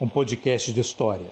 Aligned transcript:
um 0.00 0.08
podcast 0.08 0.72
de 0.72 0.80
história. 0.80 1.30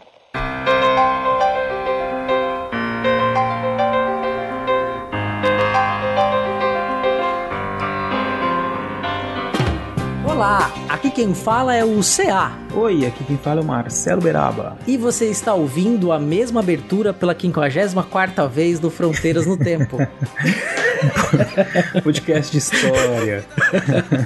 Olá, 10.25 10.73
aqui 10.89 11.11
quem 11.11 11.35
fala 11.35 11.75
é 11.75 11.85
o 11.85 12.01
CA. 12.01 12.59
Oi, 12.75 13.07
aqui 13.07 13.23
quem 13.25 13.37
fala 13.37 13.61
é 13.61 13.63
o 13.63 13.67
Marcelo 13.67 14.23
Beraba. 14.23 14.79
E 14.87 14.97
você 14.97 15.27
está 15.27 15.53
ouvindo 15.53 16.11
a 16.11 16.19
mesma 16.19 16.61
abertura 16.61 17.13
pela 17.13 17.35
54ª 17.35 18.49
vez 18.49 18.81
do 18.81 18.91
Fronteiras 18.91 19.47
no 19.47 19.59
Tempo. 19.59 19.99
Podcast 22.03 22.53
de 22.53 22.59
história. 22.59 23.45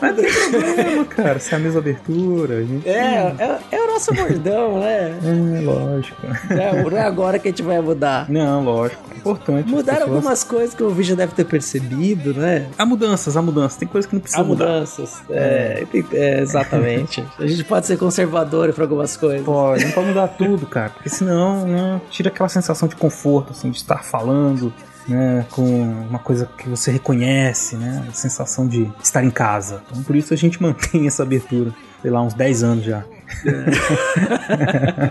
Mas 0.00 0.16
não 0.16 0.22
tem 0.24 0.50
problema, 0.50 1.04
cara. 1.06 1.38
Se 1.38 1.52
é 1.52 1.56
a 1.56 1.60
mesma 1.60 1.80
abertura. 1.80 2.58
A 2.58 2.62
gente... 2.62 2.88
É, 2.88 3.34
é, 3.38 3.58
é 3.72 3.80
o 3.82 3.86
nosso 3.92 4.12
bordão, 4.14 4.80
né? 4.80 5.14
É, 5.24 5.60
lógico. 5.64 6.16
É, 6.50 6.82
não 6.90 6.96
é 6.96 7.02
agora 7.02 7.38
que 7.38 7.48
a 7.48 7.50
gente 7.50 7.62
vai 7.62 7.80
mudar. 7.80 8.28
Não, 8.28 8.62
lógico. 8.64 9.02
É 9.14 9.16
importante. 9.18 9.68
Mudaram 9.68 9.98
pessoas- 10.00 10.16
algumas 10.16 10.44
coisas 10.44 10.74
que 10.74 10.82
o 10.82 10.90
vídeo 10.90 11.14
deve 11.16 11.34
ter 11.34 11.44
percebido, 11.44 12.34
né? 12.34 12.66
Há 12.78 12.86
mudanças, 12.86 13.36
há 13.36 13.42
mudanças. 13.42 13.76
Tem 13.76 13.88
coisa 13.88 14.06
que 14.08 14.14
não 14.14 14.20
precisa 14.20 14.42
Há 14.42 14.44
mudar. 14.44 14.66
mudanças. 14.66 15.22
É, 15.30 15.84
tem- 15.90 16.04
é, 16.12 16.40
exatamente. 16.40 17.24
A 17.38 17.46
gente 17.46 17.64
pode 17.64 17.86
ser 17.86 17.96
conservador 17.98 18.72
para 18.72 18.84
algumas 18.84 19.16
coisas. 19.16 19.44
Pode, 19.44 19.84
não 19.84 19.92
pode 19.92 20.06
mudar 20.08 20.28
tudo, 20.28 20.66
cara. 20.66 20.90
Porque 20.90 21.08
senão, 21.08 21.66
né, 21.66 22.00
tira 22.10 22.28
aquela 22.28 22.48
sensação 22.48 22.88
de 22.88 22.96
conforto, 22.96 23.52
assim, 23.52 23.70
de 23.70 23.76
estar 23.76 24.02
falando, 24.02 24.72
né, 25.10 25.44
com 25.50 25.62
uma 26.08 26.18
coisa 26.18 26.48
que 26.56 26.68
você 26.68 26.90
reconhece, 26.92 27.76
né, 27.76 28.06
a 28.08 28.12
sensação 28.12 28.66
de 28.66 28.90
estar 29.02 29.24
em 29.24 29.30
casa. 29.30 29.82
Então, 29.90 30.02
por 30.04 30.14
isso 30.16 30.32
a 30.32 30.36
gente 30.36 30.60
mantém 30.62 31.06
essa 31.06 31.22
abertura, 31.22 31.74
sei 32.00 32.10
lá, 32.10 32.22
uns 32.22 32.34
10 32.34 32.62
anos 32.62 32.84
já. 32.84 33.04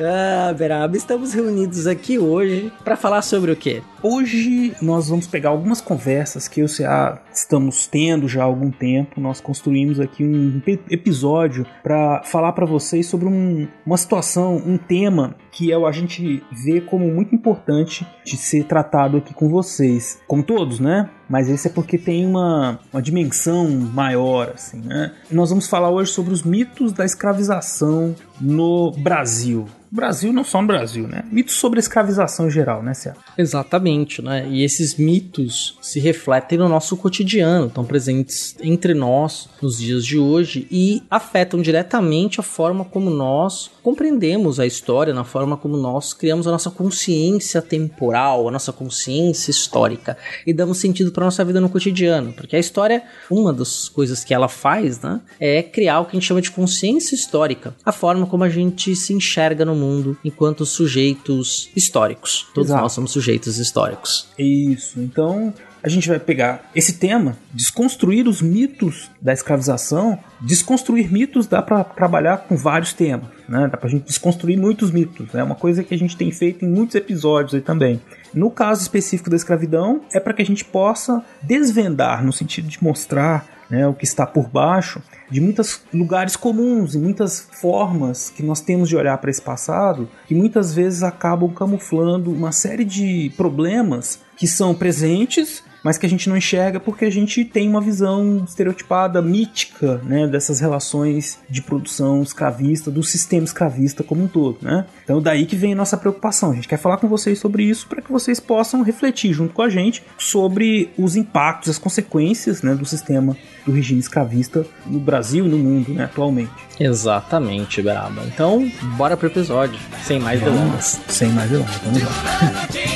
Ah, 0.00 0.54
Beraba, 0.56 0.96
estamos 0.96 1.32
reunidos 1.32 1.88
aqui 1.88 2.20
hoje 2.20 2.72
para 2.84 2.96
falar 2.96 3.20
sobre 3.20 3.50
o 3.50 3.56
quê? 3.56 3.82
Hoje 4.00 4.74
nós 4.80 5.08
vamos 5.08 5.26
pegar 5.26 5.50
algumas 5.50 5.80
conversas 5.80 6.46
que 6.46 6.60
eu 6.60 6.66
e 6.66 6.68
CA 6.68 7.20
estamos 7.32 7.86
tendo 7.88 8.28
já 8.28 8.42
há 8.42 8.44
algum 8.44 8.70
tempo. 8.70 9.20
Nós 9.20 9.40
construímos 9.40 9.98
aqui 9.98 10.22
um 10.24 10.62
episódio 10.88 11.66
para 11.82 12.22
falar 12.22 12.52
para 12.52 12.64
vocês 12.64 13.06
sobre 13.06 13.26
um- 13.26 13.66
uma 13.84 13.96
situação, 13.96 14.56
um 14.64 14.76
tema 14.78 15.34
que 15.50 15.72
é, 15.72 15.76
o- 15.78 15.84
a 15.86 15.90
gente 15.90 16.42
vê 16.64 16.80
como 16.80 17.12
muito 17.12 17.34
importante 17.34 18.06
de 18.24 18.36
ser 18.36 18.64
tratado 18.64 19.16
aqui 19.16 19.34
com 19.34 19.48
vocês. 19.48 20.20
Como 20.28 20.44
todos, 20.44 20.78
né? 20.78 21.10
Mas 21.28 21.48
esse 21.48 21.66
é 21.66 21.70
porque 21.70 21.98
tem 21.98 22.24
uma, 22.24 22.78
uma 22.92 23.02
dimensão 23.02 23.68
maior, 23.68 24.52
assim, 24.54 24.78
né? 24.80 25.12
Nós 25.30 25.50
vamos 25.50 25.66
falar 25.66 25.90
hoje 25.90 26.12
sobre 26.12 26.32
os 26.32 26.42
mitos 26.44 26.92
da 26.92 27.04
escravização 27.04 28.14
no 28.40 28.92
Brasil. 28.92 29.66
Brasil, 29.90 30.32
não 30.32 30.44
só 30.44 30.60
no 30.60 30.68
Brasil, 30.68 31.06
né? 31.06 31.24
Mitos 31.30 31.54
sobre 31.54 31.78
a 31.78 31.80
escravização 31.80 32.48
em 32.48 32.50
geral, 32.50 32.82
né, 32.82 32.94
Cé? 32.94 33.14
Exatamente, 33.36 34.22
né? 34.22 34.46
E 34.48 34.62
esses 34.62 34.96
mitos 34.96 35.78
se 35.80 36.00
refletem 36.00 36.58
no 36.58 36.68
nosso 36.68 36.96
cotidiano, 36.96 37.66
estão 37.66 37.84
presentes 37.84 38.56
entre 38.60 38.94
nós 38.94 39.48
nos 39.62 39.78
dias 39.78 40.04
de 40.04 40.18
hoje 40.18 40.66
e 40.70 41.02
afetam 41.10 41.60
diretamente 41.60 42.40
a 42.40 42.42
forma 42.42 42.84
como 42.84 43.10
nós 43.10 43.70
compreendemos 43.82 44.60
a 44.60 44.66
história, 44.66 45.14
na 45.14 45.24
forma 45.24 45.56
como 45.56 45.76
nós 45.76 46.12
criamos 46.12 46.46
a 46.46 46.50
nossa 46.50 46.70
consciência 46.70 47.62
temporal, 47.62 48.46
a 48.46 48.50
nossa 48.50 48.72
consciência 48.72 49.50
histórica 49.50 50.16
e 50.46 50.52
damos 50.52 50.78
sentido 50.78 51.10
para 51.10 51.24
nossa 51.24 51.44
vida 51.44 51.60
no 51.60 51.70
cotidiano, 51.70 52.32
porque 52.32 52.56
a 52.56 52.58
história, 52.58 53.02
uma 53.30 53.52
das 53.52 53.88
coisas 53.88 54.24
que 54.24 54.34
ela 54.34 54.48
faz, 54.48 55.00
né, 55.00 55.20
é 55.40 55.62
criar 55.62 56.00
o 56.00 56.04
que 56.04 56.10
a 56.10 56.20
gente 56.20 56.26
chama 56.26 56.42
de 56.42 56.50
consciência 56.50 57.14
histórica, 57.14 57.74
a 57.84 57.92
forma 57.92 58.26
como 58.26 58.44
a 58.44 58.48
gente 58.48 58.94
se 58.94 59.12
enxerga 59.14 59.64
no 59.64 59.74
mundo 59.78 60.16
enquanto 60.24 60.66
sujeitos 60.66 61.70
históricos. 61.74 62.46
Todos 62.54 62.70
Exato. 62.70 62.82
nós 62.82 62.92
somos 62.92 63.10
sujeitos 63.12 63.58
históricos. 63.58 64.28
Isso. 64.38 65.00
Então, 65.00 65.54
a 65.82 65.88
gente 65.88 66.08
vai 66.08 66.18
pegar 66.18 66.70
esse 66.74 66.94
tema, 66.94 67.36
desconstruir 67.52 68.26
os 68.26 68.42
mitos 68.42 69.10
da 69.22 69.32
escravização. 69.32 70.18
Desconstruir 70.40 71.12
mitos 71.12 71.46
dá 71.46 71.62
para 71.62 71.84
trabalhar 71.84 72.38
com 72.38 72.56
vários 72.56 72.92
temas, 72.92 73.28
né? 73.48 73.68
Dá 73.68 73.76
pra 73.76 73.88
gente 73.88 74.04
desconstruir 74.04 74.58
muitos 74.58 74.90
mitos. 74.90 75.34
É 75.34 75.42
uma 75.42 75.54
coisa 75.54 75.84
que 75.84 75.94
a 75.94 75.98
gente 75.98 76.16
tem 76.16 76.30
feito 76.32 76.64
em 76.64 76.68
muitos 76.68 76.96
episódios 76.96 77.54
aí 77.54 77.60
também. 77.60 78.00
No 78.34 78.50
caso 78.50 78.82
específico 78.82 79.30
da 79.30 79.36
escravidão, 79.36 80.02
é 80.12 80.20
para 80.20 80.34
que 80.34 80.42
a 80.42 80.46
gente 80.46 80.64
possa 80.64 81.24
desvendar, 81.42 82.24
no 82.24 82.32
sentido 82.32 82.68
de 82.68 82.82
mostrar 82.82 83.57
né, 83.70 83.86
o 83.86 83.94
que 83.94 84.04
está 84.04 84.26
por 84.26 84.48
baixo 84.48 85.02
de 85.30 85.40
muitos 85.40 85.82
lugares 85.92 86.36
comuns 86.36 86.94
e 86.94 86.98
muitas 86.98 87.48
formas 87.52 88.30
que 88.30 88.42
nós 88.42 88.60
temos 88.60 88.88
de 88.88 88.96
olhar 88.96 89.18
para 89.18 89.30
esse 89.30 89.42
passado 89.42 90.08
que 90.26 90.34
muitas 90.34 90.74
vezes 90.74 91.02
acabam 91.02 91.52
camuflando 91.52 92.32
uma 92.32 92.52
série 92.52 92.84
de 92.84 93.32
problemas 93.36 94.20
que 94.36 94.46
são 94.46 94.74
presentes 94.74 95.62
mas 95.82 95.98
que 95.98 96.06
a 96.06 96.08
gente 96.08 96.28
não 96.28 96.36
enxerga 96.36 96.80
porque 96.80 97.04
a 97.04 97.10
gente 97.10 97.44
tem 97.44 97.68
uma 97.68 97.80
visão 97.80 98.44
estereotipada, 98.46 99.20
mítica, 99.22 100.00
né, 100.04 100.26
dessas 100.26 100.60
relações 100.60 101.38
de 101.48 101.62
produção 101.62 102.22
escravista, 102.22 102.90
do 102.90 103.02
sistema 103.02 103.44
escravista 103.44 104.02
como 104.02 104.24
um 104.24 104.28
todo, 104.28 104.58
né? 104.62 104.86
Então 105.04 105.20
daí 105.20 105.46
que 105.46 105.56
vem 105.56 105.72
a 105.72 105.76
nossa 105.76 105.96
preocupação. 105.96 106.52
A 106.52 106.54
gente 106.54 106.68
quer 106.68 106.78
falar 106.78 106.96
com 106.98 107.08
vocês 107.08 107.38
sobre 107.38 107.64
isso 107.64 107.86
para 107.88 108.02
que 108.02 108.10
vocês 108.10 108.40
possam 108.40 108.82
refletir 108.82 109.32
junto 109.32 109.54
com 109.54 109.62
a 109.62 109.68
gente 109.68 110.02
sobre 110.18 110.90
os 110.98 111.16
impactos, 111.16 111.70
as 111.70 111.78
consequências, 111.78 112.62
né, 112.62 112.74
do 112.74 112.84
sistema 112.84 113.36
do 113.64 113.72
regime 113.72 114.00
escravista 114.00 114.66
no 114.86 114.98
Brasil 114.98 115.46
e 115.46 115.48
no 115.48 115.58
mundo, 115.58 115.92
né, 115.92 116.04
atualmente. 116.04 116.50
Exatamente, 116.80 117.82
Beraba. 117.82 118.22
Então, 118.26 118.70
bora 118.96 119.16
pro 119.16 119.26
episódio, 119.26 119.78
sem 120.04 120.18
mais 120.18 120.40
delongas. 120.40 121.00
Sem 121.08 121.30
mais 121.30 121.50
delongas, 121.50 121.76
vamos 121.78 122.02
lá. 122.02 122.10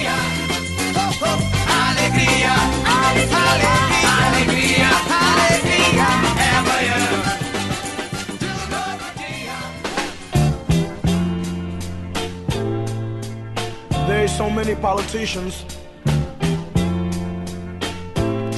so 14.36 14.48
many 14.48 14.74
politicians 14.74 15.66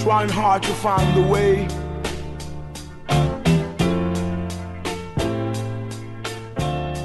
trying 0.05 0.29
hard 0.29 0.63
to 0.63 0.73
find 0.75 1.17
the 1.17 1.29
way. 1.29 1.84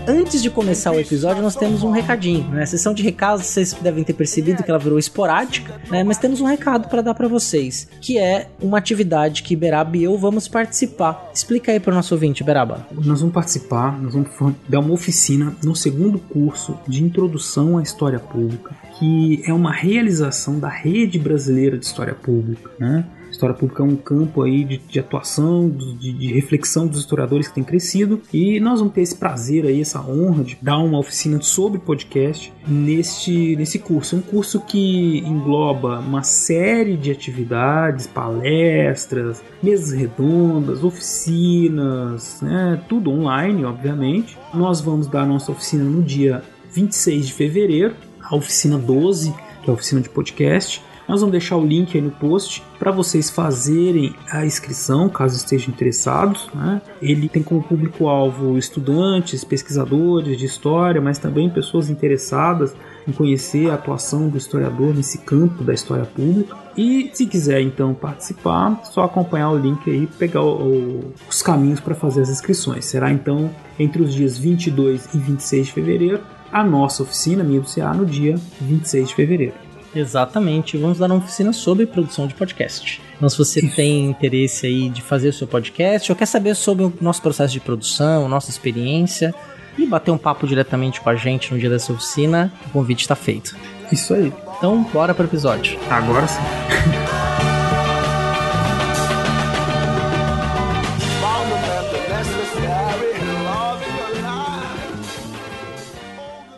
Antes 0.10 0.42
de 0.42 0.50
começar 0.50 0.92
o 0.92 1.00
episódio, 1.00 1.44
nós 1.44 1.56
temos 1.56 1.84
um 1.84 1.92
recadinho, 1.92 2.50
né? 2.50 2.64
A 2.64 2.66
sessão 2.66 2.96
de 2.96 3.04
recados, 3.04 3.46
vocês 3.46 3.74
devem 3.74 4.04
ter 4.04 4.14
percebido 4.14 4.64
que 4.64 4.70
ela 4.72 4.80
virou 4.80 4.98
esporádica, 4.98 5.80
né? 5.88 6.04
Mas 6.04 6.18
temos 6.18 6.42
um 6.42 6.46
recado 6.46 6.90
para 6.90 7.04
dar 7.04 7.14
para 7.14 7.28
vocês, 7.28 7.88
que 8.02 8.18
é 8.18 8.50
uma 8.60 8.80
atividade 8.80 9.44
que 9.44 9.56
Beraba 9.56 9.96
e 9.96 10.06
eu 10.06 10.18
vamos 10.18 10.48
participar. 10.48 11.30
Explica 11.32 11.72
aí 11.72 11.80
para 11.80 11.92
o 11.92 11.96
nosso 11.96 12.16
ouvinte, 12.16 12.44
Beraba. 12.44 12.88
Nós 12.92 13.20
vamos 13.20 13.36
participar, 13.36 14.02
nós 14.02 14.16
vamos 14.16 14.30
dar 14.68 14.80
uma 14.80 14.96
oficina 14.96 15.56
no 15.64 15.76
segundo 15.76 16.18
curso 16.18 16.76
de 16.88 17.04
Introdução 17.04 17.78
à 17.78 17.84
História 17.84 18.18
Pública, 18.18 18.76
que 18.98 19.44
é 19.46 19.54
uma 19.54 19.72
realização 19.72 20.58
da 20.58 20.70
Rede 20.70 21.20
Brasileira 21.20 21.78
de 21.78 21.86
História 21.86 22.16
Pública, 22.16 22.72
né? 22.80 23.06
História 23.32 23.56
pública 23.56 23.84
é 23.84 23.86
um 23.86 23.96
campo 23.96 24.44
aí 24.44 24.64
de, 24.64 24.78
de 24.78 25.00
atuação, 25.00 25.70
de, 25.70 26.14
de 26.14 26.34
reflexão 26.34 26.88
dos 26.88 27.00
historiadores 27.00 27.48
que 27.48 27.56
tem 27.56 27.64
crescido 27.64 28.22
e 28.34 28.60
nós 28.60 28.80
vamos 28.80 28.94
ter 28.94 29.02
esse 29.02 29.16
prazer 29.16 29.66
aí, 29.66 29.82
essa 29.82 30.02
honra 30.02 30.44
de 30.44 30.58
dar 30.62 30.78
uma 30.80 31.00
oficina 31.00 31.42
sobre 31.42 31.80
podcast 31.80 32.52
neste, 32.68 33.56
nesse 33.56 33.80
curso. 33.80 34.16
É 34.16 34.20
um 34.20 34.22
curso 34.22 34.60
que 34.62 35.20
engloba 35.20 36.00
uma 36.00 36.24
série 36.24 36.98
de 36.98 37.12
atividades, 37.12 38.08
palestras, 38.08 39.44
mesas 39.62 39.92
redondas, 39.92 40.84
oficinas, 40.84 42.42
né? 42.42 42.82
tudo 42.88 43.12
online, 43.12 43.66
obviamente. 43.66 44.38
Nós 44.54 44.82
vamos 44.82 45.08
dar 45.08 45.26
nossa 45.26 45.52
oficina 45.52 45.84
no 45.84 46.02
dia 46.02 46.44
26 46.72 47.28
de 47.28 47.34
fevereiro, 47.34 47.96
a 48.22 48.36
oficina 48.36 48.78
12, 48.78 49.34
que 49.64 49.70
é 49.70 49.72
a 49.72 49.74
oficina 49.74 50.02
de 50.02 50.10
podcast. 50.10 50.82
Nós 51.10 51.22
vamos 51.22 51.32
deixar 51.32 51.58
o 51.58 51.66
link 51.66 51.98
aí 51.98 52.04
no 52.04 52.12
post 52.12 52.64
para 52.78 52.92
vocês 52.92 53.32
fazerem 53.32 54.14
a 54.32 54.46
inscrição, 54.46 55.10
caso 55.10 55.38
estejam 55.38 55.74
interessados. 55.74 56.48
Né? 56.54 56.80
Ele 57.02 57.28
tem 57.28 57.42
como 57.42 57.64
público-alvo 57.64 58.60
estudantes, 58.60 59.44
pesquisadores 59.44 60.38
de 60.38 60.46
história, 60.46 61.02
mas 61.02 61.18
também 61.18 61.50
pessoas 61.50 61.90
interessadas 61.90 62.76
em 63.08 63.12
conhecer 63.12 63.72
a 63.72 63.74
atuação 63.74 64.30
do 64.30 64.38
historiador 64.38 64.94
nesse 64.94 65.18
campo 65.18 65.64
da 65.64 65.74
história 65.74 66.06
pública. 66.06 66.56
E 66.78 67.10
se 67.12 67.26
quiser 67.26 67.60
então 67.62 67.96
participar, 67.96 68.80
só 68.84 69.04
acompanhar 69.04 69.50
o 69.50 69.58
link 69.58 69.90
aí, 69.90 70.06
pegar 70.06 70.44
o, 70.44 70.62
o, 70.62 71.14
os 71.28 71.42
caminhos 71.42 71.80
para 71.80 71.96
fazer 71.96 72.22
as 72.22 72.30
inscrições. 72.30 72.86
Será 72.86 73.12
então 73.12 73.50
entre 73.80 74.04
os 74.04 74.14
dias 74.14 74.38
22 74.38 75.10
e 75.12 75.18
26 75.18 75.66
de 75.66 75.74
fevereiro, 75.74 76.20
a 76.52 76.64
nossa 76.64 77.02
oficina, 77.02 77.44
minha 77.44 77.62
do 77.62 77.68
CA, 77.68 77.96
no 77.96 78.06
dia 78.06 78.36
26 78.62 79.10
de 79.10 79.16
fevereiro. 79.16 79.69
Exatamente, 79.96 80.78
vamos 80.78 81.00
dar 81.00 81.08
uma 81.08 81.16
oficina 81.16 81.52
sobre 81.52 81.86
produção 81.86 82.28
de 82.28 82.36
podcast. 82.36 83.02
Então, 83.16 83.28
se 83.28 83.38
você 83.38 83.62
tem 83.68 84.06
interesse 84.06 84.68
aí 84.68 84.90
de 84.90 85.02
fazer 85.02 85.30
o 85.30 85.34
seu 85.34 85.48
podcast 85.48 86.12
ou 86.12 86.16
quer 86.16 86.28
saber 86.28 86.56
sobre 86.56 86.86
o 86.86 86.94
nosso 87.02 87.22
processo 87.22 87.54
de 87.54 87.60
produção, 87.60 88.28
nossa 88.30 88.50
experiência 88.50 89.34
e 89.78 89.86
bater 89.86 90.12
um 90.12 90.18
papo 90.18 90.46
diretamente 90.46 91.02
com 91.02 91.10
a 91.10 91.16
gente 91.16 91.54
no 91.54 91.60
dia 91.60 91.70
dessa 91.70 91.92
oficina, 91.92 92.54
o 92.68 92.70
convite 92.70 93.02
está 93.02 93.16
feito. 93.16 93.56
Isso 93.92 94.14
aí. 94.14 94.32
Então, 94.58 94.84
bora 94.94 95.14
para 95.14 95.24
o 95.24 95.28
episódio. 95.28 95.80
Agora 95.90 96.28
sim. 96.28 96.40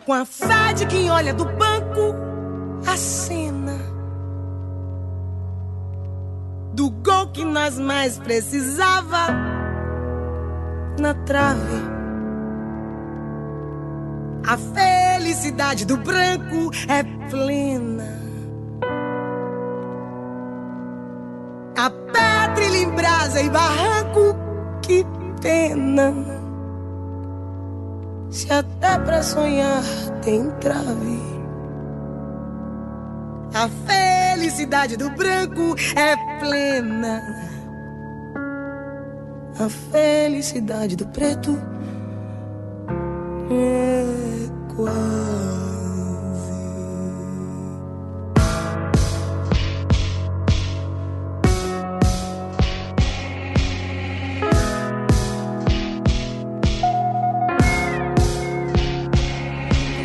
Com 0.04 0.12
a 0.12 0.24
fé 0.24 0.74
de 0.74 0.84
quem 0.86 1.10
olha 1.10 1.32
do 1.32 1.44
banco 1.44 2.31
a 2.86 2.96
cena 2.96 3.78
do 6.74 6.90
gol 6.90 7.28
que 7.28 7.44
nós 7.44 7.78
mais 7.78 8.18
precisava 8.18 9.28
na 10.98 11.14
trave. 11.14 11.92
A 14.46 14.56
felicidade 14.56 15.84
do 15.84 15.96
branco 15.96 16.70
é 16.88 17.02
plena. 17.30 18.20
A 21.76 21.90
pedra 21.90 22.76
em 22.76 22.90
brasa 22.90 23.40
e 23.40 23.50
barranco, 23.50 24.36
que 24.82 25.06
pena. 25.40 26.12
Se 28.30 28.52
até 28.52 28.98
pra 28.98 29.22
sonhar 29.22 29.82
tem 30.22 30.50
trave. 30.52 31.41
A 33.54 33.68
felicidade 33.86 34.96
do 34.96 35.10
branco 35.10 35.76
é 35.94 36.16
plena. 36.40 37.20
A 39.60 39.68
felicidade 39.68 40.96
do 40.96 41.06
preto 41.08 41.58
é 43.50 44.74
quase. 44.74 45.12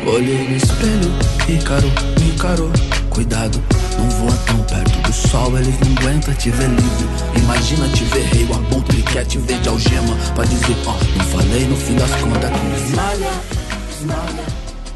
Olhei 0.06 0.48
no 0.48 0.56
espelho, 0.56 1.10
Ícaro 1.48 1.88
me 2.20 2.34
encarou. 2.34 2.70
Cuidado, 3.18 3.60
não 3.98 4.08
voa 4.10 4.36
tão 4.46 4.62
perto 4.62 4.96
do 5.02 5.12
sol, 5.12 5.58
eles 5.58 5.74
não 5.80 5.90
aguentam 5.96 6.32
te 6.34 6.50
ver 6.50 6.68
livre. 6.68 7.08
Imagina 7.36 7.88
te 7.88 8.04
ver 8.04 8.22
rei, 8.26 8.44
o 8.44 8.54
aponto 8.54 8.92
ele 8.92 9.02
quer 9.02 9.26
te 9.26 9.38
ver 9.38 9.58
de 9.60 9.68
algema. 9.68 10.16
Pra 10.36 10.44
dizer, 10.44 10.76
ó, 10.86 10.92
não 10.92 11.24
falei 11.24 11.66
no 11.66 11.76
fim 11.76 11.96
das 11.96 12.10
contas 12.12 12.52
esmalha. 12.76 13.30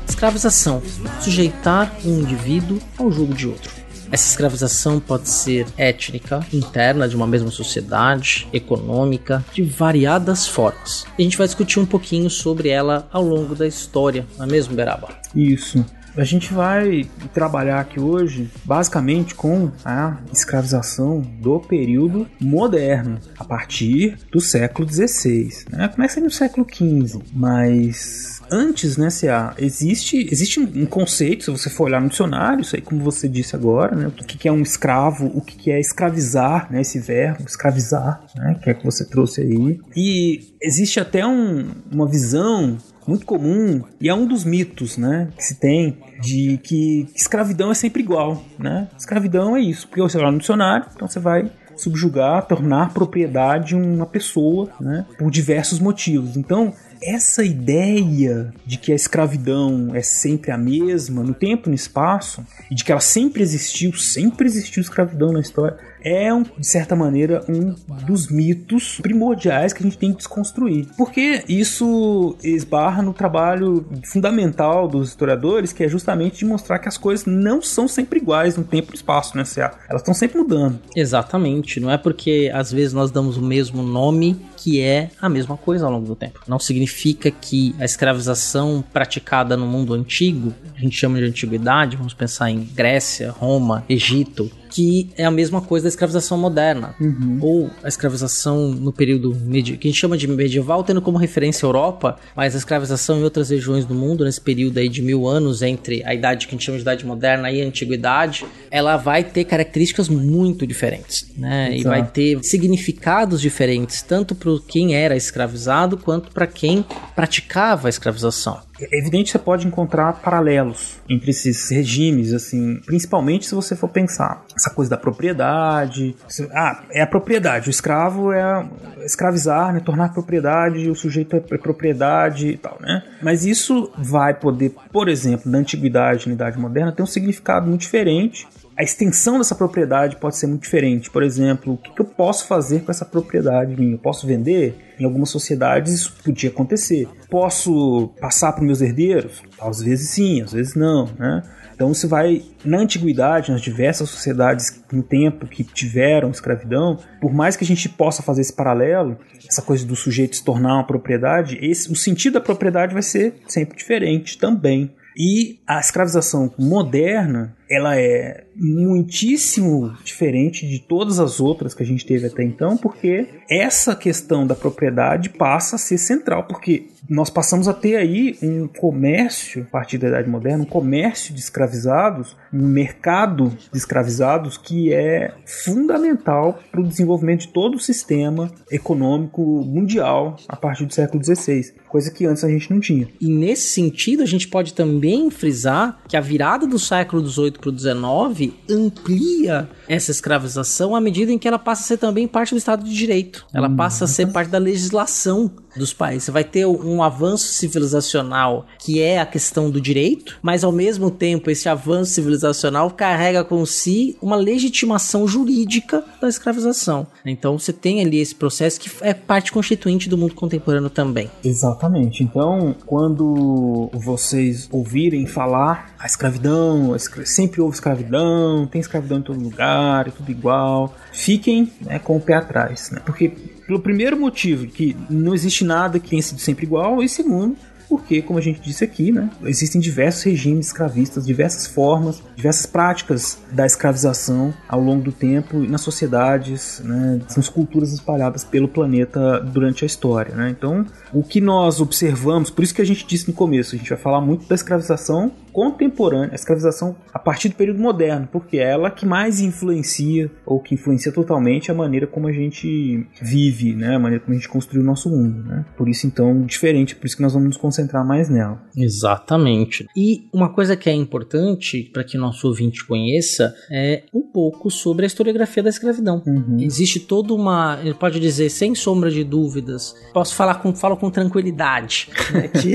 Escravização 0.09 0.81
sujeitar 1.21 1.93
um 2.05 2.21
indivíduo 2.21 2.79
ao 2.97 3.11
jogo 3.11 3.35
de 3.35 3.49
outro. 3.49 3.73
Essa 4.13 4.29
escravização 4.29 5.01
pode 5.01 5.29
ser 5.29 5.67
étnica, 5.77 6.47
interna 6.53 7.09
de 7.09 7.17
uma 7.17 7.27
mesma 7.27 7.51
sociedade, 7.51 8.47
econômica, 8.53 9.45
de 9.53 9.65
variadas 9.65 10.47
formas. 10.47 11.07
E 11.19 11.23
a 11.23 11.25
gente 11.25 11.37
vai 11.37 11.49
discutir 11.49 11.81
um 11.81 11.87
pouquinho 11.87 12.31
sobre 12.31 12.69
ela 12.69 13.09
ao 13.11 13.25
longo 13.25 13.57
da 13.57 13.67
história, 13.67 14.25
não 14.39 14.47
é 14.47 14.49
mesmo, 14.49 14.77
Beraba? 14.77 15.09
Isso. 15.35 15.85
A 16.15 16.25
gente 16.25 16.53
vai 16.53 17.09
trabalhar 17.33 17.81
aqui 17.81 17.99
hoje 17.99 18.51
basicamente 18.67 19.35
com 19.35 19.71
a 19.83 20.19
escravização 20.31 21.21
do 21.21 21.59
período 21.59 22.29
moderno, 22.39 23.19
a 23.39 23.45
partir 23.45 24.19
do 24.31 24.39
século 24.39 24.87
XVI. 24.87 25.49
Né? 25.71 25.89
Começa 25.89 26.21
no 26.21 26.31
século 26.31 26.67
XV, 26.71 27.23
mas 27.33 28.43
antes, 28.51 28.99
né, 28.99 29.09
CA, 29.09 29.55
existe, 29.59 30.29
existe 30.31 30.61
um 30.61 30.85
conceito, 30.85 31.45
se 31.45 31.51
você 31.51 31.71
for 31.71 31.85
olhar 31.85 32.01
no 32.03 32.11
dicionário, 32.11 32.61
isso 32.61 32.77
aí 32.77 32.83
como 32.83 33.03
você 33.03 33.27
disse 33.27 33.57
agora, 33.57 33.97
né, 33.97 34.07
o 34.09 34.13
que, 34.13 34.47
é 34.47 34.53
um 34.53 34.61
escravo, 34.61 35.27
o 35.35 35.41
que, 35.41 35.57
que 35.57 35.71
é 35.71 35.81
escravizar, 35.81 36.71
né, 36.71 36.83
esse 36.83 36.99
verbo, 36.99 37.45
escravizar, 37.47 38.23
né, 38.37 38.59
que 38.63 38.69
é 38.69 38.75
que 38.75 38.85
você 38.85 39.07
trouxe 39.07 39.41
aí. 39.41 39.81
E 39.97 40.55
existe 40.61 41.01
até 41.01 41.27
um, 41.27 41.71
uma 41.91 42.07
visão 42.07 42.77
muito 43.07 43.27
comum 43.27 43.83
e 44.01 44.09
é 44.09 44.15
um 44.15 44.27
dos 44.27 44.45
mitos, 44.45 44.97
né, 44.97 45.29
que 45.37 45.45
se 45.45 45.57
tem 45.57 45.99
de 46.21 46.59
que 46.63 47.07
escravidão 47.15 47.71
é 47.71 47.75
sempre 47.75 48.03
igual, 48.03 48.43
né? 48.59 48.89
Escravidão 48.97 49.57
é 49.57 49.61
isso, 49.61 49.89
porque 49.89 50.01
você 50.01 50.19
vai 50.19 50.31
no 50.31 50.39
dicionário, 50.39 50.87
então 50.95 51.09
você 51.09 51.19
vai 51.19 51.51
subjugar, 51.77 52.47
tornar 52.47 52.93
propriedade 52.93 53.75
uma 53.75 54.07
pessoa, 54.07 54.71
né, 54.81 55.05
por 55.19 55.31
diversos 55.31 55.81
motivos. 55.81 56.37
Então, 56.37 56.73
essa 57.03 57.43
ideia 57.43 58.53
de 58.65 58.79
que 58.79 58.93
a 58.93 58.95
escravidão 58.95 59.91
é 59.95 60.03
sempre 60.03 60.53
a 60.53 60.59
mesma 60.59 61.23
no 61.23 61.35
tempo 61.35 61.69
e 61.69 61.71
no 61.71 61.75
espaço, 61.75 62.45
e 62.71 62.75
de 62.75 62.85
que 62.85 62.93
ela 62.93 63.01
sempre 63.01 63.43
existiu, 63.43 63.93
sempre 63.95 64.47
existiu 64.47 64.81
escravidão 64.81 65.33
na 65.33 65.41
história, 65.41 65.77
é, 66.05 66.33
um, 66.33 66.43
de 66.43 66.67
certa 66.67 66.95
maneira, 66.95 67.45
um 67.49 67.75
dos 68.05 68.29
mitos 68.29 68.99
primordiais 69.01 69.73
que 69.73 69.83
a 69.83 69.85
gente 69.85 69.99
tem 69.99 70.11
que 70.11 70.19
desconstruir. 70.19 70.87
Porque 70.97 71.45
isso 71.49 72.37
esbarra 72.43 73.03
no 73.03 73.13
trabalho 73.13 73.87
fundamental 74.05 74.89
dos 74.89 75.09
historiadores, 75.09 75.73
que 75.73 75.85
é 75.85 75.89
justamente 75.89 76.39
de 76.39 76.45
mostrar 76.45 76.79
que 76.79 76.89
as 76.89 76.99
coisas 76.99 77.27
não 77.27 77.63
são 77.63 77.87
sempre 77.87 78.19
iguais 78.19 78.57
no 78.57 78.65
tempo 78.65 78.93
e 78.93 78.97
espaço, 78.97 79.37
né? 79.37 79.43
Elas 79.89 80.03
estão 80.03 80.15
sempre 80.15 80.39
mudando. 80.39 80.79
Exatamente. 80.95 81.81
Não 81.81 81.91
é 81.91 81.99
porque 81.99 82.51
às 82.55 82.73
vezes 82.73 82.93
nós 82.93 83.11
damos 83.11 83.37
o 83.37 83.43
mesmo 83.43 83.83
nome 83.83 84.41
que 84.57 84.81
é 84.81 85.11
a 85.21 85.29
mesma 85.29 85.57
coisa 85.57 85.85
ao 85.87 85.93
longo 85.93 86.07
do 86.07 86.15
tempo. 86.15 86.41
Não 86.47 86.59
significa 86.59 87.31
que 87.31 87.75
a 87.81 87.85
escravização 87.85 88.85
praticada 88.93 89.57
no 89.57 89.67
mundo 89.67 89.93
antigo, 89.93 90.55
a 90.77 90.81
gente 90.81 90.97
chama 90.97 91.19
de 91.19 91.25
antiguidade, 91.25 91.97
vamos 91.97 92.15
pensar 92.15 92.49
em 92.49 92.61
Grécia, 92.61 93.33
Roma, 93.33 93.85
Egito, 93.89 94.51
que 94.73 95.11
é 95.19 95.25
a 95.25 95.31
mesma 95.31 95.61
coisa 95.61 95.85
da 95.85 95.89
escravização 95.89 96.39
moderna. 96.39 96.95
Uhum. 96.99 97.39
Ou 97.43 97.71
a 97.83 97.89
escravização 97.89 98.69
no 98.69 98.91
período 98.91 99.35
medieval, 99.35 99.81
que 99.81 99.89
a 99.89 99.91
gente 99.91 100.01
chama 100.01 100.17
de 100.17 100.27
medieval, 100.27 100.83
tendo 100.83 101.03
como 101.03 101.19
referência 101.19 101.67
a 101.67 101.69
Europa, 101.69 102.19
mas 102.35 102.55
a 102.55 102.59
escravização 102.59 103.19
em 103.19 103.23
outras 103.23 103.51
regiões 103.51 103.85
do 103.85 103.95
mundo, 103.95 104.25
nesse 104.25 104.41
período 104.41 104.79
aí 104.79 104.89
de 104.89 105.03
mil 105.03 105.29
anos, 105.29 105.61
entre 105.61 106.03
a 106.05 106.15
idade 106.15 106.47
que 106.47 106.55
a 106.55 106.57
gente 106.57 106.65
chama 106.65 106.79
de 106.79 106.83
idade 106.83 107.05
moderna 107.05 107.51
e 107.51 107.61
a 107.61 107.67
antiguidade, 107.67 108.47
ela 108.71 108.97
vai 108.97 109.23
ter 109.23 109.45
características 109.45 110.09
muito 110.09 110.67
diferentes, 110.67 111.31
né? 111.37 111.77
E 111.77 111.83
vai 111.83 112.07
ter 112.07 112.43
significados 112.43 113.41
diferentes, 113.41 114.01
tanto 114.01 114.35
para 114.35 114.53
quem 114.67 114.95
era 114.95 115.15
escravizado, 115.15 115.99
quanto 115.99 116.33
para 116.33 116.47
quem 116.47 116.85
praticava 117.15 117.89
a 117.89 117.91
escravização. 117.91 118.59
É 118.91 118.99
evidente 118.99 119.25
que 119.25 119.31
você 119.33 119.39
pode 119.39 119.67
encontrar 119.67 120.15
paralelos 120.15 120.97
entre 121.09 121.31
esses 121.31 121.71
regimes, 121.71 122.33
assim, 122.33 122.81
principalmente 122.87 123.47
se 123.47 123.55
você 123.55 123.77
for 123.77 123.89
pensar 123.89 124.45
essa 124.57 124.71
coisa 124.71 124.91
da 124.91 124.97
propriedade. 124.97 126.17
Ah, 126.53 126.83
é 126.91 127.03
a 127.03 127.07
propriedade. 127.07 127.69
O 127.69 127.71
escravo 127.71 128.33
é 128.33 128.67
escravizar, 129.05 129.73
né? 129.73 129.81
Tornar 129.81 130.13
propriedade, 130.13 130.89
o 130.91 130.95
sujeito 130.95 131.37
é 131.37 131.41
propriedade 131.41 132.49
e 132.49 132.57
tal, 132.57 132.79
né? 132.81 133.03
Mas 133.23 133.45
isso 133.45 133.91
vai 133.97 134.35
poder, 134.35 134.75
por 134.93 135.09
exemplo, 135.09 135.51
na 135.51 135.59
antiguidade, 135.59 136.29
na 136.29 136.35
idade 136.35 136.59
moderna, 136.59 136.93
ter 136.93 137.03
um 137.03 137.07
significado 137.07 137.67
muito 137.67 137.83
diferente 137.83 138.47
a 138.77 138.83
extensão 138.83 139.39
dessa 139.39 139.55
propriedade 139.55 140.17
pode 140.17 140.37
ser 140.37 140.47
muito 140.47 140.63
diferente. 140.63 141.11
Por 141.11 141.23
exemplo, 141.23 141.75
o 141.75 141.77
que, 141.77 142.01
eu 142.01 142.05
posso 142.05 142.47
fazer 142.47 142.81
com 142.81 142.91
essa 142.91 143.05
propriedade 143.05 143.77
minha? 143.79 143.95
Eu 143.95 143.99
posso 143.99 144.27
vender? 144.27 144.92
Em 145.03 145.05
algumas 145.05 145.31
sociedades 145.31 145.93
isso 145.93 146.15
podia 146.23 146.49
acontecer. 146.49 147.09
Posso 147.29 148.13
passar 148.21 148.53
para 148.53 148.63
meus 148.65 148.81
herdeiros? 148.81 149.43
Às 149.61 149.83
vezes 149.83 150.11
sim, 150.11 150.41
às 150.41 150.53
vezes 150.53 150.77
não, 150.77 151.09
né? 151.19 151.43
Então 151.75 151.93
você 151.93 152.07
vai 152.07 152.45
na 152.65 152.79
antiguidade, 152.79 153.51
nas 153.51 153.61
diversas 153.61 154.09
sociedades 154.09 154.81
no 154.93 155.03
tempo 155.03 155.45
que 155.49 155.65
tiveram 155.65 156.31
escravidão, 156.31 156.97
por 157.21 157.35
mais 157.35 157.57
que 157.57 157.65
a 157.65 157.67
gente 157.67 157.89
possa 157.89 158.23
fazer 158.23 158.43
esse 158.43 158.53
paralelo, 158.53 159.19
essa 159.45 159.61
coisa 159.61 159.85
do 159.85 159.97
sujeito 159.97 160.37
se 160.37 160.45
tornar 160.45 160.75
uma 160.75 160.87
propriedade, 160.87 161.59
esse, 161.61 161.91
o 161.91 161.97
sentido 161.97 162.35
da 162.35 162.41
propriedade 162.41 162.93
vai 162.93 163.03
ser 163.03 163.35
sempre 163.49 163.77
diferente 163.77 164.39
também. 164.39 164.95
E 165.17 165.59
a 165.67 165.81
escravização 165.81 166.55
moderna, 166.57 167.57
ela 167.73 167.99
é 167.99 168.45
muitíssimo 168.55 169.97
diferente 170.05 170.69
de 170.69 170.79
todas 170.79 171.19
as 171.19 171.41
outras 171.41 171.73
que 171.73 171.83
a 171.83 171.87
gente 171.87 172.05
teve 172.05 172.27
até 172.27 172.45
então, 172.45 172.77
porque 172.77 173.27
essa 173.51 173.97
questão 173.97 174.47
da 174.47 174.55
propriedade 174.55 175.31
passa 175.31 175.77
a 175.77 175.79
ser 175.79 175.97
central, 175.97 176.45
porque 176.45 176.87
nós 177.09 177.31
passamos 177.31 177.67
a 177.69 177.75
ter 177.75 177.97
aí 177.97 178.39
um 178.43 178.69
comércio, 178.69 179.63
a 179.63 179.71
partir 179.71 179.99
da 179.99 180.09
Idade 180.09 180.29
Moderna, 180.29 180.65
um 180.65 180.67
comércio 180.67 181.35
de 181.35 181.41
escravizados, 181.41 182.37
um 182.53 182.67
mercado 182.67 183.49
de 183.73 183.79
escravizados 183.79 184.57
que 184.57 184.93
é 184.93 185.33
fundamental 185.45 186.61
para 186.71 186.81
o 186.81 186.87
desenvolvimento 186.87 187.41
de 187.41 187.49
todo 187.49 187.75
o 187.77 187.81
sistema 187.81 188.51
econômico 188.71 189.43
mundial 189.43 190.37
a 190.49 190.57
partir 190.57 190.87
do 190.87 190.95
século 190.95 191.23
XVI, 191.25 191.73
coisa 191.89 192.11
que 192.11 192.25
antes 192.25 192.45
a 192.45 192.49
gente 192.49 192.71
não 192.71 192.81
tinha. 192.81 193.09
E 193.21 193.29
nesse 193.29 193.69
sentido, 193.69 194.23
a 194.23 194.27
gente 194.27 194.49
pode 194.49 194.73
também 194.73 195.31
frisar 195.31 196.01
que 196.09 196.17
a 196.17 196.21
virada 196.21 196.67
do 196.67 196.79
século 196.79 197.27
XVIII 197.27 197.53
para 197.63 197.71
o 197.71 197.79
XIX 197.79 198.53
amplia 198.69 199.71
essa 199.89 200.11
escravização 200.11 200.97
à 200.97 201.01
medida 201.01 201.31
em 201.31 201.39
que 201.39 201.47
ela 201.47 201.59
passa 201.59 201.83
a 201.83 201.87
ser 201.87 201.97
também 201.97 202.27
parte 202.27 202.51
do 202.51 202.59
Estado 202.59 202.85
de 202.85 202.93
Direito. 202.93 203.47
Ela 203.55 203.71
passa 203.71 204.05
a 204.05 204.09
ser 204.09 204.33
parte 204.33 204.51
da 204.51 204.59
legislação 204.59 205.51
dos 205.77 205.93
países. 205.93 206.25
Você 206.25 206.31
vai 206.31 206.45
ter 206.45 206.67
um 206.67 207.03
avanço 207.03 207.53
civilizacional 207.53 208.67
que 208.79 209.01
é 209.01 209.21
a 209.21 209.27
questão 209.27 209.71
do 209.71 209.81
direito, 209.81 210.39
mas 210.43 210.65
ao 210.65 210.73
mesmo 210.73 211.11
tempo 211.11 211.51
esse 211.51 211.69
avanço 211.69 212.13
civilizacional 212.13 212.91
carrega 212.91 213.45
com 213.45 213.65
si 213.65 214.17
uma 214.21 214.37
legitimação 214.37 215.27
jurídica 215.27 216.05
da 216.21 216.29
escravização. 216.29 217.07
Então 217.25 217.59
você 217.59 217.73
tem 217.73 218.01
ali 218.01 218.19
esse 218.19 218.35
processo 218.35 218.81
que 218.81 218.91
é 219.01 219.15
parte 219.15 219.53
constituinte 219.53 220.09
do 220.09 220.19
mundo 220.19 220.35
contemporâneo 220.35 220.91
também. 220.91 221.31
Exatamente. 221.45 222.23
Então, 222.23 222.75
quando 222.85 223.91
vocês 223.95 224.69
ouvirem 224.71 225.27
falar 225.27 225.95
a 225.99 226.07
escravidão, 226.07 226.93
a 226.93 226.97
escra 226.97 227.25
sempre 227.43 227.61
houve 227.61 227.75
escravidão, 227.75 228.67
tem 228.67 228.81
escravidão 228.81 229.19
em 229.19 229.23
todo 229.23 229.41
lugar, 229.41 230.09
é 230.09 230.11
tudo 230.11 230.31
igual, 230.31 230.95
fiquem 231.13 231.73
né, 231.81 231.99
com 231.99 232.17
o 232.17 232.21
pé 232.21 232.35
atrás, 232.35 232.91
né? 232.91 233.01
Porque 233.05 233.29
pelo 233.67 233.81
primeiro 233.81 234.19
motivo, 234.19 234.67
que 234.67 234.97
não 235.11 235.35
existe 235.35 235.65
nada 235.65 235.99
que 235.99 236.11
tenha 236.11 236.23
sido 236.23 236.41
sempre 236.41 236.65
igual, 236.65 237.03
e 237.03 237.09
segundo, 237.09 237.57
porque, 237.93 238.23
como 238.23 238.39
a 238.39 238.43
gente 238.43 238.59
disse 238.63 238.83
aqui, 238.83 239.13
né, 239.13 239.29
existem 239.45 239.79
diversos 239.79 240.23
regimes 240.23 240.69
escravistas, 240.69 241.27
diversas 241.27 241.67
formas, 241.67 242.23
diversas 242.35 242.65
práticas 242.65 243.39
da 243.53 243.67
escravização 243.67 244.55
ao 244.67 244.81
longo 244.81 245.03
do 245.03 245.13
tempo 245.13 245.59
nas 245.59 245.83
sociedades, 245.83 246.81
né, 246.83 247.21
nas 247.37 247.51
culturas 247.51 247.93
espalhadas 247.93 248.45
pelo 248.45 248.67
planeta 248.67 249.41
durante 249.41 249.85
a 249.85 249.87
história. 249.87 250.35
Né? 250.35 250.49
Então, 250.49 250.87
o 251.13 251.23
que 251.23 251.39
nós 251.39 251.83
observamos, 251.83 252.49
por 252.49 252.65
isso 252.65 252.75
que 252.75 252.81
a 252.81 252.87
gente 252.87 253.07
disse 253.07 253.29
no 253.29 253.35
começo, 253.35 253.75
a 253.75 253.79
gente 253.79 253.91
vai 253.91 253.99
falar 253.99 254.23
muito 254.23 254.49
da 254.49 254.55
escravização 254.55 255.31
contemporânea, 255.53 256.31
a 256.33 256.35
escravização 256.35 256.97
a 257.13 257.19
partir 257.19 257.49
do 257.49 257.55
período 257.55 257.81
moderno, 257.81 258.29
porque 258.31 258.59
é 258.59 258.71
ela 258.71 258.91
que 258.91 259.05
mais 259.05 259.41
influencia, 259.41 260.31
ou 260.47 260.61
que 260.61 260.75
influencia 260.75 261.13
totalmente 261.13 261.71
a 261.71 261.75
maneira 261.75 262.07
como 262.07 262.29
a 262.29 262.33
gente 262.33 263.07
vive, 263.21 263.75
né? 263.75 263.97
a 263.97 263.99
maneira 263.99 264.25
como 264.25 264.35
a 264.35 264.39
gente 264.39 264.49
construiu 264.49 264.83
o 264.83 264.87
nosso 264.87 265.11
mundo. 265.11 265.43
Né? 265.45 265.65
Por 265.77 265.89
isso, 265.89 266.07
então, 266.07 266.43
diferente, 266.43 266.97
por 266.97 267.07
isso 267.07 267.17
que 267.17 267.23
nós 267.23 267.33
vamos 267.33 267.49
nos 267.49 267.57
concentrar 267.57 268.07
mais 268.07 268.29
nela. 268.29 268.63
Exatamente. 268.77 269.87
E 269.97 270.29
uma 270.33 270.53
coisa 270.53 270.77
que 270.77 270.89
é 270.89 270.95
importante 270.95 271.91
para 271.93 272.05
que 272.05 272.17
nosso 272.17 272.49
ouvinte 272.49 272.85
conheça 272.85 273.55
é 273.71 274.05
um 274.13 274.23
pouco 274.23 274.71
sobre 274.71 275.05
a 275.05 275.07
historiografia 275.07 275.63
da 275.63 275.69
escravidão. 275.69 276.23
Uhum. 276.27 276.59
Existe 276.61 277.01
toda 277.01 277.35
uma, 277.35 277.79
ele 277.83 277.95
pode 277.95 278.19
dizer 278.19 278.49
sem 278.51 278.75
sombra 278.75 279.11
de 279.11 279.25
dúvidas, 279.25 279.95
posso 280.13 280.35
falar 280.35 280.57
com, 280.57 280.75
falo 280.75 280.97
com 280.97 281.11
tranquilidade, 281.11 282.09
né? 282.33 282.49
que, 282.53 282.75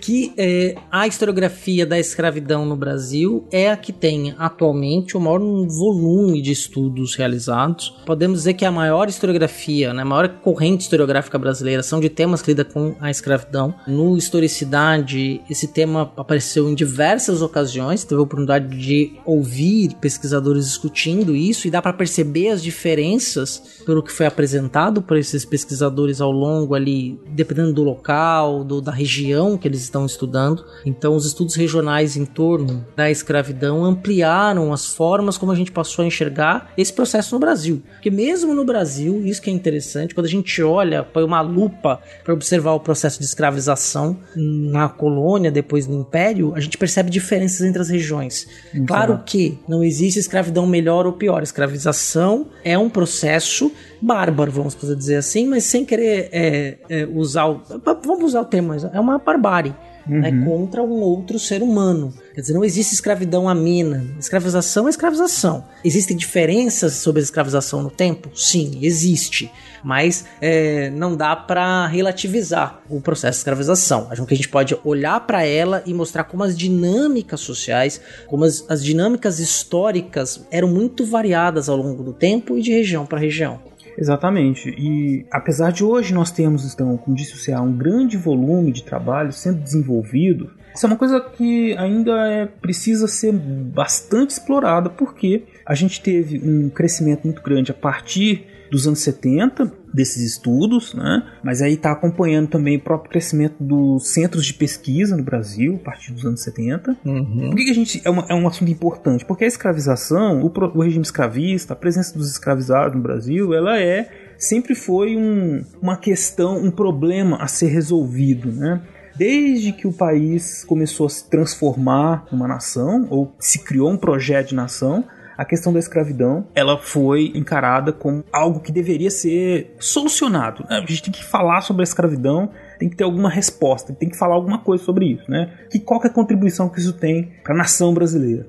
que 0.00 0.34
é, 0.36 0.74
a 0.90 1.06
historiografia 1.10 1.84
da 1.84 1.98
escravidão 1.98 2.64
no 2.64 2.76
Brasil 2.76 3.46
é 3.50 3.70
a 3.70 3.76
que 3.76 3.92
tem 3.92 4.34
atualmente 4.38 5.16
o 5.16 5.20
maior 5.20 5.40
volume 5.40 6.40
de 6.40 6.52
estudos 6.52 7.14
realizados. 7.14 7.94
Podemos 8.06 8.38
dizer 8.38 8.54
que 8.54 8.64
a 8.64 8.70
maior 8.70 9.08
historiografia, 9.08 9.92
né, 9.92 10.02
a 10.02 10.04
maior 10.04 10.28
corrente 10.40 10.82
historiográfica 10.82 11.38
brasileira 11.38 11.82
são 11.82 12.00
de 12.00 12.08
temas 12.08 12.40
que 12.40 12.48
lidam 12.52 12.64
com 12.64 12.94
a 13.00 13.10
escravidão. 13.10 13.74
No 13.86 14.16
Historicidade, 14.16 15.40
esse 15.50 15.68
tema 15.68 16.12
apareceu 16.16 16.68
em 16.68 16.74
diversas 16.74 17.42
ocasiões, 17.42 18.04
teve 18.04 18.20
a 18.20 18.24
oportunidade 18.24 18.76
de 18.78 19.12
ouvir 19.26 19.94
pesquisadores 20.00 20.66
discutindo 20.66 21.34
isso 21.34 21.66
e 21.66 21.70
dá 21.70 21.82
para 21.82 21.92
perceber 21.92 22.48
as 22.48 22.62
diferenças 22.62 23.82
pelo 23.84 24.02
que 24.02 24.12
foi 24.12 24.26
apresentado 24.26 25.02
por 25.02 25.16
esses 25.16 25.44
pesquisadores 25.44 26.20
ao 26.20 26.30
longo 26.30 26.74
ali, 26.74 27.18
dependendo 27.30 27.72
do 27.72 27.82
local, 27.82 28.62
do, 28.62 28.80
da 28.80 28.92
região 28.92 29.58
que 29.58 29.66
eles 29.66 29.82
estão 29.82 30.06
estudando. 30.06 30.64
Então, 30.84 30.99
os 31.08 31.26
estudos 31.26 31.54
regionais 31.54 32.16
em 32.16 32.24
torno 32.24 32.84
da 32.96 33.10
escravidão 33.10 33.84
ampliaram 33.84 34.72
as 34.72 34.86
formas 34.86 35.38
como 35.38 35.52
a 35.52 35.54
gente 35.54 35.72
passou 35.72 36.02
a 36.02 36.06
enxergar 36.06 36.72
esse 36.76 36.92
processo 36.92 37.34
no 37.34 37.40
Brasil. 37.40 37.82
Porque 37.92 38.10
mesmo 38.10 38.54
no 38.54 38.64
Brasil, 38.64 39.24
isso 39.24 39.40
que 39.40 39.50
é 39.50 39.52
interessante, 39.52 40.14
quando 40.14 40.26
a 40.26 40.30
gente 40.30 40.62
olha, 40.62 41.02
põe 41.02 41.22
uma 41.22 41.40
lupa 41.40 42.00
para 42.24 42.34
observar 42.34 42.72
o 42.72 42.80
processo 42.80 43.18
de 43.18 43.24
escravização 43.24 44.18
na 44.34 44.88
colônia, 44.88 45.50
depois 45.50 45.86
no 45.86 46.00
império, 46.00 46.52
a 46.54 46.60
gente 46.60 46.76
percebe 46.76 47.10
diferenças 47.10 47.60
entre 47.62 47.80
as 47.80 47.88
regiões. 47.88 48.46
Então. 48.74 48.86
Claro 48.86 49.22
que 49.24 49.58
não 49.68 49.82
existe 49.82 50.18
escravidão 50.18 50.66
melhor 50.66 51.06
ou 51.06 51.12
pior. 51.12 51.42
Escravização 51.42 52.48
é 52.64 52.76
um 52.76 52.88
processo 52.88 53.72
bárbaro, 54.00 54.50
vamos 54.50 54.76
dizer 54.96 55.16
assim, 55.16 55.46
mas 55.46 55.64
sem 55.64 55.84
querer 55.84 56.28
é, 56.32 56.78
é, 56.88 57.06
usar 57.06 57.46
o. 57.46 57.60
Vamos 58.04 58.24
usar 58.24 58.40
o 58.40 58.44
termo, 58.44 58.74
é 58.74 59.00
uma 59.00 59.18
barbárie 59.18 59.74
né, 60.18 60.44
contra 60.44 60.82
um 60.82 61.00
outro 61.00 61.38
ser 61.38 61.62
humano. 61.62 62.12
Quer 62.34 62.40
dizer, 62.40 62.52
não 62.54 62.64
existe 62.64 62.94
escravidão 62.94 63.48
amena. 63.48 64.04
Escravização 64.18 64.86
é 64.86 64.90
escravização. 64.90 65.64
Existem 65.84 66.16
diferenças 66.16 66.94
sobre 66.94 67.20
a 67.20 67.22
escravização 67.22 67.82
no 67.82 67.90
tempo? 67.90 68.30
Sim, 68.34 68.78
existe. 68.82 69.50
Mas 69.84 70.24
é, 70.40 70.90
não 70.90 71.16
dá 71.16 71.34
para 71.36 71.86
relativizar 71.86 72.82
o 72.88 73.00
processo 73.00 73.36
de 73.36 73.40
escravização. 73.40 74.08
Acho 74.10 74.26
que 74.26 74.34
a 74.34 74.36
gente 74.36 74.48
pode 74.48 74.76
olhar 74.84 75.20
para 75.26 75.44
ela 75.44 75.82
e 75.86 75.94
mostrar 75.94 76.24
como 76.24 76.42
as 76.42 76.56
dinâmicas 76.56 77.40
sociais, 77.40 78.00
como 78.26 78.44
as, 78.44 78.64
as 78.68 78.84
dinâmicas 78.84 79.38
históricas 79.38 80.44
eram 80.50 80.68
muito 80.68 81.04
variadas 81.04 81.68
ao 81.68 81.76
longo 81.76 82.02
do 82.02 82.12
tempo 82.12 82.58
e 82.58 82.62
de 82.62 82.72
região 82.72 83.06
para 83.06 83.18
região. 83.18 83.69
Exatamente. 84.00 84.70
E 84.70 85.26
apesar 85.30 85.70
de 85.70 85.84
hoje 85.84 86.14
nós 86.14 86.30
termos, 86.30 86.72
então, 86.72 86.96
como 86.96 87.14
disse 87.14 87.34
o 87.34 87.44
CA, 87.44 87.60
um 87.60 87.76
grande 87.76 88.16
volume 88.16 88.72
de 88.72 88.82
trabalho 88.82 89.30
sendo 89.30 89.60
desenvolvido, 89.60 90.50
isso 90.74 90.86
é 90.86 90.88
uma 90.88 90.96
coisa 90.96 91.20
que 91.20 91.76
ainda 91.76 92.26
é, 92.28 92.46
precisa 92.46 93.06
ser 93.06 93.32
bastante 93.32 94.30
explorada, 94.30 94.88
porque 94.88 95.42
a 95.66 95.74
gente 95.74 96.00
teve 96.00 96.40
um 96.42 96.70
crescimento 96.70 97.24
muito 97.24 97.42
grande 97.42 97.70
a 97.70 97.74
partir 97.74 98.46
dos 98.70 98.86
anos 98.86 99.00
70 99.00 99.72
desses 99.92 100.22
estudos, 100.22 100.94
né? 100.94 101.26
Mas 101.42 101.60
aí 101.60 101.74
está 101.74 101.90
acompanhando 101.90 102.48
também 102.48 102.76
o 102.76 102.80
próprio 102.80 103.10
crescimento 103.10 103.56
dos 103.58 104.08
centros 104.08 104.46
de 104.46 104.54
pesquisa 104.54 105.16
no 105.16 105.22
Brasil 105.22 105.76
a 105.76 105.84
partir 105.84 106.12
dos 106.12 106.24
anos 106.24 106.40
70. 106.42 106.96
Uhum. 107.04 107.50
Por 107.50 107.56
que, 107.56 107.64
que 107.64 107.70
a 107.70 107.74
gente 107.74 108.00
é, 108.04 108.08
uma, 108.08 108.24
é, 108.28 108.34
um 108.34 108.46
assunto 108.46 108.70
importante? 108.70 109.24
Porque 109.24 109.44
a 109.44 109.48
escravização, 109.48 110.40
o, 110.42 110.46
o, 110.46 110.82
regime 110.82 111.02
escravista, 111.02 111.72
a 111.72 111.76
presença 111.76 112.16
dos 112.16 112.30
escravizados 112.30 112.94
no 112.94 113.02
Brasil, 113.02 113.52
ela 113.52 113.78
é 113.78 114.08
sempre 114.38 114.74
foi 114.74 115.16
um, 115.16 115.64
uma 115.82 115.96
questão, 115.96 116.56
um 116.56 116.70
problema 116.70 117.36
a 117.36 117.46
ser 117.46 117.66
resolvido, 117.66 118.50
né? 118.52 118.80
Desde 119.16 119.72
que 119.72 119.86
o 119.86 119.92
país 119.92 120.64
começou 120.64 121.06
a 121.06 121.10
se 121.10 121.28
transformar 121.28 122.24
numa 122.32 122.48
nação 122.48 123.06
ou 123.10 123.34
se 123.38 123.58
criou 123.58 123.90
um 123.90 123.96
projeto 123.96 124.50
de 124.50 124.54
nação, 124.54 125.04
a 125.40 125.44
questão 125.46 125.72
da 125.72 125.78
escravidão 125.78 126.46
ela 126.54 126.76
foi 126.76 127.32
encarada 127.34 127.94
como 127.94 128.22
algo 128.30 128.60
que 128.60 128.70
deveria 128.70 129.10
ser 129.10 129.74
solucionado. 129.78 130.66
A 130.68 130.80
gente 130.80 131.04
tem 131.04 131.12
que 131.12 131.24
falar 131.24 131.62
sobre 131.62 131.80
a 131.80 131.84
escravidão, 131.84 132.50
tem 132.78 132.90
que 132.90 132.96
ter 132.96 133.04
alguma 133.04 133.30
resposta, 133.30 133.94
tem 133.94 134.10
que 134.10 134.18
falar 134.18 134.34
alguma 134.34 134.58
coisa 134.58 134.84
sobre 134.84 135.06
isso, 135.06 135.30
né? 135.30 135.50
Que 135.70 135.80
qual 135.80 135.98
que 135.98 136.06
é 136.06 136.10
a 136.10 136.12
contribuição 136.12 136.68
que 136.68 136.78
isso 136.78 136.92
tem 136.92 137.32
para 137.42 137.54
a 137.54 137.56
nação 137.56 137.94
brasileira? 137.94 138.46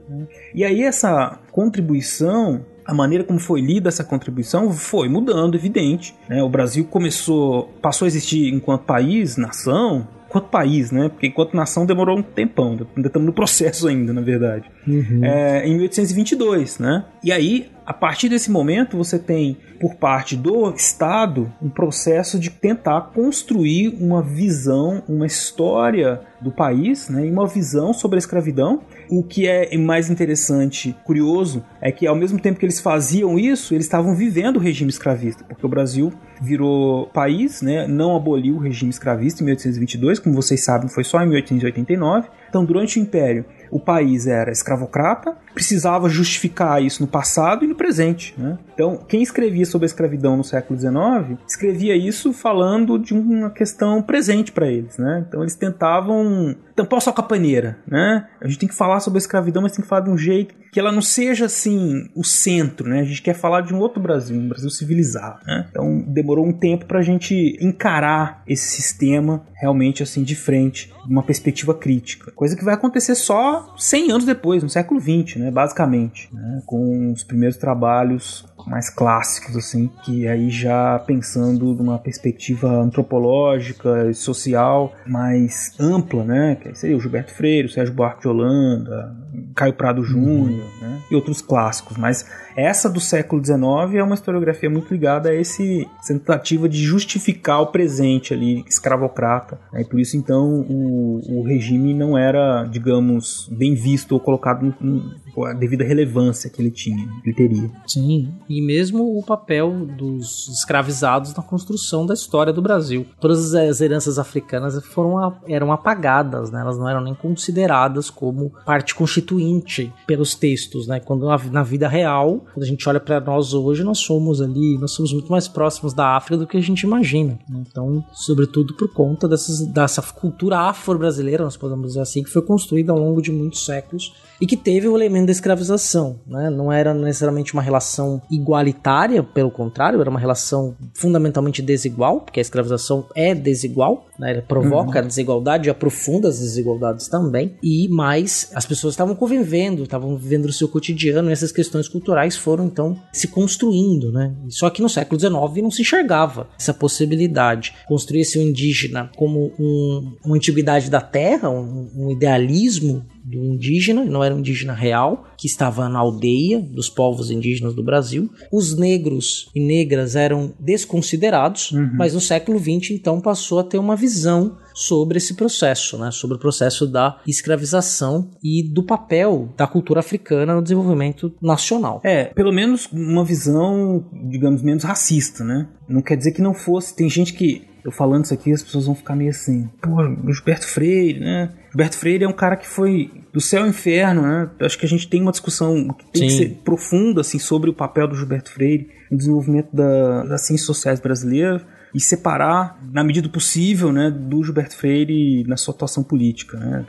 E 0.54 0.66
aí 0.66 0.84
essa 0.84 1.40
contribuição 1.54 2.66
a 2.86 2.94
maneira 2.94 3.24
como 3.24 3.40
foi 3.40 3.62
lida 3.62 3.88
essa 3.88 4.04
contribuição 4.04 4.74
foi 4.74 5.08
mudando, 5.08 5.56
evidente. 5.56 6.14
Né? 6.28 6.44
O 6.44 6.50
Brasil 6.50 6.84
começou, 6.84 7.70
passou 7.82 8.06
a 8.06 8.10
existir 8.10 8.54
enquanto 8.54 8.84
país, 8.84 9.38
nação, 9.38 10.06
enquanto 10.32 10.50
país, 10.50 10.92
né? 10.92 11.10
Porque 11.10 11.28
enquanto 11.28 11.54
nação 11.54 11.86
demorou 11.86 12.18
um 12.18 12.24
tempão, 12.24 12.78
ainda 12.96 13.08
estamos 13.08 13.26
no 13.26 13.34
processo 13.34 13.88
ainda, 13.88 14.14
na 14.14 14.22
verdade. 14.22 14.64
Uhum. 14.88 15.24
É, 15.24 15.68
em 15.68 15.76
1822, 15.76 16.80
né? 16.80 17.06
E 17.24 17.32
aí, 17.32 17.70
a 17.86 17.94
partir 17.94 18.30
desse 18.30 18.52
momento, 18.52 18.98
você 18.98 19.18
tem, 19.18 19.58
por 19.80 19.96
parte 19.96 20.36
do 20.36 20.70
Estado, 20.72 21.52
um 21.62 21.70
processo 21.70 22.40
de 22.40 22.50
tentar 22.50 23.12
construir 23.14 23.98
uma 24.00 24.22
visão, 24.22 25.04
uma 25.08 25.26
história 25.26 26.22
do 26.40 26.52
país, 26.52 27.10
né? 27.10 27.26
E 27.26 27.32
uma 27.32 27.48
visão 27.48 27.94
sobre 27.94 28.18
a 28.18 28.20
escravidão. 28.20 28.82
O 29.10 29.24
que 29.24 29.48
é 29.48 29.76
mais 29.78 30.10
interessante, 30.10 30.96
curioso, 31.04 31.64
é 31.82 31.92
que 31.92 32.08
ao 32.08 32.16
mesmo 32.16 32.40
tempo 32.40 32.60
que 32.60 32.66
eles 32.66 32.80
faziam 32.80 33.38
isso, 33.38 33.74
eles 33.74 33.86
estavam 33.86 34.16
vivendo 34.16 34.58
o 34.58 34.60
regime 34.60 34.90
escravista, 34.90 35.44
porque 35.44 35.66
o 35.66 35.70
Brasil 35.70 36.14
virou 36.42 37.08
país, 37.08 37.62
né? 37.62 37.88
Não 37.88 38.16
aboliu 38.16 38.56
o 38.56 38.60
regime 38.60 38.90
escravista 38.90 39.42
em 39.42 39.46
1822, 39.46 40.20
como 40.20 40.36
vocês 40.36 40.64
sabem, 40.64 40.88
foi 40.88 41.04
só 41.04 41.22
em 41.22 41.28
1889. 41.28 42.30
Então, 42.50 42.66
durante 42.66 43.00
o 43.00 43.02
Império, 43.02 43.46
o 43.72 43.80
país 43.80 44.28
era 44.28 44.52
escravocrata, 44.52 45.36
precisava 45.54 46.10
justificar 46.10 46.84
isso 46.84 47.02
no 47.02 47.08
passado 47.08 47.64
e 47.64 47.68
no 47.68 47.76
presente. 47.76 48.36
Né? 48.38 48.60
Então, 48.74 48.98
quem 49.08 49.24
escrevia 49.24 49.66
sobre 49.66 49.86
a 49.86 49.88
escravidão 49.88 50.36
no 50.36 50.44
século 50.44 50.78
XIX 50.78 51.40
escrevia 51.48 51.96
isso 51.96 52.34
falando 52.34 53.00
de 53.00 53.14
uma 53.14 53.50
questão 53.50 54.02
presente 54.02 54.52
para 54.52 54.68
eles. 54.68 54.98
Né? 54.98 55.26
Então, 55.28 55.42
eles 55.42 55.56
tentavam 55.56 56.56
tampar 56.82 56.98
o 56.98 57.02
sol 57.02 57.14
com 57.14 57.22
a 57.22 57.26
paneira. 57.26 57.78
Né? 57.88 58.28
A 58.42 58.48
gente 58.48 58.60
tem 58.60 58.70
que 58.70 58.76
falar 58.76 59.00
sobre 59.00 59.18
a 59.18 59.22
escravidão, 59.22 59.62
mas 59.62 59.72
tem 59.72 59.82
que 59.82 59.88
falar 59.88 60.02
de 60.02 60.10
um 60.10 60.18
jeito 60.18 60.56
que 60.72 60.80
ela 60.80 60.92
não 60.92 61.02
seja 61.02 61.46
assim 61.46 62.10
o 62.16 62.24
centro. 62.24 62.90
Né? 62.90 63.02
A 63.02 63.04
gente 63.04 63.22
quer 63.22 63.34
falar 63.34 63.62
de 63.62 63.74
um 63.74 63.80
outro 63.80 64.02
Brasil, 64.02 64.38
um 64.38 64.48
Brasil 64.48 64.70
civilizado. 64.70 65.40
Né? 65.46 65.68
Então, 65.70 66.02
demorou 66.08 66.46
um 66.46 66.54
tempo 66.54 66.86
para 66.86 67.00
a 67.00 67.04
gente 67.04 67.58
encarar 67.62 68.44
esse 68.48 68.82
sistema 68.82 69.46
realmente 69.54 70.02
assim 70.02 70.24
de 70.24 70.36
frente, 70.36 70.92
uma 71.08 71.22
perspectiva 71.22 71.74
crítica. 71.74 72.32
Coisa 72.32 72.56
que 72.56 72.64
vai 72.64 72.74
acontecer 72.74 73.14
só 73.14 73.76
100 73.78 74.12
anos 74.12 74.26
depois, 74.26 74.64
no 74.64 74.70
século 74.70 75.00
XX, 75.00 75.36
né, 75.36 75.52
basicamente, 75.52 76.34
né, 76.34 76.64
com 76.66 77.12
os 77.12 77.24
primeiros 77.24 77.58
trabalhos 77.58 78.44
mais 78.68 78.90
clássicos, 78.90 79.56
assim, 79.56 79.90
que 80.04 80.28
aí 80.28 80.50
já 80.50 81.00
pensando 81.00 81.74
numa 81.74 81.98
perspectiva 81.98 82.70
antropológica 82.70 84.10
e 84.10 84.14
social 84.14 84.94
mais 85.06 85.74
ampla, 85.80 86.24
né, 86.24 86.56
que 86.56 86.74
seria 86.76 86.98
o 86.98 87.00
Gilberto 87.00 87.34
Freire, 87.34 87.68
o 87.68 87.72
Sérgio 87.72 87.94
Buarque 87.94 88.22
de 88.22 88.28
Holanda, 88.28 89.16
Caio 89.56 89.74
Prado 89.74 90.04
Júnior, 90.04 90.66
uhum. 90.82 90.88
né, 90.88 91.00
e 91.10 91.16
outros 91.16 91.42
clássicos, 91.42 91.98
mas 91.98 92.26
essa 92.56 92.90
do 92.90 93.00
século 93.00 93.44
XIX 93.44 93.96
é 93.96 94.04
uma 94.04 94.16
historiografia 94.16 94.70
muito 94.70 94.92
ligada 94.92 95.30
a 95.30 95.36
esse 95.36 95.88
tentativa 96.06 96.68
de 96.68 96.78
justificar 96.84 97.62
o 97.62 97.68
presente 97.68 98.34
ali 98.34 98.64
escravocrata, 98.68 99.60
né, 99.72 99.82
e 99.82 99.86
por 99.86 100.00
isso 100.00 100.18
então 100.18 100.66
o, 100.70 101.40
o 101.40 101.44
regime 101.44 101.94
não 101.94 102.18
era, 102.18 102.64
digamos, 102.66 103.50
bem 103.52 103.74
visto 103.76 104.14
ou 104.14 104.20
colocado 104.20 104.64
no, 104.64 104.76
no, 104.82 105.46
a 105.46 105.54
devida 105.54 105.84
relevância 105.84 106.50
que 106.50 106.62
ele 106.62 106.72
tinha, 106.72 107.08
ele 107.24 107.36
teria. 107.36 107.72
Sim, 107.88 108.34
e 108.50 108.62
mesmo 108.62 109.18
o 109.18 109.24
papel 109.24 109.86
dos 109.86 110.48
escravizados 110.50 111.34
na 111.34 111.44
construção 111.44 112.06
da 112.06 112.14
história 112.14 112.54
do 112.54 112.62
Brasil. 112.62 113.06
Todas 113.20 113.54
as 113.54 113.82
heranças 113.82 114.20
africanas 114.20 114.84
foram 114.86 115.12
eram 115.48 115.72
apagadas, 115.72 116.52
né? 116.52 116.62
elas 116.62 116.78
não 116.78 116.90
eram 116.90 117.02
nem 117.02 117.14
consideradas 117.14 118.10
como 118.10 118.52
parte 118.66 118.96
constituinte 118.96 119.92
pelos 120.06 120.36
textos, 120.36 120.88
né? 120.88 121.00
Quando 121.00 121.28
na 121.52 121.64
vida 121.64 121.88
real, 121.88 122.41
quando 122.54 122.64
a 122.64 122.68
gente 122.68 122.88
olha 122.88 123.00
para 123.00 123.20
nós 123.20 123.54
hoje, 123.54 123.84
nós 123.84 124.00
somos 124.00 124.42
ali, 124.42 124.78
nós 124.78 124.92
somos 124.92 125.14
muito 125.14 125.32
mais 125.32 125.48
próximos 125.48 125.94
da 125.94 126.16
África 126.16 126.38
do 126.38 126.48
que 126.48 126.58
a 126.58 126.62
gente 126.62 126.82
imagina. 126.82 127.40
Né? 127.50 127.64
Então, 127.68 128.04
sobretudo 128.14 128.74
por 128.76 128.92
conta 128.94 129.28
dessas, 129.28 129.66
dessa 129.66 130.02
cultura 130.02 130.60
afro-brasileira, 130.60 131.44
nós 131.44 131.58
podemos 131.58 131.88
dizer 131.88 132.02
assim, 132.02 132.24
que 132.24 132.30
foi 132.30 132.42
construída 132.42 132.92
ao 132.92 133.00
longo 133.00 133.22
de 133.22 133.32
muitos 133.32 133.66
séculos 133.66 134.14
e 134.42 134.48
que 134.48 134.58
teve 134.58 134.88
o 134.88 134.98
elemento 134.98 135.28
da 135.28 135.32
escravização, 135.32 136.20
né? 136.26 136.50
Não 136.50 136.72
era 136.72 136.96
necessariamente 136.96 137.54
uma 137.54 137.62
relação 137.62 138.20
igualitária, 138.30 139.22
pelo 139.22 139.52
contrário, 139.52 140.02
era 140.02 140.10
uma 140.10 140.20
relação 140.20 140.76
fundamentalmente 140.96 141.62
desigual, 141.62 142.22
porque 142.22 142.40
a 142.40 142.42
escravização 142.42 143.06
é 143.16 143.36
desigual, 143.36 144.08
né? 144.18 144.32
Ela 144.32 144.42
provoca 144.42 145.00
uhum. 145.00 145.06
a 145.06 145.08
desigualdade 145.08 145.68
e 145.68 145.70
aprofunda 145.70 146.28
as 146.28 146.40
desigualdades 146.40 147.08
também. 147.08 147.56
E 147.62 147.88
mais, 147.90 148.50
as 148.56 148.66
pessoas 148.66 148.94
estavam 148.94 149.14
convivendo, 149.14 149.84
estavam 149.84 150.18
vivendo 150.18 150.46
o 150.46 150.54
seu 150.54 150.68
cotidiano 150.68 151.30
e 151.30 151.34
essas 151.34 151.52
questões 151.52 151.88
culturais 151.88 152.36
foram 152.36 152.66
então 152.66 152.98
se 153.14 153.28
construindo, 153.28 154.12
né? 154.12 154.34
Só 154.50 154.72
que 154.72 154.82
no 154.82 154.90
século 154.90 155.20
XIX 155.20 155.62
não 155.62 155.72
se 155.72 155.84
enxergava 155.84 156.48
essa 156.60 156.74
possibilidade. 156.74 157.76
Construir-se 157.88 158.40
o 158.40 158.42
indígena 158.42 159.12
como 159.16 159.54
um, 159.60 160.14
uma 160.26 160.36
antiguidade 160.36 160.90
da 160.90 161.02
terra, 161.02 161.50
um, 161.50 161.90
um 161.96 162.12
idealismo 162.12 163.06
do 163.24 163.38
indígena, 163.38 164.04
não 164.04 164.24
era 164.24 164.34
um 164.34 164.40
indígena 164.40 164.74
real, 164.74 165.26
que 165.38 165.48
estava 165.48 165.88
na 165.90 166.00
aldeia 166.00 166.60
dos 166.60 166.90
povos 166.90 167.32
indígenas 167.32 167.74
do 167.74 167.84
Brasil. 167.84 168.30
Os 168.52 168.78
negros 168.78 169.50
e 169.56 169.60
negras 169.60 170.16
eram 170.16 170.54
desconsiderados, 170.60 171.72
uhum. 171.72 171.92
mas 171.96 172.14
no 172.14 172.22
século 172.22 172.60
XX 172.60 172.92
então 172.92 173.20
passou 173.20 173.60
a 173.60 173.64
ter 173.64 173.78
uma 173.78 173.96
visão 173.96 174.58
sobre 174.74 175.18
esse 175.18 175.34
processo, 175.34 175.98
né? 175.98 176.12
sobre 176.12 176.38
o 176.38 176.40
processo 176.40 176.88
da 176.88 177.20
escravização 177.28 178.32
e 178.44 178.64
do 178.64 178.84
papel 178.84 179.50
da 179.58 179.68
cultura 179.68 180.00
africana 180.00 180.56
no 180.56 180.62
desenvolvimento 180.62 181.34
nacional. 181.42 182.02
É, 182.04 182.26
pelo 182.26 182.52
menos 182.52 182.88
uma 182.92 183.24
visão, 183.24 184.06
digamos, 184.30 184.62
menos 184.62 184.84
racista, 184.84 185.44
né? 185.44 185.68
Não 185.88 186.02
quer 186.02 186.16
dizer 186.16 186.32
que 186.32 186.42
não 186.42 186.54
fosse. 186.54 186.96
Tem 186.96 187.10
gente 187.10 187.34
que 187.34 187.68
eu 187.84 187.92
falando 187.92 188.26
isso 188.26 188.34
aqui, 188.34 188.52
as 188.52 188.62
pessoas 188.62 188.86
vão 188.86 188.96
ficar 188.96 189.16
meio 189.16 189.30
assim, 189.30 189.70
pô, 189.82 190.04
Gilberto 190.32 190.68
Freire, 190.68 191.20
né? 191.20 191.50
Gilberto 191.70 191.98
Freire 191.98 192.24
é 192.24 192.28
um 192.28 192.34
cara 192.34 192.56
que 192.56 192.68
foi 192.68 193.10
do 193.34 193.40
céu 193.40 193.64
ao 193.64 193.68
inferno, 193.68 194.22
né? 194.22 194.50
Acho 194.60 194.78
que 194.78 194.86
a 194.86 194.90
gente 194.90 195.08
tem 195.08 195.22
uma 195.22 195.32
discussão 195.32 195.88
que 195.90 196.06
tem 196.12 196.30
Sim. 196.30 196.38
que 196.38 196.44
ser 196.44 196.62
profunda, 196.64 197.22
assim, 197.22 197.40
sobre 197.40 197.70
o 197.70 197.74
papel 197.74 198.08
do 198.08 198.16
Gilberto 198.16 198.52
Freire 198.52 198.90
no 199.10 199.18
desenvolvimento 199.18 199.70
da, 199.74 200.24
das 200.24 200.46
ciências 200.46 200.66
sociais 200.66 201.00
brasileiras 201.00 201.62
e 201.94 202.00
separar, 202.00 202.80
na 202.92 203.04
medida 203.04 203.28
do 203.28 203.32
possível, 203.32 203.92
né, 203.92 204.10
do 204.10 204.44
Gilberto 204.44 204.76
Freire 204.76 205.44
na 205.46 205.58
sua 205.58 205.74
atuação 205.74 206.04
política. 206.04 206.58
Né? 206.58 206.86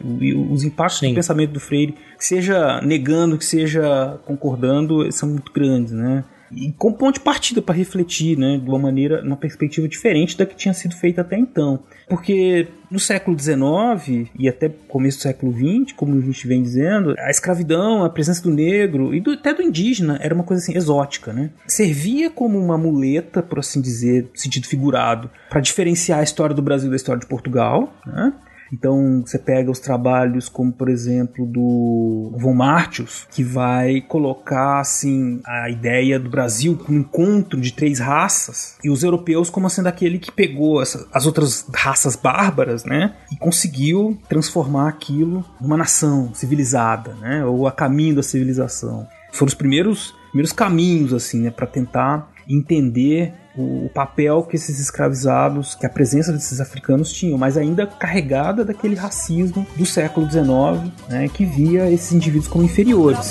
Os 0.51 0.63
impactos 0.63 1.01
Sim. 1.01 1.09
do 1.09 1.15
pensamento 1.17 1.53
do 1.53 1.61
Freire, 1.61 1.95
que 2.17 2.25
seja 2.25 2.81
negando, 2.83 3.37
que 3.37 3.45
seja 3.45 4.21
concordando, 4.25 5.11
são 5.11 5.29
muito 5.29 5.53
grandes. 5.53 5.93
Né? 5.93 6.25
E 6.55 6.73
com 6.73 6.93
ponto 6.93 7.15
de 7.15 7.21
partida 7.21 7.63
para 7.63 7.75
refletir, 7.75 8.39
né, 8.39 8.59
de 8.59 8.69
uma 8.69 8.79
maneira, 8.79 9.23
uma 9.23 9.37
perspectiva 9.37 9.89
diferente 9.89 10.37
da 10.37 10.47
que 10.47 10.55
tinha 10.55 10.75
sido 10.75 10.95
feita 10.95 11.21
até 11.21 11.37
então. 11.37 11.83
Porque 12.09 12.69
no 12.91 13.01
século 13.01 13.39
XIX 13.39 14.29
e 14.39 14.49
até 14.49 14.69
começo 14.69 15.19
do 15.19 15.23
século 15.23 15.53
XX, 15.53 15.93
como 15.97 16.17
a 16.17 16.21
gente 16.21 16.47
vem 16.47 16.63
dizendo, 16.63 17.15
a 17.19 17.31
escravidão, 17.31 18.05
a 18.05 18.11
presença 18.11 18.43
do 18.43 18.51
negro 18.51 19.15
e 19.15 19.21
do, 19.21 19.33
até 19.33 19.55
do 19.55 19.63
indígena 19.63 20.19
era 20.21 20.35
uma 20.35 20.45
coisa 20.45 20.63
assim 20.63 20.77
exótica, 20.77 21.33
né? 21.33 21.51
Servia 21.67 22.31
como 22.31 22.59
uma 22.59 22.77
muleta, 22.77 23.43
por 23.43 23.59
assim 23.59 23.81
dizer, 23.81 24.29
sentido 24.35 24.67
figurado, 24.67 25.31
para 25.49 25.61
diferenciar 25.61 26.21
a 26.21 26.23
história 26.23 26.55
do 26.55 26.63
Brasil 26.63 26.91
da 26.91 26.97
história 26.97 27.21
de 27.21 27.27
Portugal, 27.27 27.93
né? 28.07 28.33
Então 28.73 29.23
você 29.25 29.39
pega 29.39 29.71
os 29.71 29.79
trabalhos 29.79 30.49
como 30.49 30.73
por 30.73 30.89
exemplo 30.89 31.45
do 31.47 32.33
Von 32.39 32.55
Martius, 32.55 33.27
que 33.31 33.45
vai 33.45 34.01
colocar 34.01 34.81
assim 34.81 35.41
a 35.47 35.69
ideia 35.69 36.19
do 36.19 36.31
Brasil 36.31 36.77
como 36.77 36.97
um 36.97 37.01
encontro 37.03 37.61
de 37.61 37.73
três 37.73 37.99
raças 37.99 38.79
e 38.83 38.91
os 38.91 39.03
europeus 39.03 39.51
como 39.51 39.69
sendo 39.69 39.89
aquele 39.89 40.19
que 40.19 40.33
pegou 40.33 40.81
essa, 40.83 41.07
as 41.13 41.27
outras 41.27 41.67
raças 41.75 42.17
bárbaras, 42.17 42.85
né, 42.85 43.15
e 43.31 43.37
conseguiu 43.37 44.19
transformar 44.29 44.89
aquilo 44.89 45.45
numa 45.61 45.77
nação 45.77 46.35
civilizada, 46.35 47.15
né, 47.15 47.45
ou 47.45 47.67
a 47.67 47.73
caminho 47.73 48.17
da 48.17 48.23
civilização. 48.23 49.07
Foram 49.33 49.49
os 49.49 49.55
primeiros 49.55 50.15
primeiros 50.31 50.53
caminhos 50.53 51.13
assim, 51.13 51.43
né, 51.43 51.51
para 51.51 51.67
tentar 51.67 52.31
entender 52.49 53.35
o, 53.57 53.91
papel 53.93 54.43
que 54.45 54.57
esses 54.57 54.79
escravizados, 54.79 55.75
que 55.75 55.87
a 55.87 55.91
presença 55.91 56.33
desses 56.33 56.61
africanos 56.61 57.13
tinham, 57.13 57.39
mas 57.39 57.57
ainda 57.57 57.87
carregada 57.87 58.65
daquele 58.65 58.95
racismo 58.95 59.67
do 59.77 59.85
século 59.85 60.31
XIX, 60.31 60.93
né, 61.09 61.29
que 61.29 61.45
via 61.45 61.91
esses 61.91 62.13
indivíduos 62.13 62.49
como 62.49 62.65
inferiores. 62.65 63.31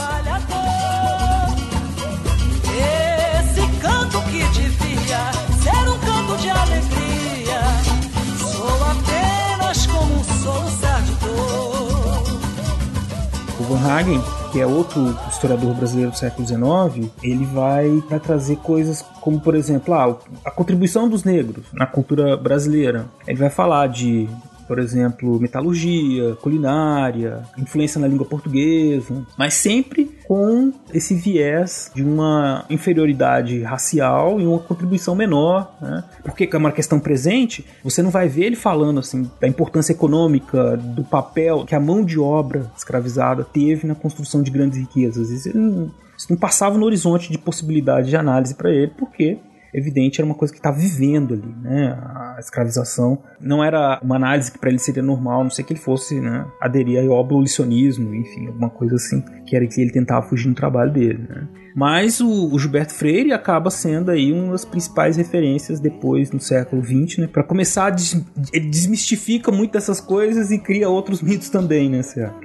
O 13.60 13.64
Van 13.64 13.88
Hagen 13.88 14.41
que 14.52 14.60
é 14.60 14.66
outro 14.66 15.18
historiador 15.30 15.74
brasileiro 15.74 16.12
do 16.12 16.18
século 16.18 16.46
XIX, 16.46 17.10
ele 17.24 17.46
vai, 17.46 17.90
vai 18.10 18.20
trazer 18.20 18.58
coisas 18.58 19.02
como, 19.22 19.40
por 19.40 19.56
exemplo, 19.56 19.94
ah, 19.94 20.18
a 20.46 20.52
contribuição 20.52 21.08
dos 21.08 21.24
negros 21.24 21.66
na 21.74 21.86
cultura 21.86 22.36
brasileira. 22.36 23.06
Ele 23.26 23.38
vai 23.38 23.50
falar 23.50 23.88
de 23.88 24.28
por 24.68 24.80
exemplo, 24.80 25.38
metalurgia, 25.38 26.34
culinária, 26.36 27.42
influência 27.58 28.00
na 28.00 28.08
língua 28.08 28.26
portuguesa, 28.26 29.28
mas 29.38 29.56
sempre 29.56 30.18
com 30.32 30.72
esse 30.94 31.14
viés 31.14 31.92
de 31.94 32.02
uma 32.02 32.64
inferioridade 32.70 33.64
racial 33.64 34.40
e 34.40 34.48
uma 34.48 34.60
contribuição 34.60 35.14
menor, 35.14 35.76
né? 35.82 36.06
Porque 36.24 36.50
é 36.50 36.58
uma 36.58 36.72
questão 36.72 37.02
presente, 37.02 37.68
você 37.84 38.02
não 38.02 38.10
vai 38.10 38.30
ver 38.30 38.46
ele 38.46 38.56
falando 38.56 39.02
assim 39.02 39.30
da 39.42 39.46
importância 39.46 39.92
econômica, 39.92 40.78
do 40.78 41.04
papel 41.04 41.66
que 41.66 41.76
a 41.76 41.82
mão 41.82 42.06
de 42.06 42.18
obra 42.18 42.72
escravizada 42.78 43.44
teve 43.44 43.86
na 43.86 43.94
construção 43.94 44.42
de 44.42 44.50
grandes 44.50 44.80
riquezas. 44.80 45.32
Isso 45.32 45.58
não, 45.58 45.92
isso 46.18 46.28
não 46.30 46.38
passava 46.38 46.78
no 46.78 46.86
horizonte 46.86 47.30
de 47.30 47.38
possibilidade 47.38 48.08
de 48.08 48.16
análise 48.16 48.56
para 48.56 48.72
ele, 48.72 48.94
porque 48.98 49.38
evidente, 49.74 50.20
era 50.20 50.26
uma 50.26 50.36
coisa 50.36 50.54
que 50.54 50.60
estava 50.60 50.78
vivendo 50.78 51.34
ali, 51.34 51.56
né? 51.62 51.98
A 52.02 52.38
escravização 52.40 53.20
não 53.40 53.64
era 53.64 54.00
uma 54.04 54.16
análise 54.16 54.52
que 54.52 54.60
para 54.60 54.70
ele 54.70 54.80
seria 54.80 55.04
normal, 55.04 55.44
não 55.44 55.50
sei 55.50 55.64
que 55.64 55.74
ele 55.74 55.80
fosse, 55.80 56.20
né, 56.20 56.46
aderir 56.60 57.10
ao 57.10 57.20
abolicionismo, 57.20 58.14
enfim, 58.14 58.48
alguma 58.48 58.70
coisa 58.70 58.96
assim, 58.96 59.24
que 59.52 59.56
era 59.58 59.68
que 59.68 59.82
ele 59.82 59.92
tentava 59.92 60.26
fugir 60.26 60.48
no 60.48 60.56
trabalho 60.56 60.94
dele, 60.94 61.28
né? 61.28 61.46
Mas 61.76 62.20
o, 62.20 62.54
o, 62.54 62.60
Gilberto 62.60 62.94
Freire 62.94 63.32
acaba 63.32 63.70
sendo 63.70 64.12
aí 64.12 64.32
uma 64.32 64.52
das 64.52 64.66
principais 64.66 65.18
referências 65.18 65.80
depois 65.80 66.32
no 66.32 66.40
século 66.40 66.84
XX, 66.84 67.20
né? 67.20 67.28
Para 67.28 67.44
começar, 67.44 67.90
des, 67.92 68.22
ele 68.52 68.68
desmistifica 68.68 69.52
muito 69.52 69.74
dessas 69.74 70.02
coisas 70.02 70.52
e 70.52 70.60
cria 70.60 70.90
outros 70.90 71.22
mitos 71.22 71.50
também, 71.50 71.90
né? 71.90 72.02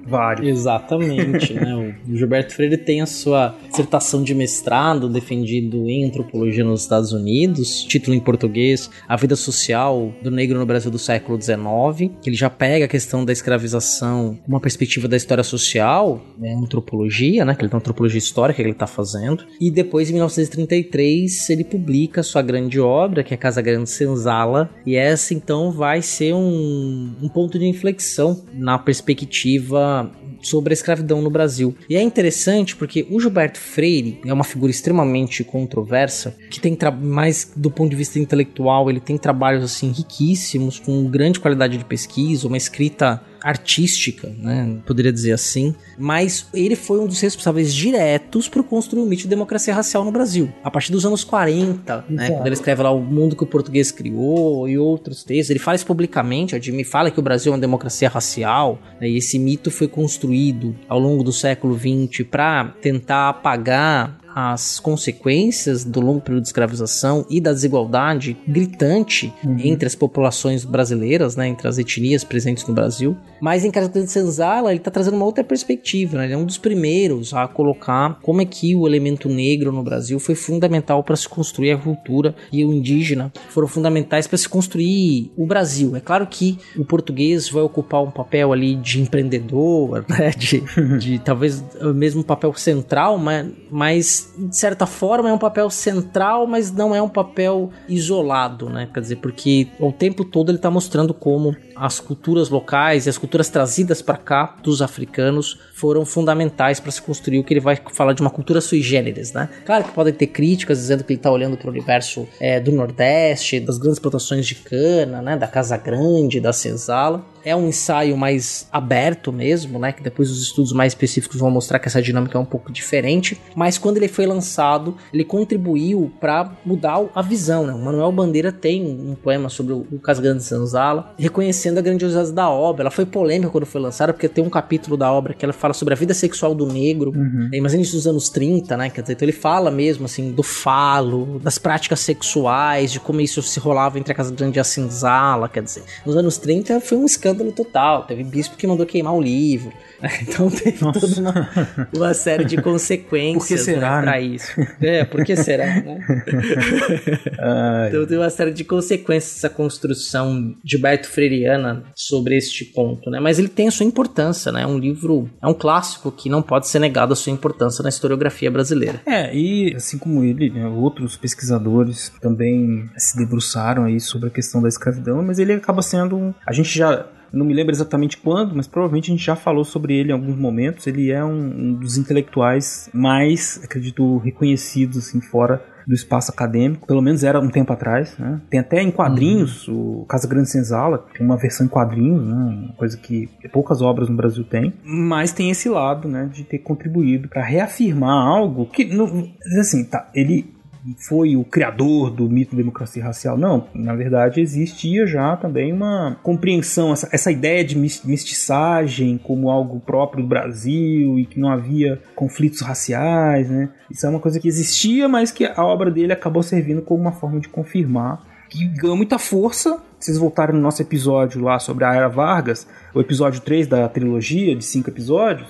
Vários. 0.07 0.49
Exatamente, 0.49 1.55
né? 1.55 1.95
O 2.09 2.17
Gilberto 2.17 2.55
Freire 2.55 2.79
tem 2.79 3.01
a 3.01 3.07
sua 3.07 3.55
dissertação 3.69 4.23
de 4.23 4.35
mestrado 4.35 5.09
defendido 5.09 5.89
em 5.89 6.05
antropologia 6.05 6.65
nos 6.65 6.83
Estados 6.83 7.13
Unidos, 7.13 7.85
título 7.85 8.15
em 8.17 8.21
português, 8.21 8.91
A 9.09 9.17
Vida 9.17 9.37
Social 9.37 10.13
do 10.23 10.31
Negro 10.31 10.59
no 10.59 10.67
Brasil 10.67 10.91
do 10.91 10.99
século 10.99 11.41
XIX, 11.41 12.13
que 12.21 12.31
ele 12.31 12.37
já 12.37 12.51
pega 12.51 12.85
a 12.85 12.89
questão 12.89 13.25
da 13.25 13.33
escravização 13.33 14.39
uma 14.47 14.61
perspectiva 14.61 15.09
da 15.09 15.17
história 15.17 15.43
social, 15.43 16.25
né? 16.39 16.55
Antropologia, 16.55 16.96
né? 17.45 17.55
Que 17.55 17.63
ele 17.63 17.69
tem 17.69 17.79
antropologia 17.79 18.19
histórica 18.19 18.57
que 18.57 18.63
ele 18.63 18.71
está 18.71 18.87
fazendo. 18.87 19.45
E 19.61 19.71
depois, 19.71 20.11
em 20.11 20.15
1933, 20.15 21.51
ele 21.51 21.65
publica 21.65 22.23
sua 22.23 22.43
grande 22.43 22.81
obra, 22.81 23.23
que 23.23 23.35
é 23.35 23.37
Casa 23.37 23.61
Grande 23.63 23.89
Senzala. 23.91 24.71
E 24.85 24.97
essa, 24.97 25.35
então, 25.35 25.71
vai 25.71 26.03
ser 26.03 26.35
um, 26.35 27.15
um 27.23 27.29
ponto 27.29 27.59
de 27.59 27.67
inflexão 27.67 28.45
na 28.55 28.79
perspectiva 28.79 30.11
sobre 30.43 30.73
a 30.73 30.75
escravidão 30.75 31.21
no 31.21 31.31
Brasil. 31.31 31.75
E 31.89 31.97
é 31.97 32.03
interessante 32.03 32.77
porque 32.77 33.07
o 33.11 33.21
Gilberto 33.21 33.59
Freire 33.59 34.21
é 34.25 34.33
uma 34.33 34.45
figura 34.45 34.71
extremamente 34.71 35.43
controversa, 35.43 36.37
que 36.51 36.61
tem 36.61 36.77
mais 37.03 37.53
do 37.57 37.71
ponto 37.71 37.91
de 37.91 37.97
vista 37.97 38.19
intelectual, 38.19 38.89
ele 38.89 39.01
tem 39.01 39.19
trabalhos 39.19 39.65
assim 39.65 39.91
riquíssimos, 39.91 40.79
com 40.79 41.09
grande 41.11 41.41
qualidade 41.41 41.77
de 41.77 41.85
pesquisa, 41.85 42.47
uma 42.47 42.57
escrita 42.57 43.23
artística, 43.47 44.35
né? 44.39 44.79
Poderia 44.85 45.13
dizer 45.13 45.33
assim. 45.33 45.73
Mas 45.97 46.49
ele 46.53 46.75
foi 46.75 46.99
um 46.99 47.07
dos 47.07 47.21
responsáveis 47.21 47.73
diretos 47.73 48.49
por 48.49 48.65
construir 48.65 49.03
o 49.03 49.07
mito 49.07 49.23
de 49.23 49.29
democracia 49.29 49.73
racial 49.73 50.05
no 50.05 50.11
Brasil. 50.11 50.53
A 50.65 50.71
partir 50.71 50.91
dos 50.91 51.07
anos 51.07 51.23
40, 51.23 52.07
né? 52.09 52.31
Quando 52.33 52.47
ele 52.47 52.55
escreve 52.55 52.83
lá 52.83 52.91
O 52.91 53.01
Mundo 53.01 53.37
que 53.37 53.45
o 53.45 53.47
Português 53.47 53.93
Criou 53.93 54.69
e 54.69 54.77
outros 54.77 55.23
textos. 55.23 55.51
Ele 55.51 55.61
fala 55.61 55.77
isso 55.77 55.87
publicamente, 55.87 56.61
Jimmy 56.61 56.83
fala 56.83 57.09
que 57.09 57.21
o 57.21 57.23
Brasil 57.23 57.53
é 57.53 57.55
uma 57.55 57.61
democracia 57.61 58.09
racial. 58.09 58.81
Né? 59.01 59.11
E 59.11 59.17
esse 59.17 59.39
mito 59.39 59.71
foi 59.71 59.87
construído 59.87 60.75
ao 60.89 60.99
longo 60.99 61.23
do 61.23 61.33
século 61.33 61.79
XX 61.79 62.27
para 62.29 62.75
tentar 62.83 63.29
apagar 63.29 64.19
as 64.39 64.79
consequências 64.79 65.83
do 65.83 65.99
longo 65.99 66.21
período 66.21 66.43
de 66.43 66.49
escravização 66.49 67.25
e 67.31 67.41
da 67.41 67.55
desigualdade 67.55 68.37
gritante 68.47 69.33
uhum. 69.43 69.57
entre 69.65 69.87
as 69.87 69.95
populações 69.95 70.63
brasileiras, 70.63 71.37
né, 71.37 71.49
entre 71.49 71.67
as 71.67 71.79
etnias 71.79 72.23
presentes 72.23 72.67
no 72.67 72.75
Brasil. 72.75 73.17
Mas 73.41 73.65
em 73.65 73.71
Casa 73.71 73.89
de 73.89 74.07
Senzala, 74.07 74.73
ele 74.73 74.79
está 74.79 74.91
trazendo 74.91 75.17
uma 75.17 75.25
outra 75.25 75.43
perspectiva, 75.43 76.19
né? 76.19 76.25
ele 76.25 76.35
é 76.35 76.37
um 76.37 76.45
dos 76.45 76.59
primeiros 76.59 77.33
a 77.33 77.49
colocar 77.49 78.19
como 78.21 78.43
é 78.43 78.45
que 78.45 78.77
o 78.77 78.87
elemento 78.87 79.27
negro 79.27 79.73
no 79.73 79.83
Brasil 79.83 80.19
foi 80.19 80.35
fundamental 80.35 81.03
para 81.03 81.17
se 81.17 81.27
construir 81.27 81.73
a 81.73 81.79
cultura 81.79 82.35
e 82.53 82.63
o 82.63 82.75
indígena 82.75 83.33
foram 83.49 83.67
fundamentais 83.67 84.27
para 84.27 84.37
se 84.37 84.49
construir 84.49 85.33
o 85.35 85.47
Brasil. 85.47 85.97
É 85.97 86.01
claro 86.01 86.27
que 86.27 86.59
o 86.77 86.85
português 86.85 87.49
vai 87.49 87.63
ocupar 87.63 88.03
um 88.03 88.11
papel 88.11 88.53
ali 88.53 88.75
de 88.75 89.01
empreendedor, 89.01 90.05
né? 90.11 90.29
de, 90.31 90.63
de 90.99 91.19
talvez 91.21 91.65
o 91.81 91.95
mesmo 91.95 92.23
papel 92.23 92.53
central, 92.53 93.17
mas, 93.17 93.47
mas 93.71 94.26
de 94.37 94.57
certa 94.57 94.87
forma 94.87 95.29
é 95.29 95.33
um 95.33 95.39
papel 95.39 95.71
central, 95.71 96.47
mas 96.47 96.73
não 96.73 96.95
é 96.95 97.01
um 97.01 97.09
papel 97.09 97.71
isolado, 97.89 98.69
né? 98.69 98.89
Quer 98.93 99.01
dizer, 99.01 99.17
porque 99.17 99.69
o 99.79 99.93
tempo 99.93 100.25
todo 100.25 100.51
ele 100.51 100.59
está 100.59 100.71
mostrando 100.71 101.15
como 101.15 101.57
as 101.75 102.01
culturas 102.01 102.49
locais 102.49 103.07
e 103.07 103.11
as 103.11 103.19
culturas 103.19 103.49
trazidas 103.49 104.01
para 104.01 104.17
cá 104.17 104.57
dos 104.63 104.81
africanos 104.81 105.59
foram 105.75 106.05
fundamentais 106.05 106.81
para 106.81 106.91
se 106.91 107.03
construir 107.03 107.39
o 107.39 107.45
que 107.45 107.53
ele 107.53 107.61
vai 107.61 107.79
falar 107.93 108.13
de 108.13 108.23
uma 108.23 108.31
cultura 108.31 108.61
sui 108.61 108.81
generis, 108.81 109.33
né? 109.33 109.49
Claro 109.65 109.85
que 109.85 109.93
podem 109.93 110.13
ter 110.13 110.29
críticas 110.29 110.79
dizendo 110.79 111.05
que 111.05 111.13
ele 111.13 111.19
está 111.19 111.31
olhando 111.31 111.57
para 111.57 111.69
o 111.69 111.71
universo 111.71 112.27
é, 112.41 112.59
do 112.59 112.73
Nordeste, 112.73 113.61
das 113.61 113.79
grandes 113.79 113.99
plantações 113.99 114.47
de 114.47 114.55
cana, 114.55 115.21
né? 115.21 115.37
Da 115.37 115.47
Casa 115.47 115.77
Grande, 115.77 116.41
da 116.41 116.53
Senzala. 116.53 117.25
É 117.47 117.55
um 117.55 117.69
ensaio 117.69 118.17
mais 118.17 118.67
aberto 118.73 119.33
mesmo, 119.33 119.79
né? 119.79 119.93
Que 119.93 120.03
depois 120.03 120.29
os 120.29 120.43
estudos 120.43 120.73
mais 120.73 120.93
específicos 120.93 121.39
vão 121.39 121.49
mostrar 121.49 121.79
que 121.79 121.87
essa 121.87 122.03
dinâmica 122.03 122.37
é 122.37 122.41
um 122.41 122.45
pouco 122.45 122.73
diferente. 122.73 123.41
Mas 123.55 123.79
quando 123.79 123.99
ele 123.99 124.09
foi 124.09 124.27
lançado, 124.27 124.97
ele 125.15 125.25
contribuiu 125.25 126.13
para 126.21 126.53
mudar 126.65 127.05
a 127.15 127.23
visão, 127.23 127.65
né? 127.65 127.73
O 127.73 127.79
Manuel 127.79 128.11
Bandeira 128.11 128.51
tem 128.51 128.85
um 128.85 129.15
poema 129.15 129.49
sobre 129.49 129.73
o 129.73 130.01
Casa 130.03 130.21
Grande 130.21 130.39
de 130.39 130.45
Senzala, 130.45 131.15
reconhecendo 131.17 131.79
a 131.79 131.81
grandiosidade 131.81 132.33
da 132.33 132.51
obra. 132.51 132.83
Ela 132.83 132.91
foi 132.91 133.07
polêmica 133.07 133.49
quando 133.49 133.65
foi 133.65 133.81
lançada, 133.81 134.13
porque 134.13 134.29
tem 134.29 134.43
um 134.43 134.51
capítulo 134.51 134.97
da 134.97 135.13
obra 135.13 135.33
que 135.33 135.45
ela 135.45 135.53
fala 135.53 135.73
sobre 135.73 135.95
a 135.95 135.97
vida 135.97 136.15
sexual 136.15 136.53
do 136.53 136.67
negro, 136.67 137.13
uhum. 137.15 137.49
mas 137.63 137.75
início 137.75 137.95
dos 137.95 138.09
anos 138.09 138.29
30, 138.29 138.77
né? 138.77 138.91
Quer 138.91 139.03
dizer, 139.03 139.13
então 139.13 139.25
ele 139.25 139.33
fala 139.33 139.71
mesmo, 139.71 140.07
assim, 140.07 140.33
do 140.33 140.43
falo, 140.43 141.39
das 141.39 141.59
práticas 141.59 142.01
sexuais, 142.01 142.91
de 142.91 142.99
como 142.99 143.21
isso 143.21 143.41
se 143.41 143.61
rolava 143.61 144.01
entre 144.01 144.13
a 144.13 144.17
Casa 144.17 144.35
Grande 144.35 144.59
e 144.59 144.61
a 144.61 144.65
Cinzala, 144.65 145.49
quer 145.49 145.63
dizer. 145.63 145.85
Nos 146.05 146.17
anos 146.17 146.39
30 146.39 146.81
foi 146.81 146.99
um 146.99 147.05
escândalo 147.05 147.36
total. 147.53 148.05
Teve 148.05 148.25
bispo 148.25 148.57
que 148.57 148.67
mandou 148.67 148.87
queimar 148.87 149.15
o 149.15 149.21
livro. 149.21 149.73
Então 150.23 150.51
teve 150.51 150.85
Nossa. 150.85 151.01
toda 151.01 151.21
uma, 151.21 151.49
uma, 151.95 152.15
série 152.15 152.45
de 152.45 152.57
consequências 152.61 153.49
por 153.49 153.49
que 153.49 153.59
será, 153.59 153.91
né, 153.91 153.97
né? 153.97 154.03
pra 154.03 154.21
isso. 154.21 154.61
É, 154.81 155.05
por 155.05 155.25
que 155.25 155.37
será, 155.37 155.67
né? 155.67 155.99
então 157.89 158.07
teve 158.07 158.17
uma 158.17 158.31
série 158.31 158.53
de 158.53 158.65
consequências 158.65 159.37
essa 159.37 159.49
construção 159.51 160.55
de 160.63 160.79
Berto 160.79 161.09
Freiriana 161.09 161.85
sobre 161.95 162.37
este 162.37 162.65
ponto, 162.65 163.11
né? 163.11 163.21
Mas 163.21 163.39
ele 163.39 163.49
tem 163.49 163.69
a 163.69 163.71
sua 163.71 163.87
importância, 163.87 164.53
né? 164.53 164.63
É 164.63 164.67
um 164.67 164.79
livro, 164.79 165.29
é 165.43 165.47
um 165.47 165.55
clássico 165.55 166.11
que 166.11 166.29
não 166.29 166.43
pode 166.43 166.69
ser 166.69 166.79
negado 166.79 167.13
a 167.13 167.17
sua 167.17 167.33
importância 167.33 167.83
na 167.83 167.89
historiografia 167.89 168.51
brasileira. 168.51 169.01
É, 169.07 169.35
e 169.35 169.75
assim 169.75 169.99
como 169.99 170.25
ele, 170.25 170.51
né, 170.51 170.67
outros 170.67 171.17
pesquisadores 171.17 172.13
também 172.21 172.89
se 172.97 173.17
debruçaram 173.17 173.85
aí 173.85 174.01
sobre 174.01 174.29
a 174.29 174.31
questão 174.31 174.63
da 174.63 174.69
escravidão, 174.69 175.23
mas 175.23 175.39
ele 175.39 175.53
acaba 175.53 175.83
sendo, 175.83 176.35
a 176.47 176.53
gente 176.53 176.77
já 176.77 177.07
não 177.37 177.47
me 177.47 177.55
lembro 177.55 177.73
exatamente 177.73 178.17
quando, 178.17 178.55
mas 178.55 178.67
provavelmente 178.67 179.11
a 179.11 179.15
gente 179.15 179.25
já 179.25 179.37
falou 179.37 179.65
sobre 179.65 179.95
ele 179.95 180.11
em 180.11 180.13
alguns 180.13 180.37
momentos. 180.37 180.87
Ele 180.87 181.11
é 181.11 181.25
um, 181.25 181.69
um 181.69 181.75
dos 181.75 181.97
intelectuais 181.97 182.89
mais, 182.93 183.61
acredito, 183.63 184.19
reconhecidos 184.19 184.99
assim 184.99 185.21
fora 185.21 185.63
do 185.87 185.95
espaço 185.95 186.33
acadêmico, 186.33 186.87
pelo 186.87 187.01
menos 187.01 187.23
era 187.23 187.39
um 187.39 187.49
tempo 187.49 187.73
atrás, 187.73 188.19
né? 188.19 188.41
Tem 188.51 188.59
até 188.59 188.83
em 188.83 188.91
quadrinhos, 188.91 189.69
uhum. 189.69 190.01
o 190.01 190.05
Casa 190.07 190.27
Grande 190.27 190.51
Senzala, 190.51 191.07
tem 191.17 191.25
uma 191.25 191.37
versão 191.37 191.65
em 191.65 191.69
quadrinhos, 191.69 192.27
né? 192.27 192.35
Uma 192.35 192.73
coisa 192.73 192.97
que 192.97 193.29
poucas 193.53 193.81
obras 193.81 194.09
no 194.09 194.17
Brasil 194.17 194.43
têm, 194.43 194.75
mas 194.83 195.33
tem 195.33 195.49
esse 195.49 195.69
lado, 195.69 196.09
né, 196.09 196.29
de 196.33 196.43
ter 196.43 196.59
contribuído 196.59 197.29
para 197.29 197.45
reafirmar 197.45 198.27
algo 198.27 198.67
que, 198.67 198.85
no, 198.85 199.31
assim, 199.61 199.85
tá, 199.85 200.11
ele 200.13 200.56
foi 200.99 201.37
o 201.37 201.45
criador 201.45 202.11
do 202.11 202.29
mito 202.29 202.51
de 202.51 202.57
democracia 202.57 203.03
racial. 203.03 203.37
Não, 203.37 203.67
na 203.75 203.95
verdade 203.95 204.41
existia 204.41 205.07
já 205.07 205.37
também 205.37 205.73
uma 205.73 206.17
compreensão, 206.23 206.93
essa, 206.93 207.09
essa 207.13 207.31
ideia 207.31 207.65
de 207.65 207.77
mestiçagem 207.77 209.19
como 209.19 209.51
algo 209.51 209.81
próprio 209.81 210.23
do 210.23 210.29
Brasil 210.29 211.19
e 211.19 211.27
que 211.27 211.41
não 211.41 211.51
havia 211.51 212.01
conflitos 212.15 212.61
raciais, 212.61 213.49
né? 213.51 213.69
Isso 213.91 214.07
é 214.07 214.09
uma 214.09 214.21
coisa 214.21 214.39
que 214.39 214.49
existia, 214.49 215.09
mas 215.09 215.31
que 215.31 215.45
a 215.45 215.65
obra 215.65 215.91
dele 215.91 216.13
acabou 216.13 216.43
servindo 216.43 216.83
como 216.83 217.01
uma 217.01 217.13
forma 217.13 217.41
de 217.41 217.49
confirmar 217.49 218.37
que 218.49 218.65
ganhou 218.69 218.97
muita 218.97 219.19
força. 219.19 219.81
Vocês 219.99 220.19
voltarem 220.19 220.55
no 220.55 220.61
nosso 220.61 220.81
episódio 220.81 221.41
lá 221.43 221.59
sobre 221.59 221.85
a 221.85 221.95
Era 221.95 222.09
Vargas, 222.09 222.67
o 222.95 223.01
episódio 223.01 223.41
3 223.41 223.67
da 223.67 223.89
trilogia 223.89 224.55
de 224.55 224.65
cinco 224.65 224.91
episódios. 224.91 225.49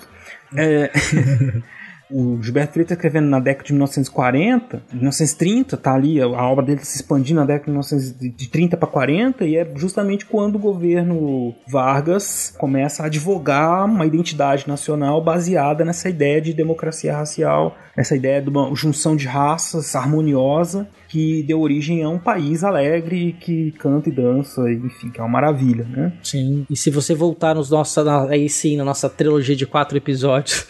É... 0.57 0.90
O 2.11 2.40
Gilberto 2.40 2.73
Freire 2.73 2.85
está 2.85 2.95
escrevendo 2.95 3.29
na 3.29 3.40
década 3.40 3.66
de 3.66 3.73
1940, 3.73 4.83
1930, 4.92 5.77
tá 5.77 5.95
ali, 5.95 6.21
a 6.21 6.27
obra 6.29 6.64
dele 6.64 6.85
se 6.85 6.97
expandindo 6.97 7.40
na 7.40 7.47
década 7.47 7.64
de, 7.64 7.71
1930 7.71 8.77
para 8.77 8.88
40, 8.88 9.45
e 9.45 9.57
é 9.57 9.69
justamente 9.75 10.25
quando 10.25 10.55
o 10.55 10.61
governo 10.61 11.55
Vargas 11.66 12.55
começa 12.57 13.03
a 13.03 13.07
advogar 13.07 13.85
uma 13.85 14.07
identidade 14.07 14.69
nacional 14.69 15.23
baseada 15.23 15.85
nessa 15.85 16.09
ideia 16.09 16.40
de 16.40 16.53
democracia 16.53 17.16
racial, 17.16 17.77
essa 17.96 18.14
ideia 18.14 18.42
de 18.42 18.50
uma 18.50 18.74
junção 18.74 19.16
de 19.16 19.26
raças 19.26 19.94
harmoniosa 19.94 20.88
que 21.09 21.42
deu 21.42 21.61
origem 21.61 22.02
a 22.02 22.09
um 22.09 22.18
país 22.18 22.62
alegre 22.62 23.37
que 23.40 23.72
canta 23.72 24.09
e 24.09 24.12
dança, 24.12 24.70
enfim, 24.70 25.09
que 25.09 25.20
é 25.20 25.22
uma 25.22 25.30
maravilha, 25.30 25.85
né? 25.85 26.12
Sim. 26.22 26.66
E 26.68 26.76
se 26.76 26.90
você 26.90 27.14
voltar 27.14 27.54
nos 27.54 27.70
nossos, 27.70 27.96
aí 28.28 28.48
sim, 28.48 28.76
na 28.76 28.85
nossa 28.85 29.09
trilogia 29.09 29.56
de 29.56 29.66
quatro 29.66 29.96
episódios. 29.96 30.66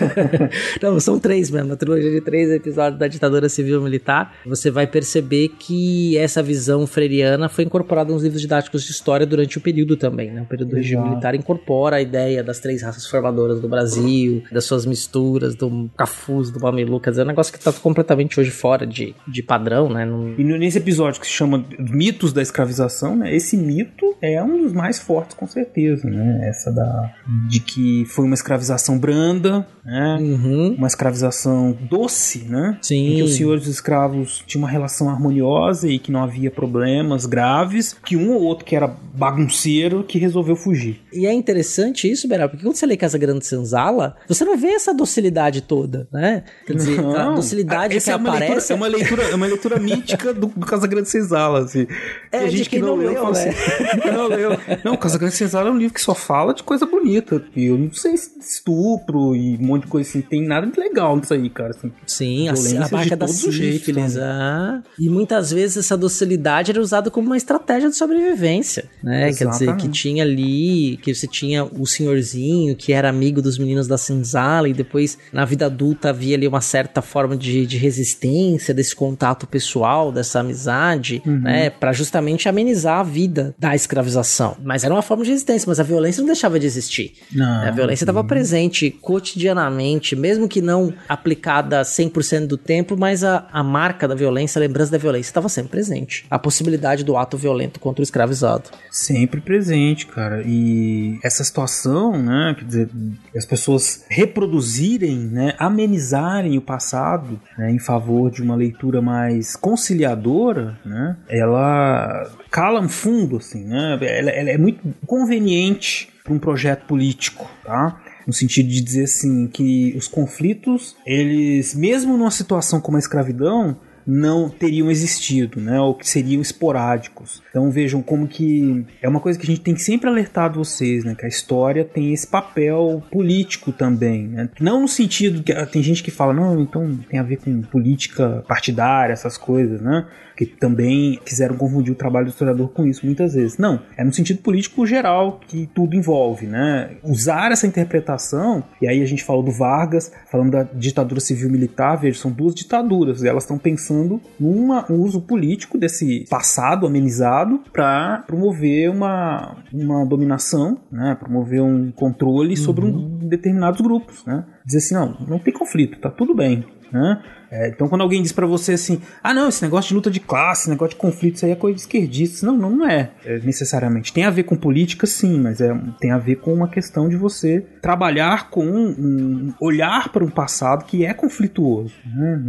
Não, 0.80 1.00
são 1.00 1.18
três 1.18 1.50
mesmo, 1.50 1.72
a 1.72 1.76
trilogia 1.76 2.10
de 2.10 2.20
três 2.20 2.50
episódios 2.50 2.98
da 2.98 3.08
ditadura 3.08 3.48
civil 3.48 3.80
militar, 3.82 4.34
você 4.46 4.70
vai 4.70 4.86
perceber 4.86 5.48
que 5.58 6.16
essa 6.16 6.42
visão 6.42 6.86
freiriana 6.86 7.48
foi 7.48 7.64
incorporada 7.64 8.12
nos 8.12 8.22
livros 8.22 8.40
didáticos 8.40 8.84
de 8.84 8.92
história 8.92 9.26
durante 9.26 9.58
o 9.58 9.60
período 9.60 9.96
também, 9.96 10.30
né? 10.30 10.42
O 10.42 10.46
período 10.46 10.70
do 10.70 10.76
regime 10.76 11.02
militar 11.02 11.34
incorpora 11.34 11.96
a 11.96 12.00
ideia 12.00 12.44
das 12.44 12.60
três 12.60 12.82
raças 12.82 13.06
formadoras 13.06 13.60
do 13.60 13.68
Brasil, 13.68 14.42
das 14.52 14.64
suas 14.64 14.86
misturas, 14.86 15.54
do 15.54 15.90
cafuz, 15.96 16.50
do 16.50 16.58
mamelu, 16.70 17.00
quer 17.00 17.10
dizer, 17.10 17.22
é 17.22 17.24
um 17.24 17.28
negócio 17.28 17.52
que 17.52 17.58
está 17.58 17.72
completamente 17.72 18.38
hoje 18.40 18.50
fora 18.50 18.86
de, 18.86 19.14
de 19.26 19.42
padrão 19.42 19.58
padrão, 19.58 19.88
né? 19.88 20.04
Não... 20.04 20.34
E 20.38 20.44
nesse 20.44 20.78
episódio 20.78 21.20
que 21.20 21.26
se 21.26 21.32
chama 21.32 21.64
Mitos 21.78 22.32
da 22.32 22.40
Escravização, 22.40 23.16
né? 23.16 23.34
Esse 23.34 23.56
mito 23.56 24.16
é 24.20 24.42
um 24.42 24.62
dos 24.62 24.72
mais 24.72 24.98
fortes, 24.98 25.36
com 25.36 25.46
certeza, 25.46 26.08
né? 26.08 26.48
Essa 26.48 26.72
da 26.72 27.10
de 27.48 27.60
que 27.60 28.04
foi 28.06 28.24
uma 28.24 28.34
escravização 28.34 28.98
branda, 28.98 29.66
né? 29.88 30.18
Uhum. 30.20 30.74
Uma 30.76 30.86
escravização 30.86 31.76
doce, 31.80 32.40
né? 32.40 32.76
Sim. 32.82 33.06
Em 33.06 33.16
que 33.16 33.22
os 33.22 33.36
senhores 33.36 33.66
escravos 33.66 34.44
tinham 34.46 34.62
uma 34.64 34.70
relação 34.70 35.08
harmoniosa 35.08 35.88
e 35.88 35.98
que 35.98 36.12
não 36.12 36.22
havia 36.22 36.50
problemas 36.50 37.24
graves, 37.24 37.96
que 38.04 38.14
um 38.14 38.34
ou 38.34 38.42
outro 38.42 38.66
que 38.66 38.76
era 38.76 38.86
bagunceiro 38.86 40.04
que 40.04 40.18
resolveu 40.18 40.54
fugir. 40.54 41.00
E 41.10 41.26
é 41.26 41.32
interessante 41.32 42.10
isso, 42.10 42.28
Beral, 42.28 42.50
porque 42.50 42.62
quando 42.62 42.76
você 42.76 42.84
lê 42.84 42.98
Casa 42.98 43.16
Grande 43.16 43.46
Senzala, 43.46 44.14
você 44.28 44.44
não 44.44 44.58
vê 44.58 44.68
essa 44.68 44.92
docilidade 44.92 45.62
toda, 45.62 46.06
né? 46.12 46.44
Quer 46.66 46.74
dizer, 46.74 46.98
a 47.00 47.02
Não, 47.02 47.34
docilidade 47.36 47.96
essa 47.96 48.18
que 48.18 48.26
é 48.26 48.28
aparece. 48.28 48.72
Leitura, 48.72 48.72
é 48.72 48.76
uma 48.76 48.86
leitura, 48.86 49.22
é 49.22 49.34
uma 49.34 49.46
leitura 49.46 49.78
mítica 49.80 50.34
do, 50.34 50.48
do 50.48 50.66
Casa 50.66 50.86
Grande 50.86 51.08
Senzala, 51.08 51.60
assim. 51.60 51.86
É, 52.30 52.44
de 52.44 52.58
gente 52.58 52.68
que 52.68 52.78
não, 52.78 52.88
não 52.88 52.96
leu, 52.96 53.12
leu, 53.12 53.22
fala 53.22 53.38
né? 53.38 53.48
assim, 53.48 54.10
não 54.12 54.26
leu. 54.28 54.50
Não, 54.84 54.96
Casa 54.98 55.18
Grande 55.18 55.34
Senzala 55.34 55.70
é 55.70 55.72
um 55.72 55.78
livro 55.78 55.94
que 55.94 56.02
só 56.02 56.14
fala 56.14 56.52
de 56.52 56.62
coisa 56.62 56.84
bonita. 56.84 57.42
E 57.56 57.64
eu 57.64 57.78
não 57.78 57.90
sei 57.92 58.18
se 58.18 58.38
estupro 58.38 59.34
e 59.34 59.56
um 59.56 59.77
monte 59.78 59.84
de 59.84 59.90
coisa 59.90 60.08
assim. 60.08 60.20
Tem 60.20 60.46
nada 60.46 60.66
de 60.66 60.78
legal 60.78 61.16
nisso 61.16 61.34
aí, 61.34 61.48
cara. 61.50 61.70
Assim. 61.70 61.92
Sim, 62.06 62.48
a, 62.48 62.52
a 62.52 62.88
marca 62.90 63.16
da 63.16 63.26
sífilis. 63.28 64.14
né? 64.14 64.22
ah. 64.22 64.82
E 64.98 65.08
muitas 65.08 65.50
vezes 65.50 65.78
essa 65.78 65.96
docilidade 65.96 66.70
era 66.70 66.80
usada 66.80 67.10
como 67.10 67.26
uma 67.28 67.36
estratégia 67.36 67.88
de 67.88 67.96
sobrevivência, 67.96 68.84
né? 69.02 69.32
Quer 69.32 69.48
dizer, 69.48 69.76
que 69.76 69.88
tinha 69.88 70.22
ali, 70.22 70.98
que 71.02 71.14
você 71.14 71.26
tinha 71.26 71.64
o 71.64 71.86
senhorzinho 71.86 72.74
que 72.76 72.92
era 72.92 73.08
amigo 73.08 73.40
dos 73.42 73.58
meninos 73.58 73.86
da 73.86 73.96
senzala 73.98 74.68
e 74.68 74.72
depois 74.72 75.18
na 75.32 75.44
vida 75.44 75.66
adulta 75.66 76.10
havia 76.10 76.36
ali 76.36 76.46
uma 76.46 76.60
certa 76.60 77.00
forma 77.02 77.36
de, 77.36 77.66
de 77.66 77.76
resistência 77.76 78.72
desse 78.74 78.94
contato 78.94 79.46
pessoal, 79.46 80.10
dessa 80.12 80.40
amizade, 80.40 81.22
Uhum. 81.26 81.40
né? 81.40 81.70
Pra 81.70 81.92
justamente 81.92 82.48
amenizar 82.48 83.00
a 83.00 83.02
vida 83.02 83.54
da 83.58 83.74
escravização. 83.74 84.56
Mas 84.62 84.84
era 84.84 84.92
uma 84.94 85.02
forma 85.02 85.24
de 85.24 85.30
resistência, 85.30 85.66
mas 85.68 85.80
a 85.80 85.82
violência 85.82 86.20
não 86.20 86.26
deixava 86.26 86.58
de 86.58 86.66
existir. 86.66 87.14
Não. 87.32 87.62
A 87.62 87.70
violência 87.70 88.04
estava 88.04 88.22
presente 88.24 88.90
cotidianamente, 88.90 89.67
mesmo 90.16 90.48
que 90.48 90.60
não 90.60 90.92
aplicada 91.08 91.82
100% 91.82 92.46
do 92.46 92.56
tempo, 92.56 92.96
mas 92.96 93.24
a, 93.24 93.46
a 93.52 93.62
marca 93.62 94.06
da 94.06 94.14
violência, 94.14 94.58
a 94.58 94.60
lembrança 94.60 94.92
da 94.92 94.98
violência 94.98 95.30
estava 95.30 95.48
sempre 95.48 95.70
presente. 95.70 96.24
A 96.30 96.38
possibilidade 96.38 97.04
do 97.04 97.16
ato 97.16 97.36
violento 97.36 97.80
contra 97.80 98.00
o 98.00 98.04
escravizado. 98.04 98.70
Sempre 98.90 99.40
presente, 99.40 100.06
cara. 100.06 100.42
E 100.44 101.18
essa 101.22 101.42
situação, 101.44 102.20
né, 102.20 102.54
quer 102.58 102.64
dizer, 102.64 102.90
as 103.36 103.46
pessoas 103.46 104.04
reproduzirem, 104.08 105.18
né, 105.18 105.54
amenizarem 105.58 106.56
o 106.56 106.62
passado, 106.62 107.40
né, 107.56 107.70
em 107.70 107.78
favor 107.78 108.30
de 108.30 108.42
uma 108.42 108.56
leitura 108.56 109.00
mais 109.00 109.56
conciliadora, 109.56 110.78
né, 110.84 111.16
ela 111.28 112.30
cala 112.50 112.80
um 112.80 112.88
fundo, 112.88 113.36
assim, 113.36 113.64
né, 113.64 113.98
ela, 114.00 114.30
ela 114.30 114.50
é 114.50 114.58
muito 114.58 114.80
conveniente 115.06 116.08
para 116.24 116.34
um 116.34 116.38
projeto 116.38 116.84
político, 116.84 117.50
tá? 117.64 118.00
No 118.28 118.34
sentido 118.34 118.68
de 118.68 118.82
dizer 118.82 119.04
assim 119.04 119.46
que 119.46 119.94
os 119.96 120.06
conflitos, 120.06 120.94
eles, 121.06 121.74
mesmo 121.74 122.14
numa 122.14 122.30
situação 122.30 122.78
como 122.78 122.98
a 122.98 123.00
escravidão, 123.00 123.78
não 124.06 124.50
teriam 124.50 124.90
existido, 124.90 125.60
né? 125.60 125.78
Ou 125.80 125.94
que 125.94 126.08
seriam 126.08 126.40
esporádicos. 126.40 127.42
Então 127.50 127.70
vejam 127.70 128.02
como 128.02 128.28
que 128.28 128.86
é 129.02 129.08
uma 129.08 129.20
coisa 129.20 129.38
que 129.38 129.44
a 129.44 129.50
gente 129.50 129.62
tem 129.62 129.74
que 129.74 129.82
sempre 129.82 130.08
alertar 130.08 130.50
vocês, 130.52 131.04
né? 131.04 131.14
Que 131.14 131.26
a 131.26 131.28
história 131.28 131.84
tem 131.84 132.12
esse 132.12 132.26
papel 132.26 133.02
político 133.10 133.70
também, 133.70 134.28
né? 134.28 134.48
Não 134.60 134.80
no 134.82 134.88
sentido 134.88 135.42
que 135.42 135.54
tem 135.66 135.82
gente 135.82 136.02
que 136.02 136.10
fala 136.10 136.32
não, 136.34 136.60
então 136.60 136.98
tem 137.08 137.18
a 137.18 137.22
ver 137.22 137.36
com 137.36 137.62
política 137.62 138.44
partidária, 138.46 139.12
essas 139.14 139.38
coisas, 139.38 139.80
né? 139.80 140.06
Que 140.38 140.46
também 140.46 141.18
quiseram 141.24 141.56
confundir 141.56 141.92
o 141.92 141.96
trabalho 141.96 142.26
do 142.26 142.30
historiador 142.30 142.68
com 142.68 142.86
isso 142.86 143.04
muitas 143.04 143.34
vezes. 143.34 143.58
Não, 143.58 143.80
é 143.96 144.04
no 144.04 144.12
sentido 144.12 144.40
político 144.40 144.86
geral 144.86 145.40
que 145.48 145.68
tudo 145.74 145.96
envolve, 145.96 146.46
né? 146.46 146.92
Usar 147.02 147.50
essa 147.50 147.66
interpretação, 147.66 148.62
e 148.80 148.86
aí 148.86 149.02
a 149.02 149.04
gente 149.04 149.24
falou 149.24 149.42
do 149.42 149.50
Vargas, 149.50 150.12
falando 150.30 150.52
da 150.52 150.62
ditadura 150.62 151.20
civil-militar, 151.20 152.00
veja, 152.00 152.20
são 152.20 152.30
duas 152.30 152.54
ditaduras, 152.54 153.24
e 153.24 153.26
elas 153.26 153.42
estão 153.42 153.58
pensando 153.58 154.20
num 154.38 154.70
uso 154.90 155.20
político 155.20 155.76
desse 155.76 156.24
passado 156.30 156.86
amenizado 156.86 157.60
para 157.72 158.22
promover 158.24 158.90
uma, 158.90 159.56
uma 159.72 160.06
dominação, 160.06 160.78
né? 160.92 161.16
Promover 161.18 161.62
um 161.62 161.90
controle 161.90 162.56
sobre 162.56 162.84
um, 162.84 163.18
determinados 163.18 163.80
grupos, 163.80 164.24
né? 164.24 164.44
Dizer 164.64 164.78
assim, 164.78 164.94
não, 164.94 165.16
não 165.26 165.38
tem 165.40 165.52
conflito, 165.52 165.98
tá 165.98 166.10
tudo 166.10 166.32
bem, 166.32 166.64
né? 166.92 167.20
É, 167.50 167.68
então 167.68 167.88
quando 167.88 168.02
alguém 168.02 168.22
diz 168.22 168.32
pra 168.32 168.46
você 168.46 168.72
assim, 168.72 169.00
ah 169.22 169.32
não, 169.32 169.48
esse 169.48 169.62
negócio 169.62 169.88
de 169.88 169.94
luta 169.94 170.10
de 170.10 170.20
classe, 170.20 170.62
esse 170.62 170.70
negócio 170.70 170.94
de 170.94 171.00
conflito, 171.00 171.36
isso 171.36 171.46
aí 171.46 171.52
é 171.52 171.56
coisa 171.56 171.74
de 171.74 171.80
esquerdista. 171.80 172.46
Não, 172.46 172.56
não, 172.56 172.70
não 172.70 172.88
é, 172.88 173.10
é, 173.24 173.38
necessariamente. 173.38 174.12
Tem 174.12 174.24
a 174.24 174.30
ver 174.30 174.44
com 174.44 174.56
política, 174.56 175.06
sim, 175.06 175.40
mas 175.40 175.60
é, 175.60 175.74
tem 175.98 176.10
a 176.10 176.18
ver 176.18 176.36
com 176.36 176.52
uma 176.52 176.68
questão 176.68 177.08
de 177.08 177.16
você 177.16 177.64
trabalhar 177.80 178.50
com 178.50 178.64
um, 178.64 179.52
olhar 179.60 180.10
para 180.10 180.24
um 180.24 180.30
passado 180.30 180.84
que 180.84 181.04
é 181.04 181.14
conflituoso. 181.14 181.94
Né? 182.04 182.42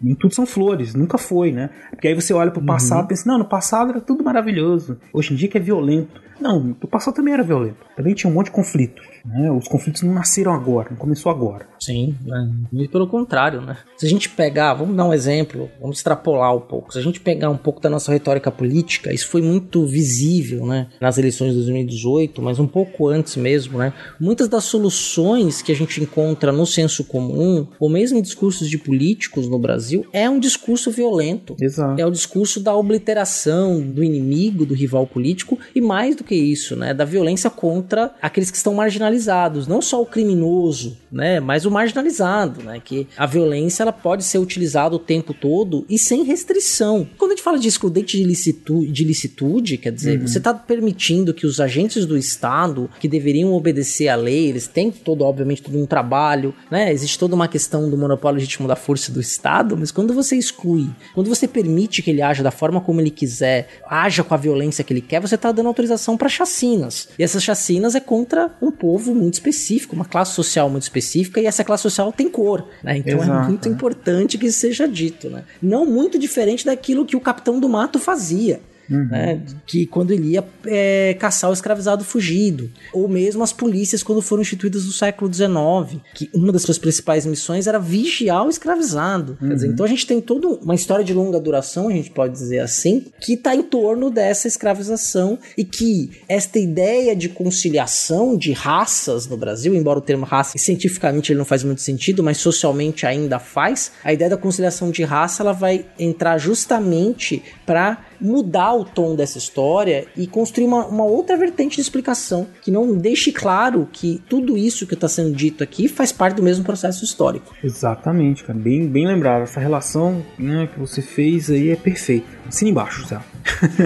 Nem 0.00 0.14
tudo 0.14 0.34
são 0.34 0.46
flores, 0.46 0.94
nunca 0.94 1.18
foi, 1.18 1.52
né? 1.52 1.70
Porque 1.90 2.08
aí 2.08 2.14
você 2.14 2.32
olha 2.32 2.50
pro 2.50 2.64
passado 2.64 3.04
e 3.06 3.08
pensa, 3.08 3.28
não, 3.28 3.38
no 3.38 3.44
passado 3.44 3.90
era 3.90 4.00
tudo 4.00 4.22
maravilhoso. 4.22 4.98
Hoje 5.12 5.32
em 5.32 5.36
dia 5.36 5.48
que 5.48 5.58
é 5.58 5.60
violento. 5.60 6.20
Não, 6.40 6.74
o 6.82 6.88
passado 6.88 7.14
também 7.14 7.34
era 7.34 7.42
violento. 7.42 7.76
Também 7.94 8.14
tinha 8.14 8.30
um 8.30 8.34
monte 8.34 8.46
de 8.46 8.52
conflito. 8.52 9.02
Né? 9.24 9.50
Os 9.50 9.68
conflitos 9.68 10.02
não 10.02 10.14
nasceram 10.14 10.54
agora, 10.54 10.88
não 10.90 10.96
começou 10.96 11.30
agora. 11.30 11.66
Sim, 11.78 12.16
né? 12.24 12.50
muito 12.72 12.90
pelo 12.90 13.06
contrário, 13.06 13.60
né? 13.60 13.76
Se 13.96 14.06
a 14.06 14.08
gente 14.08 14.19
pegar, 14.28 14.74
vamos 14.74 14.96
dar 14.96 15.06
um 15.06 15.12
exemplo, 15.12 15.70
vamos 15.80 15.98
extrapolar 15.98 16.54
um 16.54 16.60
pouco. 16.60 16.92
Se 16.92 16.98
a 16.98 17.02
gente 17.02 17.20
pegar 17.20 17.50
um 17.50 17.56
pouco 17.56 17.80
da 17.80 17.88
nossa 17.88 18.12
retórica 18.12 18.50
política, 18.50 19.12
isso 19.12 19.28
foi 19.28 19.42
muito 19.42 19.86
visível, 19.86 20.66
né? 20.66 20.88
Nas 21.00 21.18
eleições 21.18 21.50
de 21.50 21.56
2018, 21.56 22.42
mas 22.42 22.58
um 22.58 22.66
pouco 22.66 23.08
antes 23.08 23.36
mesmo, 23.36 23.78
né? 23.78 23.92
Muitas 24.20 24.48
das 24.48 24.64
soluções 24.64 25.62
que 25.62 25.72
a 25.72 25.76
gente 25.76 26.00
encontra 26.00 26.52
no 26.52 26.66
senso 26.66 27.04
comum, 27.04 27.66
ou 27.78 27.88
mesmo 27.88 28.18
em 28.18 28.22
discursos 28.22 28.68
de 28.68 28.78
políticos 28.78 29.48
no 29.48 29.58
Brasil, 29.58 30.06
é 30.12 30.28
um 30.28 30.38
discurso 30.38 30.90
violento. 30.90 31.56
Exato. 31.60 32.00
É 32.00 32.06
o 32.06 32.10
discurso 32.10 32.60
da 32.60 32.74
obliteração 32.74 33.80
do 33.80 34.02
inimigo, 34.02 34.66
do 34.66 34.74
rival 34.74 35.06
político, 35.06 35.58
e 35.74 35.80
mais 35.80 36.16
do 36.16 36.24
que 36.24 36.34
isso, 36.34 36.76
né? 36.76 36.92
Da 36.92 37.04
violência 37.04 37.48
contra 37.48 38.12
aqueles 38.20 38.50
que 38.50 38.56
estão 38.56 38.74
marginalizados, 38.74 39.66
não 39.66 39.80
só 39.80 40.00
o 40.02 40.06
criminoso, 40.06 40.96
né? 41.10 41.40
Mas 41.40 41.64
o 41.64 41.70
marginalizado, 41.70 42.62
né? 42.62 42.80
Que 42.84 43.06
a 43.16 43.26
violência 43.26 43.82
ela 43.82 43.92
pode 43.92 44.09
ser 44.18 44.38
utilizada 44.38 44.94
o 44.94 44.98
tempo 44.98 45.32
todo 45.32 45.84
e 45.88 45.98
sem 45.98 46.24
restrição. 46.24 47.08
Quando 47.16 47.32
a 47.32 47.34
gente 47.34 47.44
fala 47.44 47.58
de 47.58 47.68
excludente 47.68 48.16
de 48.16 48.24
licitude, 48.24 48.90
de 48.90 49.04
licitude 49.04 49.76
quer 49.78 49.92
dizer, 49.92 50.20
Uhum. 50.20 50.26
você 50.26 50.38
está 50.38 50.52
permitindo 50.52 51.32
que 51.32 51.46
os 51.46 51.60
agentes 51.60 52.04
do 52.06 52.16
Estado, 52.16 52.90
que 52.98 53.06
deveriam 53.08 53.52
obedecer 53.52 54.08
à 54.08 54.16
lei, 54.16 54.48
eles 54.48 54.66
têm 54.66 54.90
todo, 54.90 55.22
obviamente, 55.24 55.62
todo 55.62 55.78
um 55.78 55.86
trabalho, 55.86 56.54
né? 56.70 56.92
Existe 56.92 57.18
toda 57.18 57.34
uma 57.34 57.48
questão 57.48 57.88
do 57.88 57.96
monopólio 57.96 58.36
legítimo 58.38 58.66
da 58.66 58.76
força 58.76 59.12
do 59.12 59.20
Estado, 59.20 59.76
mas 59.76 59.90
quando 59.90 60.12
você 60.14 60.36
exclui, 60.36 60.88
quando 61.14 61.28
você 61.28 61.46
permite 61.46 62.02
que 62.02 62.10
ele 62.10 62.22
haja 62.22 62.42
da 62.42 62.50
forma 62.50 62.80
como 62.80 63.00
ele 63.00 63.10
quiser, 63.10 63.68
haja 63.88 64.22
com 64.24 64.34
a 64.34 64.36
violência 64.36 64.82
que 64.84 64.92
ele 64.92 65.00
quer, 65.00 65.20
você 65.20 65.34
está 65.34 65.52
dando 65.52 65.66
autorização 65.66 66.16
para 66.16 66.28
chacinas. 66.28 67.08
E 67.18 67.22
essas 67.22 67.42
chacinas 67.42 67.94
é 67.94 68.00
contra 68.00 68.50
um 68.60 68.70
povo 68.70 69.14
muito 69.14 69.34
específico, 69.34 69.94
uma 69.94 70.04
classe 70.04 70.34
social 70.34 70.68
muito 70.70 70.82
específica, 70.82 71.40
e 71.40 71.46
essa 71.46 71.62
classe 71.64 71.82
social 71.82 72.12
tem 72.12 72.28
cor, 72.28 72.66
né? 72.82 72.96
Então 72.98 73.18
Exato, 73.22 73.44
é 73.44 73.48
muito 73.48 73.68
é. 73.68 73.72
Importante 74.00 74.38
que 74.38 74.50
seja 74.50 74.88
dito, 74.88 75.28
né? 75.28 75.44
Não 75.60 75.84
muito 75.84 76.18
diferente 76.18 76.64
daquilo 76.64 77.04
que 77.04 77.16
o 77.16 77.20
Capitão 77.20 77.60
do 77.60 77.68
Mato 77.68 77.98
fazia. 77.98 78.60
Né, 78.90 79.40
que 79.66 79.86
quando 79.86 80.10
ele 80.10 80.30
ia 80.30 80.44
é, 80.66 81.16
caçar 81.18 81.48
o 81.48 81.52
escravizado 81.52 82.04
fugido, 82.04 82.70
ou 82.92 83.08
mesmo 83.08 83.42
as 83.42 83.52
polícias 83.52 84.02
quando 84.02 84.20
foram 84.20 84.42
instituídas 84.42 84.84
no 84.84 84.92
século 84.92 85.32
XIX, 85.32 86.02
que 86.14 86.28
uma 86.34 86.52
das 86.52 86.62
suas 86.62 86.78
principais 86.78 87.24
missões 87.24 87.66
era 87.66 87.78
vigiar 87.78 88.44
o 88.44 88.50
escravizado. 88.50 89.36
Quer 89.38 89.54
dizer, 89.54 89.68
então 89.68 89.86
a 89.86 89.88
gente 89.88 90.06
tem 90.06 90.20
toda 90.20 90.48
uma 90.48 90.74
história 90.74 91.04
de 91.04 91.14
longa 91.14 91.38
duração, 91.38 91.88
a 91.88 91.92
gente 91.92 92.10
pode 92.10 92.32
dizer 92.32 92.58
assim, 92.58 93.06
que 93.20 93.34
está 93.34 93.54
em 93.54 93.62
torno 93.62 94.10
dessa 94.10 94.48
escravização 94.48 95.38
e 95.56 95.64
que 95.64 96.10
esta 96.28 96.58
ideia 96.58 97.14
de 97.14 97.28
conciliação 97.28 98.36
de 98.36 98.52
raças 98.52 99.26
no 99.26 99.36
Brasil, 99.36 99.74
embora 99.74 99.98
o 99.98 100.02
termo 100.02 100.24
raça 100.24 100.58
cientificamente 100.58 101.32
ele 101.32 101.38
não 101.38 101.44
faz 101.44 101.64
muito 101.64 101.80
sentido, 101.80 102.22
mas 102.22 102.38
socialmente 102.38 103.06
ainda 103.06 103.38
faz, 103.38 103.92
a 104.04 104.12
ideia 104.12 104.30
da 104.30 104.36
conciliação 104.36 104.90
de 104.90 105.02
raça 105.02 105.42
ela 105.42 105.52
vai 105.52 105.86
entrar 105.98 106.38
justamente 106.38 107.42
para 107.64 108.09
mudar 108.20 108.74
o 108.74 108.84
tom 108.84 109.14
dessa 109.14 109.38
história 109.38 110.06
e 110.16 110.26
construir 110.26 110.66
uma, 110.66 110.86
uma 110.86 111.04
outra 111.04 111.36
vertente 111.36 111.76
de 111.76 111.80
explicação 111.80 112.46
que 112.62 112.70
não 112.70 112.96
deixe 112.96 113.32
claro 113.32 113.88
que 113.90 114.22
tudo 114.28 114.56
isso 114.56 114.86
que 114.86 114.94
está 114.94 115.08
sendo 115.08 115.34
dito 115.34 115.64
aqui 115.64 115.88
faz 115.88 116.12
parte 116.12 116.36
do 116.36 116.42
mesmo 116.42 116.64
processo 116.64 117.04
histórico. 117.04 117.54
Exatamente, 117.62 118.44
cara. 118.44 118.58
Bem, 118.58 118.86
bem 118.86 119.06
lembrado. 119.06 119.42
Essa 119.42 119.60
relação 119.60 120.24
né, 120.38 120.68
que 120.72 120.78
você 120.78 121.02
fez 121.02 121.50
aí 121.50 121.70
é 121.70 121.76
perfeita. 121.76 122.26
Assina 122.46 122.70
embaixo, 122.70 123.06
Zé. 123.06 123.20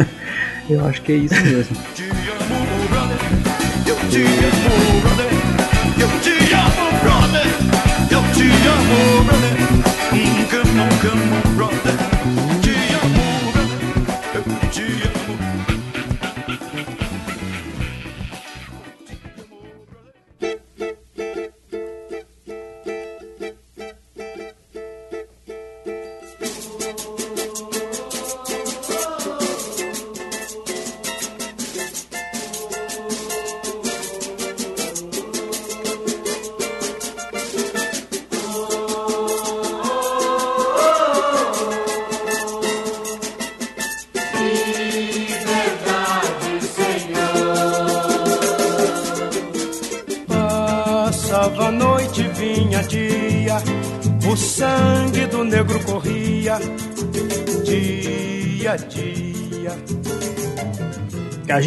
Eu 0.68 0.84
acho 0.86 1.02
que 1.02 1.12
é 1.12 1.16
isso 1.16 1.34
mesmo. 1.34 1.76
Eu 3.86 3.96
te 4.08 4.18
amo, 4.18 5.00
brother. 5.00 5.28
Eu 5.98 6.08
te 6.20 6.54
amo, 6.54 6.86
brother. 7.02 7.46
Eu 8.10 8.22
te 8.32 8.42
amo, 8.66 9.24
brother. 9.24 9.54
Come 10.50 10.80
on, 10.80 10.88
come 11.00 11.22
on, 11.32 11.56
brother. 11.56 12.43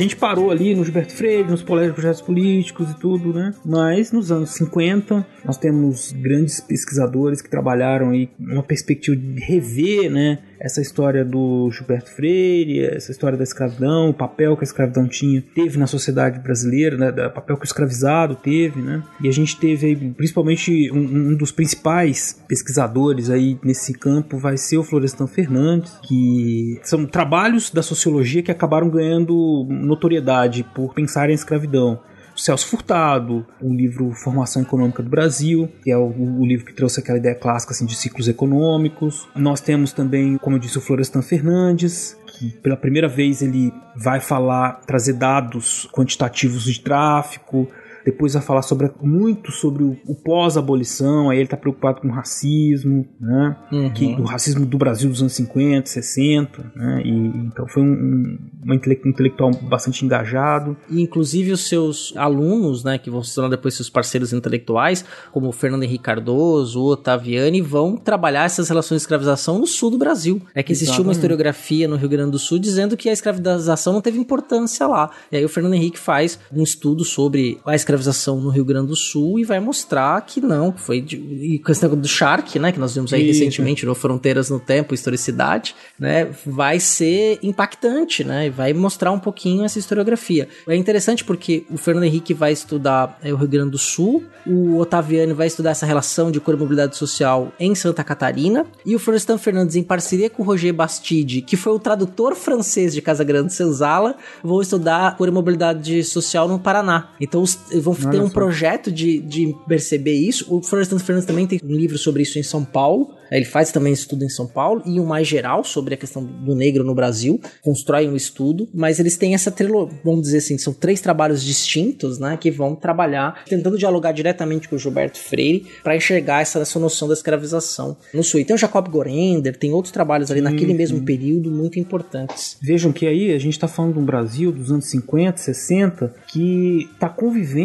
Gente 0.08 0.16
parou 0.16 0.50
ali 0.50 0.74
no 0.74 0.84
Gilberto 0.84 1.14
Freire, 1.14 1.50
nos 1.50 1.62
projetos 1.62 2.22
políticos 2.22 2.90
e 2.92 3.00
tudo, 3.00 3.34
né? 3.34 3.54
Mas 3.66 4.12
nos 4.12 4.32
anos 4.32 4.52
50, 4.52 5.26
nós 5.44 5.58
temos 5.58 6.14
grandes 6.14 6.60
pesquisadores 6.62 7.42
que 7.42 7.50
trabalharam 7.50 8.12
aí 8.12 8.30
uma 8.40 8.64
perspectiva 8.64 9.16
de 9.16 9.40
rever, 9.42 10.10
né? 10.10 10.40
Essa 10.60 10.82
história 10.82 11.24
do 11.24 11.70
Gilberto 11.72 12.12
Freire, 12.12 12.84
essa 12.86 13.12
história 13.12 13.38
da 13.38 13.44
escravidão, 13.44 14.10
o 14.10 14.14
papel 14.14 14.56
que 14.56 14.64
a 14.64 14.68
escravidão 14.68 15.08
tinha, 15.08 15.44
teve 15.54 15.78
na 15.78 15.88
sociedade 15.88 16.40
brasileira, 16.40 16.98
né? 16.98 17.10
O 17.28 17.32
papel 17.32 17.58
que 17.58 17.64
o 17.64 17.66
escravizado 17.66 18.36
teve, 18.36 18.82
né? 18.82 19.04
E 19.22 19.28
a 19.28 19.32
gente 19.32 19.58
teve 19.58 19.88
aí, 19.88 19.96
principalmente, 19.96 20.92
um, 20.92 21.32
um 21.32 21.36
dos 21.36 21.52
principais 21.52 22.42
pesquisadores 22.48 23.30
aí 23.30 23.58
nesse 23.64 23.94
campo 23.94 24.38
vai 24.38 24.58
ser 24.58 24.78
o 24.78 24.84
Florestan 24.84 25.28
Fernandes, 25.28 25.98
que 26.04 26.80
são 26.84 27.06
trabalhos 27.06 27.70
da 27.70 27.84
sociologia 27.84 28.42
que 28.42 28.52
acabaram 28.52 28.90
ganhando 28.90 29.68
notoriedade 29.70 30.66
por 30.76 30.94
pensar 30.94 31.30
em 31.30 31.34
escravidão. 31.34 32.00
Celso 32.38 32.68
Furtado, 32.68 33.46
o 33.60 33.74
livro 33.74 34.12
Formação 34.12 34.62
Econômica 34.62 35.02
do 35.02 35.10
Brasil, 35.10 35.70
que 35.84 35.92
é 35.92 35.98
o, 35.98 36.06
o, 36.06 36.46
livro 36.46 36.66
que 36.66 36.74
trouxe 36.74 37.00
aquela 37.00 37.18
ideia 37.18 37.36
clássica 37.36 37.74
assim, 37.74 37.86
de 37.86 37.96
ciclos 37.96 38.28
econômicos. 38.28 39.28
Nós 39.36 39.60
temos 39.60 39.92
também, 39.92 40.38
como 40.38 40.56
eu 40.56 40.60
disse, 40.60 40.78
o 40.78 40.82
Florestan 40.82 41.22
Fernandes, 41.22 42.18
que 42.28 42.52
pela 42.62 42.78
primeira 42.78 43.08
vez 43.08 43.42
ele 43.42 43.74
vai 43.96 44.20
falar, 44.20 44.82
trazer 44.86 45.14
dados 45.14 45.90
quantitativos 45.92 46.64
de 46.64 46.80
tráfico, 46.80 47.68
depois 48.08 48.34
vai 48.34 48.42
falar 48.42 48.62
sobre, 48.62 48.90
muito 49.02 49.52
sobre 49.52 49.84
o, 49.84 49.98
o 50.08 50.16
pós-abolição, 50.16 51.30
aí 51.30 51.40
ele 51.40 51.44
está 51.44 51.58
preocupado 51.58 52.00
com 52.00 52.08
o 52.08 52.12
racismo, 52.12 53.06
né? 53.20 53.58
Uhum. 53.70 53.90
Que, 53.92 54.06
o 54.14 54.24
racismo 54.24 54.66
do 54.66 54.78
Brasil 54.78 55.10
dos 55.10 55.20
anos 55.20 55.34
50, 55.34 55.90
60, 55.90 56.72
né? 56.74 57.02
E, 57.04 57.12
então 57.12 57.68
foi 57.68 57.84
um, 57.84 57.92
um, 57.92 58.38
um 58.66 58.74
intelectual 58.74 59.52
bastante 59.64 60.06
engajado. 60.06 60.78
E 60.90 61.02
inclusive 61.02 61.52
os 61.52 61.68
seus 61.68 62.14
alunos, 62.16 62.82
né, 62.82 62.98
que 62.98 63.10
vão 63.10 63.22
se 63.22 63.36
tornar 63.36 63.50
depois 63.50 63.76
seus 63.76 63.90
parceiros 63.90 64.32
intelectuais, 64.32 65.04
como 65.34 65.50
o 65.50 65.52
Fernando 65.52 65.84
Henrique 65.84 66.06
Cardoso, 66.06 66.80
o 66.80 66.92
Otaviani, 66.92 67.62
vão 67.62 67.98
trabalhar 67.98 68.46
essas 68.46 68.70
relações 68.70 69.02
de 69.02 69.04
escravização 69.04 69.60
no 69.60 69.68
sul 69.68 69.92
do 69.92 69.98
Brasil. 69.98 70.42
É 70.56 70.64
que 70.64 70.72
existiu 70.72 71.04
uma 71.04 71.12
historiografia 71.12 71.90
no 71.90 71.98
Rio 71.98 72.08
Grande 72.08 72.32
do 72.32 72.40
Sul 72.40 72.58
dizendo 72.58 72.96
que 72.96 73.10
a 73.10 73.12
escravização 73.12 73.92
não 73.92 74.02
teve 74.02 74.18
importância 74.18 74.88
lá. 74.88 75.12
E 75.30 75.36
aí 75.36 75.44
o 75.44 75.50
Fernando 75.50 75.74
Henrique 75.74 76.00
faz 76.00 76.40
um 76.54 76.64
estudo 76.64 77.04
sobre 77.04 77.60
a 77.66 77.76
escravização 77.76 77.97
escravização 77.98 78.40
no 78.40 78.50
Rio 78.50 78.64
Grande 78.64 78.88
do 78.88 78.96
Sul 78.96 79.40
e 79.40 79.44
vai 79.44 79.60
mostrar 79.60 80.22
que 80.22 80.40
não, 80.40 80.72
foi 80.72 81.02
de, 81.02 81.18
e 81.18 81.62
negócio 81.68 81.96
do 81.96 82.08
Shark, 82.08 82.58
né, 82.60 82.72
que 82.72 82.80
nós 82.80 82.94
vimos 82.96 83.12
aí 83.14 83.30
Isso. 83.30 83.40
recentemente 83.40 83.86
no 83.86 83.96
Fronteiras 83.96 84.50
no 84.50 84.60
Tempo, 84.60 84.94
Historicidade, 84.94 85.76
né, 86.00 86.30
vai 86.46 86.80
ser 86.80 87.40
impactante, 87.42 88.24
né, 88.24 88.48
e 88.48 88.50
vai 88.50 88.74
mostrar 88.74 89.12
um 89.12 89.20
pouquinho 89.20 89.64
essa 89.64 89.80
historiografia. 89.80 90.48
É 90.68 90.76
interessante 90.76 91.24
porque 91.24 91.66
o 91.70 91.78
Fernando 91.78 92.06
Henrique 92.06 92.34
vai 92.34 92.52
estudar 92.52 93.18
é, 93.22 93.34
o 93.34 93.36
Rio 93.36 93.48
Grande 93.48 93.72
do 93.72 93.78
Sul, 93.78 94.24
o 94.46 94.78
Otaviano 94.78 95.36
vai 95.36 95.48
estudar 95.48 95.72
essa 95.72 95.86
relação 95.86 96.32
de 96.32 96.40
cor 96.40 96.54
e 96.54 96.58
mobilidade 96.58 96.96
social 96.96 97.52
em 97.60 97.74
Santa 97.76 98.04
Catarina, 98.04 98.66
e 98.86 98.96
o 98.96 99.00
Florestan 99.00 99.38
Fernandes, 99.38 99.76
em 99.76 99.84
parceria 99.84 100.30
com 100.30 100.44
o 100.44 100.46
Roger 100.46 100.74
Bastide, 100.74 101.42
que 101.42 101.58
foi 101.58 101.74
o 101.74 101.80
tradutor 101.80 102.36
francês 102.36 102.94
de 102.94 103.02
Casa 103.02 103.24
Grande 103.24 103.54
Senzala, 103.54 104.16
vão 104.44 104.62
estudar 104.62 105.16
cor 105.18 105.28
e 105.28 105.32
mobilidade 105.32 106.04
social 106.04 106.48
no 106.48 106.60
Paraná. 106.60 107.10
Então, 107.20 107.42
os, 107.42 107.58
vão 107.94 108.10
Olha 108.10 108.20
ter 108.20 108.24
um 108.24 108.28
só. 108.28 108.34
projeto 108.34 108.92
de, 108.92 109.20
de 109.20 109.56
perceber 109.68 110.14
isso. 110.14 110.46
O 110.54 110.62
Florestan 110.62 111.00
Fernandes 111.00 111.28
também 111.28 111.48
tem 111.48 111.60
um 111.64 111.76
livro 111.76 111.98
sobre 111.98 112.24
isso 112.24 112.40
em 112.40 112.44
São 112.44 112.64
Paulo. 112.64 113.16
Ele 113.32 113.46
faz 113.46 113.72
também 113.72 113.94
estudo 113.94 114.24
em 114.24 114.30
São 114.30 114.48
Paulo 114.48 114.82
e 114.86 115.00
um 115.00 115.06
mais 115.06 115.28
geral 115.28 115.64
sobre 115.64 115.94
a 115.94 115.98
questão 115.98 116.24
do 116.24 116.56
negro 116.56 116.84
no 116.84 116.96
Brasil. 116.96 117.40
Constrói 117.62 118.08
um 118.08 118.16
estudo, 118.16 118.70
mas 118.74 119.00
eles 119.00 119.18
têm 119.18 119.34
essa 119.34 119.52
trilogia, 119.52 119.98
vamos 120.04 120.22
dizer 120.22 120.38
assim, 120.38 120.58
são 120.58 120.74
três 120.74 121.02
trabalhos 121.02 121.44
distintos, 121.44 122.20
né, 122.20 122.38
que 122.40 122.50
vão 122.50 122.76
trabalhar 122.76 123.44
tentando 123.46 123.78
dialogar 123.78 124.12
diretamente 124.12 124.68
com 124.68 124.76
o 124.76 124.80
Gilberto 124.80 125.20
Freire 125.20 125.66
para 125.84 125.96
enxergar 125.96 126.42
essa, 126.42 126.60
essa 126.60 126.80
noção 126.80 127.08
da 127.08 127.14
escravização 127.14 127.98
no 128.14 128.24
Sul. 128.24 128.40
E 128.40 128.46
tem 128.46 128.56
o 128.56 128.60
Jacob 128.60 128.88
Gorender, 128.88 129.58
tem 129.58 129.74
outros 129.74 129.92
trabalhos 129.92 130.32
ali 130.32 130.40
sim, 130.40 130.44
naquele 130.44 130.72
sim. 130.72 130.78
mesmo 130.78 131.02
período 131.04 131.52
muito 131.52 131.80
importantes. 131.80 132.58
Vejam 132.62 132.92
que 132.92 133.06
aí 133.06 133.34
a 133.34 133.40
gente 133.40 133.54
está 133.54 133.68
falando 133.68 133.94
de 133.94 134.00
um 134.00 134.06
Brasil 134.06 134.52
dos 134.52 134.72
anos 134.72 134.86
50, 134.90 135.38
60 135.38 136.14
que 136.28 136.90
está 136.94 137.10
convivendo 137.10 137.58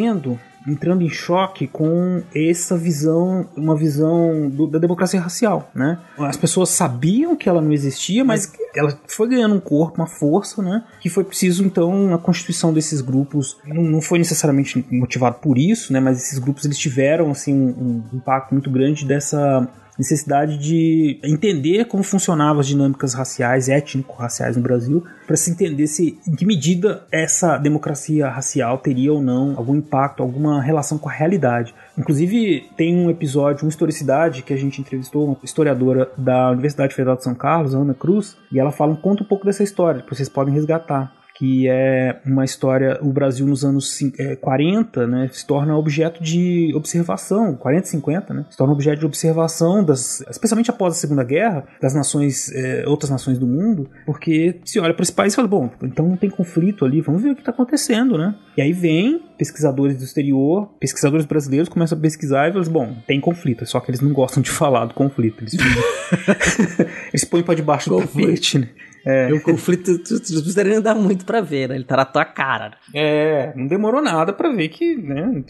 entrando 0.66 1.02
em 1.02 1.08
choque 1.08 1.66
com 1.66 2.22
essa 2.34 2.76
visão, 2.76 3.46
uma 3.56 3.76
visão 3.76 4.48
do, 4.48 4.66
da 4.66 4.78
democracia 4.78 5.20
racial, 5.20 5.70
né? 5.74 5.98
As 6.18 6.36
pessoas 6.36 6.70
sabiam 6.70 7.34
que 7.34 7.48
ela 7.48 7.60
não 7.60 7.72
existia, 7.72 8.24
mas 8.24 8.52
ela 8.74 8.96
foi 9.06 9.28
ganhando 9.28 9.54
um 9.54 9.60
corpo, 9.60 10.00
uma 10.00 10.06
força, 10.06 10.62
né? 10.62 10.84
Que 11.00 11.08
foi 11.08 11.24
preciso 11.24 11.64
então 11.64 12.14
a 12.14 12.18
constituição 12.18 12.72
desses 12.72 13.00
grupos. 13.00 13.56
Não, 13.66 13.82
não 13.82 14.00
foi 14.00 14.18
necessariamente 14.18 14.84
motivado 14.90 15.38
por 15.40 15.58
isso, 15.58 15.92
né? 15.92 16.00
Mas 16.00 16.18
esses 16.18 16.38
grupos 16.38 16.64
eles 16.64 16.78
tiveram 16.78 17.30
assim 17.30 17.54
um, 17.54 18.04
um 18.12 18.16
impacto 18.16 18.52
muito 18.52 18.70
grande 18.70 19.04
dessa 19.04 19.68
necessidade 20.02 20.58
de 20.58 21.18
entender 21.22 21.84
como 21.86 22.02
funcionavam 22.02 22.60
as 22.60 22.66
dinâmicas 22.66 23.14
raciais, 23.14 23.68
étnico-raciais 23.68 24.56
no 24.56 24.62
Brasil, 24.62 25.04
para 25.26 25.36
se 25.36 25.50
entender 25.50 25.86
se 25.86 26.18
em 26.28 26.34
que 26.34 26.44
medida 26.44 27.04
essa 27.10 27.56
democracia 27.56 28.28
racial 28.28 28.78
teria 28.78 29.12
ou 29.12 29.22
não 29.22 29.54
algum 29.56 29.76
impacto, 29.76 30.22
alguma 30.22 30.60
relação 30.60 30.98
com 30.98 31.08
a 31.08 31.12
realidade. 31.12 31.74
Inclusive, 31.96 32.68
tem 32.76 32.94
um 32.96 33.10
episódio, 33.10 33.64
uma 33.64 33.70
historicidade, 33.70 34.42
que 34.42 34.52
a 34.52 34.58
gente 34.58 34.80
entrevistou 34.80 35.26
uma 35.26 35.36
historiadora 35.42 36.10
da 36.18 36.50
Universidade 36.50 36.94
Federal 36.94 37.16
de 37.16 37.24
São 37.24 37.34
Carlos, 37.34 37.74
Ana 37.74 37.94
Cruz, 37.94 38.36
e 38.50 38.58
ela 38.58 38.72
fala, 38.72 38.96
conta 38.96 39.22
um 39.22 39.26
pouco 39.26 39.46
dessa 39.46 39.62
história, 39.62 40.02
que 40.02 40.14
vocês 40.14 40.28
podem 40.28 40.52
resgatar 40.52 41.12
que 41.42 41.68
é 41.68 42.20
uma 42.24 42.44
história, 42.44 43.00
o 43.02 43.12
Brasil 43.12 43.44
nos 43.44 43.64
anos 43.64 43.98
40, 44.40 45.02
é, 45.02 45.06
né, 45.08 45.28
se 45.32 45.44
torna 45.44 45.76
objeto 45.76 46.22
de 46.22 46.72
observação, 46.72 47.56
40 47.56 47.86
50, 47.88 48.32
né, 48.32 48.46
se 48.48 48.56
torna 48.56 48.72
objeto 48.72 49.00
de 49.00 49.06
observação, 49.06 49.84
das, 49.84 50.20
especialmente 50.30 50.70
após 50.70 50.94
a 50.94 50.96
Segunda 50.96 51.24
Guerra, 51.24 51.64
das 51.80 51.94
nações, 51.94 52.48
é, 52.52 52.84
outras 52.86 53.10
nações 53.10 53.40
do 53.40 53.46
mundo, 53.48 53.90
porque 54.06 54.60
se 54.64 54.78
olha 54.78 54.94
para 54.94 55.02
esse 55.02 55.12
país 55.12 55.32
e 55.32 55.36
fala, 55.36 55.48
bom, 55.48 55.68
então 55.82 56.06
não 56.06 56.16
tem 56.16 56.30
conflito 56.30 56.84
ali, 56.84 57.00
vamos 57.00 57.20
ver 57.20 57.30
o 57.30 57.34
que 57.34 57.40
está 57.40 57.50
acontecendo, 57.50 58.16
né? 58.16 58.36
E 58.56 58.62
aí 58.62 58.72
vem 58.72 59.20
pesquisadores 59.36 59.98
do 59.98 60.04
exterior, 60.04 60.68
pesquisadores 60.78 61.26
brasileiros 61.26 61.68
começam 61.68 61.98
a 61.98 62.00
pesquisar 62.00 62.50
e 62.50 62.52
falam, 62.52 62.70
bom, 62.70 62.96
tem 63.04 63.20
conflito, 63.20 63.66
só 63.66 63.80
que 63.80 63.90
eles 63.90 64.00
não 64.00 64.12
gostam 64.12 64.40
de 64.40 64.50
falar 64.50 64.84
do 64.84 64.94
conflito, 64.94 65.42
eles, 65.42 65.56
eles 67.12 67.24
põem 67.24 67.42
para 67.42 67.56
debaixo 67.56 67.90
do 67.90 67.98
tapete, 67.98 68.60
né? 68.60 68.68
É. 69.04 69.32
O 69.32 69.40
conflito, 69.40 69.98
tu, 69.98 70.20
tu, 70.20 70.20
tu 70.20 70.32
precisaria 70.34 70.80
dar 70.80 70.94
muito 70.94 71.24
pra 71.24 71.40
ver, 71.40 71.68
né? 71.68 71.74
Ele 71.74 71.84
tá 71.84 71.96
na 71.96 72.04
tua 72.04 72.24
cara. 72.24 72.70
Né? 72.70 72.74
É, 72.94 73.52
não 73.56 73.66
demorou 73.66 74.02
nada 74.02 74.32
pra 74.32 74.50
ver 74.52 74.68
que, 74.68 74.96
né? 74.96 75.42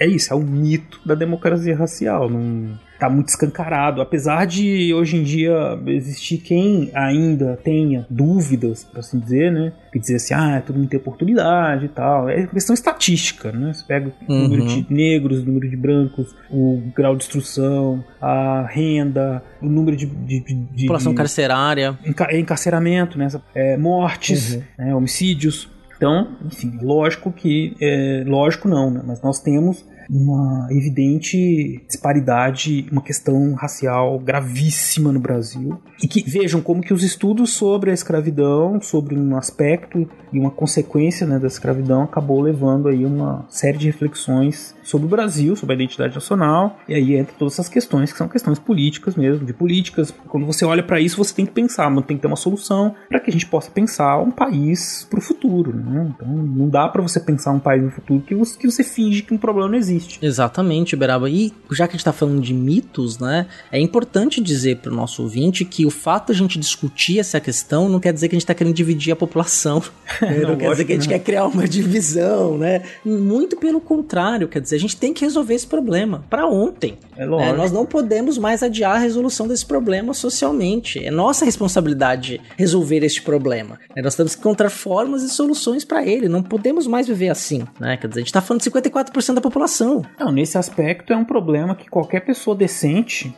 É 0.00 0.06
isso, 0.06 0.32
é 0.32 0.36
o 0.36 0.40
mito 0.40 1.00
da 1.04 1.14
democracia 1.14 1.76
racial. 1.76 2.30
Não 2.30 2.78
tá 3.04 3.10
muito 3.10 3.28
escancarado. 3.28 4.00
Apesar 4.00 4.46
de 4.46 4.92
hoje 4.94 5.16
em 5.16 5.22
dia 5.22 5.78
existir 5.86 6.38
quem 6.38 6.90
ainda 6.94 7.58
tenha 7.62 8.06
dúvidas, 8.08 8.84
por 8.84 9.00
assim 9.00 9.18
dizer, 9.18 9.52
né? 9.52 9.72
Que 9.92 9.98
dizer 9.98 10.16
assim, 10.16 10.34
ah, 10.34 10.62
todo 10.64 10.76
mundo 10.76 10.88
tem 10.88 10.98
oportunidade 10.98 11.86
e 11.86 11.88
tal. 11.88 12.28
É 12.28 12.46
questão 12.46 12.74
estatística, 12.74 13.52
né? 13.52 13.72
Você 13.72 13.84
pega 13.86 14.12
o 14.28 14.32
uhum. 14.32 14.42
número 14.42 14.66
de 14.66 14.86
negros, 14.88 15.42
o 15.42 15.44
número 15.44 15.68
de 15.68 15.76
brancos, 15.76 16.34
o 16.50 16.82
grau 16.94 17.14
de 17.14 17.24
instrução, 17.24 18.04
a 18.20 18.66
renda, 18.68 19.42
o 19.60 19.66
número 19.66 19.96
de. 19.96 20.06
de, 20.06 20.40
de 20.40 20.82
População 20.82 21.12
de, 21.12 21.16
carcerária. 21.16 21.98
Enca 22.04 22.36
encarceramento, 22.36 23.18
né? 23.18 23.28
É, 23.54 23.76
mortes, 23.76 24.54
uhum. 24.54 24.62
né? 24.78 24.94
homicídios. 24.94 25.68
Então, 25.96 26.36
enfim, 26.44 26.78
lógico 26.82 27.30
que. 27.30 27.76
É, 27.80 28.24
lógico 28.26 28.68
não, 28.68 28.90
né? 28.90 29.02
Mas 29.04 29.22
nós 29.22 29.40
temos 29.40 29.84
uma 30.08 30.68
evidente 30.70 31.82
disparidade, 31.86 32.86
uma 32.90 33.02
questão 33.02 33.54
racial 33.54 34.18
gravíssima 34.18 35.12
no 35.12 35.20
Brasil. 35.20 35.78
E 36.02 36.08
que 36.08 36.28
vejam 36.28 36.60
como 36.60 36.82
que 36.82 36.92
os 36.92 37.02
estudos 37.02 37.52
sobre 37.52 37.90
a 37.90 37.94
escravidão, 37.94 38.80
sobre 38.80 39.16
um 39.16 39.36
aspecto 39.36 40.08
e 40.32 40.38
uma 40.38 40.50
consequência 40.50 41.26
né, 41.26 41.38
da 41.38 41.46
escravidão 41.46 42.02
acabou 42.02 42.40
levando 42.40 42.88
aí 42.88 43.04
uma 43.04 43.46
série 43.48 43.78
de 43.78 43.86
reflexões 43.86 44.74
sobre 44.82 45.06
o 45.06 45.08
Brasil, 45.08 45.56
sobre 45.56 45.74
a 45.74 45.76
identidade 45.76 46.14
nacional, 46.14 46.78
e 46.88 46.94
aí 46.94 47.14
entra 47.14 47.34
todas 47.38 47.54
essas 47.54 47.68
questões 47.68 48.12
que 48.12 48.18
são 48.18 48.28
questões 48.28 48.58
políticas 48.58 49.14
mesmo, 49.14 49.46
de 49.46 49.52
políticas. 49.52 50.12
Quando 50.28 50.44
você 50.44 50.64
olha 50.64 50.82
para 50.82 51.00
isso, 51.00 51.16
você 51.16 51.34
tem 51.34 51.46
que 51.46 51.52
pensar, 51.52 51.90
mas 51.90 52.04
tem 52.04 52.16
que 52.16 52.22
ter 52.22 52.26
uma 52.26 52.36
solução 52.36 52.94
para 53.08 53.20
que 53.20 53.30
a 53.30 53.32
gente 53.32 53.46
possa 53.46 53.70
pensar 53.70 54.18
um 54.18 54.30
país 54.30 55.06
para 55.08 55.18
o 55.18 55.22
futuro. 55.22 55.74
Né? 55.74 56.12
Então 56.14 56.28
não 56.28 56.68
dá 56.68 56.88
para 56.88 57.00
você 57.00 57.20
pensar 57.20 57.52
um 57.52 57.60
país 57.60 57.82
no 57.82 57.90
futuro 57.90 58.20
que 58.20 58.34
você, 58.34 58.58
que 58.58 58.70
você 58.70 58.82
finge 58.82 59.22
que 59.22 59.32
um 59.32 59.38
problema 59.38 59.68
não 59.68 59.78
existe 59.78 59.93
existe. 59.94 60.18
Exatamente, 60.24 60.96
Beraba. 60.96 61.28
E 61.28 61.52
já 61.70 61.86
que 61.86 61.92
a 61.92 61.96
gente 61.96 62.04
tá 62.04 62.12
falando 62.12 62.40
de 62.40 62.52
mitos, 62.52 63.18
né? 63.18 63.46
É 63.70 63.80
importante 63.80 64.40
dizer 64.40 64.78
pro 64.78 64.94
nosso 64.94 65.22
ouvinte 65.22 65.64
que 65.64 65.86
o 65.86 65.90
fato 65.90 66.32
de 66.32 66.32
a 66.32 66.42
gente 66.42 66.58
discutir 66.58 67.18
essa 67.18 67.40
questão 67.40 67.88
não 67.88 68.00
quer 68.00 68.12
dizer 68.12 68.28
que 68.28 68.36
a 68.36 68.38
gente 68.38 68.46
tá 68.46 68.54
querendo 68.54 68.74
dividir 68.74 69.12
a 69.12 69.16
população. 69.16 69.82
Né? 70.20 70.40
não, 70.42 70.50
não 70.50 70.56
quer 70.56 70.70
dizer 70.70 70.84
que 70.84 70.92
a 70.92 70.96
gente 70.96 71.08
quer 71.08 71.18
criar 71.20 71.46
uma 71.46 71.66
divisão, 71.66 72.58
né? 72.58 72.82
Muito 73.04 73.56
pelo 73.56 73.80
contrário, 73.80 74.48
quer 74.48 74.60
dizer, 74.60 74.76
a 74.76 74.80
gente 74.80 74.96
tem 74.96 75.12
que 75.12 75.24
resolver 75.24 75.54
esse 75.54 75.66
problema 75.66 76.24
para 76.28 76.46
ontem. 76.46 76.98
É 77.16 77.24
lógico. 77.24 77.52
Né? 77.52 77.56
Nós 77.56 77.72
não 77.72 77.86
podemos 77.86 78.38
mais 78.38 78.62
adiar 78.62 78.96
a 78.96 78.98
resolução 78.98 79.46
desse 79.46 79.64
problema 79.64 80.12
socialmente. 80.14 81.04
É 81.04 81.10
nossa 81.10 81.44
responsabilidade 81.44 82.40
resolver 82.56 83.04
este 83.04 83.22
problema. 83.22 83.78
Né? 83.94 84.02
Nós 84.02 84.14
temos 84.14 84.34
que 84.34 84.40
encontrar 84.40 84.70
formas 84.70 85.22
e 85.22 85.28
soluções 85.28 85.84
para 85.84 86.04
ele. 86.04 86.28
Não 86.28 86.42
podemos 86.42 86.86
mais 86.86 87.06
viver 87.06 87.28
assim, 87.28 87.64
né? 87.78 87.96
Quer 87.96 88.08
dizer, 88.08 88.20
a 88.20 88.24
gente 88.24 88.32
tá 88.32 88.40
falando 88.40 88.62
de 88.62 88.70
54% 88.70 89.34
da 89.34 89.40
população. 89.40 89.83
Não, 90.18 90.32
nesse 90.32 90.56
aspecto 90.58 91.12
é 91.12 91.16
um 91.16 91.24
problema 91.24 91.74
que 91.74 91.88
qualquer 91.88 92.20
pessoa 92.20 92.56
decente, 92.56 93.34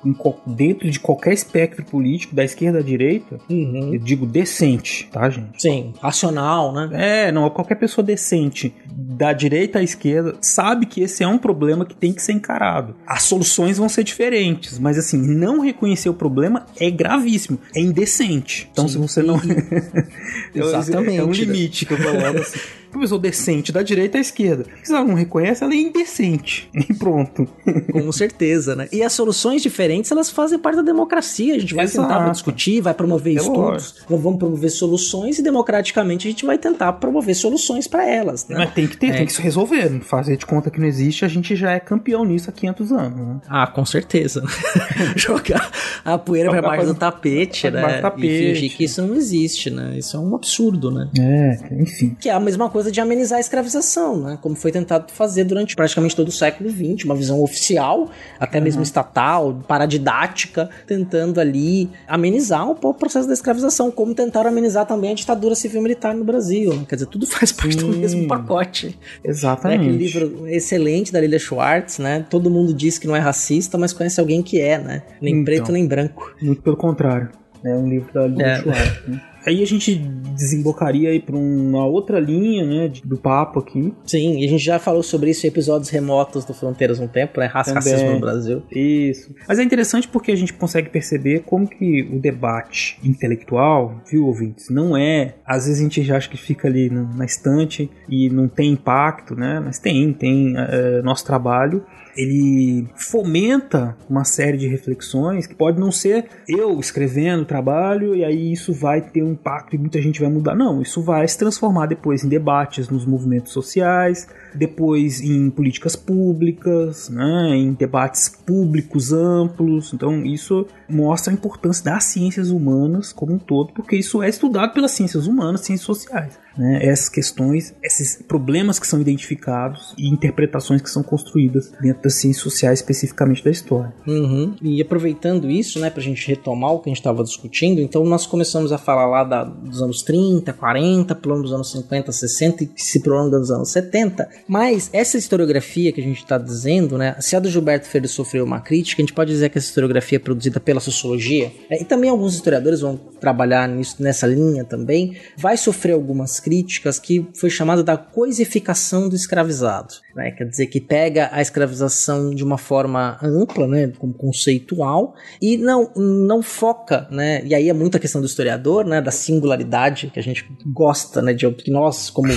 dentro 0.47 0.91
de 0.91 1.01
qualquer 1.01 1.33
espectro 1.33 1.85
político, 1.85 2.35
da 2.35 2.45
esquerda 2.45 2.79
à 2.79 2.83
direita, 2.83 3.39
uhum. 3.49 3.95
eu 3.95 4.01
digo 4.01 4.27
decente, 4.27 5.09
tá, 5.13 5.29
gente? 5.29 5.61
Sim, 5.61 5.93
racional, 6.01 6.73
né? 6.73 6.91
É, 6.93 7.33
não, 7.33 7.49
qualquer 7.51 7.77
pessoa 7.77 8.05
decente, 8.05 8.75
da 8.89 9.33
direita 9.33 9.79
à 9.79 9.83
esquerda, 9.83 10.35
sabe 10.41 10.87
que 10.87 11.01
esse 11.01 11.23
é 11.23 11.29
um 11.29 11.39
problema 11.39 11.85
que 11.85 11.95
tem 11.95 12.13
que 12.13 12.23
ser 12.23 12.33
encarado. 12.33 12.95
As 13.07 13.23
soluções 13.23 13.79
vão 13.79 13.89
ser 13.89 14.05
diferentes, 14.05 14.79
mas 14.79 14.99
assim, 14.99 15.19
não 15.19 15.61
reconhecer 15.61 16.09
o 16.09 16.15
problema 16.15 16.67
é 16.79 16.91
gravíssimo, 16.91 17.59
é 17.75 17.81
indecente. 17.81 18.69
Então, 18.73 18.87
Sim. 18.87 18.95
se 18.95 18.99
você 18.99 19.23
não. 19.23 19.41
Exatamente. 20.55 21.19
É 21.19 21.25
um 21.25 21.33
limite 21.33 21.87
que 21.87 21.93
eu 21.93 21.99
falo 21.99 22.39
assim 22.41 22.59
pessoa 22.99 23.21
decente 23.21 23.73
da 23.73 23.83
direita 23.83 24.19
à 24.19 24.21
esquerda. 24.21 24.65
Se 24.83 24.93
ela 24.93 25.05
não 25.05 25.15
reconhece, 25.15 25.63
ela 25.63 25.73
é 25.73 25.77
indecente. 25.77 26.71
E 26.89 26.95
pronto. 26.95 27.49
Com 27.91 28.13
certeza, 28.13 28.77
né? 28.77 28.87
E 28.93 29.03
as 29.03 29.13
soluções 29.13 29.61
diferentes, 29.61 30.11
elas 30.13 30.31
fazem 30.31 30.57
parte 30.57 30.77
da 30.77 30.83
democracia. 30.83 31.57
A 31.57 31.59
gente 31.59 31.75
vai 31.75 31.85
Exato. 31.85 32.07
tentar 32.07 32.23
vai 32.23 32.31
discutir, 32.31 32.81
vai 32.81 32.95
promover 32.95 33.33
é 33.33 33.41
estudos, 33.41 33.57
lógico. 33.57 34.17
vamos 34.17 34.39
promover 34.39 34.71
soluções 34.71 35.39
e 35.39 35.43
democraticamente 35.43 36.29
a 36.29 36.31
gente 36.31 36.47
vai 36.47 36.59
tentar 36.59 36.93
promover 36.95 37.35
soluções 37.35 37.89
para 37.89 38.09
elas. 38.09 38.47
Né? 38.47 38.57
Mas 38.59 38.73
tem 38.73 38.87
que 38.87 38.97
ter, 38.97 39.09
é. 39.09 39.17
tem 39.17 39.27
que 39.27 39.33
se 39.33 39.43
resolver. 39.43 40.01
Fazer 40.01 40.37
de 40.37 40.47
conta 40.47 40.71
que 40.71 40.79
não 40.79 40.87
existe, 40.87 41.25
a 41.25 41.29
gente 41.29 41.57
já 41.57 41.73
é 41.73 41.81
campeão 41.81 42.25
nisso 42.25 42.51
há 42.51 42.53
500 42.53 42.93
anos. 42.93 43.19
Né? 43.19 43.41
Ah, 43.49 43.67
com 43.67 43.85
certeza. 43.85 44.45
Jogar 45.17 45.71
a 46.05 46.17
poeira 46.17 46.51
para 46.51 46.63
baixo 46.63 46.87
do 46.87 46.95
tapete, 46.95 47.71
né? 47.71 48.01
Tapete. 48.01 48.27
E 48.27 48.55
fingir 48.55 48.77
que 48.77 48.85
isso 48.85 49.03
não 49.03 49.15
existe, 49.15 49.71
né? 49.71 49.97
Isso 49.99 50.17
é 50.17 50.21
um 50.21 50.35
absurdo, 50.35 50.91
né? 50.91 51.09
É, 51.19 51.83
enfim. 51.83 52.17
Que 52.21 52.29
é 52.29 52.33
a 52.33 52.41
mesma 52.41 52.71
coisa 52.71 52.86
de 52.91 53.01
amenizar 53.01 53.39
a 53.39 53.41
escravização, 53.41 54.17
né? 54.17 54.39
Como 54.41 54.55
foi 54.55 54.73
tentado 54.73 55.13
fazer 55.13 55.45
durante 55.45 55.75
praticamente 55.75 56.15
todo 56.15 56.29
o 56.29 56.33
século 56.33 56.71
XX, 56.71 57.05
uma 57.05 57.15
visão 57.15 57.43
oficial, 57.43 58.11
até 58.39 58.61
mesmo 58.61 58.81
uhum. 58.81 58.85
estatal, 58.85 59.63
paradidática, 59.67 60.71
tentando 60.87 61.41
ali 61.41 61.91
amenizar 62.07 62.71
um 62.71 62.75
pouco 62.75 62.97
o 62.97 63.01
processo 63.01 63.27
da 63.27 63.35
escravização, 63.35 63.91
como 63.91 64.15
tentaram 64.15 64.51
amenizar 64.51 64.87
também 64.87 65.13
a 65.13 65.15
ditadura 65.15 65.55
civil-militar 65.55 66.15
no 66.15 66.25
Brasil. 66.25 66.75
Né? 66.75 66.85
Quer 66.89 66.97
dizer, 66.97 67.07
tudo 67.07 67.27
faz 67.27 67.53
parte 67.53 67.77
do 67.77 67.89
mesmo 67.89 68.27
pacote. 68.27 68.99
Exatamente. 69.25 69.79
Né? 69.79 69.85
Aquele 69.87 69.99
livro 69.99 70.49
excelente 70.49 71.13
da 71.13 71.21
Lilia 71.21 71.39
Schwartz, 71.39 71.99
né? 71.99 72.25
Todo 72.29 72.51
mundo 72.51 72.73
diz 72.73 72.99
que 72.99 73.07
não 73.07 73.15
é 73.15 73.21
racista, 73.21 73.77
mas 73.79 73.93
conhece 73.93 74.21
alguém 74.21 74.43
que 74.43 74.61
é, 74.61 74.79
né? 74.79 75.03
Nem 75.21 75.35
então, 75.35 75.45
preto 75.45 75.73
nem 75.73 75.87
branco. 75.87 76.35
Muito 76.41 76.63
pelo 76.63 76.77
contrário. 76.77 77.31
É 77.65 77.75
um 77.75 77.89
livro 77.89 78.13
da 78.13 78.27
Lilia 78.27 78.47
é. 78.47 78.63
Schwartz. 78.63 79.09
Né? 79.09 79.23
Aí 79.47 79.63
a 79.63 79.67
gente 79.67 79.95
desembocaria 79.95 81.11
aí 81.11 81.21
para 81.21 81.37
uma 81.37 81.87
outra 81.87 82.19
linha, 82.19 82.67
né, 82.67 82.93
do 83.05 83.17
papo 83.17 83.61
aqui. 83.61 83.95
Sim, 84.05 84.41
e 84.41 84.45
a 84.45 84.49
gente 84.49 84.63
já 84.63 84.79
falou 84.79 85.03
sobre 85.03 85.31
isso 85.31 85.47
em 85.47 85.49
episódios 85.49 85.89
remotos 85.89 86.45
do 86.45 86.53
Fronteiras 86.53 86.99
um 86.99 87.07
tempo, 87.07 87.41
né, 87.41 87.47
raça 87.47 87.73
racismo 87.73 88.13
no 88.13 88.21
Brasil. 88.21 88.63
Isso. 88.71 89.35
Mas 89.49 89.59
é 89.59 89.63
interessante 89.63 90.09
porque 90.09 90.33
a 90.33 90.37
gente 90.37 90.53
consegue 90.53 90.91
perceber 90.91 91.45
como 91.47 91.67
que 91.67 92.03
o 92.13 92.19
debate 92.19 92.99
intelectual, 93.05 94.03
viu, 94.11 94.27
ouvintes, 94.27 94.69
não 94.69 94.97
é, 94.97 95.37
às 95.47 95.67
vezes 95.67 95.81
a 95.81 95.83
gente 95.85 96.03
já 96.03 96.17
acha 96.17 96.29
que 96.29 96.37
fica 96.37 96.69
ali 96.69 96.91
na 96.91 97.25
estante 97.25 97.91
e 98.09 98.29
não 98.29 98.49
tem 98.49 98.73
impacto, 98.73 99.35
né, 99.35 99.61
mas 99.65 99.79
tem, 99.79 100.13
tem 100.13 100.55
é, 100.57 101.03
nosso 101.03 101.25
trabalho 101.25 101.85
ele 102.17 102.89
fomenta 102.97 103.97
uma 104.09 104.25
série 104.25 104.57
de 104.57 104.67
reflexões 104.67 105.47
que 105.47 105.55
pode 105.55 105.79
não 105.79 105.93
ser 105.93 106.27
eu 106.49 106.81
escrevendo 106.81 107.43
o 107.43 107.47
trabalho 107.47 108.15
e 108.15 108.25
aí 108.25 108.53
isso 108.53 108.73
vai 108.73 109.01
ter 109.01 109.23
um 109.23 109.33
impacto 109.33 109.75
e 109.75 109.79
muita 109.79 110.01
gente 110.01 110.21
vai 110.21 110.31
mudar. 110.31 110.55
Não, 110.55 110.81
isso 110.81 111.03
vai 111.03 111.27
se 111.29 111.37
transformar 111.37 111.87
depois 111.87 112.25
em 112.25 112.29
debates 112.29 112.89
nos 112.89 113.05
movimentos 113.05 113.53
sociais, 113.53 114.27
depois 114.57 115.21
em 115.21 115.51
políticas 115.51 115.95
públicas, 115.95 117.09
né, 117.09 117.57
em 117.57 117.73
debates 117.73 118.29
públicos 118.29 119.13
amplos. 119.13 119.93
Então, 119.93 120.25
isso 120.25 120.67
mostra 120.89 121.33
a 121.33 121.35
importância 121.35 121.85
das 121.85 122.05
ciências 122.05 122.51
humanas 122.51 123.13
como 123.13 123.35
um 123.35 123.39
todo, 123.39 123.73
porque 123.73 123.97
isso 123.97 124.23
é 124.23 124.29
estudado 124.29 124.73
pelas 124.73 124.93
ciências 124.93 125.27
humanas, 125.27 125.63
ciências 125.63 125.87
sociais 125.87 126.47
né, 126.57 126.81
essas 126.83 127.09
questões, 127.09 127.75
esses 127.83 128.23
problemas 128.23 128.79
que 128.79 128.87
são 128.87 129.01
identificados 129.01 129.95
e 129.99 130.09
interpretações 130.09 130.81
que 130.81 130.91
são 130.91 131.03
construídas 131.03 131.73
dentro 131.81 132.03
das 132.03 132.15
ciências 132.15 132.43
sociais, 132.43 132.81
especificamente 132.81 133.45
da 133.45 133.51
história. 133.51 133.93
Uhum. 134.07 134.55
E 134.63 134.81
aproveitando 134.81 135.51
isso, 135.51 135.79
né, 135.79 135.91
para 135.91 136.01
a 136.01 136.05
gente 136.05 136.27
retomar 136.27 136.73
o 136.73 136.81
que 136.81 136.89
a 136.89 136.91
gente 136.91 137.01
estava 137.01 137.23
discutindo, 137.23 137.81
então 137.81 138.05
nós 138.05 138.27
começamos 138.27 138.73
a 138.73 138.79
falar 138.79 139.07
lá 139.07 139.25
da, 139.25 139.45
dos 139.45 139.83
anos 139.83 140.03
30, 140.03 140.53
40, 140.53 141.15
plano 141.15 141.43
dos 141.43 141.53
anos 141.53 141.71
50, 141.71 142.11
60 142.11 142.65
e 142.65 142.71
se 142.77 143.01
prolonga 143.01 143.39
dos 143.39 143.51
anos 143.51 143.71
70, 143.71 144.29
mas 144.49 144.89
essa 144.93 145.19
historiografia 145.19 145.93
que 145.93 146.01
a 146.01 146.05
gente 146.05 146.19
está 146.19 146.39
dizendo, 146.39 146.97
né, 146.97 147.17
se 147.21 147.35
a 147.35 147.41
do 147.41 147.51
Gilberto 147.51 147.87
Freire 147.87 148.09
sofreu 148.09 148.45
uma 148.45 148.61
crítica, 148.61 149.03
a 149.03 149.05
gente 149.05 149.13
pode 149.13 149.31
dizer 149.31 149.49
que 149.49 149.59
essa 149.59 149.67
historiografia 149.67 150.17
é 150.17 150.21
produzida 150.21 150.61
pela 150.61 150.81
sociologia, 150.81 151.53
é, 151.69 151.83
e 151.83 151.85
também 151.85 152.09
alguns 152.09 152.35
historiadores 152.35 152.81
vão 152.81 152.97
trabalhar 152.97 153.69
nisso, 153.69 153.97
nessa 154.01 154.27
linha 154.27 154.65
também, 154.65 155.17
vai 155.37 155.57
sofrer 155.57 155.93
algumas 155.93 156.39
críticas 156.39 156.99
que 156.99 157.27
foi 157.35 157.51
chamada 157.51 157.83
da 157.83 157.97
coisificação 157.97 159.09
do 159.09 159.17
escravizado. 159.17 159.95
Né? 160.15 160.31
Quer 160.31 160.45
dizer, 160.45 160.67
que 160.67 160.81
pega 160.81 161.29
a 161.33 161.43
escravização 161.43 162.35
de 162.35 162.45
uma 162.45 162.59
forma 162.59 163.19
ampla, 163.23 163.67
né? 163.67 163.93
como 163.99 164.15
conceitual, 164.15 165.15
e 165.43 165.57
não, 165.57 165.91
não 165.97 166.43
foca, 166.43 167.09
né? 167.11 167.43
e 167.45 167.55
aí 167.55 167.69
é 167.69 167.73
muita 167.73 167.99
questão 167.99 168.21
do 168.21 168.27
historiador, 168.27 168.85
né? 168.85 169.01
da 169.01 169.11
singularidade, 169.11 170.11
que 170.13 170.21
a 170.21 170.23
gente 170.23 170.49
gosta, 170.67 171.21
né? 171.21 171.33
de 171.33 171.51
que 171.51 171.71
nós, 171.71 172.11
como 172.11 172.29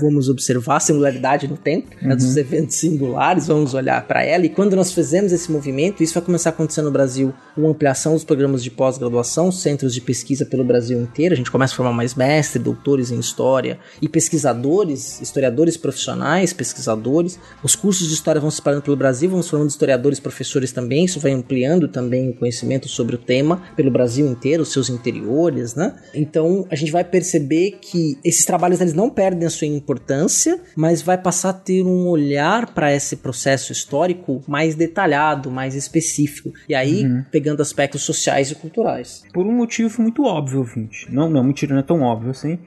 vamos 0.00 0.28
observar, 0.28 0.80
singularidade 0.80 1.46
no 1.46 1.57
tempo, 1.58 1.88
uhum. 2.00 2.08
né? 2.08 2.16
dos 2.16 2.34
uhum. 2.34 2.40
eventos 2.40 2.76
singulares, 2.76 3.46
vamos 3.46 3.74
olhar 3.74 4.06
para 4.06 4.24
ela, 4.24 4.46
e 4.46 4.48
quando 4.48 4.74
nós 4.74 4.92
fizemos 4.92 5.32
esse 5.32 5.50
movimento, 5.50 6.02
isso 6.02 6.14
vai 6.14 6.22
começar 6.22 6.50
a 6.50 6.52
acontecer 6.52 6.82
no 6.82 6.90
Brasil, 6.90 7.32
uma 7.56 7.70
ampliação 7.70 8.14
dos 8.14 8.24
programas 8.24 8.62
de 8.62 8.70
pós-graduação, 8.70 9.50
centros 9.52 9.92
de 9.92 10.00
pesquisa 10.00 10.46
pelo 10.46 10.64
Brasil 10.64 11.00
inteiro, 11.00 11.34
a 11.34 11.36
gente 11.36 11.50
começa 11.50 11.74
a 11.74 11.76
formar 11.76 11.92
mais 11.92 12.14
mestres, 12.14 12.62
doutores 12.62 13.10
em 13.10 13.18
história, 13.18 13.78
e 14.00 14.08
pesquisadores, 14.08 15.20
historiadores 15.20 15.76
profissionais, 15.76 16.52
pesquisadores. 16.52 17.38
Os 17.62 17.74
cursos 17.74 18.08
de 18.08 18.14
história 18.14 18.40
vão 18.40 18.50
se 18.50 18.56
espalhando 18.56 18.82
pelo 18.82 18.96
Brasil, 18.96 19.30
vamos 19.30 19.48
formando 19.48 19.70
historiadores, 19.70 20.20
professores 20.20 20.72
também. 20.72 21.04
Isso 21.04 21.20
vai 21.20 21.32
ampliando 21.32 21.88
também 21.88 22.30
o 22.30 22.34
conhecimento 22.34 22.88
sobre 22.88 23.16
o 23.16 23.18
tema 23.18 23.62
pelo 23.76 23.90
Brasil 23.90 24.26
inteiro, 24.26 24.62
os 24.62 24.72
seus 24.72 24.88
interiores, 24.88 25.74
né? 25.74 25.94
Então 26.14 26.66
a 26.70 26.74
gente 26.74 26.92
vai 26.92 27.04
perceber 27.04 27.78
que 27.80 28.18
esses 28.24 28.44
trabalhos 28.44 28.80
eles 28.80 28.94
não 28.94 29.10
perdem 29.10 29.46
a 29.46 29.50
sua 29.50 29.66
importância, 29.66 30.60
mas 30.76 31.02
vai 31.02 31.18
passar 31.18 31.47
a 31.48 31.52
ter 31.52 31.82
um 31.82 32.06
olhar 32.08 32.72
para 32.72 32.94
esse 32.94 33.16
processo 33.16 33.72
histórico 33.72 34.42
mais 34.46 34.74
detalhado, 34.74 35.50
mais 35.50 35.74
específico. 35.74 36.52
E 36.68 36.74
aí 36.74 37.04
uhum. 37.04 37.24
pegando 37.30 37.62
aspectos 37.62 38.02
sociais 38.02 38.50
e 38.50 38.54
culturais. 38.54 39.22
Por 39.32 39.46
um 39.46 39.52
motivo 39.52 40.02
muito 40.02 40.24
óbvio, 40.24 40.58
ouvinte. 40.58 41.06
Não, 41.10 41.28
não, 41.28 41.42
mentira, 41.42 41.72
não 41.72 41.80
é 41.80 41.84
tão 41.84 42.02
óbvio 42.02 42.30
assim. 42.30 42.58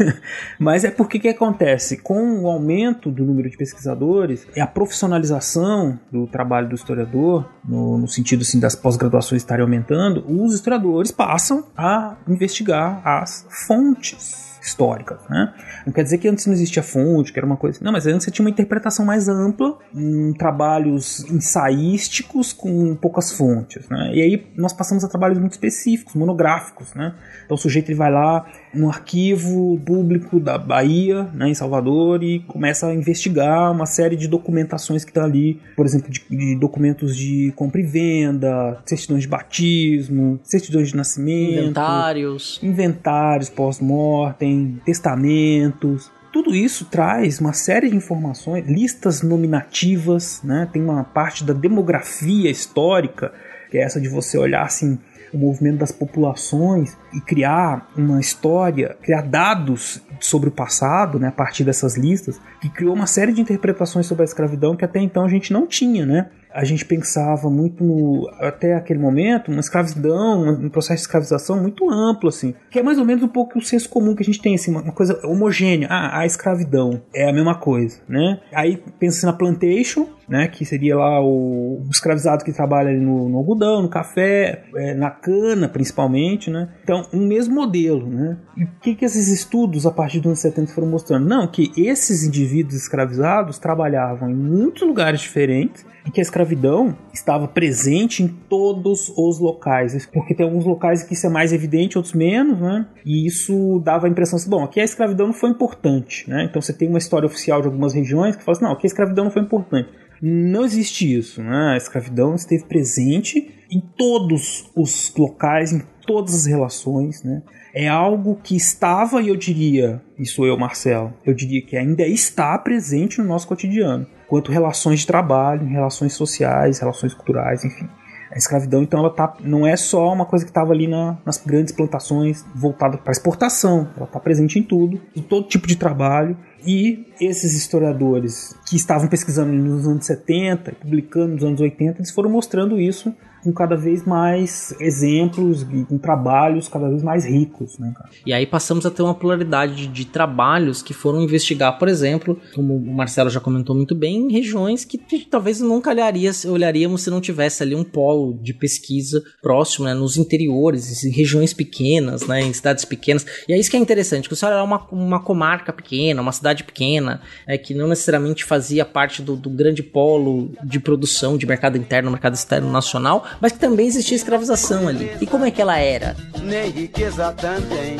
Mas 0.58 0.84
é 0.84 0.90
porque 0.90 1.18
que 1.18 1.28
acontece? 1.28 1.96
Com 1.98 2.42
o 2.42 2.48
aumento 2.48 3.10
do 3.10 3.24
número 3.24 3.50
de 3.50 3.56
pesquisadores 3.56 4.46
e 4.54 4.60
a 4.60 4.66
profissionalização 4.66 5.98
do 6.10 6.26
trabalho 6.26 6.68
do 6.68 6.74
historiador, 6.74 7.48
no, 7.64 7.98
no 7.98 8.08
sentido 8.08 8.42
assim, 8.42 8.60
das 8.60 8.74
pós-graduações 8.74 9.42
estarem 9.42 9.62
aumentando, 9.62 10.24
os 10.28 10.54
historiadores 10.54 11.10
passam 11.10 11.64
a 11.76 12.16
investigar 12.26 13.00
as 13.06 13.46
fontes 13.66 14.47
históricas, 14.68 15.20
né? 15.28 15.54
Não 15.86 15.92
quer 15.92 16.02
dizer 16.02 16.18
que 16.18 16.28
antes 16.28 16.46
não 16.46 16.54
existia 16.54 16.82
fonte, 16.82 17.32
que 17.32 17.38
era 17.38 17.46
uma 17.46 17.56
coisa. 17.56 17.78
Não, 17.82 17.92
mas 17.92 18.06
antes 18.06 18.24
você 18.24 18.30
tinha 18.30 18.44
uma 18.44 18.50
interpretação 18.50 19.04
mais 19.04 19.28
ampla, 19.28 19.78
em 19.94 20.32
trabalhos 20.34 21.24
ensaísticos 21.30 22.52
com 22.52 22.94
poucas 22.94 23.32
fontes, 23.32 23.88
né? 23.88 24.10
E 24.14 24.22
aí 24.22 24.46
nós 24.56 24.72
passamos 24.72 25.04
a 25.04 25.08
trabalhos 25.08 25.38
muito 25.38 25.52
específicos, 25.52 26.14
monográficos, 26.14 26.94
né? 26.94 27.14
Então 27.44 27.54
o 27.54 27.58
sujeito 27.58 27.88
ele 27.90 27.98
vai 27.98 28.10
lá 28.10 28.46
no 28.74 28.88
arquivo 28.88 29.80
público 29.84 30.38
da 30.38 30.58
Bahia, 30.58 31.24
né, 31.34 31.48
em 31.48 31.54
Salvador, 31.54 32.22
e 32.22 32.40
começa 32.40 32.86
a 32.86 32.94
investigar 32.94 33.72
uma 33.72 33.86
série 33.86 34.16
de 34.16 34.28
documentações 34.28 35.04
que 35.04 35.10
estão 35.10 35.22
tá 35.22 35.28
ali, 35.28 35.60
por 35.76 35.86
exemplo, 35.86 36.10
de, 36.10 36.24
de, 36.30 36.56
documentos 36.56 37.16
de 37.16 37.52
compra 37.56 37.80
e 37.80 37.84
venda, 37.84 38.80
certidões 38.84 39.22
de 39.22 39.28
batismo, 39.28 40.38
certidões 40.42 40.88
de 40.88 40.96
nascimento, 40.96 41.62
inventários, 41.62 42.60
inventários 42.62 43.48
pós-mortem, 43.48 44.80
testamentos, 44.84 46.10
tudo 46.32 46.54
isso 46.54 46.84
traz 46.84 47.40
uma 47.40 47.52
série 47.52 47.88
de 47.88 47.96
informações, 47.96 48.66
listas 48.66 49.22
nominativas, 49.22 50.40
né? 50.44 50.68
tem 50.72 50.82
uma 50.82 51.02
parte 51.02 51.42
da 51.42 51.54
demografia 51.54 52.50
histórica, 52.50 53.32
que 53.70 53.78
é 53.78 53.82
essa 53.82 54.00
de 54.00 54.08
você 54.08 54.36
olhar 54.36 54.64
assim 54.64 54.98
o 55.32 55.38
movimento 55.38 55.78
das 55.78 55.92
populações 55.92 56.96
e 57.12 57.20
criar 57.20 57.90
uma 57.96 58.20
história, 58.20 58.96
criar 59.02 59.22
dados 59.22 60.02
sobre 60.20 60.48
o 60.48 60.52
passado, 60.52 61.18
né, 61.18 61.28
a 61.28 61.32
partir 61.32 61.64
dessas 61.64 61.96
listas, 61.96 62.40
que 62.60 62.68
criou 62.68 62.94
uma 62.94 63.06
série 63.06 63.32
de 63.32 63.40
interpretações 63.40 64.06
sobre 64.06 64.22
a 64.22 64.24
escravidão 64.24 64.76
que 64.76 64.84
até 64.84 65.00
então 65.00 65.24
a 65.24 65.28
gente 65.28 65.52
não 65.52 65.66
tinha, 65.66 66.04
né? 66.04 66.30
A 66.58 66.64
gente 66.64 66.84
pensava 66.84 67.48
muito 67.48 67.84
no, 67.84 68.28
até 68.40 68.74
aquele 68.74 68.98
momento, 68.98 69.48
uma 69.48 69.60
escravidão, 69.60 70.42
um 70.42 70.68
processo 70.68 70.96
de 70.96 71.00
escravização 71.02 71.62
muito 71.62 71.88
amplo, 71.88 72.28
assim, 72.28 72.52
que 72.68 72.80
é 72.80 72.82
mais 72.82 72.98
ou 72.98 73.04
menos 73.04 73.22
um 73.22 73.28
pouco 73.28 73.60
o 73.60 73.62
senso 73.62 73.88
comum 73.88 74.12
que 74.12 74.24
a 74.24 74.26
gente 74.26 74.42
tem, 74.42 74.56
assim, 74.56 74.72
uma, 74.72 74.90
coisa 74.90 75.24
homogênea. 75.24 75.86
Ah, 75.88 76.18
a 76.18 76.26
escravidão 76.26 77.00
é 77.14 77.30
a 77.30 77.32
mesma 77.32 77.54
coisa, 77.54 78.00
né? 78.08 78.40
Aí 78.52 78.82
pensa 78.98 79.24
na 79.24 79.32
plantation, 79.32 80.08
né, 80.28 80.48
que 80.48 80.64
seria 80.64 80.96
lá 80.96 81.22
o, 81.22 81.80
o 81.80 81.90
escravizado 81.92 82.44
que 82.44 82.52
trabalha 82.52 82.92
no, 82.92 83.28
no, 83.28 83.38
algodão, 83.38 83.80
no 83.80 83.88
café, 83.88 84.64
é, 84.74 84.94
na 84.94 85.10
cana 85.10 85.68
principalmente, 85.68 86.50
né? 86.50 86.70
Então, 86.82 87.06
um 87.14 87.24
mesmo 87.24 87.54
modelo, 87.54 88.04
né? 88.08 88.36
E 88.56 88.64
o 88.64 88.68
que, 88.82 88.96
que 88.96 89.04
esses 89.04 89.28
estudos 89.28 89.86
a 89.86 89.92
partir 89.92 90.18
dos 90.18 90.26
anos 90.26 90.40
70 90.40 90.72
foram 90.72 90.88
mostrando? 90.88 91.26
Não, 91.26 91.46
que 91.46 91.70
esses 91.76 92.24
indivíduos 92.24 92.74
escravizados 92.74 93.60
trabalhavam 93.60 94.28
em 94.28 94.34
muitos 94.34 94.82
lugares 94.82 95.20
diferentes 95.20 95.86
e 96.08 96.10
que 96.10 96.20
a 96.20 96.22
escravidão 96.22 96.96
estava 97.12 97.46
presente 97.46 98.22
em 98.22 98.28
todos 98.28 99.12
os 99.14 99.38
locais, 99.38 100.06
porque 100.06 100.34
tem 100.34 100.46
alguns 100.46 100.64
locais 100.64 101.02
que 101.02 101.12
isso 101.12 101.26
é 101.26 101.28
mais 101.28 101.52
evidente, 101.52 101.98
outros 101.98 102.14
menos, 102.14 102.58
né? 102.58 102.86
E 103.04 103.26
isso 103.26 103.78
dava 103.84 104.06
a 104.06 104.10
impressão 104.10 104.38
assim, 104.38 104.48
bom, 104.48 104.64
aqui 104.64 104.80
a 104.80 104.84
escravidão 104.84 105.26
não 105.26 105.34
foi 105.34 105.50
importante, 105.50 106.28
né? 106.28 106.44
Então 106.44 106.62
você 106.62 106.72
tem 106.72 106.88
uma 106.88 106.96
história 106.96 107.26
oficial 107.26 107.60
de 107.60 107.66
algumas 107.66 107.92
regiões 107.92 108.34
que 108.34 108.42
fala 108.42 108.56
assim, 108.56 108.64
não, 108.64 108.72
aqui 108.72 108.86
a 108.86 108.88
escravidão 108.88 109.24
não 109.24 109.30
foi 109.30 109.42
importante. 109.42 109.90
Não 110.20 110.64
existe 110.64 111.14
isso, 111.14 111.42
né? 111.42 111.74
A 111.74 111.76
escravidão 111.76 112.34
esteve 112.34 112.64
presente 112.64 113.54
em 113.70 113.78
todos 113.78 114.70
os 114.74 115.12
locais, 115.14 115.74
em 115.74 115.82
todas 116.06 116.34
as 116.34 116.46
relações, 116.46 117.22
né? 117.22 117.42
É 117.74 117.86
algo 117.86 118.40
que 118.42 118.56
estava, 118.56 119.20
e 119.20 119.28
eu 119.28 119.36
diria, 119.36 120.00
isso 120.18 120.46
eu, 120.46 120.56
Marcelo, 120.56 121.12
eu 121.24 121.34
diria 121.34 121.60
que 121.60 121.76
ainda 121.76 122.06
está 122.06 122.56
presente 122.58 123.18
no 123.18 123.26
nosso 123.26 123.46
cotidiano 123.46 124.06
quanto 124.28 124.52
relações 124.52 125.00
de 125.00 125.06
trabalho, 125.06 125.66
relações 125.66 126.12
sociais, 126.12 126.78
relações 126.78 127.14
culturais, 127.14 127.64
enfim. 127.64 127.88
A 128.30 128.36
escravidão, 128.36 128.82
então, 128.82 129.00
ela 129.00 129.08
tá, 129.08 129.34
não 129.40 129.66
é 129.66 129.74
só 129.74 130.12
uma 130.12 130.26
coisa 130.26 130.44
que 130.44 130.50
estava 130.50 130.72
ali 130.72 130.86
na, 130.86 131.16
nas 131.24 131.38
grandes 131.38 131.72
plantações 131.72 132.44
voltada 132.54 132.98
para 132.98 133.10
exportação, 133.10 133.88
ela 133.96 134.04
está 134.04 134.20
presente 134.20 134.58
em 134.58 134.62
tudo, 134.62 135.00
em 135.16 135.22
todo 135.22 135.48
tipo 135.48 135.66
de 135.66 135.76
trabalho. 135.76 136.36
E 136.64 137.06
esses 137.18 137.54
historiadores 137.54 138.54
que 138.68 138.76
estavam 138.76 139.08
pesquisando 139.08 139.50
nos 139.50 139.88
anos 139.88 140.04
70, 140.04 140.72
publicando 140.72 141.34
nos 141.34 141.44
anos 141.44 141.60
80, 141.60 142.00
eles 142.00 142.10
foram 142.10 142.28
mostrando 142.28 142.78
isso 142.78 143.14
com 143.42 143.52
cada 143.52 143.76
vez 143.76 144.04
mais 144.04 144.74
exemplos 144.80 145.66
com 145.88 145.98
trabalhos 145.98 146.68
cada 146.68 146.88
vez 146.88 147.02
mais 147.02 147.24
ricos. 147.24 147.78
Né, 147.78 147.92
cara? 147.96 148.10
E 148.24 148.32
aí 148.32 148.46
passamos 148.46 148.84
a 148.86 148.90
ter 148.90 149.02
uma 149.02 149.14
pluralidade 149.14 149.86
de, 149.86 150.08
trabalhos 150.08 150.82
que 150.82 150.94
foram 150.94 151.22
investigar, 151.22 151.78
por 151.78 151.86
exemplo, 151.86 152.40
como 152.54 152.74
o 152.74 152.94
Marcelo 152.94 153.28
já 153.28 153.40
comentou 153.40 153.76
muito 153.76 153.94
bem, 153.94 154.16
em 154.16 154.32
regiões 154.32 154.84
que 154.84 154.98
talvez 155.30 155.60
nunca 155.60 155.90
olharia, 155.90 156.30
olharíamos 156.46 157.02
se 157.02 157.10
não 157.10 157.20
tivesse 157.20 157.62
ali 157.62 157.74
um 157.74 157.84
polo 157.84 158.38
de 158.42 158.54
pesquisa 158.54 159.22
próximo, 159.42 159.84
né, 159.84 159.94
nos 159.94 160.16
interiores, 160.16 161.04
em 161.04 161.10
regiões 161.10 161.52
pequenas, 161.52 162.26
né, 162.26 162.40
em 162.40 162.52
cidades 162.52 162.84
pequenas. 162.84 163.26
E 163.48 163.52
é 163.52 163.58
isso 163.58 163.70
que 163.70 163.76
é 163.76 163.80
interessante, 163.80 164.28
que 164.28 164.34
você 164.34 164.46
olha 164.46 164.62
uma, 164.62 164.86
uma 164.90 165.20
comarca 165.20 165.72
pequena, 165.72 166.22
uma 166.22 166.32
cidade 166.32 166.64
pequena, 166.64 167.20
é, 167.46 167.58
que 167.58 167.74
não 167.74 167.86
necessariamente 167.86 168.44
fazia 168.44 168.84
parte 168.84 169.22
do, 169.22 169.36
do 169.36 169.50
grande 169.50 169.82
polo 169.82 170.50
de 170.64 170.80
produção 170.80 171.36
de 171.36 171.46
mercado 171.46 171.76
interno, 171.76 172.10
mercado 172.10 172.34
externo 172.34 172.70
nacional, 172.70 173.24
mas 173.40 173.52
que 173.52 173.58
também 173.58 173.86
existia 173.86 174.16
escravização 174.16 174.88
ali. 174.88 175.10
E 175.20 175.26
como 175.26 175.44
é 175.44 175.50
que 175.50 175.60
ela 175.60 175.78
era? 175.78 176.16
Nem 176.42 176.70
riqueza 176.70 177.32
também. 177.32 177.96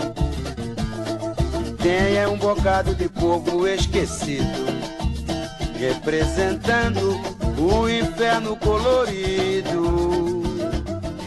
Tem 1.82 2.16
é 2.16 2.26
um 2.26 2.36
bocado 2.36 2.94
de 2.94 3.08
povo 3.08 3.66
esquecido, 3.66 4.66
representando 5.78 7.20
o 7.56 7.88
inferno 7.88 8.56
colorido. 8.56 10.38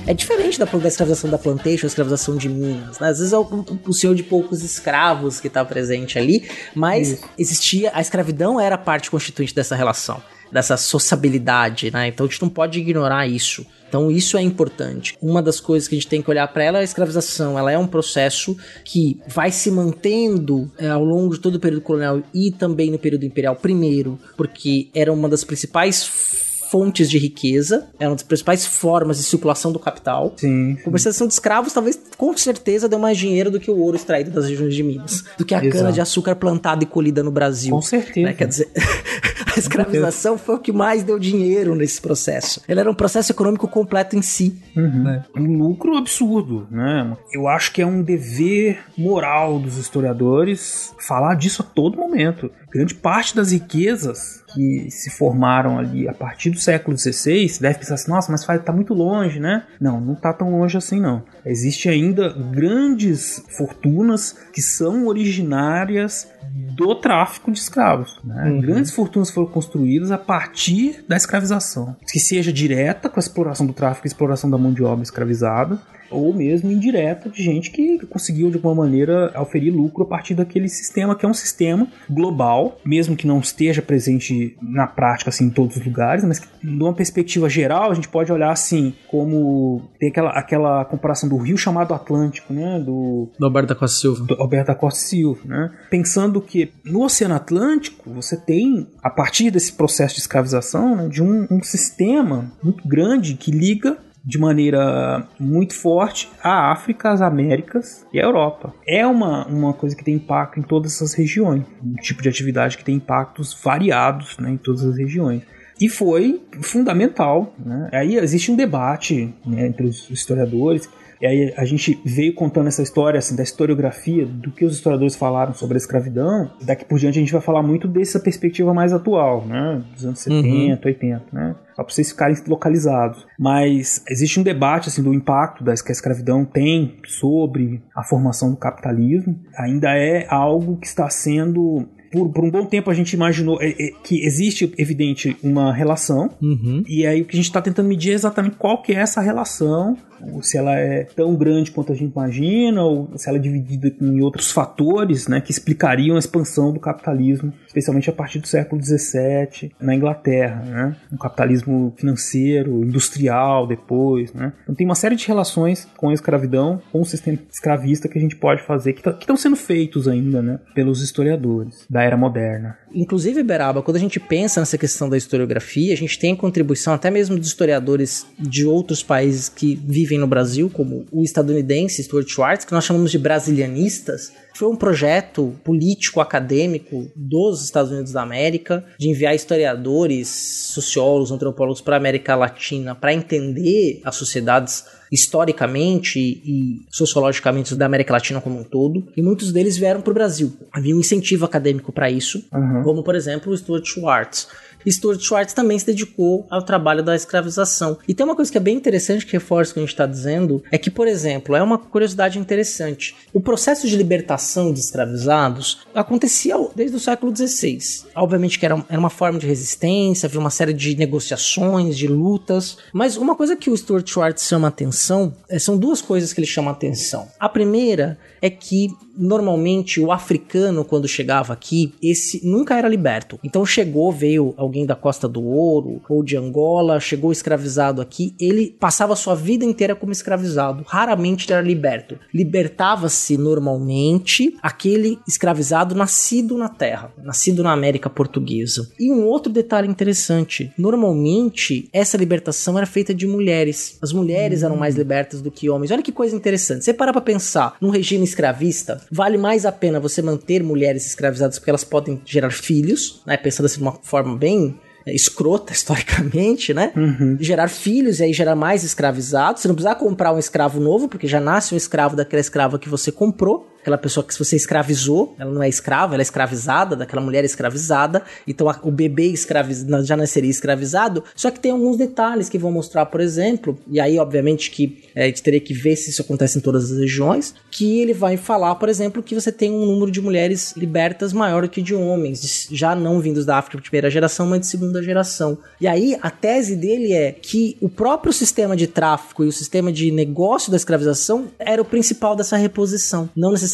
É 0.08 0.14
diferente 0.14 0.60
da, 0.60 0.66
da 0.66 0.88
escravização 0.88 1.30
da 1.30 1.38
plantation, 1.38 1.86
a 1.86 1.88
escravização 1.88 2.36
de 2.36 2.50
Minas. 2.50 3.00
Né? 3.00 3.08
Às 3.08 3.20
vezes 3.20 3.32
é 3.32 3.38
o, 3.38 3.66
o 3.88 3.94
senhor 3.94 4.14
de 4.14 4.24
poucos 4.24 4.62
escravos 4.62 5.40
que 5.40 5.48
está 5.48 5.64
presente 5.64 6.20
ali, 6.20 6.50
mas 6.76 7.12
Isso. 7.12 7.30
existia. 7.38 7.92
A 7.94 8.02
escravidão 8.02 8.60
era 8.60 8.78
parte 8.78 9.10
constituinte 9.10 9.56
dessa 9.56 9.76
relação, 9.76 10.22
dessa 10.52 10.76
sociabilidade, 10.76 11.92
né? 11.92 12.10
Então 12.10 12.26
a 12.26 12.30
gente 12.30 12.42
não 12.42 12.50
pode 12.50 12.80
ignorar 12.80 13.26
isso. 13.26 13.66
Então 13.92 14.10
isso 14.10 14.38
é 14.38 14.42
importante. 14.42 15.18
Uma 15.22 15.42
das 15.42 15.60
coisas 15.60 15.86
que 15.86 15.96
a 15.96 15.98
gente 16.00 16.08
tem 16.08 16.22
que 16.22 16.30
olhar 16.30 16.48
para 16.48 16.64
ela 16.64 16.78
é 16.78 16.82
a 16.82 16.84
escravização. 16.86 17.60
Ela 17.60 17.74
é 17.74 17.78
um 17.78 17.86
processo 17.86 18.56
que 18.86 19.20
vai 19.28 19.52
se 19.52 19.70
mantendo 19.70 20.72
é, 20.78 20.88
ao 20.88 21.04
longo 21.04 21.34
de 21.34 21.42
todo 21.42 21.56
o 21.56 21.60
período 21.60 21.82
colonial 21.82 22.24
e 22.34 22.52
também 22.52 22.90
no 22.90 22.98
período 22.98 23.26
imperial. 23.26 23.54
Primeiro, 23.54 24.18
porque 24.38 24.88
era 24.96 25.12
uma 25.12 25.28
das 25.28 25.44
principais 25.44 26.50
fontes 26.72 27.10
de 27.10 27.18
riqueza, 27.18 27.90
era 28.00 28.10
uma 28.10 28.16
das 28.16 28.24
principais 28.24 28.66
formas 28.66 29.18
de 29.18 29.24
circulação 29.24 29.74
do 29.74 29.80
capital. 29.80 30.34
Sim. 30.38 30.78
A 30.80 30.84
comercialização 30.84 31.28
de 31.28 31.34
escravos 31.34 31.74
talvez 31.74 32.00
com 32.16 32.36
certeza 32.38 32.88
deu 32.88 32.98
mais 32.98 33.18
dinheiro 33.18 33.52
do 33.52 33.60
que 33.60 33.70
o 33.70 33.78
ouro 33.78 33.98
extraído 33.98 34.32
das 34.32 34.48
regiões 34.48 34.74
de 34.74 34.82
Minas, 34.82 35.26
do 35.38 35.44
que 35.44 35.54
a 35.54 35.58
Exato. 35.58 35.78
cana 35.78 35.92
de 35.92 36.00
açúcar 36.00 36.34
plantada 36.34 36.82
e 36.82 36.88
colhida 36.88 37.22
no 37.22 37.30
Brasil. 37.30 37.76
Com 37.76 37.82
certeza. 37.82 38.26
Né? 38.26 38.34
Quer 38.34 38.48
dizer, 38.48 38.70
a 39.56 39.60
escravização 39.60 40.38
foi 40.38 40.56
o 40.56 40.60
que 40.60 40.72
mais 40.72 41.04
deu 41.04 41.20
dinheiro 41.20 41.76
nesse 41.76 42.02
processo. 42.02 42.62
Ele 42.68 42.80
era 42.80 42.90
um 42.90 42.96
processo 42.96 43.32
econômico 43.32 43.68
completo 43.68 44.16
em 44.16 44.22
si. 44.22 44.62
Uhum. 44.76 45.04
Né? 45.04 45.26
Um 45.36 45.58
lucro 45.58 45.98
absurdo, 45.98 46.68
né? 46.70 47.16
Eu 47.34 47.48
acho 47.48 47.72
que 47.72 47.82
é 47.82 47.86
um 47.86 48.02
dever 48.02 48.80
moral 48.98 49.60
dos 49.60 49.78
historiadores 49.78 50.94
falar 51.00 51.36
disso 51.36 51.62
a 51.62 51.66
todo 51.66 51.98
momento. 51.98 52.52
Grande 52.72 52.96
parte 52.96 53.36
das 53.36 53.52
riquezas 53.52 54.44
que 54.54 54.90
se 54.90 55.10
formaram 55.10 55.78
ali 55.78 56.08
a 56.08 56.14
partir 56.14 56.50
do 56.50 56.60
século 56.60 56.98
XVI, 56.98 57.48
você 57.48 57.62
deve 57.62 57.80
pensar 57.80 57.96
assim, 57.96 58.12
nossa, 58.12 58.32
mas 58.32 58.48
está 58.48 58.72
muito 58.72 58.94
longe, 58.94 59.40
né? 59.40 59.64
Não, 59.80 60.00
não 60.00 60.14
está 60.14 60.34
tão 60.34 60.52
longe 60.52 60.78
assim 60.78 61.00
não. 61.00 61.24
Existem 61.46 61.92
ainda 61.92 62.30
grandes 62.30 63.44
fortunas 63.58 64.36
que 64.54 64.62
são 64.62 65.08
originárias 65.08 66.28
do 66.76 66.96
tráfico 66.96 67.52
de 67.52 67.60
escravos. 67.60 68.20
Né? 68.24 68.50
Uhum. 68.50 68.62
Grandes 68.62 68.92
fortunas 68.92 69.30
foram 69.30 69.48
construídas 69.48 70.12
a 70.12 70.18
partir 70.18 71.04
da 71.08 71.16
escravização, 71.16 71.96
que 72.10 72.20
seja 72.20 72.52
direta 72.52 73.10
com 73.10 73.20
a 73.20 73.24
exploração 73.24 73.66
do 73.66 73.74
tráfico 73.74 74.08
e 74.08 74.10
exploração 74.10 74.50
da 74.50 74.58
mão 74.58 74.74
de 74.74 74.84
obra 74.84 75.04
escravizada, 75.04 75.80
ou 76.12 76.34
mesmo 76.34 76.72
indireta 76.72 77.30
de 77.30 77.42
gente 77.42 77.72
que 77.72 78.06
conseguiu 78.08 78.50
de 78.50 78.56
alguma 78.56 78.76
maneira 78.76 79.34
oferir 79.40 79.74
lucro 79.74 80.04
a 80.04 80.08
partir 80.08 80.36
daquele 80.36 80.68
sistema 80.68 81.16
que 81.16 81.26
é 81.26 81.30
um 81.30 81.34
sistema 81.34 81.88
global, 82.10 82.80
mesmo 82.86 83.16
que 83.16 83.28
não 83.28 83.40
esteja 83.40 83.82
presente 83.82 84.56
na 84.62 84.88
prática 84.88 85.30
assim 85.30 85.46
em 85.46 85.50
todos 85.50 85.78
os 85.78 85.86
lugares, 85.86 86.24
mas 86.24 86.40
que 86.40 86.48
numa 86.64 86.94
perspectiva 86.94 87.50
geral 87.50 87.92
a 87.92 87.94
gente 87.94 88.10
pode 88.10 88.32
olhar 88.32 88.52
assim 88.52 88.94
como 89.08 89.90
tem 90.00 90.10
aquela, 90.10 90.30
aquela 90.32 90.86
comparação 90.86 91.30
do 91.30 91.38
rio 91.38 91.58
chamado 91.58 91.94
Atlântico, 91.94 92.54
né, 92.54 92.80
do, 92.80 93.30
do 93.38 93.46
Alberto 93.46 93.70
da 93.70 93.76
Costa 93.76 94.00
Silva. 94.00 94.26
Do 94.26 94.42
Alberto 94.42 94.68
da 94.68 94.76
Costa 94.76 95.00
Silva, 95.00 95.42
né? 95.46 95.72
Pensando 95.90 96.42
que 96.42 96.72
no 96.86 97.04
Oceano 97.04 97.36
Atlântico 97.36 98.10
você 98.12 98.38
tem 98.38 98.88
a 99.02 99.10
partir 99.10 99.52
desse 99.52 99.74
processo 99.74 100.16
de 100.16 100.22
escravização 100.22 100.96
né, 100.96 101.08
de 101.08 101.22
um, 101.22 101.48
um 101.50 101.64
sistema 101.64 102.52
muito 102.64 102.88
grande 102.88 103.36
que 103.36 103.52
liga 103.52 103.98
de 104.24 104.38
maneira 104.38 105.28
muito 105.40 105.74
forte 105.74 106.32
a 106.44 106.72
África, 106.72 107.12
as 107.12 107.22
Américas 107.22 108.06
e 108.14 108.20
a 108.20 108.24
Europa. 108.24 108.74
É 108.86 109.06
uma, 109.06 109.46
uma 109.48 109.74
coisa 109.74 109.96
que 109.96 110.04
tem 110.04 110.16
impacto 110.16 110.60
em 110.60 110.64
todas 110.64 110.94
essas 110.94 111.14
regiões, 111.14 111.64
um 111.84 111.96
tipo 111.96 112.22
de 112.22 112.30
atividade 112.30 112.78
que 112.78 112.84
tem 112.84 112.96
impactos 112.96 113.58
variados 113.64 114.38
né, 114.38 114.52
em 114.52 114.58
todas 114.58 114.84
as 114.84 114.98
regiões. 114.98 115.42
E 115.80 115.90
foi 115.90 116.42
fundamental. 116.62 117.56
Né? 117.58 117.90
Aí 117.92 118.16
existe 118.16 118.52
um 118.52 118.56
debate 118.56 119.34
né, 119.44 119.66
entre 119.66 119.88
os 119.88 120.10
historiadores 120.12 120.88
e 121.22 121.26
aí 121.26 121.54
a 121.56 121.66
gente 121.66 122.02
veio 122.04 122.34
contando 122.34 122.68
essa 122.68 122.82
história 122.82 123.20
assim, 123.20 123.36
da 123.36 123.44
historiografia, 123.44 124.26
do 124.26 124.52
que 124.52 124.66
os 124.66 124.74
historiadores 124.74 125.16
falaram 125.16 125.54
sobre 125.54 125.76
a 125.76 125.78
escravidão. 125.78 126.52
Daqui 126.62 126.84
por 126.84 126.98
diante 126.98 127.20
a 127.20 127.22
gente 127.22 127.32
vai 127.32 127.42
falar 127.42 127.62
muito 127.62 127.88
dessa 127.88 128.20
perspectiva 128.20 128.74
mais 128.74 128.92
atual, 128.92 129.46
né? 129.46 129.84
Dos 129.94 130.06
anos 130.06 130.20
70, 130.20 130.48
uhum. 130.48 130.80
80, 130.84 131.24
né? 131.32 131.56
Só 131.76 131.84
para 131.84 131.94
vocês 131.94 132.10
ficarem 132.10 132.36
localizados. 132.48 133.26
Mas 133.38 134.04
existe 134.10 134.40
um 134.40 134.44
debate 134.44 134.90
assim, 134.90 135.04
do 135.04 135.14
impacto 135.14 135.64
das, 135.64 135.82
que 135.82 135.92
a 135.92 135.94
escravidão 135.94 136.44
tem 136.44 136.98
sobre 137.06 137.84
a 137.96 138.04
formação 138.04 138.50
do 138.52 138.58
capitalismo. 138.58 139.40
Ainda 139.58 139.96
é 139.96 140.26
algo 140.28 140.78
que 140.78 140.88
está 140.88 141.10
sendo 141.10 141.88
por, 142.12 142.30
por 142.30 142.44
um 142.44 142.52
bom 142.52 142.66
tempo 142.66 142.90
a 142.90 142.94
gente 142.94 143.14
imaginou 143.14 143.62
é, 143.62 143.70
é, 143.70 143.92
que 144.04 144.26
existe, 144.26 144.72
evidente, 144.78 145.36
uma 145.42 145.74
relação, 145.74 146.30
Uhum. 146.42 146.84
e 146.88 147.06
aí 147.06 147.22
o 147.22 147.26
que 147.26 147.36
a 147.36 147.38
gente 147.38 147.46
está 147.46 147.62
tentando 147.62 147.88
medir 147.88 148.12
é 148.12 148.16
exatamente 148.16 148.56
qual 148.58 148.82
que 148.82 148.94
é 148.94 148.96
essa 148.96 149.22
relação, 149.22 149.98
se 150.42 150.58
ela 150.58 150.76
é 150.76 151.04
tão 151.04 151.36
grande 151.36 151.72
quanto 151.72 151.92
a 151.92 151.96
gente 151.96 152.12
imagina, 152.12 152.84
ou 152.84 153.10
se 153.16 153.28
ela 153.28 153.38
é 153.38 153.42
dividida 153.42 153.94
em 154.02 154.22
outros 154.22 154.52
fatores 154.52 155.28
né, 155.28 155.42
que 155.42 155.52
explicariam 155.52 156.16
a 156.16 156.20
expansão 156.20 156.72
do 156.72 156.80
capitalismo, 156.80 157.54
especialmente 157.68 158.10
a 158.10 158.14
partir 158.14 158.40
do 158.40 158.48
século 158.48 158.82
XVII 158.84 159.72
na 159.80 159.96
Inglaterra. 159.96 160.64
Né? 160.64 160.96
Um 161.12 161.18
capitalismo 161.18 161.94
financeiro, 161.98 162.84
industrial 162.84 163.68
depois. 163.68 164.34
Né? 164.34 164.54
Então 164.64 164.76
tem 164.76 164.86
uma 164.86 164.96
série 164.96 165.16
de 165.16 165.28
relações 165.28 165.88
com 165.98 166.10
a 166.10 166.14
escravidão, 166.14 166.82
com 166.92 167.02
o 167.02 167.06
sistema 167.06 167.38
escravista 167.52 168.08
que 168.08 168.18
a 168.18 168.22
gente 168.22 168.36
pode 168.36 168.62
fazer, 168.64 168.94
que 168.94 169.08
estão 169.10 169.38
sendo 169.38 169.56
feitos 169.56 170.08
ainda 170.08 170.42
né, 170.42 170.60
pelos 170.74 171.02
historiadores 171.02 171.86
da 171.90 172.01
era 172.04 172.18
moderna. 172.18 172.78
Inclusive, 172.94 173.42
Beraba, 173.44 173.82
quando 173.82 173.98
a 173.98 174.00
gente 174.00 174.20
pensa 174.20 174.60
nessa 174.60 174.78
questão 174.78 175.10
da 175.10 175.18
historiografia, 175.18 175.94
a 175.94 175.98
gente 175.98 176.20
tem 176.20 176.36
contribuição 176.36 176.94
até 176.94 177.10
mesmo 177.10 177.40
de 177.40 177.46
historiadores 177.46 178.26
de 178.38 178.66
outros 178.66 179.02
países 179.02 179.48
que 179.48 179.76
vivem 179.76 180.18
no 180.18 180.28
Brasil, 180.28 180.70
como 180.70 181.06
o 181.12 181.24
estadunidense 181.24 182.04
Stuart 182.04 182.28
Schwartz, 182.28 182.66
que 182.66 182.74
nós 182.74 182.84
chamamos 182.84 183.12
de 183.12 183.18
brasilianistas. 183.18 184.34
Foi 184.56 184.68
um 184.68 184.76
projeto 184.76 185.56
político-acadêmico 185.64 187.10
dos 187.16 187.64
Estados 187.64 187.92
Unidos 187.92 188.12
da 188.12 188.22
América 188.22 188.84
de 188.98 189.10
enviar 189.10 189.34
historiadores, 189.34 190.28
sociólogos, 190.28 191.32
antropólogos 191.32 191.82
para 191.82 191.96
a 191.96 192.00
América 192.00 192.36
Latina 192.36 192.94
para 192.94 193.14
entender 193.14 194.02
as 194.04 194.16
sociedades 194.16 194.84
historicamente 195.12 196.20
e 196.20 196.82
sociologicamente 196.90 197.76
da 197.76 197.86
América 197.86 198.14
Latina 198.14 198.40
como 198.40 198.60
um 198.60 198.64
todo, 198.64 199.08
e 199.16 199.22
muitos 199.22 199.52
deles 199.52 199.78
vieram 199.78 200.02
para 200.02 200.12
o 200.12 200.14
Brasil. 200.14 200.54
Havia 200.72 200.96
um 200.96 201.00
incentivo 201.00 201.46
acadêmico 201.46 201.92
para 201.92 202.10
isso, 202.10 202.44
Uhum. 202.54 202.84
como 202.84 203.04
por 203.04 203.16
exemplo 203.16 203.52
o 203.52 203.58
Stuart 203.58 203.86
Schwartz. 203.86 204.48
Stuart 204.90 205.22
Schwartz 205.22 205.54
também 205.54 205.78
se 205.78 205.86
dedicou 205.86 206.46
ao 206.50 206.62
trabalho 206.62 207.04
da 207.04 207.16
escravização. 207.16 207.98
E 208.08 208.14
tem 208.14 208.26
uma 208.26 208.36
coisa 208.36 208.52
que 208.52 208.58
é 208.58 208.62
bem 208.62 208.76
interessante 208.76 209.26
que 209.26 209.34
reforça 209.34 209.72
o 209.72 209.74
que 209.74 209.80
a 209.80 209.84
gente 209.84 209.92
está 209.92 210.06
dizendo, 210.06 210.64
é 210.72 210.78
que, 210.78 210.90
por 210.90 211.08
exemplo, 211.08 211.56
é 211.56 211.62
uma 211.62 211.78
curiosidade 211.78 212.40
interessante. 212.40 213.16
O 213.34 213.42
processo 213.42 213.88
de 213.88 213.96
libertação 213.96 214.74
de 214.74 214.80
escravizados 214.80 215.82
acontecia 215.94 216.56
desde 216.76 216.96
o 216.96 217.00
século 217.00 217.36
XVI. 217.36 217.80
Obviamente 218.16 218.60
que 218.60 218.66
era, 218.66 218.84
era 218.90 219.00
uma 219.00 219.10
forma 219.10 219.40
de 219.40 219.48
resistência, 219.48 220.28
havia 220.28 220.40
uma 220.40 220.50
série 220.50 220.74
de 220.74 220.96
negociações, 220.96 221.98
de 221.98 222.08
lutas. 222.08 222.78
Mas 222.94 223.18
uma 223.18 223.36
coisa 223.36 223.56
que 223.56 223.70
o 223.70 223.78
Stuart 223.78 224.08
Schwartz 224.08 224.48
chama 224.48 224.68
atenção, 224.68 225.34
é, 225.50 225.60
são 225.60 225.78
duas 225.78 226.02
coisas 226.02 226.34
que 226.34 226.40
ele 226.40 226.48
chama 226.48 226.72
atenção. 226.72 227.28
A 227.40 227.50
primeira 227.50 228.18
é 228.42 228.50
que 228.50 228.90
normalmente 229.16 230.00
o 230.00 230.12
africano 230.12 230.84
quando 230.84 231.08
chegava 231.08 231.54
aqui, 231.54 231.94
esse 232.02 232.46
nunca 232.46 232.78
era 232.78 232.88
liberto. 232.88 233.40
Então 233.44 233.66
chegou, 233.66 234.12
veio 234.12 234.54
alguém 234.72 234.86
da 234.86 234.96
Costa 234.96 235.28
do 235.28 235.44
Ouro 235.44 236.02
ou 236.08 236.24
de 236.24 236.38
Angola, 236.38 237.00
chegou 237.00 237.32
escravizado 237.32 238.02
aqui, 238.02 238.34
ele 238.40 238.76
passava 238.80 239.16
sua 239.16 239.36
vida 239.36 239.66
inteira 239.66 239.96
como 239.96 240.14
escravizado, 240.14 240.86
raramente 240.88 241.52
era 241.52 241.62
liberto. 241.62 242.18
Libertava-se 242.34 243.38
normalmente 243.38 244.56
aquele 244.62 245.20
escravizado 245.28 245.94
nascido 245.94 246.58
na 246.58 246.70
terra, 246.70 247.12
nascido 247.22 247.62
na 247.62 247.74
América 247.74 248.10
portuguesa. 248.10 248.90
E 248.98 249.12
um 249.12 249.26
outro 249.26 249.52
detalhe 249.52 249.88
interessante, 249.88 250.72
normalmente 250.78 251.90
essa 251.92 252.18
libertação 252.18 252.78
era 252.78 252.88
feita 252.88 253.14
de 253.14 253.28
mulheres. 253.28 253.98
As 254.02 254.14
mulheres 254.14 254.64
eram 254.64 254.78
mais 254.78 254.96
libertas 254.96 255.42
do 255.42 255.52
que 255.52 255.70
homens. 255.70 255.92
Olha 255.92 256.02
que 256.02 256.12
coisa 256.12 256.36
interessante. 256.36 256.86
Você 256.86 256.94
para 256.94 257.12
pra 257.12 257.22
pensar, 257.22 257.76
num 257.82 257.90
regime 257.90 258.24
escravista, 258.24 259.02
vale 259.12 259.38
mais 259.38 259.66
a 259.66 259.72
pena 259.72 260.00
você 260.00 260.22
manter 260.22 260.64
mulheres 260.64 261.06
escravizadas 261.06 261.60
porque 261.60 261.70
elas 261.70 261.84
podem 261.84 262.22
gerar 262.26 262.52
filhos, 262.52 263.22
né? 263.26 263.36
Pensando 263.36 263.66
assim 263.66 263.78
de 263.78 263.84
uma 263.84 263.98
forma 264.02 264.38
bem 264.38 264.61
escrota 265.08 265.72
historicamente, 265.74 266.74
né? 266.74 266.92
Gerar 267.40 267.68
filhos 267.68 268.20
e 268.20 268.24
aí 268.24 268.34
gerar 268.34 268.56
mais 268.56 268.84
escravizados. 268.84 269.62
Você 269.62 269.68
não 269.68 269.76
precisa 269.76 269.96
comprar 269.96 270.34
um 270.34 270.40
escravo 270.40 270.80
novo, 270.80 271.08
porque 271.08 271.28
já 271.28 271.40
nasce 271.40 271.74
um 271.74 271.78
escravo 271.78 272.16
daquela 272.16 272.42
escrava 272.42 272.80
que 272.80 272.90
você 272.90 273.12
comprou. 273.12 273.68
Aquela 273.82 273.98
pessoa 273.98 274.24
que 274.24 274.38
você 274.38 274.56
escravizou, 274.56 275.36
ela 275.40 275.52
não 275.52 275.62
é 275.64 275.68
escrava, 275.68 276.14
ela 276.14 276.22
é 276.22 276.24
escravizada, 276.24 276.96
daquela 276.96 277.22
mulher 277.22 277.44
escravizada. 277.44 278.22
Então 278.48 278.70
a- 278.70 278.80
o 278.84 278.92
bebê 278.92 279.26
escraviz, 279.28 279.86
já 280.04 280.16
nasceria 280.16 280.50
escravizado. 280.50 281.24
Só 281.36 281.50
que 281.50 281.60
tem 281.60 281.72
alguns 281.72 281.98
detalhes 281.98 282.48
que 282.48 282.58
vão 282.58 282.72
mostrar, 282.72 283.06
por 283.08 283.20
exemplo, 283.22 283.78
e 283.90 284.00
aí 284.00 284.20
obviamente 284.20 284.70
que 284.72 285.04
é, 285.16 285.24
a 285.24 285.28
gente 285.28 285.42
teria 285.44 285.60
que 285.60 285.74
ver 285.74 285.96
se 285.96 286.10
isso 286.12 286.22
acontece 286.22 286.58
em 286.58 286.62
todas 286.62 286.92
as 286.92 286.98
regiões, 286.98 287.54
que 287.72 288.00
ele 288.00 288.14
vai 288.14 288.38
falar, 288.38 288.76
por 288.76 288.88
exemplo, 288.88 289.24
que 289.24 289.34
você 289.36 289.52
tem 289.52 289.72
um 289.72 289.86
número 289.86 290.12
de 290.12 290.22
mulheres 290.22 290.74
libertas 290.78 291.34
maior 291.34 291.68
que 291.68 291.82
de 291.82 291.96
homens, 291.96 292.68
já 292.72 292.96
não 292.96 293.20
vindos 293.20 293.46
da 293.46 293.58
África 293.58 293.78
de 293.78 293.84
primeira 293.84 294.10
geração, 294.10 294.46
mas 294.48 294.62
de 294.62 294.68
segunda 294.68 295.02
geração. 295.02 295.58
E 295.80 295.88
aí 295.88 296.18
a 296.22 296.30
tese 296.30 296.76
dele 296.76 297.14
é 297.14 297.32
que 297.32 297.78
o 297.82 297.90
próprio 297.90 298.32
sistema 298.32 298.76
de 298.76 298.88
tráfico 298.88 299.44
e 299.44 299.48
o 299.48 299.52
sistema 299.52 299.92
de 299.92 300.12
negócio 300.12 300.70
da 300.70 300.78
escravização 300.78 301.48
era 301.58 301.82
o 301.82 301.86
principal 301.86 302.36
dessa 302.36 302.58
reposição, 302.58 303.30
não 303.36 303.52
necessariamente 303.52 303.71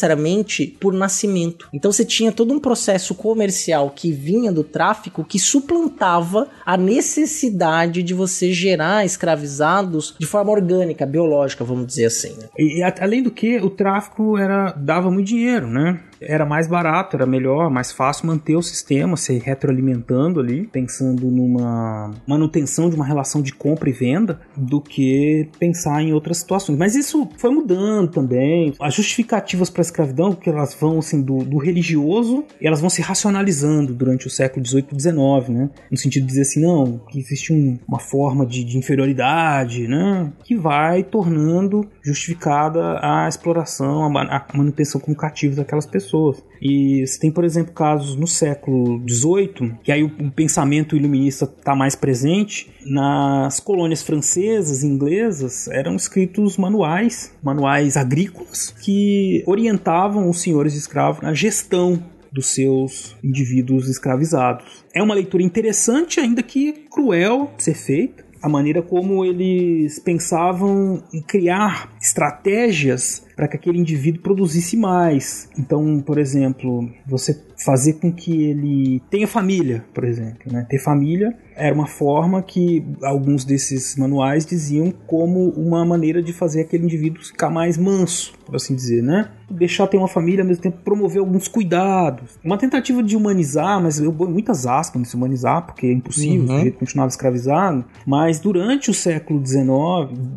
por 0.80 0.92
nascimento. 0.92 1.68
Então 1.72 1.90
você 1.90 2.04
tinha 2.04 2.32
todo 2.32 2.52
um 2.52 2.58
processo 2.58 3.14
comercial 3.14 3.90
que 3.94 4.12
vinha 4.12 4.52
do 4.52 4.64
tráfico 4.64 5.24
que 5.24 5.38
suplantava 5.38 6.48
a 6.64 6.76
necessidade 6.76 8.02
de 8.02 8.14
você 8.14 8.52
gerar 8.52 9.04
escravizados 9.04 10.14
de 10.18 10.26
forma 10.26 10.50
orgânica, 10.50 11.06
biológica, 11.06 11.64
vamos 11.64 11.86
dizer 11.86 12.06
assim. 12.06 12.30
né? 12.36 12.48
E, 12.58 12.80
e 12.80 12.82
além 13.00 13.22
do 13.22 13.30
que, 13.30 13.58
o 13.58 13.70
tráfico 13.70 14.36
era 14.38 14.72
dava 14.72 15.10
muito 15.10 15.28
dinheiro, 15.28 15.66
né? 15.66 16.00
Era 16.20 16.44
mais 16.44 16.66
barato, 16.66 17.16
era 17.16 17.26
melhor, 17.26 17.70
mais 17.70 17.92
fácil 17.92 18.26
manter 18.26 18.56
o 18.56 18.62
sistema 18.62 19.16
se 19.16 19.38
retroalimentando 19.38 20.40
ali, 20.40 20.66
pensando 20.66 21.26
numa 21.30 22.12
manutenção 22.26 22.88
de 22.90 22.96
uma 22.96 23.04
relação 23.04 23.40
de 23.42 23.52
compra 23.52 23.88
e 23.88 23.92
venda, 23.92 24.40
do 24.56 24.80
que 24.80 25.48
pensar 25.58 26.02
em 26.02 26.12
outras 26.12 26.38
situações. 26.38 26.78
Mas 26.78 26.94
isso 26.94 27.28
foi 27.36 27.50
mudando 27.50 28.08
também. 28.10 28.72
As 28.80 28.94
justificativas 28.94 29.70
para 29.70 29.80
a 29.80 29.82
escravidão, 29.82 30.32
que 30.32 30.48
elas 30.50 30.74
vão 30.74 30.98
assim 30.98 31.22
do, 31.22 31.38
do 31.38 31.58
religioso, 31.58 32.44
elas 32.60 32.80
vão 32.80 32.90
se 32.90 33.00
racionalizando 33.02 33.94
durante 33.94 34.26
o 34.26 34.30
século 34.30 34.64
XVIII 34.66 34.86
e 34.92 35.00
XIX, 35.00 35.48
né? 35.48 35.70
No 35.90 35.96
sentido 35.96 36.22
de 36.22 36.28
dizer 36.28 36.42
assim, 36.42 36.60
não, 36.60 36.98
que 37.10 37.18
existe 37.18 37.52
um- 37.52 37.78
uma 37.86 37.98
forma 37.98 38.44
de, 38.46 38.64
de 38.64 38.76
inferioridade, 38.78 39.86
né? 39.88 40.32
Que 40.44 40.56
vai 40.56 41.02
tornando 41.02 41.86
justificada 42.08 42.98
a 43.02 43.28
exploração, 43.28 44.04
a, 44.04 44.10
ma- 44.10 44.24
a 44.24 44.56
manutenção 44.56 45.00
como 45.00 45.16
cativos 45.16 45.56
daquelas 45.56 45.86
pessoas. 45.86 46.42
E 46.60 47.06
você 47.06 47.18
tem, 47.18 47.30
por 47.30 47.44
exemplo, 47.44 47.72
casos 47.72 48.16
no 48.16 48.26
século 48.26 49.00
XVIII, 49.08 49.74
que 49.82 49.92
aí 49.92 50.02
o, 50.02 50.06
o 50.06 50.30
pensamento 50.30 50.96
iluminista 50.96 51.44
está 51.44 51.74
mais 51.74 51.94
presente. 51.94 52.70
Nas 52.84 53.60
colônias 53.60 54.02
francesas 54.02 54.82
e 54.82 54.86
inglesas 54.86 55.68
eram 55.68 55.94
escritos 55.94 56.56
manuais, 56.56 57.32
manuais 57.42 57.96
agrícolas, 57.96 58.70
que 58.82 59.42
orientavam 59.46 60.28
os 60.28 60.40
senhores 60.40 60.74
escravos 60.74 61.22
na 61.22 61.34
gestão 61.34 62.02
dos 62.32 62.48
seus 62.48 63.16
indivíduos 63.24 63.88
escravizados. 63.88 64.84
É 64.94 65.02
uma 65.02 65.14
leitura 65.14 65.42
interessante, 65.42 66.20
ainda 66.20 66.42
que 66.42 66.72
cruel 66.90 67.50
de 67.56 67.62
ser 67.64 67.74
feita. 67.74 68.27
A 68.42 68.48
maneira 68.48 68.82
como 68.82 69.24
eles 69.24 69.98
pensavam 69.98 71.02
em 71.12 71.20
criar 71.20 71.92
estratégias 72.00 73.26
para 73.34 73.48
que 73.48 73.56
aquele 73.56 73.78
indivíduo 73.78 74.22
produzisse 74.22 74.76
mais. 74.76 75.48
Então, 75.58 76.00
por 76.00 76.18
exemplo, 76.18 76.88
você 77.06 77.40
fazer 77.64 77.94
com 77.94 78.12
que 78.12 78.44
ele 78.44 79.02
tenha 79.10 79.26
família, 79.26 79.84
por 79.92 80.04
exemplo. 80.04 80.52
Né? 80.52 80.66
Ter 80.68 80.78
família 80.78 81.36
era 81.58 81.74
uma 81.74 81.86
forma 81.86 82.40
que 82.42 82.84
alguns 83.02 83.44
desses 83.44 83.96
manuais 83.96 84.46
diziam 84.46 84.92
como 85.06 85.50
uma 85.50 85.84
maneira 85.84 86.22
de 86.22 86.32
fazer 86.32 86.62
aquele 86.62 86.84
indivíduo 86.84 87.22
ficar 87.22 87.50
mais 87.50 87.76
manso, 87.76 88.32
por 88.46 88.56
assim 88.56 88.74
dizer, 88.74 89.02
né? 89.02 89.30
Deixar 89.50 89.86
ter 89.86 89.96
uma 89.96 90.08
família, 90.08 90.42
ao 90.42 90.46
mesmo 90.48 90.62
tempo 90.62 90.78
promover 90.84 91.20
alguns 91.20 91.48
cuidados. 91.48 92.38
Uma 92.44 92.58
tentativa 92.58 93.02
de 93.02 93.16
humanizar, 93.16 93.82
mas 93.82 93.98
eu 93.98 94.12
ponho 94.12 94.30
muitas 94.30 94.66
aspas 94.66 95.00
nesse 95.00 95.16
humanizar, 95.16 95.64
porque 95.66 95.86
é 95.86 95.92
impossível, 95.92 96.40
Uhum. 96.40 96.44
o 96.54 96.56
sujeito 96.58 96.78
continuava 96.78 97.08
escravizado. 97.08 97.84
Mas 98.06 98.38
durante 98.38 98.90
o 98.90 98.94
século 98.94 99.44
XIX, 99.44 99.66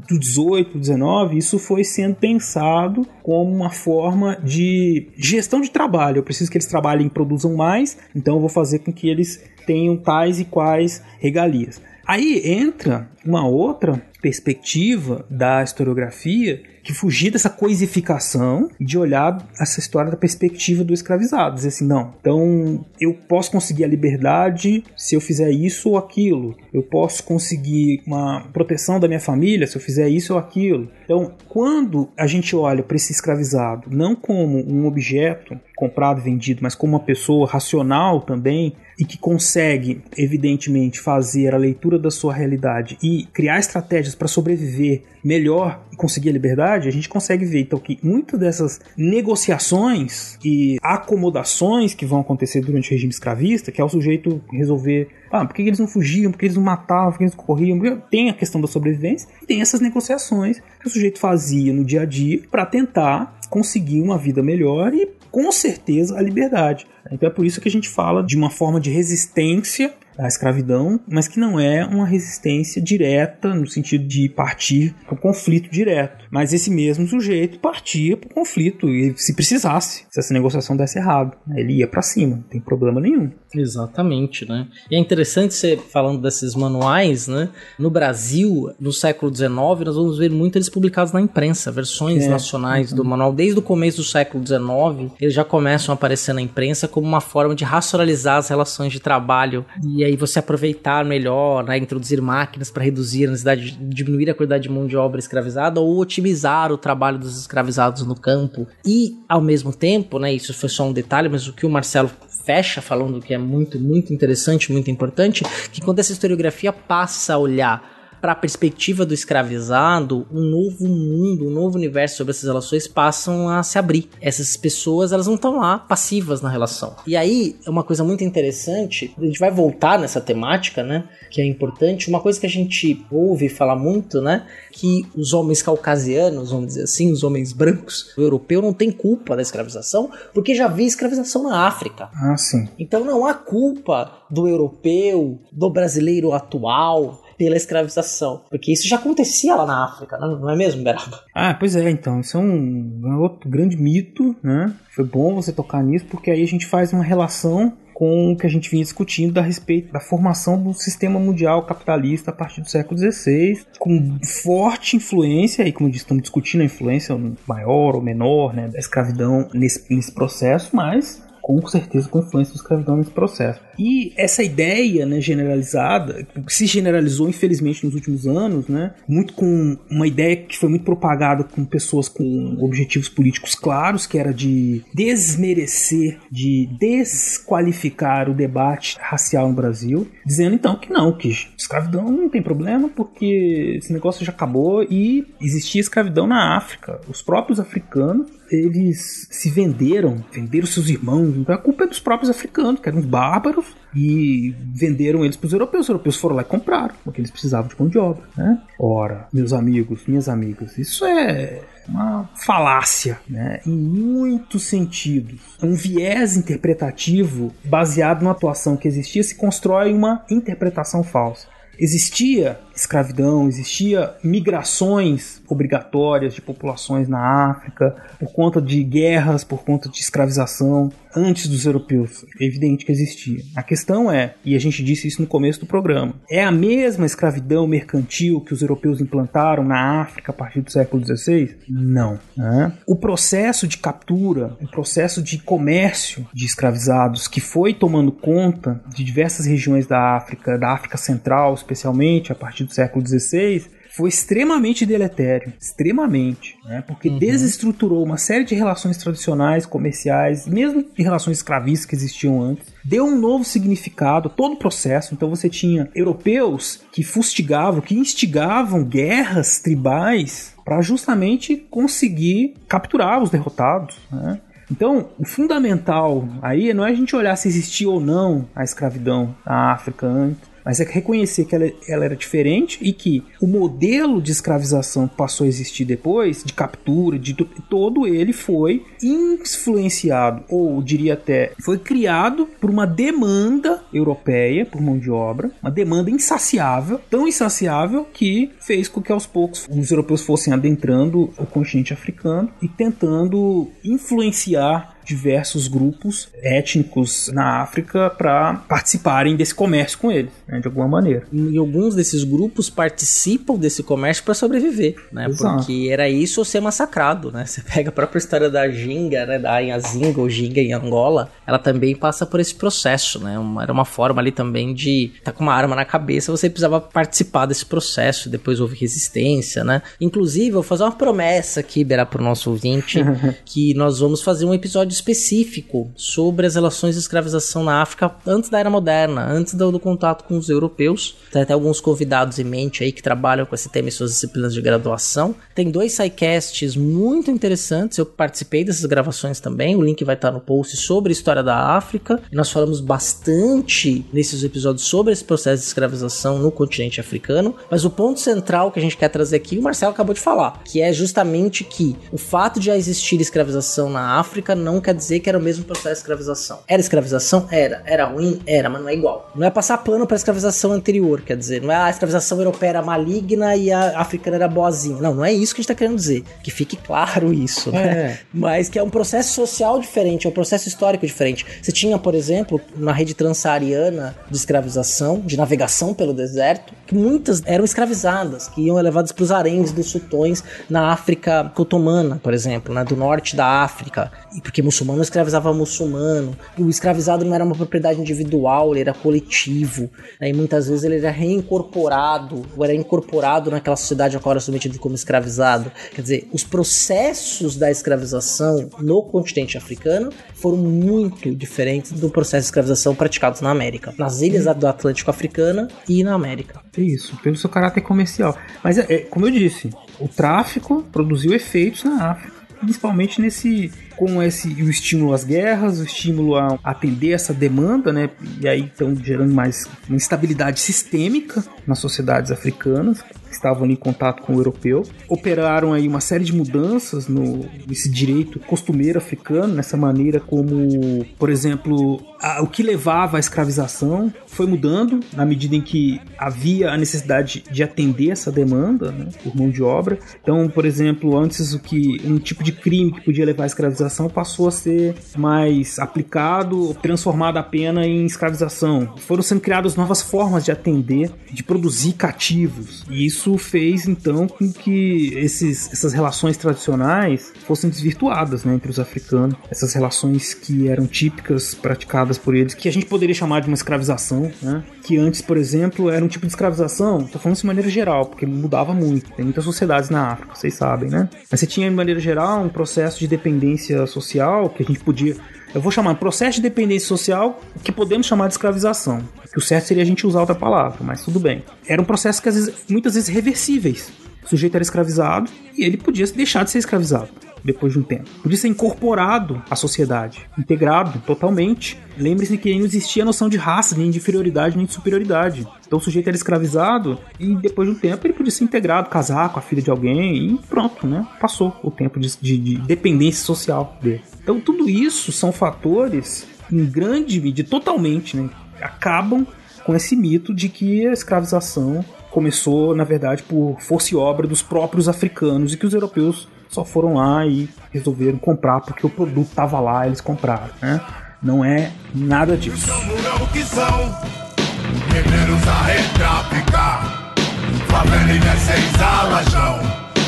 do 0.07 0.17
18 0.19 0.84
XIX, 0.84 0.97
isso 1.34 1.59
foi 1.59 1.84
sendo 1.84 2.15
pensado 2.15 3.05
como 3.22 3.53
uma 3.53 3.69
forma 3.69 4.38
de 4.43 5.07
gestão 5.17 5.61
de 5.61 5.69
trabalho. 5.69 6.17
Eu 6.19 6.24
preciso 6.24 6.49
que 6.49 6.57
eles 6.57 6.67
trabalhem 6.67 7.07
e 7.07 7.09
produzam 7.09 7.53
mais, 7.55 7.97
então 8.15 8.36
eu 8.36 8.39
vou 8.39 8.49
fazer 8.49 8.80
com 8.80 8.91
que 8.93 9.09
eles 9.09 9.43
tenham 9.67 9.95
tais 9.95 10.39
e 10.39 10.45
quais 10.45 11.03
regalias. 11.22 11.80
Aí 12.05 12.41
entra 12.43 13.07
uma 13.24 13.47
outra 13.47 14.01
perspectiva 14.22 15.26
da 15.30 15.63
historiografia 15.63 16.61
que 16.84 16.93
fugir 16.93 17.32
dessa 17.32 17.49
coisificação 17.49 18.69
de 18.79 18.97
olhar 18.97 19.45
essa 19.59 19.79
história 19.79 20.11
da 20.11 20.17
perspectiva 20.17 20.84
do 20.84 20.93
escravizado. 20.93 21.55
Dizer 21.55 21.69
assim, 21.69 21.88
não, 21.88 22.13
então 22.19 22.86
eu 22.99 23.13
posso 23.13 23.51
conseguir 23.51 23.84
a 23.84 23.88
liberdade 23.88 24.84
se 24.97 25.15
eu 25.15 25.21
fizer 25.21 25.51
isso 25.51 25.89
ou 25.89 25.97
aquilo. 25.97 26.55
Eu 26.73 26.84
posso 26.84 27.23
conseguir 27.23 28.01
uma 28.05 28.41
proteção 28.53 28.99
da 28.99 29.07
minha 29.07 29.19
família 29.19 29.67
se 29.67 29.75
eu 29.75 29.82
fizer 29.82 30.09
isso 30.09 30.34
ou 30.34 30.39
aquilo. 30.39 30.89
Então, 31.03 31.34
quando 31.47 32.09
a 32.17 32.27
gente 32.27 32.55
olha 32.55 32.84
para 32.84 32.95
esse 32.95 33.11
escravizado 33.11 33.89
não 33.89 34.15
como 34.15 34.59
um 34.59 34.86
objeto 34.86 35.59
comprado 35.75 36.19
e 36.19 36.23
vendido, 36.23 36.61
mas 36.61 36.75
como 36.75 36.93
uma 36.93 37.03
pessoa 37.03 37.47
racional 37.47 38.21
também 38.21 38.75
e 38.99 39.03
que 39.03 39.17
consegue, 39.17 40.03
evidentemente, 40.15 40.99
fazer 40.99 41.55
a 41.55 41.57
leitura 41.57 41.97
da 41.97 42.11
sua 42.11 42.34
realidade 42.34 42.99
e 43.01 43.25
criar 43.34 43.57
estratégias 43.57 44.13
para 44.13 44.27
sobreviver 44.27 45.01
melhor 45.24 45.84
conseguir 45.97 46.30
a 46.30 46.34
liberdade, 46.34 46.88
a 46.88 46.91
gente 46.91 47.07
consegue 47.07 47.45
ver. 47.45 47.61
Então 47.61 47.80
que 47.80 47.99
muitas 48.01 48.39
dessas 48.39 48.80
negociações 48.97 50.38
e 50.43 50.78
acomodações 50.82 51.93
que 51.93 52.05
vão 52.05 52.22
acontecer 52.22 52.61
durante 52.61 52.89
o 52.89 52.91
regime 52.91 53.11
escravista, 53.11 53.72
que 53.72 53.80
é 53.80 53.84
o 53.84 53.89
sujeito 53.89 54.41
resolver, 54.51 55.09
ah, 55.32 55.45
por 55.45 55.55
que 55.55 55.61
eles 55.61 55.80
não 55.80 55.88
fugiam, 55.88 56.32
por 56.32 56.39
que 56.39 56.45
eles 56.45 56.57
não 56.57 56.63
matavam, 56.63 57.11
por 57.11 57.17
que 57.19 57.24
eles 57.26 57.36
corriam, 57.36 57.80
tem 58.09 58.30
a 58.30 58.34
questão 58.34 58.59
da 58.59 58.67
sobrevivência 58.67 59.28
e 59.41 59.45
tem 59.45 59.61
essas 59.61 59.80
negociações 59.80 60.59
que 60.80 60.88
o 60.88 60.89
sujeito 60.89 61.19
fazia 61.19 61.72
no 61.72 61.86
dia 61.86 62.01
a 62.01 62.05
dia 62.05 62.41
para 62.49 62.65
tentar 62.65 63.39
conseguir 63.49 64.01
uma 64.01 64.17
vida 64.17 64.41
melhor 64.41 64.93
e 64.93 65.09
com 65.30 65.51
certeza 65.51 66.17
a 66.17 66.22
liberdade. 66.22 66.86
Então 67.11 67.28
é 67.28 67.32
por 67.32 67.45
isso 67.45 67.61
que 67.61 67.67
a 67.67 67.72
gente 67.72 67.88
fala 67.88 68.24
de 68.24 68.36
uma 68.36 68.49
forma 68.49 68.80
de 68.80 68.89
resistência 68.89 69.93
à 70.18 70.28
escravidão, 70.28 70.99
mas 71.07 71.28
que 71.28 71.39
não 71.39 71.59
é 71.59 71.86
uma 71.86 72.05
resistência 72.05 72.82
direta 72.82 73.53
no 73.53 73.68
sentido 73.68 74.05
de 74.07 74.30
partir 74.30 74.93
para 75.05 75.16
o 75.16 75.18
conflito 75.18 75.70
direto. 75.72 76.26
Mas 76.32 76.53
esse 76.53 76.70
mesmo 76.70 77.07
sujeito 77.07 77.59
partia 77.59 78.16
para 78.18 78.28
o 78.30 78.34
conflito 78.34 78.88
e 78.89 79.14
se 79.18 79.34
precisasse, 79.36 80.05
se 80.09 80.20
essa 80.20 80.34
negociação 80.34 80.76
desse 80.78 80.97
errado, 80.99 81.36
ele 81.55 81.78
ia 81.78 81.88
para 81.88 82.01
cima, 82.01 82.36
não 82.38 82.43
tem 82.43 82.59
problema 82.62 82.99
nenhum. 83.01 83.32
Exatamente, 83.53 84.47
né? 84.47 84.68
E 84.89 84.95
é 84.95 84.99
interessante 84.99 85.53
você 85.53 85.78
falando 85.78 86.22
desses 86.22 86.55
manuais, 86.55 87.28
né? 87.28 87.49
No 87.80 87.89
Brasil, 87.89 88.72
no 88.80 88.91
século 88.93 89.34
XIX, 89.34 89.49
nós 89.86 89.95
vamos 89.95 90.18
ver 90.18 90.30
muito 90.30 90.57
eles 90.57 90.70
publicados 90.70 91.12
na 91.14 91.22
imprensa, 91.22 91.72
versões 91.72 92.24
É. 92.24 92.28
nacionais 92.30 92.93
do 92.93 93.03
manual. 93.03 93.34
Desde 93.34 93.59
o 93.59 93.62
começo 93.62 93.97
do 93.97 94.03
século 94.03 94.45
XIX, 94.45 95.12
eles 95.20 95.34
já 95.34 95.43
começam 95.43 95.93
a 95.93 95.95
aparecer 95.95 96.34
na 96.34 96.41
imprensa 96.41 96.88
como 96.88 97.07
uma 97.07 97.22
forma 97.22 97.55
de 97.55 97.64
racionalizar 97.64 98.38
as 98.38 98.49
relações 98.49 98.91
de 98.93 98.99
trabalho 98.99 99.66
e 99.84 100.01
aí 100.04 100.16
você 100.16 100.39
aproveitar 100.39 101.04
melhor, 101.06 101.64
né? 101.64 101.78
Introduzir 101.78 102.22
máquinas 102.22 102.72
para 102.72 102.84
reduzir 102.84 103.26
a 103.26 103.32
necessidade, 103.32 103.72
de 103.72 103.95
diminuir 103.95 104.30
a 104.30 104.34
quantidade 104.34 104.64
de 104.64 104.70
mão 104.70 104.88
de 104.88 104.95
obra 104.97 105.20
escravizada 105.20 105.80
ou 105.80 105.99
otimizar 105.99 106.72
o 106.72 106.78
trabalho 106.78 107.20
dos 107.20 107.39
escravizados 107.39 108.06
no 108.06 108.16
campo. 108.16 108.68
E, 108.86 109.18
ao 109.28 109.41
mesmo 109.41 109.74
tempo, 109.74 110.20
né? 110.20 110.34
Isso 110.34 110.54
foi 110.54 110.70
só 110.70 110.88
um 110.88 110.93
detalhe, 110.93 111.30
mas 111.30 111.47
o 111.47 111.54
que 111.54 111.66
o 111.66 111.70
Marcelo 111.70 112.10
fecha 112.45 112.82
falando 112.82 113.22
que 113.22 113.34
é 113.34 113.38
muito, 113.38 113.80
muito 113.80 114.14
interessante, 114.14 114.72
muito 114.72 114.89
importante, 114.89 115.43
que 115.72 115.82
quando 115.82 115.99
essa 115.99 116.12
historiografia 116.12 116.74
passa 116.74 117.36
a 117.36 117.38
olhar 117.38 117.91
para 118.22 118.34
a 118.34 118.36
perspectiva 118.36 119.05
do 119.05 119.13
escravizado, 119.13 120.28
um 120.32 120.41
novo 120.41 120.88
mundo, 120.88 121.47
um 121.47 121.49
novo 121.49 121.78
universo 121.78 122.17
sobre 122.17 122.32
essas 122.32 122.43
relações 122.43 122.88
passam 122.88 123.49
a 123.49 123.63
se 123.63 123.80
abrir. 123.80 124.07
Essas 124.22 124.55
pessoas, 124.55 125.11
elas 125.11 125.26
não 125.28 125.36
estão 125.36 125.57
lá 125.57 125.80
passivas 125.80 126.41
na 126.41 126.49
relação. 126.49 126.95
E 127.07 127.15
aí, 127.15 127.55
é 127.65 127.69
uma 127.69 127.84
coisa 127.84 128.03
muito 128.03 128.24
interessante, 128.24 129.13
a 129.17 129.26
gente 129.26 129.39
vai 129.39 129.49
voltar 129.49 129.97
nessa 129.97 130.22
temática, 130.22 130.84
né, 130.84 131.05
que 131.32 131.41
é 131.41 131.45
importante, 131.45 132.09
uma 132.09 132.19
coisa 132.19 132.39
que 132.39 132.45
a 132.45 132.49
gente 132.49 133.03
ouve 133.11 133.49
falar 133.49 133.76
muito, 133.76 134.22
né, 134.22 134.45
que 134.72 135.05
os 135.15 135.34
homens 135.34 135.61
caucasianos, 135.61 136.51
vamos 136.51 136.67
dizer 136.67 136.84
assim, 136.84 137.11
os 137.11 137.24
homens 137.24 137.51
brancos, 137.53 138.13
o 138.17 138.22
europeu 138.22 138.61
não 138.61 138.74
tem 138.74 138.91
culpa 138.91 139.36
da 139.36 139.41
escravização, 139.41 140.11
porque 140.34 140.53
já 140.53 140.65
havia 140.65 140.86
escravização 140.86 141.43
na 141.43 141.67
África. 141.67 142.09
Ah, 142.13 142.38
sim. 142.38 142.67
Então 142.78 143.03
não 143.03 143.26
há 143.26 143.34
culpa 143.34 144.22
do 144.30 144.47
europeu, 144.47 145.39
do 145.51 145.69
brasileiro 145.69 146.34
atual 146.34 147.22
pela 147.42 147.58
escravização, 147.58 148.44
porque 148.52 148.72
isso 148.72 148.88
já 148.88 148.98
acontecia 148.98 149.56
lá 149.56 149.66
na 149.66 149.86
África, 149.86 150.16
não 150.16 150.48
é 150.48 150.56
mesmo, 150.56 150.84
Beraba? 150.84 151.24
Ah, 151.34 151.56
pois 151.56 151.76
é, 151.76 151.89
então, 151.89 152.20
isso 152.20 152.38
é 152.38 152.39
um, 152.39 153.20
outro 153.20 153.50
grande 153.50 153.76
mito, 153.76 154.36
né? 154.44 154.72
Foi 154.92 155.04
bom 155.04 155.34
você 155.34 155.52
tocar 155.52 155.82
nisso, 155.82 156.06
porque 156.06 156.30
aí 156.30 156.44
a 156.44 156.48
gente 156.48 156.68
faz 156.68 156.94
uma 156.94 157.04
relação 157.04 157.76
com 157.96 158.32
o 158.32 158.38
que 158.38 158.46
a 158.46 158.50
gente 158.50 158.70
vinha 158.70 158.84
discutindo 158.84 159.39
a 159.39 159.42
respeito 159.42 159.92
da 159.92 160.00
formação 160.00 160.62
do 160.62 160.72
sistema 160.76 161.20
mundial 161.20 161.66
capitalista 161.66 162.30
a 162.30 162.34
partir 162.34 162.62
do 162.62 162.70
século 162.70 163.00
XVI, 163.00 163.66
com 163.80 164.20
forte 164.44 164.96
influência, 164.98 165.68
e 165.68 165.72
como 165.72 165.89
disse, 165.89 166.04
estamos 166.04 166.22
discutindo 166.22 166.62
a 166.62 166.66
influência 166.66 167.20
maior 167.48 167.96
ou 167.96 168.04
menor 168.04 168.54
né, 168.54 168.68
da 168.68 168.78
escravidão 168.78 169.50
nesse, 169.52 169.92
nesse 169.92 170.12
processo, 170.12 170.76
mas 170.76 171.24
com 171.42 171.66
certeza 171.68 172.08
com 172.08 172.20
influência 172.20 172.54
da 172.54 172.62
escravidão 172.62 172.98
nesse 172.98 173.10
processo. 173.10 173.60
E 173.84 174.13
essa 174.15 174.43
ideia 174.43 175.07
né, 175.07 175.19
generalizada, 175.19 176.23
que 176.45 176.53
se 176.53 176.67
generalizou 176.67 177.27
infelizmente 177.27 177.84
nos 177.84 177.95
últimos 177.95 178.27
anos, 178.27 178.67
né, 178.67 178.93
muito 179.07 179.34
com 179.34 179.75
uma 179.89 180.05
ideia 180.05 180.36
que 180.36 180.55
foi 180.55 180.69
muito 180.69 180.86
propagada 180.86 181.43
com 181.43 181.65
pessoas 181.65 182.07
com 182.07 182.57
objetivos 182.59 183.09
políticos 183.09 183.55
claros, 183.55 184.05
que 184.05 184.19
era 184.19 184.32
de 184.32 184.84
desmerecer, 184.93 186.19
de 186.29 186.69
desqualificar 186.79 188.29
o 188.29 188.36
debate 188.36 188.99
racial 189.01 189.49
no 189.49 189.55
Brasil, 189.55 190.07
dizendo 190.23 190.53
então 190.53 190.75
que 190.75 190.93
não, 190.93 191.11
que 191.17 191.29
escravidão 191.57 192.11
não 192.11 192.29
tem 192.29 192.43
problema 192.43 192.88
porque 192.88 193.77
esse 193.79 193.91
negócio 193.91 194.23
já 194.23 194.32
acabou 194.32 194.84
e 194.84 195.25
existia 195.41 195.82
escravidão 195.82 196.27
na 196.27 196.55
África. 196.55 197.01
Os 197.09 197.23
próprios 197.23 197.59
africanos 197.59 198.29
eles 198.51 199.27
se 199.32 199.49
venderam, 199.49 200.23
venderam 200.32 200.67
seus 200.67 200.89
irmãos. 200.89 201.36
Então 201.38 201.55
a 201.55 201.57
culpa 201.57 201.86
é 201.86 201.88
dos 201.88 201.99
próprios 201.99 202.29
africanos, 202.29 202.82
que 202.82 202.89
eram 202.89 202.99
os 202.99 203.05
bárbaros, 203.05 203.65
e 203.95 204.55
venderam 204.74 205.24
eles 205.24 205.36
para 205.36 205.47
os 205.47 205.53
europeus. 205.53 205.84
Os 205.84 205.89
europeus 205.89 206.17
foram 206.17 206.36
lá 206.36 206.41
e 206.41 206.45
compraram, 206.45 206.95
porque 207.03 207.22
eles 207.22 207.32
precisavam 207.32 207.67
de 207.67 207.76
mão 207.80 207.89
de 207.89 207.97
obra. 207.97 208.24
Né? 208.36 208.61
Ora, 208.80 209.28
meus 209.34 209.53
amigos, 209.53 210.05
minhas 210.07 210.30
amigas, 210.30 210.78
isso 210.78 211.05
é 211.05 211.61
uma 211.88 212.30
falácia, 212.36 213.19
né? 213.28 213.59
Em 213.65 213.72
muitos 213.72 214.63
sentidos. 214.63 215.41
Um 215.61 215.74
viés 215.74 216.38
interpretativo 216.38 217.53
baseado 217.65 218.22
numa 218.22 218.32
atuação 218.32 218.78
que 218.78 218.88
existia 218.88 219.24
se 219.24 219.36
constrói 219.36 219.93
uma 219.93 220.24
interpretação 220.30 221.03
falsa. 221.03 221.47
Existia 221.78 222.59
escravidão, 222.82 223.47
existia 223.47 224.13
migrações 224.23 225.41
obrigatórias 225.47 226.34
de 226.34 226.41
populações 226.41 227.07
na 227.07 227.49
África 227.51 227.95
por 228.19 228.32
conta 228.34 228.61
de 228.61 228.84
guerras, 228.84 229.43
por 229.43 229.63
conta 229.63 229.89
de 229.89 229.99
escravização 229.99 230.91
antes 231.15 231.47
dos 231.47 231.65
europeus. 231.65 232.25
É 232.39 232.45
evidente 232.45 232.86
que 232.86 232.91
existia. 232.91 233.41
A 233.55 233.63
questão 233.63 234.11
é, 234.11 234.36
e 234.45 234.55
a 234.55 234.59
gente 234.59 234.84
disse 234.84 235.07
isso 235.07 235.21
no 235.21 235.27
começo 235.27 235.59
do 235.59 235.65
programa, 235.65 236.13
é 236.29 236.43
a 236.43 236.51
mesma 236.51 237.05
escravidão 237.05 237.67
mercantil 237.67 238.41
que 238.41 238.53
os 238.53 238.61
europeus 238.61 239.01
implantaram 239.01 239.63
na 239.63 240.01
África 240.01 240.32
a 240.32 240.36
partir 240.36 240.61
do 240.61 240.71
século 240.71 241.03
XVI? 241.05 241.55
Não. 241.67 242.17
né? 242.36 242.73
O 242.88 242.95
processo 242.95 243.67
de 243.67 243.77
captura, 243.77 244.55
o 244.61 244.67
processo 244.67 245.21
de 245.21 245.38
comércio 245.38 246.25
de 246.34 246.45
escravizados 246.45 247.27
que 247.27 247.41
foi 247.41 247.73
tomando 247.73 248.11
conta 248.11 248.82
de 248.93 249.03
diversas 249.03 249.45
regiões 249.45 249.86
da 249.86 250.15
África, 250.15 250.57
da 250.57 250.71
África 250.71 250.97
Central 250.97 251.53
especialmente, 251.53 252.32
a 252.32 252.36
partir 252.36 252.63
do 252.63 252.70
século 252.74 253.05
XVI, 253.05 253.65
foi 253.91 254.07
extremamente 254.07 254.86
deletério, 254.86 255.53
extremamente, 255.59 256.57
né? 256.63 256.82
porque 256.88 257.09
desestruturou 257.09 258.03
uma 258.03 258.17
série 258.17 258.45
de 258.45 258.55
relações 258.55 258.97
tradicionais, 258.97 259.65
comerciais, 259.65 260.47
mesmo 260.47 260.82
de 260.82 261.03
relações 261.03 261.38
escravistas 261.38 261.86
que 261.86 261.95
existiam 261.95 262.41
antes, 262.41 262.74
deu 262.86 263.05
um 263.05 263.19
novo 263.19 263.43
significado 263.43 264.30
a 264.30 264.32
todo 264.32 264.53
o 264.53 264.57
processo. 264.57 265.13
Então 265.13 265.30
você 265.30 265.49
tinha 265.49 265.89
europeus 265.93 266.82
que 266.91 267.03
fustigavam, 267.03 267.82
que 267.82 267.95
instigavam 267.95 268.84
guerras 268.84 269.59
tribais 269.59 270.55
para 270.63 270.82
justamente 270.82 271.57
conseguir 271.69 272.55
capturar 272.67 273.22
os 273.22 273.30
derrotados, 273.30 273.97
né? 274.09 274.39
Então, 274.72 275.09
o 275.19 275.26
fundamental 275.26 276.26
aí 276.41 276.74
não 276.74 276.86
é 276.86 276.91
a 276.91 276.95
gente 276.95 277.13
olhar 277.13 277.36
se 277.36 277.49
existia 277.49 277.89
ou 277.89 277.99
não 277.99 278.47
a 278.55 278.63
escravidão 278.63 279.36
na 279.45 279.74
África 279.74 280.07
antes, 280.07 280.49
mas 280.64 280.80
é 280.80 280.84
reconhecer 280.84 281.45
que 281.45 281.55
ela, 281.55 281.72
ela 281.88 282.05
era 282.05 282.16
diferente 282.16 282.80
e 282.82 282.93
que 282.93 283.24
o 283.41 283.47
modelo 283.47 284.22
de 284.22 284.32
escravização 284.32 285.07
que 285.07 285.16
passou 285.16 285.45
a 285.45 285.47
existir 285.47 285.86
depois, 285.86 286.43
de 286.43 286.53
captura, 286.53 287.18
de 287.18 287.34
todo 287.70 288.07
ele 288.07 288.34
foi 288.34 288.86
influenciado, 289.01 290.43
ou 290.49 290.82
diria 290.82 291.14
até, 291.14 291.51
foi 291.59 291.78
criado 291.78 292.47
por 292.59 292.70
uma 292.70 292.86
demanda 292.86 293.84
europeia 293.93 294.66
por 294.66 294.82
mão 294.82 294.97
de 294.97 295.09
obra, 295.09 295.51
uma 295.62 295.72
demanda 295.72 296.09
insaciável, 296.09 296.99
tão 297.09 297.28
insaciável 297.28 298.05
que 298.12 298.51
fez 298.59 298.88
com 298.88 299.01
que 299.01 299.12
aos 299.12 299.26
poucos 299.26 299.68
os 299.70 299.91
europeus 299.91 300.22
fossem 300.22 300.53
adentrando 300.53 301.34
o 301.38 301.45
continente 301.45 301.93
africano 301.93 302.49
e 302.62 302.68
tentando 302.68 303.70
influenciar 303.84 305.01
diversos 305.12 305.68
grupos 305.68 306.30
étnicos 306.41 307.30
na 307.34 307.62
África 307.62 308.09
para 308.09 308.53
participarem 308.70 309.36
desse 309.36 309.53
comércio 309.53 309.97
com 309.97 310.09
eles, 310.09 310.32
né, 310.47 310.62
de 310.62 310.68
alguma 310.68 310.88
maneira. 310.88 311.24
E 311.34 311.57
alguns 311.57 311.95
desses 311.95 312.24
grupos 312.24 312.70
participam 312.70 313.55
desse 313.55 313.84
comércio 313.84 314.24
para 314.24 314.34
sobreviver, 314.34 314.95
né? 315.12 315.26
Exato. 315.28 315.57
Porque 315.57 315.89
era 315.91 316.07
isso 316.07 316.39
ou 316.39 316.45
ser 316.45 316.62
massacrado, 316.62 317.30
né? 317.30 317.45
Você 317.45 317.62
pega 317.62 317.89
a 317.89 317.91
própria 317.91 318.20
história 318.20 318.49
da 318.49 318.70
Ginga, 318.70 319.26
né? 319.26 319.38
Da 319.38 319.62
Inhazinga 319.62 320.22
ou 320.22 320.30
Ginga 320.30 320.62
em 320.62 320.72
Angola, 320.72 321.30
ela 321.45 321.59
também 321.59 321.93
passa 321.93 322.26
por 322.26 322.39
esse 322.39 322.55
processo, 322.55 323.20
né? 323.20 323.38
Uma- 323.38 323.64
era 323.64 323.74
uma 323.74 323.86
forma 323.86 324.22
ali 324.22 324.32
também 324.32 324.74
de 324.74 325.12
tá 325.24 325.32
com 325.34 325.43
uma 325.43 325.53
arma 325.53 325.76
na 325.76 325.84
cabeça, 325.84 326.32
você 326.32 326.49
precisava 326.49 326.80
participar 326.80 327.45
desse 327.45 327.66
processo, 327.66 328.30
depois 328.30 328.62
houve 328.62 328.78
resistência, 328.78 329.64
né? 329.66 329.82
Inclusive, 329.99 330.47
eu 330.49 330.53
vou 330.53 330.64
fazer 330.64 330.84
uma 330.84 330.91
promessa 330.93 331.59
aqui, 331.59 331.84
Berá, 331.84 332.05
pro 332.05 332.24
nosso 332.24 332.49
ouvinte, 332.49 332.99
que 333.45 333.74
nós 333.74 333.99
vamos 333.99 334.22
fazer 334.22 334.45
um 334.45 334.53
episódio 334.53 334.93
específico 335.02 335.91
sobre 335.95 336.45
as 336.45 336.56
relações 336.56 336.95
de 336.95 337.02
escravização 337.02 337.64
na 337.64 337.82
África 337.82 338.12
antes 338.26 338.49
da 338.49 338.60
Era 338.60 338.70
Moderna, 338.70 339.26
antes 339.26 339.54
do, 339.54 339.72
do 339.72 339.80
contato 339.80 340.24
com 340.24 340.38
os 340.38 340.49
europeus. 340.49 341.16
Tem 341.32 341.41
até 341.41 341.54
alguns 341.54 341.82
convidados 341.82 342.39
em 342.39 342.43
mente 342.43 342.84
aí 342.84 342.91
que 342.91 343.02
trabalham 343.02 343.45
com 343.45 343.56
esse 343.56 343.70
tema 343.70 343.88
em 343.88 343.91
suas 343.91 344.12
disciplinas 344.12 344.54
de 344.54 344.62
graduação. 344.62 345.36
Tem 345.56 345.70
dois 345.70 345.93
sidecasts 345.93 346.76
muito 346.76 347.32
interessantes, 347.32 347.97
eu 347.97 348.06
participei 348.06 348.64
dessas 348.64 348.86
gravações 348.86 349.39
também, 349.39 349.76
o 349.76 349.82
link 349.82 350.04
vai 350.04 350.16
estar 350.16 350.32
no 350.32 350.39
post 350.39 350.78
sobre 350.78 351.12
a 351.12 351.14
história 351.14 351.43
da 351.43 351.76
África. 351.76 352.22
Nós 352.32 352.52
falamos 352.52 352.80
bastante 352.80 354.06
nesses 354.14 354.43
episódios 354.43 354.86
sobre 354.86 355.14
esse 355.14 355.24
processo 355.24 355.62
de 355.62 355.68
escravização 355.68 356.38
no 356.38 356.52
continente 356.52 356.99
africano, 356.99 357.56
mas 357.70 357.84
o 357.86 357.89
ponto 357.89 358.20
central 358.20 358.72
que 358.72 358.80
a 358.80 358.82
gente 358.82 358.97
quer 358.97 359.10
trazer 359.10 359.38
aqui, 359.38 359.58
o 359.58 359.62
Marcelo 359.62 359.93
acabou 359.93 360.14
de 360.14 360.20
falar, 360.20 360.62
que 360.64 360.82
é 360.82 360.93
justamente 360.93 361.64
que 361.64 361.95
o 362.12 362.18
fato 362.18 362.60
de 362.60 362.68
já 362.68 362.78
existir 362.78 363.20
escravização 363.20 363.89
na 363.89 364.20
África 364.20 364.54
não 364.54 364.80
quer 364.82 364.93
dizer 364.93 365.19
que 365.19 365.29
era 365.29 365.38
o 365.38 365.41
mesmo 365.41 365.63
processo 365.63 365.95
de 365.95 365.99
escravização. 365.99 366.59
Era 366.67 366.82
escravização? 366.82 367.47
Era. 367.51 367.82
Era 367.86 368.05
ruim? 368.05 368.41
Era, 368.45 368.69
mas 368.69 368.82
não 368.82 368.89
é 368.89 368.93
igual. 368.93 369.32
Não 369.36 369.45
é 369.45 369.49
passar 369.49 369.77
pano 369.77 370.05
para 370.05 370.15
a 370.15 370.17
escravização 370.17 370.71
anterior, 370.71 371.21
quer 371.21 371.38
dizer, 371.38 371.61
não 371.61 371.71
é 371.71 371.75
a 371.75 371.89
escravização 371.89 372.38
europeia 372.38 372.71
era 372.71 372.82
maligna 372.82 373.55
e 373.55 373.71
a 373.71 373.99
africana 373.99 374.38
era 374.38 374.47
boazinha. 374.47 375.01
Não, 375.01 375.13
não 375.15 375.25
é 375.25 375.32
isso 375.32 375.53
que 375.53 375.59
a 375.59 375.63
gente 375.63 375.67
tá 375.67 375.75
querendo 375.75 375.95
dizer. 375.95 376.23
Que 376.43 376.51
fique 376.51 376.75
claro 376.75 377.34
isso, 377.34 377.71
né? 377.71 377.82
É. 377.82 378.19
Mas 378.34 378.69
que 378.69 378.79
é 378.79 378.84
um 378.84 378.89
processo 378.89 379.34
social 379.34 379.79
diferente, 379.79 380.25
é 380.25 380.29
um 380.29 380.34
processo 380.34 380.67
histórico 380.67 381.05
diferente. 381.05 381.45
Você 381.61 381.71
tinha, 381.71 381.97
por 381.97 382.15
exemplo, 382.15 382.59
na 382.75 382.91
rede 382.91 383.13
transsaariana 383.13 384.15
de 384.29 384.38
escravização, 384.38 385.19
de 385.19 385.38
navegação 385.38 385.93
pelo 385.93 386.13
deserto, 386.13 386.73
que 386.88 386.95
muitas 386.95 387.41
eram 387.45 387.63
escravizadas, 387.63 388.47
que 388.47 388.61
iam 388.61 388.75
levadas 388.77 389.11
para 389.11 389.23
os 389.23 389.32
haréns 389.32 389.71
dos 389.71 389.88
sultões 389.88 390.43
na 390.69 390.91
África 390.91 391.51
otomana, 391.57 392.19
por 392.21 392.34
exemplo, 392.34 392.73
né, 392.73 392.84
do 392.84 392.95
norte 392.95 393.36
da 393.36 393.45
África, 393.45 394.11
e 394.36 394.41
porque 394.41 394.61
muçulmano 394.72 395.01
escravizava 395.01 395.53
muçulmano. 395.53 396.36
O 396.57 396.69
escravizado 396.69 397.26
não 397.26 397.36
era 397.36 397.43
uma 397.43 397.53
propriedade 397.53 397.99
individual, 397.99 398.72
ele 398.72 398.80
era 398.80 398.93
coletivo, 398.93 399.89
né, 400.19 400.30
e 400.30 400.34
muitas 400.34 400.67
vezes 400.67 400.86
ele 400.86 400.97
era 400.97 401.11
reincorporado, 401.11 402.45
ou 402.55 402.63
era 402.63 402.74
incorporado 402.74 403.51
naquela 403.51 403.76
sociedade 403.76 404.15
a 404.15 404.19
qual 404.19 404.32
era 404.32 404.39
submetido 404.39 404.80
como 404.80 404.95
escravizado. 404.95 405.72
Quer 405.93 406.01
dizer, 406.01 406.30
os 406.32 406.43
processos 406.43 407.57
da 407.57 407.69
escravização 407.69 408.69
no 408.80 409.03
continente 409.03 409.57
africano 409.57 410.09
foram 410.34 410.57
muito 410.57 411.36
diferentes 411.36 411.91
do 411.91 412.09
processo 412.09 412.43
de 412.43 412.45
escravização 412.45 412.95
praticados 412.95 413.41
na 413.41 413.51
América, 413.51 413.93
nas 413.97 414.22
ilhas 414.22 414.45
do 414.55 414.67
Atlântico 414.67 415.11
africana 415.11 415.67
e 415.88 416.03
na 416.03 416.13
América. 416.13 416.61
Isso, 416.78 417.17
pelo 417.22 417.36
seu 417.36 417.49
caráter 417.49 417.82
comercial. 417.82 418.38
Mas, 418.63 418.78
é, 418.78 418.86
é, 418.89 418.97
como 418.99 419.28
eu 419.28 419.32
disse, 419.32 419.69
o 419.99 420.07
tráfico 420.07 420.84
produziu 420.91 421.34
efeitos 421.34 421.84
na 421.84 422.11
África, 422.11 422.41
principalmente 422.61 423.19
nesse 423.19 423.72
com 424.02 424.24
esse 424.24 424.47
o 424.47 424.68
estímulo 424.68 425.14
às 425.14 425.24
guerras, 425.24 425.80
o 425.80 425.84
estímulo 425.84 426.36
a 426.36 426.58
atender 426.64 427.12
essa 427.12 427.32
demanda, 427.36 427.93
né? 427.93 428.10
E 428.39 428.47
aí 428.47 428.66
estão 428.66 428.95
gerando 428.95 429.32
mais 429.32 429.68
uma 429.88 429.95
instabilidade 429.95 430.60
sistêmica 430.60 431.43
nas 431.68 431.78
sociedades 431.78 432.32
africanas 432.32 433.04
que 433.04 433.36
estavam 433.36 433.70
em 433.70 433.76
contato 433.76 434.24
com 434.24 434.34
o 434.34 434.39
europeu. 434.39 434.82
Operaram 435.08 435.72
aí 435.72 435.88
uma 435.88 436.02
série 436.02 436.24
de 436.24 436.34
mudanças 436.34 437.08
no 437.08 437.45
nesse 437.68 437.91
direito 437.91 438.39
costumeiro 438.39 438.97
africano, 438.97 439.54
nessa 439.54 439.78
maneira 439.78 440.20
como, 440.20 441.06
por 441.20 441.30
exemplo, 441.30 442.02
a, 442.20 442.41
o 442.41 442.47
que 442.47 442.64
levava 442.64 443.18
à 443.18 443.20
escravização 443.20 444.12
foi 444.32 444.47
mudando 444.47 444.99
na 445.13 445.25
medida 445.25 445.55
em 445.55 445.61
que 445.61 445.99
havia 446.17 446.71
a 446.71 446.77
necessidade 446.77 447.43
de 447.51 447.61
atender 447.61 448.09
essa 448.09 448.32
demanda 448.32 448.91
né, 448.91 449.09
por 449.23 449.36
mão 449.36 449.49
de 449.49 449.61
obra. 449.61 449.99
Então, 450.21 450.47
por 450.47 450.65
exemplo, 450.65 451.17
antes 451.17 451.53
o 451.53 451.59
que 451.59 452.01
um 452.05 452.17
tipo 452.17 452.43
de 452.43 452.51
crime 452.51 452.91
que 452.91 453.01
podia 453.01 453.25
levar 453.25 453.43
à 453.43 453.47
escravização 453.47 454.09
passou 454.09 454.47
a 454.47 454.51
ser 454.51 454.95
mais 455.17 455.79
aplicado, 455.79 456.73
transformada 456.82 457.39
a 457.39 457.43
pena 457.43 457.86
em 457.86 458.05
escravização. 458.05 458.93
Foram 458.97 459.21
sendo 459.21 459.41
criadas 459.41 459.75
novas 459.75 460.01
formas 460.01 460.45
de 460.45 460.51
atender, 460.51 461.11
de 461.32 461.43
produzir 461.43 461.93
cativos. 461.93 462.84
E 462.89 463.05
isso 463.05 463.38
fez 463.38 463.88
então 463.88 464.27
com 464.27 464.51
que 464.51 465.13
esses, 465.15 465.71
essas 465.71 465.93
relações 465.93 466.38
tradicionais 466.38 467.34
fossem 467.45 467.69
desvirtuadas 467.69 468.43
né, 468.43 468.53
entre 468.53 468.69
os 468.69 468.79
africanos. 468.79 469.36
Essas 469.49 469.73
relações 469.73 470.34
que 470.34 470.67
eram 470.67 470.88
típicas, 470.88 471.53
praticadas 471.53 472.17
por 472.17 472.36
eles, 472.36 472.53
que 472.53 472.69
a 472.69 472.71
gente 472.71 472.86
poderia 472.86 473.15
chamar 473.15 473.41
de 473.41 473.47
uma 473.47 473.55
escravização, 473.55 474.20
né? 474.41 474.63
que 474.84 474.97
antes, 474.97 475.22
por 475.22 475.38
exemplo, 475.38 475.89
era 475.89 476.03
um 476.03 476.07
tipo 476.07 476.26
de 476.26 476.32
escravização, 476.32 477.01
estou 477.01 477.22
falando 477.22 477.38
de 477.38 477.45
maneira 477.45 477.69
geral, 477.69 478.05
porque 478.05 478.26
mudava 478.26 478.74
muito. 478.74 479.11
Tem 479.11 479.24
muitas 479.24 479.43
sociedades 479.43 479.89
na 479.89 480.07
África, 480.11 480.36
vocês 480.36 480.53
sabem, 480.53 480.89
né? 480.89 481.09
Mas 481.30 481.39
você 481.39 481.45
tinha, 481.45 481.69
de 481.69 481.76
maneira 481.76 481.99
geral, 481.99 482.43
um 482.43 482.49
processo 482.49 482.99
de 482.99 483.07
dependência 483.07 483.86
social 483.86 484.49
que 484.49 484.63
a 484.63 484.65
gente 484.65 484.80
podia. 484.80 485.15
Eu 485.53 485.61
vou 485.61 485.72
chamar 485.72 485.95
processo 485.95 486.38
de 486.38 486.41
dependência 486.41 486.88
social, 486.88 487.41
que 487.63 487.72
podemos 487.72 488.07
chamar 488.07 488.28
de 488.28 488.34
escravização. 488.34 489.01
Que 489.32 489.38
o 489.38 489.41
certo 489.41 489.67
seria 489.67 489.84
a 489.84 489.86
gente 489.86 490.05
usar 490.07 490.22
outra 490.22 490.36
palavra, 490.36 490.80
mas 490.82 491.03
tudo 491.03 491.19
bem. 491.19 491.43
Era 491.67 491.82
um 491.82 491.86
processo 491.86 492.22
que 492.22 492.30
às 492.30 492.36
vezes, 492.36 492.53
muitas 492.69 492.95
vezes 492.95 493.09
reversíveis. 493.09 493.91
O 494.24 494.28
sujeito 494.30 494.55
era 494.55 494.63
escravizado 494.63 495.30
e 495.57 495.63
ele 495.63 495.78
podia 495.78 496.05
deixar 496.07 496.43
de 496.43 496.51
ser 496.51 496.59
escravizado 496.59 497.09
depois 497.43 497.74
de 497.74 497.80
um 497.80 497.84
tempo. 497.84 498.09
Podia 498.22 498.38
ser 498.38 498.47
incorporado 498.47 499.41
à 499.49 499.55
sociedade, 499.55 500.28
integrado 500.38 500.99
totalmente. 501.05 501.80
Lembre-se 501.97 502.38
que 502.38 502.53
não 502.55 502.65
existia 502.65 503.03
a 503.03 503.05
noção 503.05 503.28
de 503.28 503.38
raça, 503.38 503.76
nem 503.76 503.89
de 503.89 503.97
inferioridade, 503.97 504.55
nem 504.55 504.65
de 504.65 504.74
superioridade. 504.74 505.47
Então 505.65 505.80
o 505.80 505.82
sujeito 505.82 506.07
era 506.07 506.15
escravizado 506.15 506.99
e 507.19 507.36
depois 507.36 507.67
de 507.67 507.76
um 507.76 507.78
tempo 507.80 508.05
ele 508.05 508.13
podia 508.13 508.32
ser 508.32 508.43
integrado, 508.43 508.89
casar 508.89 509.32
com 509.32 509.39
a 509.39 509.41
filha 509.41 509.61
de 509.61 509.69
alguém 509.69 510.34
e 510.34 510.38
pronto, 510.49 510.86
né? 510.86 511.07
Passou 511.19 511.55
o 511.63 511.72
tempo 511.72 511.99
de, 511.99 512.15
de, 512.22 512.38
de 512.38 512.57
dependência 512.57 513.24
social 513.24 513.78
dele. 513.82 514.01
Então 514.22 514.39
tudo 514.39 514.69
isso 514.69 515.11
são 515.11 515.32
fatores 515.32 516.28
em 516.51 516.65
grande 516.65 517.19
medida, 517.22 517.49
totalmente, 517.49 518.17
né? 518.17 518.30
Acabam 518.61 519.26
com 519.63 519.76
esse 519.76 519.95
mito 519.95 520.34
de 520.34 520.49
que 520.49 520.88
a 520.88 520.93
escravização 520.93 521.84
começou, 522.12 522.76
na 522.76 522.84
verdade, 522.84 523.24
por 523.24 523.57
força 523.59 523.93
e 523.93 523.97
obra 523.97 524.28
dos 524.28 524.41
próprios 524.41 524.88
africanos 524.88 525.53
e 525.53 525.57
que 525.57 525.66
os 525.66 525.74
europeus 525.74 526.28
só 526.49 526.66
foram 526.66 526.95
lá 526.95 527.26
e 527.26 527.49
resolveram 527.72 528.18
comprar 528.18 528.59
porque 528.59 528.86
o 528.86 528.89
produto 528.89 529.30
estava 529.30 529.59
lá, 529.59 529.88
eles 529.88 530.01
compraram, 530.01 530.49
né? 530.62 530.82
Não 531.24 531.45
é 531.45 531.72
nada 531.95 532.36
disso. 532.36 532.68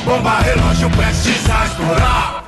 bomba 0.05 0.39
relógio 0.39 0.89
prestes 0.91 1.49
a. 1.49 2.42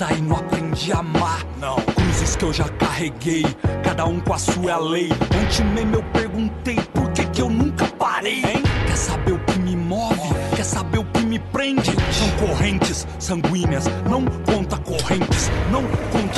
poeta 0.00 0.14
e 0.14 0.20
não 0.22 0.36
aprendi 0.36 0.92
a 0.92 0.98
amar. 0.98 1.44
Não. 1.58 1.76
Cruzes 1.76 2.36
que 2.36 2.44
eu 2.44 2.52
já 2.52 2.68
carreguei, 2.68 3.44
cada 3.82 4.06
um 4.06 4.20
com 4.20 4.32
a 4.32 4.38
sua 4.38 4.78
lei. 4.78 5.10
Ontem 5.12 5.64
mesmo 5.74 5.96
eu 5.96 6.02
perguntei 6.04 6.76
por 6.94 7.10
que, 7.12 7.24
que 7.26 7.42
eu 7.42 7.50
nunca 7.50 7.86
parei. 7.98 8.38
Hein? 8.38 8.62
Quer 8.86 8.96
saber 8.96 9.32
o 9.32 9.38
que 9.40 9.58
me 9.58 9.76
move? 9.76 10.34
Quer 10.56 10.64
saber 10.64 10.98
o 10.98 11.04
que 11.04 11.20
me 11.20 11.38
prende? 11.38 11.90
São 12.12 12.48
correntes 12.48 13.06
sanguíneas, 13.18 13.84
não 14.08 14.24
conta 14.24 14.76
correntes, 14.78 15.50
não 15.70 15.82
conta. 15.82 16.29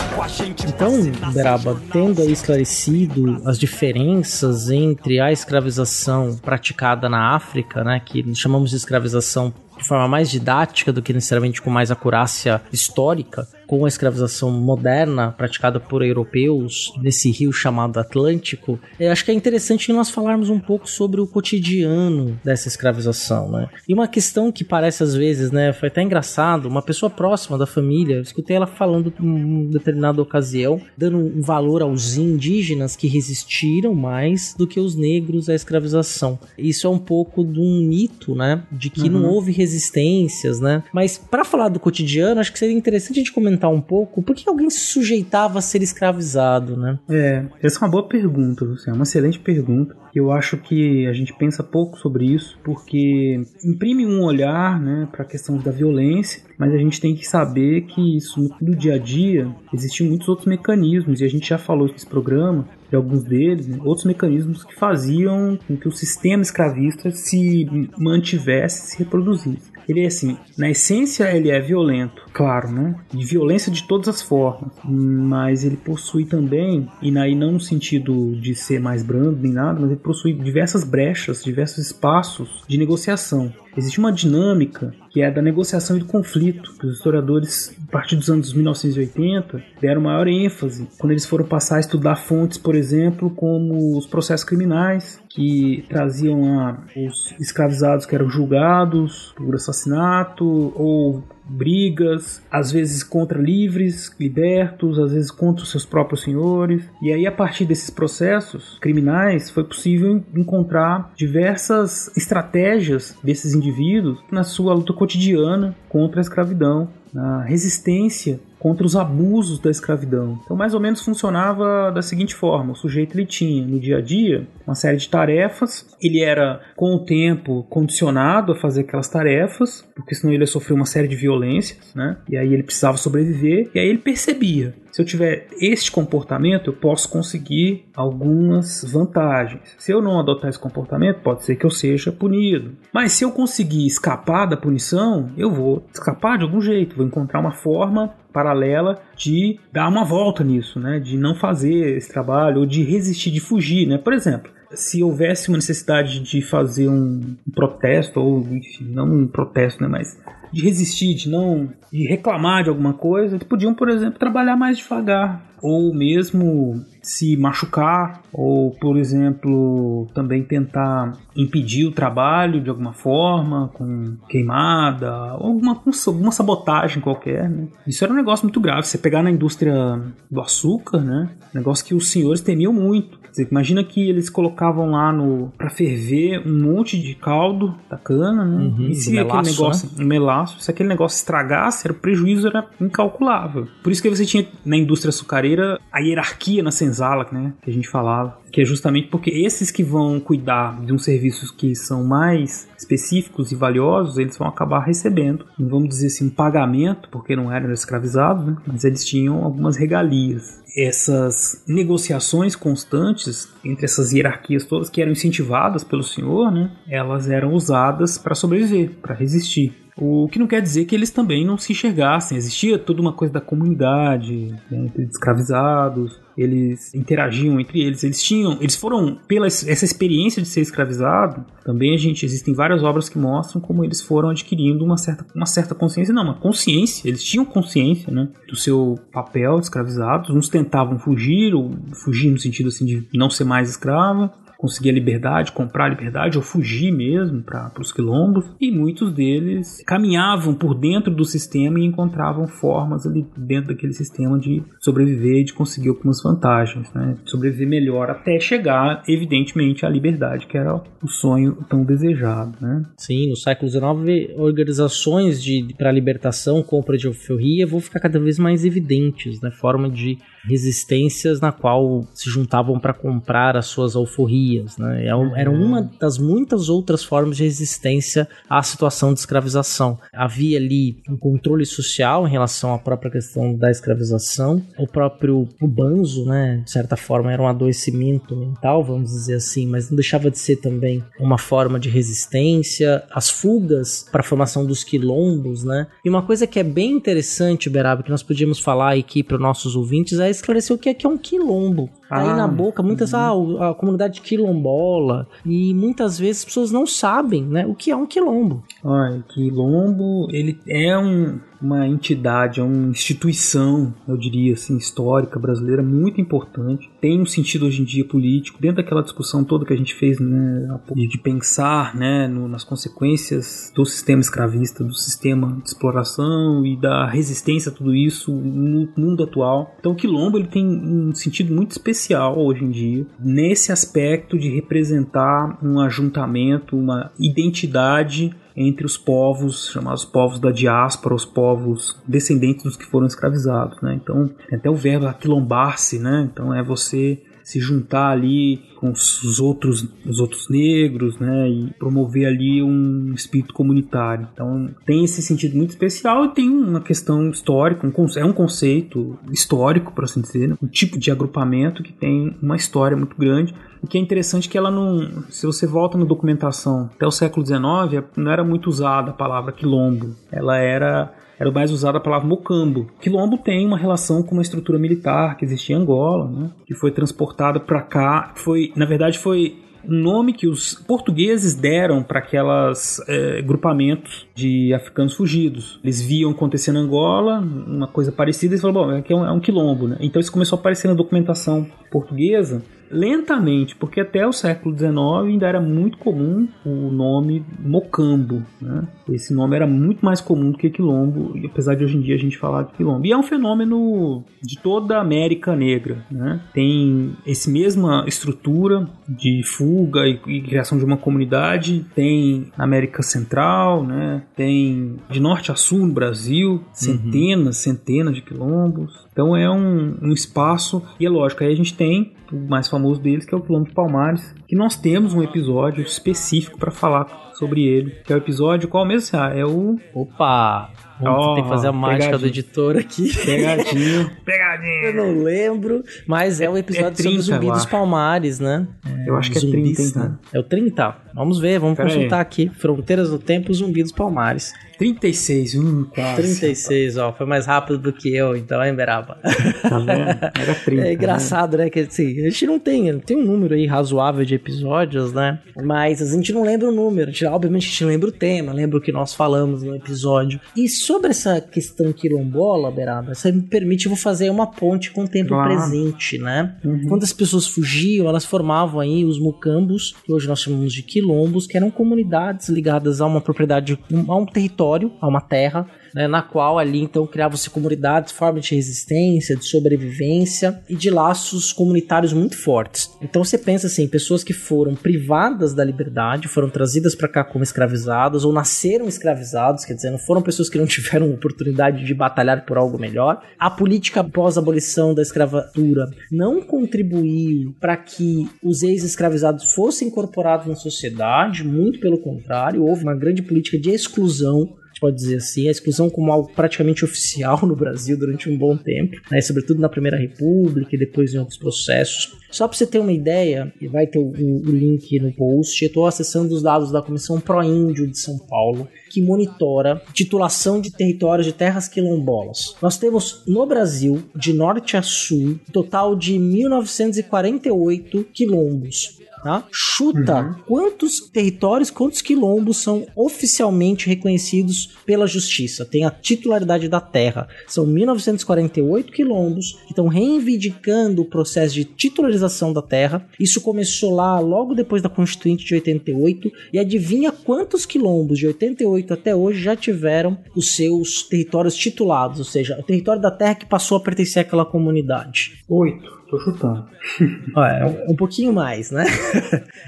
Então, 0.67 1.33
Beraba, 1.33 1.81
tendo 1.91 2.23
aí 2.23 2.33
esclarecido 2.33 3.43
as 3.45 3.59
diferenças 3.59 4.71
entre 4.71 5.21
a 5.21 5.33
escravização 5.33 6.37
praticada 6.37 7.09
na 7.09 7.35
África, 7.35 7.83
né, 7.83 8.01
que 8.05 8.35
chamamos 8.35 8.71
de 8.71 8.77
escravização 8.77 9.53
de 9.79 9.85
forma 9.85 10.07
mais 10.07 10.31
didática 10.31 10.93
do 10.93 11.03
que 11.03 11.13
necessariamente 11.13 11.61
com 11.61 11.71
mais 11.71 11.91
acurácia 11.91 12.63
histórica, 12.73 13.49
com 13.73 13.87
a 13.87 13.89
escravização 13.89 14.51
moderna 14.51 15.33
praticada 15.33 15.81
por 15.81 16.03
europeus 16.03 16.93
nesse 17.01 17.31
rio 17.31 17.51
chamado 17.51 17.99
Atlântico, 17.99 18.79
eu 19.01 19.11
acho 19.11 19.25
que 19.25 19.31
é 19.31 19.35
interessante 19.35 19.91
nós 19.95 20.11
falarmos 20.11 20.51
um 20.51 20.61
pouco 20.61 20.87
sobre 20.87 21.23
o 21.23 21.27
cotidiano 21.27 22.39
dessa 22.45 22.69
escravização, 22.69 23.51
né? 23.51 23.71
E 23.89 23.95
uma 23.95 24.07
questão 24.07 24.53
que 24.53 24.63
parece 24.63 25.03
às 25.03 25.15
vezes, 25.15 25.51
né, 25.51 25.73
foi 25.73 25.89
até 25.89 26.03
engraçado, 26.03 26.67
uma 26.67 26.83
pessoa 26.83 27.09
próxima 27.09 27.57
da 27.57 27.65
família, 27.67 28.17
eu 28.17 28.21
escutei 28.21 28.57
ela 28.57 28.67
falando 28.67 29.11
em 29.19 29.71
determinada 29.71 30.21
ocasião, 30.21 30.79
dando 30.95 31.17
um 31.17 31.41
valor 31.41 31.81
aos 31.81 32.19
indígenas 32.19 32.95
que 32.95 33.09
resistiram 33.09 33.95
mais 33.95 34.55
do 34.55 34.67
que 34.67 34.79
os 34.79 34.95
negros 34.95 35.49
à 35.49 35.55
escravização. 35.55 36.39
Isso 36.59 36.87
é 36.87 36.91
um 36.91 36.99
pouco 36.99 37.43
de 37.43 37.59
um 37.59 37.81
mito, 37.81 38.35
né, 38.35 38.65
de 38.71 38.91
que 38.91 39.05
uhum. 39.05 39.21
não 39.21 39.31
houve 39.31 39.51
resistências, 39.51 40.61
né? 40.61 40.83
Mas 40.93 41.17
para 41.17 41.43
falar 41.43 41.71
do 41.71 41.81
cotidiano, 41.81 42.39
acho 42.39 42.53
que 42.53 42.59
seria 42.59 42.77
interessante 42.77 43.17
a 43.17 43.23
gente 43.23 43.33
comentar 43.33 43.62
um 43.69 43.81
pouco 43.81 44.23
por 44.23 44.35
que 44.35 44.49
alguém 44.49 44.71
se 44.71 44.81
sujeitava 44.81 45.59
a 45.59 45.63
ser 45.63 45.83
escravizado, 45.83 46.77
né? 46.77 46.99
É, 47.09 47.45
essa 47.63 47.79
é 47.79 47.81
uma 47.85 47.91
boa 47.91 48.09
pergunta, 48.09 48.65
Luciano, 48.65 48.97
é 48.97 48.99
uma 48.99 49.05
excelente 49.05 49.39
pergunta. 49.39 49.97
Eu 50.15 50.31
acho 50.31 50.59
que 50.59 51.07
a 51.07 51.13
gente 51.13 51.33
pensa 51.33 51.63
pouco 51.63 51.99
sobre 51.99 52.27
isso, 52.27 52.59
porque 52.63 53.41
imprime 53.65 54.07
um 54.07 54.23
olhar 54.23 54.79
né, 54.79 55.09
para 55.11 55.23
a 55.23 55.27
questão 55.27 55.57
da 55.57 55.71
violência, 55.71 56.43
mas 56.59 56.73
a 56.73 56.77
gente 56.77 57.01
tem 57.01 57.15
que 57.15 57.27
saber 57.27 57.83
que 57.83 58.17
isso 58.17 58.51
no 58.61 58.77
dia 58.77 58.97
a 58.97 58.99
dia 58.99 59.49
existiam 59.73 60.09
muitos 60.09 60.29
outros 60.29 60.47
mecanismos, 60.47 61.21
e 61.21 61.25
a 61.25 61.29
gente 61.29 61.49
já 61.49 61.57
falou 61.57 61.89
nesse 61.89 62.07
programa 62.07 62.69
de 62.91 62.97
alguns 62.97 63.25
deles, 63.25 63.67
né, 63.67 63.79
outros 63.83 64.05
mecanismos 64.05 64.65
que 64.65 64.75
faziam 64.75 65.59
com 65.67 65.77
que 65.79 65.89
o 65.89 65.93
sistema 65.93 66.43
escravista 66.43 67.11
se 67.11 67.67
mantivesse, 67.97 68.91
se 68.91 68.99
reproduzisse. 68.99 69.73
Ele 69.89 70.03
é 70.03 70.07
assim, 70.07 70.37
na 70.57 70.71
essência 70.71 71.35
ele 71.35 71.51
é 71.51 71.61
violento, 71.61 72.27
claro, 72.33 72.71
né? 72.71 72.95
De 73.13 73.25
violência 73.25 73.71
de 73.71 73.85
todas 73.85 74.09
as 74.09 74.23
formas, 74.23 74.71
mas 74.85 75.65
ele 75.65 75.77
possui 75.77 76.25
também, 76.25 76.89
e 77.01 77.17
aí 77.19 77.35
não 77.35 77.53
no 77.53 77.61
sentido 77.61 78.35
de 78.41 78.55
ser 78.55 78.81
mais 78.81 79.03
brando 79.03 79.39
nem 79.41 79.53
nada, 79.53 79.79
mas 79.81 79.91
ele 79.91 80.01
possui 80.01 80.33
diversas 80.33 80.85
brechas, 80.85 81.45
diversos 81.45 81.87
espaços 81.87 82.63
de 82.67 82.79
negociação. 82.79 83.53
Existe 83.77 83.99
uma 83.99 84.13
dinâmica 84.13 84.95
que 85.11 85.23
é 85.23 85.31
da 85.31 85.41
negociação 85.41 85.97
e 85.97 86.01
do 86.01 86.05
conflito, 86.05 86.75
que 86.79 86.87
os 86.87 86.97
historiadores, 86.97 87.75
a 87.89 87.93
partir 87.93 88.17
dos 88.17 88.29
anos 88.29 88.53
1980, 88.53 89.63
deram 89.81 90.03
maior 90.03 90.29
ênfase 90.29 90.89
quando 90.99 91.13
eles 91.13 91.25
foram 91.25 91.45
passar 91.47 91.77
a 91.77 91.81
estudar 91.81 92.17
fontes, 92.17 92.59
por 92.59 92.75
exemplo, 92.75 93.31
como 93.31 93.97
os 93.97 94.07
processos 94.07 94.45
criminais, 94.45 95.21
que 95.29 95.85
traziam 95.89 96.79
os 96.97 97.35
escravizados 97.41 98.05
que 98.05 98.15
eram 98.15 98.29
julgados 98.29 99.35
por 99.37 99.55
assassinato 99.55 100.45
ou 100.45 101.23
brigas, 101.45 102.43
às 102.51 102.73
vezes 102.73 103.03
contra 103.03 103.41
livres, 103.41 104.15
libertos, 104.19 104.99
às 104.99 105.13
vezes 105.13 105.31
contra 105.31 105.63
os 105.63 105.71
seus 105.71 105.85
próprios 105.85 106.23
senhores. 106.23 106.83
E 107.03 107.13
aí, 107.13 107.27
a 107.27 107.33
partir 107.33 107.65
desses 107.65 107.91
processos 107.91 108.79
criminais, 108.81 109.51
foi 109.51 109.65
possível 109.65 110.23
encontrar 110.35 111.13
diversas 111.17 112.15
estratégias 112.17 113.17
desses 113.23 113.55
indivíduos 113.55 114.19
na 114.31 114.45
sua 114.45 114.75
luta 114.75 114.93
cotidiana 114.93 115.77
contra 115.89 116.21
a 116.21 116.23
escravidão, 116.23 116.89
na 117.13 117.43
resistência 117.43 118.41
contra 118.63 118.87
os 118.87 118.95
abusos 118.95 119.59
da 119.59 119.69
escravidão. 119.69 120.39
Então, 120.45 120.57
mais 120.57 120.73
ou 120.73 120.79
menos 120.79 121.03
funcionava 121.03 121.91
da 121.91 122.01
seguinte 122.01 122.33
forma: 122.33 122.73
o 122.73 122.77
sujeito 122.77 123.17
ele 123.17 123.27
tinha 123.27 123.67
no 123.67 123.81
dia 123.81 123.99
a 123.99 124.01
dia 124.01 124.47
uma 124.65 124.77
série 124.77 124.99
de 124.99 125.09
tarefas, 125.09 125.85
ele 126.01 126.21
era 126.21 126.61
com 126.77 126.95
o 126.95 127.05
tempo 127.05 127.65
condicionado 127.69 128.53
a 128.53 128.55
fazer 128.55 128.83
aquelas 128.83 129.09
tarefas, 129.09 129.85
porque 129.97 130.15
senão 130.15 130.33
ele 130.33 130.45
ia 130.45 130.47
sofrer 130.47 130.75
uma 130.75 130.87
série 130.87 131.09
de 131.09 131.17
violências, 131.17 131.93
né? 131.93 132.17
E 132.29 132.37
aí 132.37 132.55
ele 132.55 132.63
precisava 132.63 132.97
sobreviver, 132.97 133.69
e 133.75 133.81
aí 133.81 133.89
ele 133.89 133.99
percebia 133.99 134.73
se 134.93 135.01
eu 135.01 135.07
tiver 135.07 135.49
este 135.59 135.91
comportamento, 135.91 136.69
eu 136.69 136.75
posso 136.75 137.09
conseguir 137.09 137.87
algumas 137.97 138.85
vantagens. 138.85 139.75
Se 139.79 139.91
eu 139.91 140.03
não 140.03 140.21
adotar 140.21 140.51
esse 140.51 140.59
comportamento, 140.59 141.21
pode 141.21 141.45
ser 141.45 141.57
que 141.57 141.65
eu 141.65 141.71
seja 141.71 142.13
punido. 142.13 142.73
Mas 142.93 143.13
se 143.13 143.25
eu 143.25 143.33
conseguir 143.33 143.87
escapar 143.87 144.47
da 144.47 144.57
punição, 144.57 145.31
eu 145.37 145.51
vou 145.51 145.83
escapar 145.93 146.37
de 146.37 146.45
algum 146.45 146.61
jeito, 146.61 146.95
vou 146.95 147.07
encontrar 147.07 147.41
uma 147.41 147.53
forma 147.53 148.15
paralela 148.35 149.01
de 149.17 149.59
dar 149.73 149.89
uma 149.89 150.05
volta 150.05 150.45
nisso, 150.45 150.79
né? 150.79 151.01
De 151.01 151.17
não 151.17 151.35
fazer 151.35 151.97
esse 151.97 152.13
trabalho 152.13 152.61
ou 152.61 152.67
de 152.67 152.83
resistir, 152.83 153.31
de 153.31 153.41
fugir, 153.41 153.89
né? 153.89 153.97
Por 153.97 154.13
exemplo, 154.13 154.53
se 154.75 155.03
houvesse 155.03 155.49
uma 155.49 155.57
necessidade 155.57 156.21
de 156.21 156.43
fazer 156.43 156.89
um, 156.89 157.37
protesto 157.55 158.21
ou 158.21 158.41
enfim, 158.41 158.85
não 158.91 159.07
um 159.07 159.27
protesto, 159.27 159.83
né, 159.83 159.89
mas 159.89 160.19
de 160.53 160.63
resistir, 160.63 161.15
de 161.15 161.29
não 161.29 161.71
de 161.93 162.07
reclamar 162.07 162.65
de 162.65 162.69
alguma 162.69 162.95
coisa, 162.95 163.37
eles 163.37 163.47
podiam, 163.47 163.75
por 163.75 163.89
exemplo, 163.89 164.19
trabalhar 164.19 164.57
mais 164.57 164.79
devagar 164.79 165.52
ou 165.63 165.95
mesmo 165.95 166.85
se 167.01 167.37
machucar 167.37 168.23
ou, 168.33 168.71
por 168.81 168.97
exemplo, 168.97 170.07
também 170.15 170.43
tentar 170.43 171.13
impedir 171.37 171.87
o 171.87 171.93
trabalho 171.93 172.61
de 172.61 172.71
alguma 172.71 172.93
forma, 172.93 173.71
com 173.75 174.17
queimada, 174.29 175.35
ou 175.35 175.49
alguma, 175.49 175.81
alguma 176.07 176.33
sabotagem 176.33 177.03
qualquer. 177.03 177.49
Né? 177.49 177.67
Isso 177.87 178.03
era 178.05 178.13
um 178.13 178.17
negócio 178.17 178.45
muito 178.45 178.61
grave. 178.61 178.87
Você 178.87 178.99
pegar 178.99 179.23
na 179.23 179.31
indústria 179.31 180.01
do 180.31 180.41
açúcar, 180.41 181.01
né? 181.01 181.31
negócio 181.55 181.85
que 181.85 181.95
os 181.95 182.11
senhores 182.11 182.41
temiam 182.41 182.73
muito. 182.73 183.21
Dizer, 183.33 183.49
imagina 183.51 183.83
que 183.83 184.11
eles 184.11 184.29
colocavam 184.29 184.91
lá 184.91 185.11
no 185.11 185.51
para 185.57 185.71
ferver 185.71 186.47
um 186.47 186.75
monte 186.75 187.01
de 187.01 187.15
caldo 187.15 187.75
da 187.89 187.97
cana, 187.97 188.45
né? 188.45 188.65
Uhum, 188.65 188.89
e 188.91 188.95
se 188.95 189.11
melaço, 189.11 189.39
aquele 189.39 189.57
negócio, 189.57 189.89
né? 189.89 190.05
um 190.05 190.07
melaço, 190.07 190.61
se 190.61 190.71
aquele 190.71 190.89
negócio 190.91 191.17
estragasse, 191.17 191.87
era, 191.87 191.95
o 191.95 191.97
prejuízo 191.97 192.47
era 192.47 192.67
incalculável. 192.79 193.67
Por 193.83 193.91
isso 193.91 194.03
que 194.03 194.11
você 194.11 194.27
tinha 194.27 194.47
na 194.67 194.77
indústria 194.77 195.09
açucareira 195.09 195.52
a 195.61 196.01
hierarquia 196.01 196.63
na 196.63 196.71
senzala, 196.71 197.27
né, 197.33 197.53
que 197.63 197.71
a 197.71 197.73
gente 197.73 197.89
falava, 197.89 198.39
que 198.51 198.61
é 198.61 198.65
justamente 198.65 199.09
porque 199.09 199.31
esses 199.31 199.71
que 199.71 199.83
vão 199.83 200.21
cuidar 200.21 200.81
de 200.85 200.93
uns 200.93 201.05
serviços 201.05 201.51
que 201.51 201.75
são 201.75 202.05
mais 202.05 202.69
específicos 202.77 203.53
e 203.53 203.55
valiosos, 203.55 204.19
eles 204.19 204.37
vão 204.37 204.49
acabar 204.49 204.81
recebendo, 204.81 205.47
vamos 205.59 205.89
dizer 205.89 206.09
assim, 206.09 206.27
um 206.27 206.31
pagamento, 206.31 207.09
porque 207.11 207.35
não 207.37 207.53
eram 207.53 207.73
escravizados, 207.73 208.45
né, 208.45 208.57
mas 208.67 208.85
eles 208.85 209.05
tinham 209.05 209.45
algumas 209.45 209.77
regalias 209.77 210.63
essas 210.77 211.63
negociações 211.69 212.57
constantes 212.57 213.49
entre 213.65 213.85
essas 213.85 214.13
hierarquias 214.13 214.65
todas 214.65 214.89
que 214.89 215.03
eram 215.03 215.13
incentivadas 215.13 215.85
pelo 215.85 216.03
senhor, 216.03 216.51
né, 216.51 216.71
elas 216.89 217.29
eram 217.29 217.53
usadas 217.53 218.17
para 218.19 218.35
sobreviver, 218.35 218.91
para 219.03 219.15
resistir. 219.15 219.82
O 219.97 220.29
que 220.29 220.39
não 220.39 220.47
quer 220.47 220.63
dizer 220.63 220.87
que 220.87 220.95
eles 220.95 221.11
também 221.11 221.45
não 221.45 221.59
se 221.59 221.73
enxergassem. 221.73 222.37
Existia 222.37 222.79
toda 222.79 223.01
uma 223.01 223.13
coisa 223.13 223.35
da 223.35 223.41
comunidade, 223.41 224.55
né, 224.71 224.87
entre 224.87 225.05
escravizados, 225.05 226.21
eles 226.37 226.95
interagiam 226.95 227.61
entre 227.61 227.83
eles, 227.83 228.03
eles 228.03 228.23
tinham, 228.23 228.57
eles 228.61 228.75
foram 228.75 229.19
pela 229.29 229.47
essa 229.47 229.85
experiência 229.85 230.41
de 230.43 230.49
ser 230.49 230.63
escravizado. 230.63 231.45
Também 231.65 231.95
a 231.95 231.99
gente 231.99 232.25
existem 232.25 232.55
várias 232.55 232.83
obras 232.83 233.09
que 233.09 233.19
mostram 233.19 233.61
como 233.61 233.85
eles 233.85 234.01
foram 234.01 234.31
adquirindo 234.31 234.85
uma 234.85 234.97
certa, 234.97 235.27
uma 235.35 235.47
certa 235.47 235.75
consciência, 235.75 236.15
não, 236.15 236.25
uma 236.25 236.35
consciência. 236.35 237.07
Eles 237.07 237.23
tinham 237.23 237.45
consciência, 237.45 238.13
né, 238.13 238.29
do 238.49 238.57
seu 238.57 238.99
papel 239.13 239.59
de 239.59 239.65
escravizados. 239.65 240.31
Uns 240.31 240.49
tentavam 240.49 240.99
fugir 240.99 241.55
ou 241.55 241.71
fugir 241.93 242.31
no 242.31 242.39
sentido 242.39 242.69
assim 242.69 242.87
de 242.87 243.07
não 243.13 243.29
ser 243.29 243.45
mais 243.45 243.69
escravo 243.69 244.31
conseguir 244.63 244.91
a 244.91 244.93
liberdade, 244.93 245.51
comprar 245.51 245.87
a 245.87 245.89
liberdade 245.89 246.39
ou 246.39 246.45
fugir 246.45 246.93
mesmo 246.93 247.43
para 247.43 247.73
os 247.81 247.93
quilombos. 247.93 248.49
E 248.61 248.71
muitos 248.71 249.13
deles 249.13 249.83
caminhavam 249.85 250.55
por 250.55 250.73
dentro 250.79 251.13
do 251.13 251.25
sistema 251.25 251.81
e 251.81 251.85
encontravam 251.85 252.47
formas 252.47 253.05
ali 253.05 253.27
dentro 253.37 253.75
daquele 253.75 253.93
sistema 253.93 254.39
de 254.39 254.63
sobreviver 254.79 255.41
e 255.41 255.45
de 255.45 255.53
conseguir 255.53 255.89
algumas 255.89 256.23
vantagens, 256.23 256.93
né? 256.93 257.17
Sobreviver 257.25 257.69
melhor 257.69 258.09
até 258.09 258.39
chegar, 258.39 259.03
evidentemente, 259.09 259.85
à 259.85 259.89
liberdade, 259.89 260.47
que 260.47 260.57
era 260.57 260.81
o 261.03 261.09
sonho 261.09 261.59
tão 261.69 261.83
desejado, 261.83 262.53
né? 262.61 262.85
Sim, 262.97 263.31
no 263.31 263.37
século 263.37 263.69
XIX, 263.69 264.39
organizações 264.39 265.43
para 265.77 265.91
libertação, 265.91 266.63
compra 266.63 266.97
de 266.97 267.09
alforria 267.09 267.67
vão 267.67 267.81
ficar 267.81 267.99
cada 267.99 268.21
vez 268.21 268.39
mais 268.39 268.65
evidentes, 268.65 269.41
né? 269.41 269.51
Forma 269.51 269.91
de 269.91 270.19
resistências 270.45 271.41
na 271.41 271.53
qual 271.53 272.05
se 272.15 272.29
juntavam 272.29 272.79
para 272.79 272.93
comprar 272.93 273.57
as 273.57 273.67
suas 273.67 273.95
alforrias. 273.97 274.77
Né? 274.77 275.07
É 275.07 275.41
era 275.41 275.51
uma 275.51 275.91
das 276.01 276.19
muitas 276.19 276.69
outras 276.69 277.05
formas 277.05 277.37
de 277.37 277.45
resistência 277.45 278.29
à 278.49 278.63
situação 278.63 279.13
de 279.13 279.21
escravização. 279.21 279.99
Havia 280.13 280.59
ali 280.59 281.03
um 281.09 281.17
controle 281.17 281.65
social 281.65 282.27
em 282.27 282.31
relação 282.31 282.75
à 282.75 282.79
própria 282.79 283.11
questão 283.11 283.55
da 283.55 283.71
escravização. 283.71 284.63
O 284.79 284.87
próprio 284.87 285.49
o 285.61 285.69
banzo, 285.69 286.25
né, 286.25 286.63
de 286.65 286.71
certa 286.71 286.97
forma, 286.97 287.33
era 287.33 287.43
um 287.43 287.47
adoecimento 287.47 288.37
mental, 288.37 288.85
vamos 288.85 289.11
dizer 289.11 289.35
assim, 289.35 289.67
mas 289.67 289.91
não 289.91 289.97
deixava 289.97 290.31
de 290.31 290.39
ser 290.39 290.57
também 290.57 291.03
uma 291.21 291.39
forma 291.39 291.79
de 291.79 291.89
resistência. 291.89 293.05
As 293.13 293.31
fugas 293.31 294.07
para 294.11 294.21
a 294.21 294.25
formação 294.25 294.65
dos 294.65 294.83
quilombos, 294.83 295.65
né? 295.65 295.87
E 296.05 296.09
uma 296.09 296.23
coisa 296.23 296.47
que 296.47 296.59
é 296.59 296.65
bem 296.65 296.93
interessante, 296.93 297.71
Beraba, 297.71 298.03
que 298.03 298.11
nós 298.11 298.23
podíamos 298.23 298.59
falar 298.59 298.97
aqui 298.97 299.23
para 299.23 299.37
os 299.37 299.43
nossos 299.43 299.77
ouvintes 299.77 300.19
é 300.19 300.32
esclarecer 300.33 300.75
o 300.75 300.79
que 300.79 300.89
é, 300.89 300.95
que 300.95 301.07
é 301.07 301.09
um 301.09 301.19
quilombo. 301.19 301.89
Tá 302.09 302.17
ah, 302.17 302.21
aí 302.21 302.37
na 302.37 302.47
boca, 302.47 302.83
muitas, 302.83 303.13
uhum. 303.13 303.59
ah, 303.59 303.71
a 303.71 303.75
comunidade 303.75 304.21
quilombola, 304.21 305.27
e 305.47 305.73
muitas 305.75 306.19
vezes 306.19 306.43
as 306.43 306.45
pessoas 306.45 306.71
não 306.71 306.87
sabem, 306.87 307.45
né, 307.45 307.67
o 307.67 307.75
que 307.75 307.91
é 307.91 307.97
um 307.97 308.07
quilombo. 308.07 308.63
Ah, 308.85 309.19
quilombo, 309.29 310.29
ele 310.31 310.59
é 310.69 310.97
um, 310.99 311.41
uma 311.63 311.87
entidade, 311.87 312.61
é 312.61 312.63
uma 312.63 312.89
instituição, 312.89 313.95
eu 314.07 314.17
diria 314.17 314.55
assim, 314.55 314.77
histórica 314.77 315.39
brasileira 315.39 315.83
muito 315.83 316.21
importante. 316.21 316.91
Tem 317.01 317.21
um 317.21 317.27
sentido 317.27 317.67
hoje 317.67 317.83
em 317.83 317.85
dia 317.85 318.05
político, 318.05 318.61
dentro 318.61 318.79
daquela 318.79 319.03
discussão 319.03 319.45
toda 319.45 319.65
que 319.65 319.73
a 319.73 319.77
gente 319.77 319.95
fez, 319.95 320.19
né, 320.19 320.81
de, 320.95 321.19
pensar, 321.19 321.95
né, 321.95 322.27
no, 322.27 322.49
nas 322.49 322.65
consequências 322.65 323.73
do 323.75 323.85
sistema 323.85 324.21
escravista, 324.21 324.83
do 324.83 324.95
sistema 324.95 325.61
de 325.63 325.69
exploração 325.69 326.67
e 326.67 326.77
da 326.77 327.07
resistência 327.07 327.71
a 327.71 327.75
tudo 327.75 327.95
isso 327.95 328.33
no 328.33 328.89
mundo 328.97 329.23
atual. 329.23 329.77
Então, 329.79 329.93
o 329.93 329.97
quilombo 329.97 330.39
ele 330.39 330.49
tem 330.49 330.67
um 330.67 331.15
sentido 331.15 331.55
muito 331.55 331.73
especial 331.73 332.39
hoje 332.39 332.65
em 332.65 332.71
dia 332.71 333.07
nesse 333.21 333.71
aspecto 333.71 334.39
de 334.39 334.49
representar 334.49 335.59
um 335.63 335.79
ajuntamento, 335.81 336.77
uma 336.77 337.13
identidade 337.19 338.35
entre 338.57 338.85
os 338.85 338.97
povos 338.97 339.71
chamados 339.71 340.05
povos 340.05 340.39
da 340.39 340.51
diáspora, 340.51 341.15
os 341.15 341.25
povos 341.25 341.97
descendentes 342.07 342.65
dos 342.65 342.77
que 342.77 342.85
foram 342.85 343.07
escravizados, 343.07 343.81
né? 343.81 343.95
Então, 343.95 344.29
tem 344.49 344.59
até 344.59 344.71
o 344.71 344.77
verbo 344.77 345.07
aquilombar-se, 345.07 345.99
né? 345.99 346.29
Então 346.31 346.55
é 346.55 346.63
você 346.63 347.21
se 347.43 347.61
juntar 347.61 348.11
ali 348.11 348.61
com 348.77 348.91
os 348.91 349.39
outros, 349.39 349.87
os 350.05 350.19
outros 350.19 350.49
negros, 350.49 351.19
né, 351.19 351.49
e 351.49 351.71
promover 351.79 352.27
ali 352.27 352.63
um 352.63 353.13
espírito 353.15 353.55
comunitário. 353.55 354.29
Então 354.33 354.71
tem 354.85 355.05
esse 355.05 355.23
sentido 355.23 355.57
muito 355.57 355.71
especial 355.71 356.25
e 356.25 356.29
tem 356.31 356.49
uma 356.49 356.81
questão 356.81 357.31
histórica, 357.31 357.87
um, 357.87 358.07
é 358.17 358.25
um 358.25 358.33
conceito 358.33 359.19
histórico, 359.31 359.93
por 359.93 360.05
assim 360.05 360.21
dizer, 360.21 360.49
né, 360.49 360.57
um 360.61 360.67
tipo 360.67 360.99
de 360.99 361.11
agrupamento 361.11 361.83
que 361.83 361.93
tem 361.93 362.37
uma 362.43 362.57
história 362.57 362.97
muito 362.97 363.17
grande. 363.17 363.55
O 363.83 363.87
que 363.87 363.99
é 363.99 364.01
interessante 364.01 364.49
é 364.49 364.53
que 364.53 364.59
ela 364.59 364.71
não, 364.71 365.25
se 365.29 365.45
você 365.45 365.67
volta 365.67 365.99
na 365.99 366.05
documentação 366.05 366.91
até 366.95 367.07
o 367.07 367.11
século 367.11 367.45
XIX, 367.45 368.05
não 368.17 368.31
era 368.31 368.45
muito 368.45 368.69
usada 368.69 369.11
a 369.11 369.15
palavra 369.15 369.53
quilombo. 369.53 370.15
Ela 370.31 370.59
era 370.59 371.13
era 371.43 371.51
mais 371.51 371.73
usada 371.73 371.99
a 371.99 372.01
palavra 372.01 372.29
mocambo. 372.29 372.87
Quilombo 373.01 373.37
tem 373.37 373.67
uma 373.67 373.77
relação 373.77 374.23
com 374.23 374.33
uma 374.33 374.43
estrutura 374.43 374.79
militar 374.79 375.37
que 375.37 375.45
existia 375.45 375.77
em 375.77 375.81
Angola, 375.81 376.31
né, 376.31 376.51
que 376.65 376.73
foi 376.73 376.93
transportada 376.93 377.59
para 377.59 377.83
cá. 377.83 378.33
Foi, 378.37 378.73
na 378.77 378.87
verdade, 378.87 379.19
foi 379.19 379.57
um 379.85 380.01
nome 380.01 380.33
que 380.33 380.47
os 380.47 380.75
portugueses 380.75 381.57
deram 381.57 382.05
para 382.05 382.21
aquelas 382.21 383.03
é, 383.09 383.43
grupamentos 383.43 384.29
de 384.33 384.73
africanos 384.73 385.15
fugidos. 385.15 385.81
Eles 385.83 386.01
viam 386.01 386.31
acontecendo 386.31 386.79
em 386.79 386.83
Angola, 386.83 387.41
uma 387.41 387.89
coisa 387.89 388.13
parecida, 388.13 388.55
e 388.55 388.59
falaram, 388.59 388.81
bom, 388.81 388.97
aqui 388.99 389.13
é 389.13 389.17
um, 389.17 389.27
é 389.27 389.33
um 389.33 389.41
quilombo, 389.41 389.89
né? 389.89 389.97
Então 390.01 390.21
isso 390.21 390.31
começou 390.31 390.57
a 390.57 390.61
aparecer 390.61 390.87
na 390.87 390.95
documentação 390.95 391.67
portuguesa 391.91 392.63
lentamente, 392.93 393.75
porque 393.75 394.01
até 394.01 394.27
o 394.27 394.33
século 394.33 394.77
XIX 394.77 394.93
ainda 395.27 395.47
era 395.47 395.61
muito 395.61 395.97
comum 395.99 396.47
o 396.65 396.91
nome 396.91 397.45
Mocambo. 397.59 398.43
Né? 398.61 398.87
Esse 399.09 399.33
nome 399.35 399.57
era 399.57 399.67
muito 399.67 400.05
mais 400.05 400.21
comum 400.21 400.51
do 400.51 400.59
que 400.59 400.71
Quilombo, 400.71 401.35
apesar 401.47 401.75
de 401.75 401.85
hoje 401.85 401.97
em 401.97 402.03
dia 402.03 402.15
a 402.15 402.19
gente 402.19 402.37
falar 402.37 402.65
de 402.65 402.73
Quilombo. 402.75 403.07
E 403.07 403.13
é 403.13 403.17
um 403.17 403.23
fenômeno 403.23 404.23
de 404.43 404.59
toda 404.59 404.99
a 404.99 405.01
América 405.01 405.57
Negra. 405.57 406.05
Né? 406.11 406.41
Tem 406.53 407.17
essa 407.27 407.51
mesma 407.51 408.05
estrutura 408.07 408.89
de 409.09 409.43
fuga 409.45 410.07
e, 410.07 410.21
e, 410.27 410.43
criação 410.43 410.77
de 410.77 410.85
uma 410.85 410.97
comunidade, 410.97 411.87
tem 411.95 412.53
na 412.57 412.65
América 412.65 413.03
Central, 413.03 413.85
né? 413.85 414.23
tem 414.37 414.97
de 415.11 415.21
norte 415.21 415.51
a 415.51 415.55
sul 415.55 415.87
no 415.87 415.93
Brasil, 415.93 416.63
centenas, 416.73 417.47
uhum. 417.47 417.53
centenas 417.75 418.15
de 418.15 418.21
quilombos. 418.21 419.03
Então 419.13 419.37
é 419.37 419.51
um, 419.51 419.97
um 420.03 420.13
espaço, 420.13 420.83
e 420.99 421.07
é 421.07 421.11
lógico, 421.11 421.45
aí 421.45 421.53
a 421.53 421.57
gente 421.57 421.75
tem 421.75 422.13
mais 422.33 422.69
famoso 422.69 423.01
deles, 423.01 423.25
que 423.25 423.35
é 423.35 423.39
o 423.39 423.41
Quilombo 423.41 423.69
de 423.69 423.75
Palmares, 423.75 424.35
que 424.53 424.57
nós 424.57 424.77
temos 424.77 425.15
um 425.15 425.23
episódio 425.23 425.83
específico 425.83 426.59
para 426.59 426.71
falar 426.71 427.33
sobre 427.33 427.65
ele, 427.65 427.93
que 428.05 428.13
é 428.13 428.17
o 428.17 428.19
episódio 428.19 428.69
qual 428.69 428.85
mesmo? 428.85 429.19
Ah, 429.19 429.33
é 429.35 429.47
o. 429.47 429.79
Opa! 429.95 430.71
Vamos 431.01 431.27
oh, 431.27 431.35
ter 431.35 431.43
que 431.43 431.49
fazer 431.49 431.69
a 431.69 431.73
mágica 431.73 432.17
do 432.17 432.27
editor 432.27 432.77
aqui. 432.77 433.11
Pegadinho. 433.25 434.11
Pegadinho. 434.25 434.85
Eu 434.85 434.95
não 434.95 435.25
lembro, 435.25 435.83
mas 436.07 436.41
é 436.41 436.49
o 436.49 436.57
episódio 436.57 436.89
é 436.89 436.91
30, 436.93 437.03
sobre 437.03 437.19
o 437.19 437.23
zumbi 437.23 437.47
dos 437.51 437.67
palmares, 437.67 438.39
né? 438.39 438.69
É, 438.87 439.09
eu 439.09 439.17
acho 439.17 439.33
que 439.33 439.39
é 439.39 439.41
30, 439.41 439.83
então. 439.83 440.19
É 440.33 440.39
o 440.39 440.43
30? 440.45 440.97
Vamos 441.15 441.41
ver, 441.41 441.59
vamos 441.59 441.77
Pera 441.77 441.89
consultar 441.89 442.17
aí. 442.17 442.23
aqui. 442.23 442.51
Fronteiras 442.57 443.11
do 443.11 443.19
Tempo, 443.19 443.53
Zumbi 443.53 443.83
dos 443.83 443.93
Palmares. 443.93 444.53
36, 444.79 445.55
um 445.57 445.85
quase. 445.85 446.41
36, 446.41 446.97
ó, 446.97 447.13
foi 447.13 447.27
mais 447.27 447.47
rápido 447.47 447.79
do 447.79 447.93
que 447.93 448.15
eu, 448.15 448.37
então, 448.37 448.65
hein, 448.65 448.75
Beraba? 448.75 449.19
Tá 449.63 449.79
vendo? 449.79 450.09
Era 450.41 450.55
30. 450.65 450.83
É 450.83 450.93
engraçado, 450.93 451.57
né? 451.57 451.65
né? 451.65 451.71
Que 451.71 451.81
assim, 451.81 452.21
a 452.21 452.31
gente 452.31 452.47
não 452.47 452.59
tem, 452.59 452.99
tem 453.01 453.17
um 453.17 453.25
número 453.25 453.55
aí 453.55 453.67
razoável 453.67 454.25
de 454.25 454.35
episódios, 454.43 455.13
né? 455.13 455.41
Mas 455.65 456.03
a 456.03 456.07
gente 456.07 456.33
não 456.33 456.43
lembra 456.43 456.69
o 456.69 456.73
número. 456.73 457.11
A 457.11 457.13
gente, 457.13 457.25
obviamente 457.25 457.67
a 457.67 457.71
gente 457.71 457.85
lembra 457.85 458.09
o 458.09 458.13
tema, 458.13 458.53
lembra 458.53 458.79
o 458.79 458.81
que 458.81 458.93
nós 458.93 459.15
falamos 459.15 459.63
no 459.63 459.75
episódio. 459.75 460.41
E 460.57 460.69
sobre 460.69 461.11
essa 461.11 461.41
questão 461.41 461.93
quilombola, 461.93 462.71
Beraba, 462.71 463.15
você 463.15 463.31
me 463.31 463.43
permite, 463.43 463.87
eu 463.87 463.91
vou 463.91 463.99
fazer 463.99 464.31
uma 464.31 464.47
ponte 464.47 464.91
com 464.91 465.05
o 465.05 465.09
tempo 465.09 465.41
presente, 465.43 466.19
né? 466.19 466.57
Uhum. 466.65 466.89
Quando 466.89 467.05
as 467.05 467.13
pessoas 467.13 467.47
fugiam, 467.47 468.09
elas 468.09 468.25
formavam 468.25 468.81
aí 468.81 469.05
os 469.05 469.19
mucambos, 469.19 469.95
que 470.05 470.13
hoje 470.13 470.29
nós 470.29 470.41
chamamos 470.41 470.73
de 470.73 470.83
quilombos, 470.83 471.47
que 471.47 471.57
eram 471.57 471.71
comunidades 471.71 472.49
ligadas 472.49 473.01
a 473.01 473.07
uma 473.07 473.21
propriedade, 473.21 473.79
a 474.09 474.17
um 474.17 474.27
território, 474.27 474.93
a 475.01 475.07
uma 475.07 475.21
terra, 475.21 475.67
né, 475.95 476.09
na 476.09 476.23
qual 476.23 476.59
ali 476.59 476.81
então 476.81 477.07
criavam-se 477.07 477.51
comunidades, 477.51 478.13
formas 478.13 478.45
de 478.45 478.55
resistência, 478.55 479.37
de 479.37 479.45
sobrevivência 479.45 480.63
e 480.69 480.75
de 480.75 480.91
laços 480.91 481.53
comunitários 481.53 482.13
muito 482.13 482.37
fortes. 482.37 482.91
Então 483.01 483.25
você 483.25 483.39
pensa 483.39 483.67
assim, 483.67 483.87
pessoas 483.87 484.25
que 484.25 484.33
foram 484.33 484.75
privadas 484.75 485.55
da 485.55 485.65
liberdade, 485.65 486.29
foram 486.29 486.49
trazidas 486.49 486.95
para 486.95 487.09
cá 487.09 487.25
como 487.25 487.45
escravizadas 487.45 488.25
ou 488.25 488.33
nasceram 488.33 488.89
escravizados, 488.89 489.65
quer 489.65 489.75
dizer, 489.75 489.91
não 489.91 489.99
foram 489.99 490.23
pessoas 490.23 490.49
que 490.49 490.59
não 490.59 490.67
tiveram 490.73 491.13
oportunidade 491.13 491.85
de 491.85 491.95
batalhar 491.95 492.45
por 492.45 492.57
algo 492.57 492.79
melhor. 492.79 493.23
A 493.39 493.51
política 493.51 494.03
pós-abolição 494.03 494.95
da 494.95 495.03
escravatura 495.03 495.87
não 496.11 496.41
contribuiu 496.43 497.55
para 497.61 497.77
que 497.77 498.29
os 498.43 498.63
ex-escravizados 498.63 499.53
fossem 499.53 499.89
incorporados 499.89 500.47
na 500.47 500.55
sociedade, 500.55 501.45
muito 501.45 501.81
pelo 501.81 501.99
contrário, 501.99 502.65
houve 502.65 502.83
uma 502.83 502.95
grande 502.95 503.23
política 503.23 503.59
de 503.59 503.71
exclusão 503.71 504.57
pode 504.83 504.97
dizer 504.97 505.19
assim, 505.19 505.47
a 505.47 505.53
exclusão 505.53 505.89
como 505.89 506.11
algo 506.11 506.33
praticamente 506.35 506.85
oficial 506.85 507.39
no 507.47 507.55
Brasil 507.55 507.97
durante 507.97 508.29
um 508.29 508.37
bom 508.37 508.57
tempo, 508.57 509.01
né, 509.09 509.21
sobretudo 509.21 509.61
na 509.61 509.69
Primeira 509.69 509.97
República 509.97 510.75
e 510.75 510.79
depois 510.79 511.15
em 511.15 511.19
outros 511.19 511.39
processos. 511.39 512.19
Só 512.33 512.49
para 512.49 512.59
você 512.59 512.67
ter 512.67 512.81
uma 512.81 512.91
ideia, 512.91 513.53
e 513.61 513.69
vai 513.69 513.87
ter 513.87 514.01
o, 514.01 514.11
o 514.11 514.51
link 514.51 514.99
no 514.99 515.13
post, 515.13 515.63
eu 515.63 515.69
estou 515.69 515.87
acessando 515.87 516.35
os 516.35 516.43
dados 516.43 516.73
da 516.73 516.83
Comissão 516.83 517.21
Pro 517.21 517.45
Índio 517.45 517.87
de 517.87 517.97
São 517.97 518.19
Paulo, 518.19 518.67
que 518.91 519.01
monitora 519.01 519.81
titulação 519.93 520.61
de 520.61 520.73
territórios 520.73 521.27
de 521.27 521.33
terras 521.33 521.69
quilombolas. 521.69 522.57
Nós 522.61 522.77
temos 522.77 523.23
no 523.27 523.47
Brasil, 523.47 524.03
de 524.17 524.33
norte 524.33 524.77
a 524.77 524.83
sul, 524.83 525.39
total 525.53 525.95
de 525.95 526.19
1948 526.19 528.05
quilombos. 528.13 529.02
Tá? 529.23 529.47
Chuta 529.53 530.21
uhum. 530.21 530.35
quantos 530.47 531.01
territórios, 531.01 531.71
quantos 531.71 532.01
quilombos 532.01 532.57
são 532.57 532.87
oficialmente 532.97 533.89
reconhecidos 533.89 534.75
pela 534.85 535.07
justiça, 535.07 535.65
tem 535.65 535.85
a 535.85 535.91
titularidade 535.91 536.69
da 536.69 536.81
terra. 536.81 537.29
São 537.47 537.65
1948 537.65 538.93
quilombos 538.93 539.53
que 539.65 539.71
estão 539.71 539.87
reivindicando 539.87 541.03
o 541.03 541.05
processo 541.05 541.55
de 541.55 541.65
titularização 541.65 542.53
da 542.53 542.63
terra. 542.63 543.07
Isso 543.19 543.41
começou 543.41 543.95
lá 543.95 544.19
logo 544.19 544.55
depois 544.55 544.83
da 544.83 544.89
Constituinte 544.89 545.45
de 545.45 545.55
88 545.55 546.33
e 546.53 546.59
adivinha 546.59 547.13
quantos 547.13 547.65
quilombos 547.65 548.19
de 548.19 548.27
88 548.27 548.93
até 548.93 549.15
hoje 549.15 549.41
já 549.41 549.55
tiveram 549.55 550.19
os 550.35 550.57
seus 550.57 551.03
territórios 551.05 551.55
titulados, 551.55 552.19
ou 552.19 552.25
seja, 552.25 552.59
o 552.59 552.63
território 552.63 553.01
da 553.01 553.11
terra 553.11 553.37
que 553.37 553.47
passou 553.47 553.77
a 553.77 553.81
pertencer 553.81 554.23
àquela 554.23 554.45
comunidade. 554.45 555.43
Oito. 555.49 556.02
Tô 556.13 556.21
chutando. 556.21 556.67
é 557.39 557.65
um, 557.65 557.93
um, 557.93 557.97
pouquinho 557.97 558.35
mais, 558.35 558.71
né? 558.71 558.85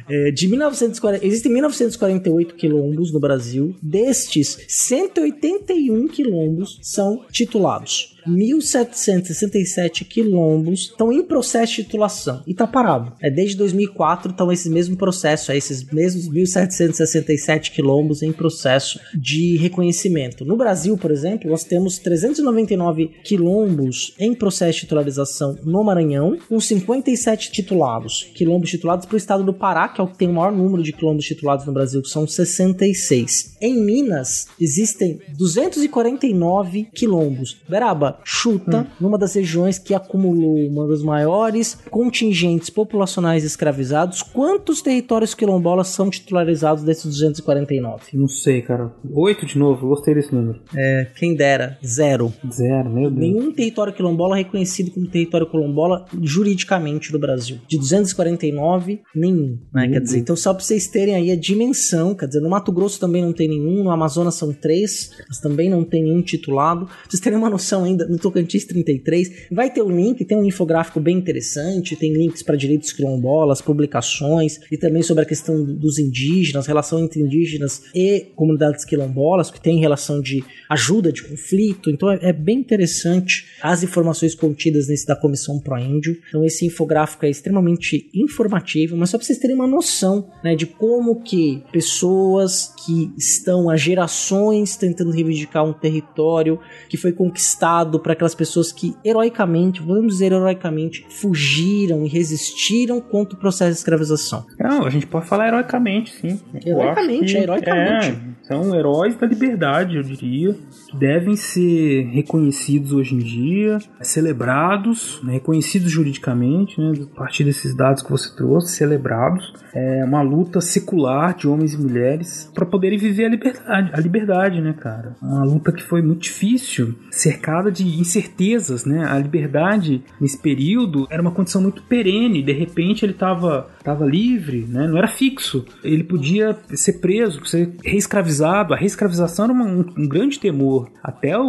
É, 0.07 0.31
de 0.31 0.47
1940, 0.47 1.25
existem 1.25 1.51
1948 1.51 2.55
quilombos 2.57 3.11
no 3.11 3.19
Brasil. 3.19 3.75
Destes, 3.81 4.59
181 4.69 6.09
quilombos 6.09 6.79
são 6.83 7.25
titulados. 7.33 8.14
1.767 8.27 10.05
quilombos 10.05 10.91
estão 10.91 11.13
em 11.13 11.23
processo 11.23 11.77
de 11.77 11.85
titulação 11.85 12.43
e 12.47 12.55
tá 12.55 12.67
parado. 12.67 13.13
É 13.23 13.31
desde 13.31 13.57
2004 13.57 14.31
estão 14.31 14.51
esse 14.51 14.71
mesmo 14.71 14.97
processo, 14.97 15.53
é 15.53 15.57
esses 15.57 15.85
mesmos 15.85 16.29
1.767 16.29 17.71
quilombos 17.73 18.23
em 18.23 18.33
processo 18.33 18.99
de 19.15 19.57
reconhecimento. 19.57 20.45
No 20.45 20.57
Brasil, 20.57 20.97
por 20.97 21.11
exemplo, 21.11 21.51
nós 21.51 21.65
temos 21.65 21.99
399 21.99 23.11
quilombos 23.25 24.15
em 24.19 24.35
processo 24.35 24.73
de 24.73 24.81
titularização 24.81 25.59
no 25.65 25.85
Maranhão, 25.85 26.37
com 26.49 26.61
57 26.61 27.53
titulados. 27.53 28.31
Quilombos 28.35 28.71
titulados 28.71 29.07
para 29.07 29.15
o 29.15 29.19
estado 29.19 29.45
do 29.45 29.53
Pará, 29.53 29.89
que 29.89 30.01
é 30.01 30.05
o 30.05 30.09
que 30.09 30.19
tem 30.19 30.29
o 30.29 30.33
maior 30.33 30.53
número 30.53 30.83
de 30.83 30.93
quilombos 30.93 31.25
titulados 31.25 31.67
no 31.67 31.73
Brasil, 31.73 32.03
que 32.03 32.09
são 32.09 32.27
66. 32.27 33.57
Em 33.61 33.81
Minas, 33.81 34.47
existem 34.61 35.21
249 35.37 36.89
quilombos. 36.95 37.57
Beraba, 37.69 38.14
Chuta 38.23 38.86
numa 39.01 39.19
das 39.19 39.35
regiões 39.35 39.78
que 39.78 39.95
acumulou 39.95 40.57
uma 40.69 40.86
das 40.86 41.03
maiores 41.03 41.78
contingentes 41.91 42.70
populacionais 42.70 43.45
escravizados, 43.45 44.23
quantos 44.23 44.82
territórios 44.82 45.35
quilombolas 45.35 45.89
são 45.89 46.11
titularizados 46.11 46.85
desses 46.85 47.05
249? 47.05 48.03
Não 48.15 48.28
sei, 48.28 48.62
cara. 48.62 48.93
Oito 49.12 49.47
de 49.47 49.59
novo, 49.59 49.89
gostei 49.89 50.15
desse 50.15 50.35
número. 50.35 50.61
É, 50.77 51.09
quem 51.16 51.35
dera, 51.35 51.78
zero. 51.85 52.32
Zero, 52.51 52.91
meu 52.91 53.11
Deus. 53.11 53.20
Nenhum 53.20 53.53
território 53.53 53.93
quilombola 53.93 54.36
é 54.39 54.43
reconhecido 54.43 54.91
como 54.91 55.07
território 55.07 55.49
quilombola 55.49 56.07
juridicamente 56.23 57.12
no 57.12 57.19
Brasil. 57.19 57.59
De 57.69 57.78
249, 57.78 59.03
nenhum. 59.15 59.59
Né? 59.73 59.89
Quer 59.89 60.01
dizer, 60.01 60.19
então 60.19 60.36
só 60.36 60.53
pra 60.53 60.62
vocês 60.62 60.86
terem 60.86 61.15
aí 61.15 61.31
a 61.31 61.36
dimensão, 61.36 62.15
quer 62.15 62.27
dizer, 62.27 62.41
no 62.41 62.51
Mato 62.51 62.73
Grosso 62.73 63.01
também 63.01 63.23
não 63.23 63.32
tem 63.32 63.49
nenhum, 63.49 63.85
no 63.85 63.91
Amazonas 63.91 64.35
são 64.35 64.53
três, 64.53 65.11
mas 65.28 65.39
também 65.41 65.69
não 65.69 65.85
tem 65.85 66.03
nenhum 66.03 66.23
titulado. 66.23 66.86
Pra 66.86 66.95
vocês 67.09 67.20
terem 67.20 67.39
uma 67.39 67.51
noção 67.51 67.85
ainda, 67.85 68.03
no 68.09 68.18
Tocantins 68.18 68.64
33, 68.64 69.48
vai 69.51 69.70
ter 69.70 69.82
o 69.82 69.90
link, 69.90 70.24
tem 70.24 70.36
um 70.36 70.44
infográfico 70.44 71.01
bem 71.01 71.16
interessante, 71.16 71.97
tem 71.97 72.12
links 72.12 72.43
para 72.43 72.56
direitos 72.56 72.93
quilombolas, 72.93 73.60
publicações, 73.60 74.60
e 74.70 74.76
também 74.76 75.02
sobre 75.02 75.24
a 75.24 75.26
questão 75.26 75.64
dos 75.64 75.98
indígenas, 75.98 76.66
relação 76.66 76.98
entre 76.98 77.20
indígenas 77.20 77.82
e 77.94 78.26
comunidades 78.35 78.85
quilombolas, 78.85 79.51
que 79.51 79.60
tem 79.60 79.78
relação 79.78 80.20
de 80.20 80.44
ajuda 80.68 81.12
de 81.12 81.22
conflito. 81.22 81.90
Então 81.90 82.10
é, 82.10 82.18
é 82.22 82.32
bem 82.32 82.59
interessante 82.59 83.47
as 83.62 83.82
informações 83.82 84.35
contidas 84.35 84.89
nesse 84.89 85.06
da 85.06 85.16
Comissão 85.16 85.59
Pro 85.60 85.78
Índio. 85.78 86.16
Então 86.28 86.44
esse 86.44 86.66
infográfico 86.66 87.24
é 87.26 87.31
extremamente 87.31 88.10
informativo, 88.14 88.97
mas 88.97 89.10
só 89.10 89.18
para 89.18 89.26
vocês 89.26 89.39
terem 89.39 89.56
uma 89.56 89.66
noção 89.66 90.31
né, 90.43 90.55
de 90.55 90.66
como 90.66 91.22
que 91.22 91.62
pessoas 91.72 92.72
que 92.85 93.12
estão 93.16 93.70
há 93.70 93.76
gerações 93.76 94.76
tentando 94.76 95.10
reivindicar 95.10 95.64
um 95.64 95.72
território 95.72 96.59
que 96.89 96.97
foi 96.97 97.12
conquistado 97.12 97.94
para 97.99 98.12
aquelas 98.12 98.35
pessoas 98.35 98.73
que 98.73 98.95
heroicamente, 99.05 99.81
vamos 99.83 100.15
dizer 100.15 100.33
heroicamente, 100.33 101.07
fugiram 101.09 102.05
e 102.05 102.09
resistiram 102.09 103.01
contra 103.01 103.37
o 103.37 103.41
processo 103.41 103.73
de 103.73 103.79
escravização. 103.79 104.45
Não, 104.59 104.85
a 104.87 104.91
gente 104.91 105.07
pode 105.07 105.27
falar 105.27 105.49
heroicamente, 105.49 106.12
sim. 106.12 106.41
Heroicamente, 106.65 107.33
que- 107.33 107.39
heroicamente. 107.39 108.07
é, 108.09 108.34
são 108.47 108.75
heróis 108.75 109.16
da 109.16 109.27
liberdade, 109.27 109.97
eu 109.97 110.03
diria, 110.03 110.55
que 110.91 110.97
devem 110.97 111.35
ser 111.35 112.05
reconhecidos 112.12 112.93
hoje 112.93 113.15
em 113.15 113.19
dia, 113.19 113.79
celebrados, 114.03 115.21
né, 115.23 115.35
reconhecidos 115.35 115.91
juridicamente, 115.91 116.79
né, 116.79 116.93
a 117.12 117.16
partir 117.16 117.45
desses 117.45 117.75
dados 117.75 118.03
que 118.03 118.11
você 118.11 118.35
trouxe, 118.37 118.77
celebrados. 118.77 119.53
É 119.75 120.05
uma 120.05 120.23
luta 120.23 120.61
secular 120.61 121.35
de 121.35 121.49
homens 121.49 121.75
e 121.75 121.79
mulheres 121.79 122.51
para 122.55 122.66
poderem 122.66 122.99
viver 122.99 123.25
a 123.25 123.29
liberdade, 123.29 123.91
a 123.93 124.01
liberdade, 124.01 124.61
né, 124.61 124.75
cara? 124.75 125.16
Uma 125.23 125.45
luta 125.45 125.73
que 125.73 125.83
foi 125.83 126.03
muito 126.03 126.23
difícil, 126.23 126.95
cercada 127.11 127.73
de 127.73 127.85
incertezas, 127.99 128.85
né? 128.85 129.05
A 129.05 129.19
liberdade 129.19 130.05
nesse 130.21 130.39
período 130.39 131.07
era 131.11 131.21
uma 131.21 131.31
condição 131.31 131.62
muito 131.62 131.83
perene, 131.83 132.43
de 132.43 132.53
repente 132.53 133.05
ele 133.05 133.12
estava 133.12 133.69
tava 133.83 134.07
livre, 134.07 134.66
né? 134.69 134.87
Não 134.87 134.97
era 134.97 135.09
fixo. 135.09 135.65
Ele 135.83 136.05
podia 136.05 136.57
ser 136.75 136.95
preso, 136.95 137.45
ser 137.45 137.75
reescravizado. 137.85 138.34
A 138.40 138.77
reescravização 138.77 139.44
era 139.47 139.52
uma- 139.55 139.65
um, 139.65 139.85
um 139.98 140.09
grande 140.09 140.39
temor 140.39 140.89
até 141.02 141.39
o, 141.39 141.44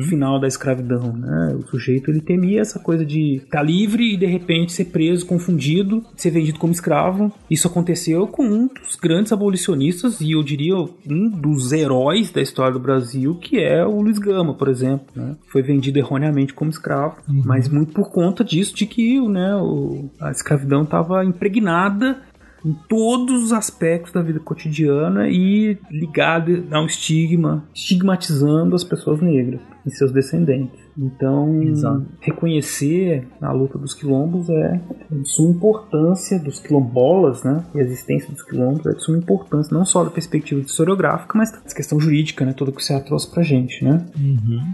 o 0.00 0.02
final 0.04 0.40
da 0.40 0.46
escravidão, 0.46 1.12
né? 1.12 1.56
O 1.58 1.66
sujeito 1.68 2.10
ele 2.10 2.20
temia 2.20 2.60
essa 2.60 2.78
coisa 2.78 3.04
de 3.04 3.36
estar 3.36 3.62
livre 3.62 4.14
e 4.14 4.16
de 4.16 4.26
repente 4.26 4.72
ser 4.72 4.86
preso, 4.86 5.26
confundido, 5.26 6.02
ser 6.16 6.30
vendido 6.30 6.58
como 6.58 6.72
escravo. 6.72 7.32
Isso 7.50 7.66
aconteceu 7.68 8.26
com 8.26 8.44
um 8.44 8.66
dos 8.68 8.96
grandes 8.96 9.32
abolicionistas 9.32 10.20
e 10.20 10.32
eu 10.32 10.42
diria 10.42 10.76
um 10.76 11.28
dos 11.28 11.72
heróis 11.72 12.30
da 12.30 12.40
história 12.40 12.72
do 12.72 12.80
Brasil, 12.80 13.34
que 13.34 13.58
é 13.58 13.84
o 13.84 14.00
Luiz 14.00 14.18
Gama, 14.18 14.54
por 14.54 14.68
exemplo, 14.68 15.06
né? 15.14 15.36
Foi 15.48 15.62
vendido 15.62 15.98
erroneamente 15.98 16.54
como 16.54 16.70
escravo, 16.70 17.16
mas 17.28 17.68
muito 17.68 17.92
por 17.92 18.10
conta 18.10 18.42
disso 18.44 18.74
de 18.74 18.86
que 18.86 19.20
né, 19.28 19.54
o- 19.56 20.08
a 20.20 20.30
escravidão 20.30 20.82
estava 20.82 21.24
impregnada 21.24 22.18
em 22.68 22.74
todos 22.86 23.44
os 23.44 23.52
aspectos 23.52 24.12
da 24.12 24.20
vida 24.20 24.38
cotidiana 24.38 25.26
e 25.26 25.78
ligada 25.90 26.64
a 26.70 26.82
um 26.82 26.86
estigma, 26.86 27.64
estigmatizando 27.74 28.76
as 28.76 28.84
pessoas 28.84 29.22
negras 29.22 29.60
e 29.86 29.90
seus 29.90 30.12
descendentes. 30.12 30.87
Então, 30.98 31.62
Exato. 31.62 32.06
reconhecer 32.20 33.28
a 33.40 33.52
luta 33.52 33.78
dos 33.78 33.94
quilombos 33.94 34.50
é 34.50 34.80
de 35.10 35.28
suma 35.28 35.50
importância 35.50 36.38
dos 36.38 36.58
quilombolas, 36.58 37.44
né? 37.44 37.64
E 37.74 37.78
a 37.78 37.82
existência 37.82 38.32
dos 38.32 38.42
quilombos 38.42 38.84
é 38.86 38.92
de 38.92 39.02
suma 39.02 39.18
importância, 39.18 39.76
não 39.76 39.84
só 39.84 40.02
da 40.02 40.10
perspectiva 40.10 40.60
historiográfica, 40.60 41.38
mas 41.38 41.52
da 41.52 41.60
questão 41.60 42.00
jurídica, 42.00 42.44
né? 42.44 42.52
Toda 42.52 42.72
que 42.72 42.82
você 42.84 42.98
trouxe 43.00 43.30
pra 43.30 43.42
gente, 43.42 43.84
né? 43.84 44.04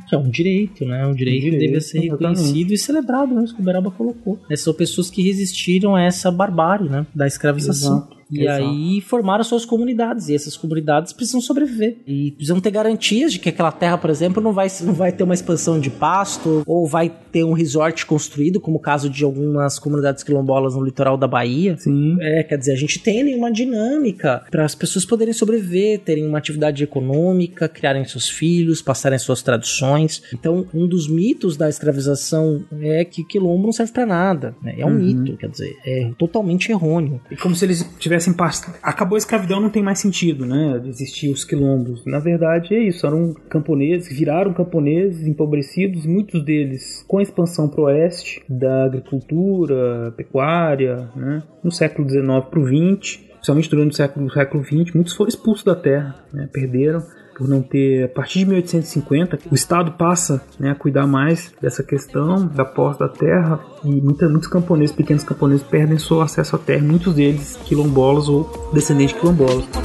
Que 0.08 0.14
é 0.14 0.18
um 0.18 0.30
direito, 0.30 0.86
né? 0.86 1.06
Um 1.06 1.14
direito, 1.14 1.44
que 1.44 1.50
direito, 1.50 1.70
deve 1.72 1.80
ser 1.82 1.98
exatamente. 1.98 2.38
reconhecido 2.38 2.72
e 2.72 2.78
celebrado, 2.78 3.34
né? 3.34 3.44
Isso 3.44 3.54
que 3.54 3.60
o 3.60 3.64
Beraba 3.64 3.90
colocou. 3.90 4.38
É, 4.50 4.56
são 4.56 4.72
pessoas 4.72 5.10
que 5.10 5.22
resistiram 5.22 5.94
a 5.94 6.02
essa 6.02 6.30
barbárie, 6.30 6.88
né? 6.88 7.06
Da 7.14 7.26
escravização. 7.26 7.98
Exato, 7.98 8.16
E 8.34 8.42
exato. 8.42 8.64
aí 8.64 9.00
formaram 9.00 9.44
suas 9.44 9.64
comunidades. 9.64 10.28
E 10.28 10.34
essas 10.34 10.56
comunidades 10.56 11.12
precisam 11.12 11.40
sobreviver. 11.40 11.98
E 12.06 12.32
precisam 12.32 12.60
ter 12.60 12.70
garantias 12.70 13.32
de 13.32 13.38
que 13.38 13.48
aquela 13.48 13.72
terra, 13.72 13.96
por 13.98 14.10
exemplo, 14.10 14.42
não 14.42 14.52
vai, 14.52 14.68
não 14.82 14.92
vai 14.92 15.12
ter 15.12 15.22
uma 15.24 15.34
expansão 15.34 15.78
de 15.78 15.90
pasto, 15.90 16.62
ou 16.66 16.86
vai 16.86 17.10
ter 17.32 17.44
um 17.44 17.52
resort 17.52 18.04
construído, 18.06 18.60
como 18.60 18.76
o 18.76 18.80
caso 18.80 19.08
de 19.10 19.24
algumas 19.24 19.78
comunidades 19.78 20.22
quilombolas 20.22 20.74
no 20.74 20.84
litoral 20.84 21.16
da 21.16 21.26
Bahia. 21.26 21.76
Sim. 21.78 22.16
É, 22.20 22.42
quer 22.42 22.58
dizer, 22.58 22.72
a 22.72 22.76
gente 22.76 22.98
tem 22.98 23.20
ali 23.20 23.34
uma 23.34 23.50
dinâmica 23.50 24.42
para 24.50 24.64
as 24.64 24.74
pessoas 24.74 25.04
poderem 25.04 25.32
sobreviver, 25.34 26.00
terem 26.00 26.26
uma 26.26 26.38
atividade 26.38 26.82
econômica, 26.82 27.68
criarem 27.68 28.04
seus 28.04 28.28
filhos, 28.28 28.80
passarem 28.82 29.18
suas 29.18 29.42
tradições. 29.42 30.22
Então, 30.32 30.66
um 30.72 30.86
dos 30.86 31.08
mitos 31.08 31.56
da 31.56 31.68
escravização 31.68 32.64
é 32.80 33.04
que 33.04 33.24
quilombo 33.24 33.64
não 33.66 33.72
serve 33.72 33.92
para 33.92 34.06
nada. 34.06 34.54
né? 34.62 34.74
É 34.78 34.86
um 34.86 34.90
Uhum. 34.94 35.00
mito, 35.00 35.36
quer 35.36 35.48
dizer, 35.48 35.76
é 35.84 36.10
totalmente 36.16 36.70
errôneo. 36.70 37.20
E 37.30 37.36
como 37.36 37.54
se 37.54 37.64
eles 37.64 37.84
tivessem 37.98 38.23
passado. 38.32 38.76
Acabou 38.82 39.16
a 39.16 39.18
escravidão, 39.18 39.60
não 39.60 39.70
tem 39.70 39.82
mais 39.82 39.98
sentido, 39.98 40.46
né? 40.46 40.80
Existir 40.86 41.30
os 41.30 41.44
quilombos. 41.44 42.04
Na 42.06 42.18
verdade, 42.18 42.74
é 42.74 42.78
isso. 42.78 43.06
Eram 43.06 43.34
camponeses, 43.48 44.16
viraram 44.16 44.52
camponeses 44.52 45.26
empobrecidos, 45.26 46.06
muitos 46.06 46.44
deles 46.44 47.04
com 47.06 47.18
a 47.18 47.22
expansão 47.22 47.68
pro 47.68 47.84
oeste 47.84 48.42
da 48.48 48.84
agricultura, 48.84 50.12
pecuária, 50.16 51.08
né? 51.14 51.42
no 51.62 51.70
século 51.70 52.08
XIX 52.08 52.24
para 52.50 52.60
o 52.60 52.66
XX, 52.66 53.20
principalmente 53.34 53.70
durante 53.70 53.92
o 53.92 53.96
século, 53.96 54.30
século 54.30 54.64
XX, 54.64 54.94
muitos 54.94 55.14
foram 55.14 55.28
expulsos 55.28 55.64
da 55.64 55.74
terra, 55.74 56.14
né? 56.32 56.48
perderam. 56.52 57.02
Por 57.36 57.48
não 57.48 57.62
ter, 57.62 58.04
a 58.04 58.08
partir 58.08 58.40
de 58.40 58.46
1850, 58.46 59.38
o 59.50 59.54
Estado 59.54 59.92
passa 59.92 60.44
né, 60.58 60.70
a 60.70 60.74
cuidar 60.74 61.06
mais 61.06 61.52
dessa 61.60 61.82
questão 61.82 62.46
da 62.46 62.64
posse 62.64 62.98
da 62.98 63.08
terra 63.08 63.58
e 63.84 64.00
muita, 64.00 64.28
muitos 64.28 64.48
camponeses, 64.48 64.94
pequenos 64.94 65.24
camponeses, 65.24 65.66
perdem 65.66 65.98
seu 65.98 66.20
acesso 66.20 66.56
à 66.56 66.58
terra, 66.58 66.82
muitos 66.84 67.14
deles 67.14 67.58
quilombolas 67.64 68.28
ou 68.28 68.70
descendentes 68.72 69.14
de 69.14 69.20
quilombolas. 69.20 69.66
tá 69.66 69.80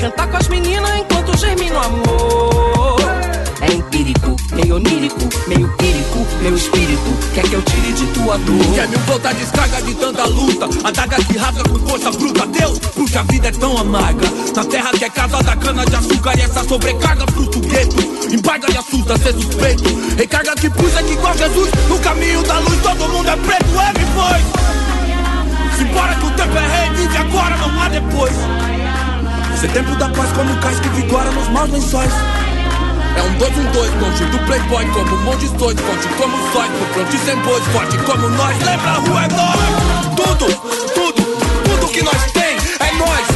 Cantar 0.00 0.30
com 0.30 0.36
as 0.36 0.48
meninas 0.48 0.90
enquanto 0.98 1.38
germina 1.38 1.76
o 1.76 1.78
amor 1.78 2.23
meio 4.54 4.76
onírico, 4.76 5.28
meio 5.48 5.72
írico 5.82 6.26
Meu 6.40 6.54
espírito. 6.54 7.10
Quer 7.34 7.42
que 7.44 7.54
eu 7.54 7.62
tire 7.62 7.92
de 7.92 8.06
tua 8.08 8.38
dor? 8.38 8.74
Quer 8.74 8.88
me 8.88 8.96
voltar 8.98 9.34
descarga 9.34 9.82
de 9.82 9.94
tanta 9.94 10.24
luta? 10.26 10.68
Adaga 10.84 11.16
que 11.16 11.36
rasga 11.36 11.64
com 11.64 11.78
força 11.80 12.10
bruta. 12.12 12.46
Deus, 12.46 12.78
porque 12.94 13.18
a 13.18 13.22
vida 13.22 13.48
é 13.48 13.52
tão 13.52 13.76
amarga. 13.78 14.26
Na 14.54 14.64
terra 14.64 14.90
que 14.92 15.04
é 15.04 15.10
casa 15.10 15.42
da 15.42 15.56
cana 15.56 15.84
de 15.84 15.96
açúcar 15.96 16.38
E 16.38 16.42
essa 16.42 16.64
sobrecarga 16.64 17.26
frustra 17.32 17.58
o 17.58 17.62
gueto. 17.62 17.96
Embarga 18.32 18.72
e 18.72 18.76
assusta 18.76 19.18
ser 19.18 19.34
suspeito. 19.34 19.84
Recarga 20.16 20.54
que 20.54 20.70
puxa 20.70 21.02
que 21.02 21.12
igual 21.12 21.36
Jesus 21.36 21.70
No 21.88 21.98
caminho 21.98 22.42
da 22.42 22.58
luz. 22.60 22.80
Todo 22.82 23.08
mundo 23.08 23.28
é 23.28 23.36
preto 23.36 23.80
É, 23.80 23.98
me 23.98 24.06
foi. 24.14 25.78
Simbora 25.78 26.14
que 26.14 26.26
o 26.26 26.30
tempo 26.30 26.56
é 26.56 26.60
rei 26.60 26.90
Vive 26.96 27.16
agora, 27.16 27.56
não 27.56 27.82
há 27.82 27.88
depois. 27.88 28.34
Ser 29.60 29.70
tempo 29.72 29.94
da 29.96 30.08
paz 30.08 30.32
como 30.32 30.56
cais 30.60 30.80
que 30.80 30.88
vigora 30.90 31.30
nos 31.30 31.48
maus 31.48 31.70
lençóis 31.70 32.12
é 33.16 33.22
um 33.22 33.38
dois, 33.38 33.58
um 33.58 33.72
dois, 33.72 33.94
longe 34.00 34.24
do 34.24 34.38
playboy 34.46 34.84
Como 34.92 35.14
um 35.14 35.22
monte 35.22 35.48
de 35.48 35.54
dois, 35.56 35.78
forte 35.80 36.08
como 36.16 36.36
sóis 36.52 36.70
No 36.70 36.86
front 36.94 37.10
sem 37.24 37.36
bois, 37.42 37.64
forte 37.66 37.98
como 37.98 38.28
nós. 38.30 38.58
Lembra, 38.58 38.90
a 38.90 38.98
rua 38.98 39.24
é 39.24 39.28
nós. 39.34 40.14
Tudo, 40.16 40.46
tudo, 40.94 41.22
tudo 41.64 41.88
que 41.88 42.02
nós 42.02 42.32
tem 42.32 42.56
É 42.80 42.92
nós, 42.98 43.26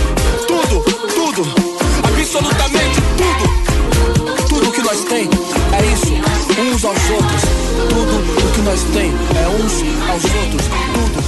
tudo, 0.46 0.82
tudo 1.14 1.68
Absolutamente 2.04 3.00
tudo. 3.16 4.48
Tudo 4.48 4.72
que 4.72 4.82
nós 4.82 5.04
tem 5.04 5.28
é 5.72 5.86
isso 5.92 6.12
Uns 6.60 6.84
aos 6.84 7.10
outros. 7.10 7.42
Tudo 7.88 8.48
o 8.48 8.52
que 8.52 8.60
nós 8.62 8.82
tem 8.92 9.10
é 9.10 9.48
uns 9.48 10.08
aos 10.08 10.24
outros. 10.24 10.66
Tudo 10.94 11.27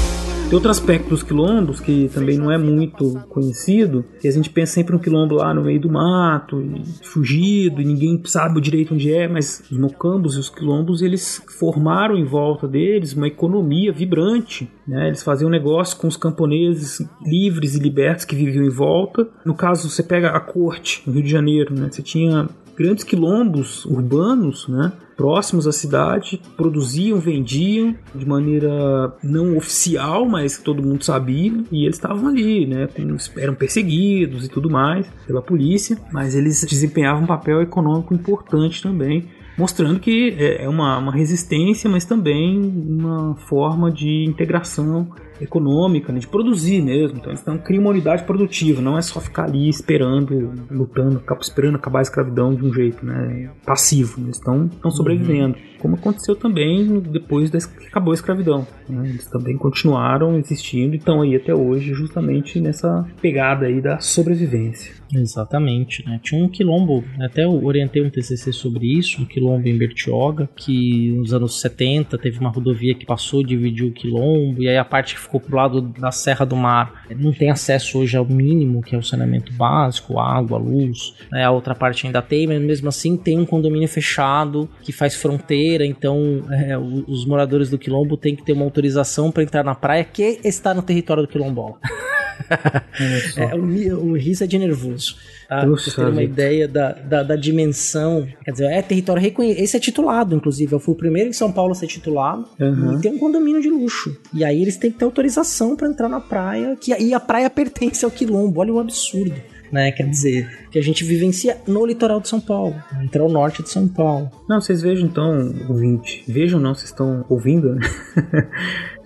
Tem 0.51 0.57
outro 0.57 0.73
aspecto 0.73 1.11
dos 1.11 1.23
quilombos 1.23 1.79
que 1.79 2.11
também 2.13 2.37
não 2.37 2.51
é 2.51 2.59
muito 2.59 3.21
conhecido, 3.29 4.05
que 4.21 4.27
a 4.27 4.33
gente 4.33 4.51
pensa 4.51 4.73
sempre 4.73 4.93
no 4.93 4.99
quilombo 4.99 5.37
lá 5.37 5.55
no 5.55 5.63
meio 5.63 5.81
do 5.81 5.89
mato, 5.89 6.61
e 6.61 6.83
fugido, 7.05 7.81
e 7.81 7.85
ninguém 7.85 8.21
sabe 8.25 8.61
direito 8.61 8.93
onde 8.93 9.15
é, 9.15 9.29
mas 9.29 9.63
os 9.71 9.79
mocambos 9.79 10.35
e 10.35 10.41
os 10.41 10.51
quilombos 10.51 11.03
eles 11.03 11.41
formaram 11.57 12.17
em 12.17 12.25
volta 12.25 12.67
deles 12.67 13.13
uma 13.13 13.29
economia 13.29 13.93
vibrante. 13.93 14.69
Né? 14.89 15.07
Eles 15.07 15.23
faziam 15.23 15.49
negócio 15.49 15.97
com 15.97 16.09
os 16.09 16.17
camponeses 16.17 17.01
livres 17.25 17.77
e 17.77 17.79
libertos 17.79 18.25
que 18.25 18.35
viviam 18.35 18.65
em 18.65 18.71
volta. 18.71 19.29
No 19.45 19.55
caso, 19.55 19.89
você 19.89 20.03
pega 20.03 20.31
a 20.31 20.41
corte 20.41 21.01
no 21.07 21.13
Rio 21.13 21.23
de 21.23 21.31
Janeiro, 21.31 21.73
né? 21.73 21.91
você 21.93 22.03
tinha 22.03 22.49
grandes 22.81 23.05
quilombos 23.05 23.85
urbanos, 23.85 24.67
né? 24.67 24.91
próximos 25.15 25.67
à 25.67 25.73
cidade, 25.73 26.41
produziam, 26.57 27.21
vendiam 27.21 27.95
de 28.15 28.27
maneira 28.27 29.15
não 29.23 29.55
oficial, 29.55 30.27
mas 30.27 30.57
que 30.57 30.65
todo 30.65 30.83
mundo 30.83 31.05
sabia, 31.05 31.53
e 31.71 31.85
eles 31.85 31.97
estavam 31.97 32.29
ali, 32.29 32.67
né, 32.67 32.89
eram 33.37 33.55
perseguidos 33.55 34.47
e 34.47 34.49
tudo 34.49 34.71
mais 34.71 35.07
pela 35.27 35.43
polícia, 35.43 35.99
mas 36.11 36.35
eles 36.35 36.65
desempenhavam 36.65 37.25
um 37.25 37.27
papel 37.27 37.61
econômico 37.61 38.15
importante 38.15 38.83
também 38.83 39.29
mostrando 39.59 40.01
que 40.01 40.35
é 40.39 40.67
uma, 40.67 40.97
uma 40.97 41.13
resistência, 41.13 41.91
mas 41.91 42.07
também 42.07 42.59
uma 42.59 43.35
forma 43.35 43.91
de 43.91 44.25
integração 44.25 45.11
econômica, 45.41 46.13
né, 46.13 46.19
de 46.19 46.27
produzir 46.27 46.83
mesmo. 46.83 47.19
Então 47.19 47.31
eles 47.31 47.45
criam 47.65 47.83
uma 47.83 47.91
unidade 47.91 48.25
produtiva, 48.25 48.81
não 48.81 48.97
é 48.99 49.03
só 49.03 49.21
ficar 49.21 49.45
ali 49.45 49.69
esperando, 49.69 50.53
lutando, 50.71 51.23
esperando 51.41 51.77
acabar 51.77 52.01
a 52.01 52.03
escravidão 52.03 52.55
de 52.55 52.65
um 52.65 52.73
jeito 52.73 53.05
né, 53.05 53.51
passivo. 53.65 54.21
Eles 54.21 54.37
estão, 54.37 54.71
sobrevivendo. 54.91 55.57
Uhum. 55.57 55.70
Como 55.81 55.97
aconteceu 55.97 56.37
também 56.37 57.01
depois 57.01 57.51
que 57.51 57.87
acabou 57.87 58.13
a 58.13 58.15
escravidão. 58.15 58.67
Né? 58.89 59.09
Eles 59.09 59.27
também 59.27 59.57
continuaram 59.57 60.39
existindo 60.39 60.95
e 60.95 60.99
estão 60.99 61.23
aí 61.23 61.35
até 61.35 61.55
hoje, 61.55 61.93
justamente 61.95 62.61
nessa 62.61 63.07
pegada 63.21 63.67
aí 63.67 63.81
da 63.81 63.99
sobrevivência. 63.99 65.01
Exatamente, 65.13 66.05
né? 66.07 66.21
Tinha 66.23 66.45
um 66.45 66.49
quilombo, 66.49 67.05
até 67.21 67.45
eu 67.45 67.65
orientei 67.65 68.03
um 68.03 68.11
TCC 68.11 68.53
sobre 68.53 68.87
isso, 68.87 69.21
um 69.21 69.25
quilombo 69.25 69.67
em 69.67 69.77
Bertioga, 69.77 70.49
que 70.55 71.11
nos 71.13 71.33
anos 71.33 71.61
70 71.61 72.17
teve 72.19 72.39
uma 72.39 72.51
rodovia 72.51 72.95
que 72.95 73.05
passou, 73.05 73.43
dividiu 73.43 73.89
o 73.89 73.93
quilombo, 73.93 74.63
e 74.63 74.69
aí 74.69 74.77
a 74.77 74.85
parte 74.85 75.15
que 75.15 75.21
ficou 75.21 75.41
pro 75.41 75.57
lado 75.57 75.81
da 75.81 76.13
Serra 76.13 76.45
do 76.45 76.57
Mar 76.57 77.05
não 77.17 77.33
tem 77.33 77.51
acesso 77.51 77.99
hoje 77.99 78.17
ao 78.17 78.25
mínimo, 78.25 78.83
que 78.83 78.95
é 78.95 78.99
o 78.99 79.03
saneamento 79.03 79.53
básico, 79.53 80.19
água, 80.19 80.59
luz, 80.59 81.15
né? 81.31 81.45
A 81.45 81.51
outra 81.51 81.75
parte 81.75 82.07
ainda 82.07 82.23
tem, 82.23 82.47
mas 82.47 82.61
mesmo 82.61 82.89
assim 82.89 83.17
tem 83.17 83.39
um 83.39 83.47
condomínio 83.47 83.89
fechado 83.89 84.69
que 84.83 84.93
faz 84.93 85.17
fronteira, 85.17 85.70
então 85.85 86.45
é, 86.51 86.77
os 86.79 87.27
moradores 87.27 87.71
do 87.71 87.79
quilombo 87.79 88.17
têm 88.17 88.35
que 88.35 88.45
ter 88.45 88.53
uma 88.53 88.65
autorização 88.65 89.31
para 89.31 89.43
entrar 89.43 89.65
na 89.65 89.75
praia 89.75 90.05
que 90.05 90.41
está 90.45 90.75
no 90.75 90.83
território 90.83 91.23
do 91.23 91.29
quilombola. 91.29 91.79
é, 93.37 93.55
o, 93.55 94.11
o 94.11 94.17
riso 94.17 94.45
é 94.45 94.47
de 94.47 94.59
nervoso. 94.59 95.17
Tá? 95.49 95.61
Pra 95.61 95.69
você 95.69 95.91
ter 95.91 96.07
uma 96.07 96.23
ideia 96.23 96.69
da, 96.69 96.93
da, 96.93 97.23
da, 97.23 97.37
dimensão. 97.37 98.27
Quer 98.45 98.53
dizer, 98.53 98.67
é 98.67 98.83
território 98.83 99.21
reconhecido. 99.21 99.63
Esse 99.63 99.77
é 99.77 99.81
titulado, 99.81 100.35
inclusive. 100.35 100.73
Eu 100.73 100.79
fui 100.79 100.95
o 100.95 100.97
primeiro 100.97 101.29
em 101.29 101.33
São 101.33 101.51
Paulo 101.51 101.73
a 101.73 101.75
ser 101.75 101.87
titulado. 101.87 102.47
Uhum. 102.59 102.99
E 102.99 103.01
tem 103.01 103.13
um 103.13 103.19
condomínio 103.19 103.61
de 103.61 103.69
luxo. 103.69 104.17
E 104.33 104.45
aí 104.45 104.63
eles 104.63 104.77
têm 104.77 104.91
que 104.91 104.99
ter 104.99 105.05
autorização 105.05 105.77
para 105.77 105.89
entrar 105.89 106.09
na 106.09 106.21
praia. 106.21 106.77
Que, 106.81 106.97
e 106.97 107.13
a 107.13 107.21
praia 107.21 107.49
pertence 107.51 108.05
ao 108.05 108.11
quilombo. 108.11 108.61
Olha 108.61 108.73
o 108.73 108.79
absurdo. 108.79 109.35
Né? 109.73 109.93
Quer 109.93 110.09
dizer, 110.09 110.69
que 110.71 110.79
a 110.79 110.83
gente 110.83 111.05
vivencia 111.05 111.59
no 111.67 111.87
litoral 111.87 112.21
de 112.21 112.29
São 112.29 112.41
Paulo, 112.41 112.75
entre 113.03 113.21
o 113.23 113.29
norte 113.29 113.63
de 113.63 113.71
São 113.71 113.87
Paulo. 113.87 114.31
Não, 114.49 114.61
vocês 114.61 114.83
vejam 114.83 115.07
então, 115.07 115.55
ouvinte. 115.69 116.25
Vejam 116.27 116.59
não, 116.59 116.75
vocês 116.75 116.91
estão 116.91 117.25
ouvindo, 117.29 117.75
né? 117.75 117.81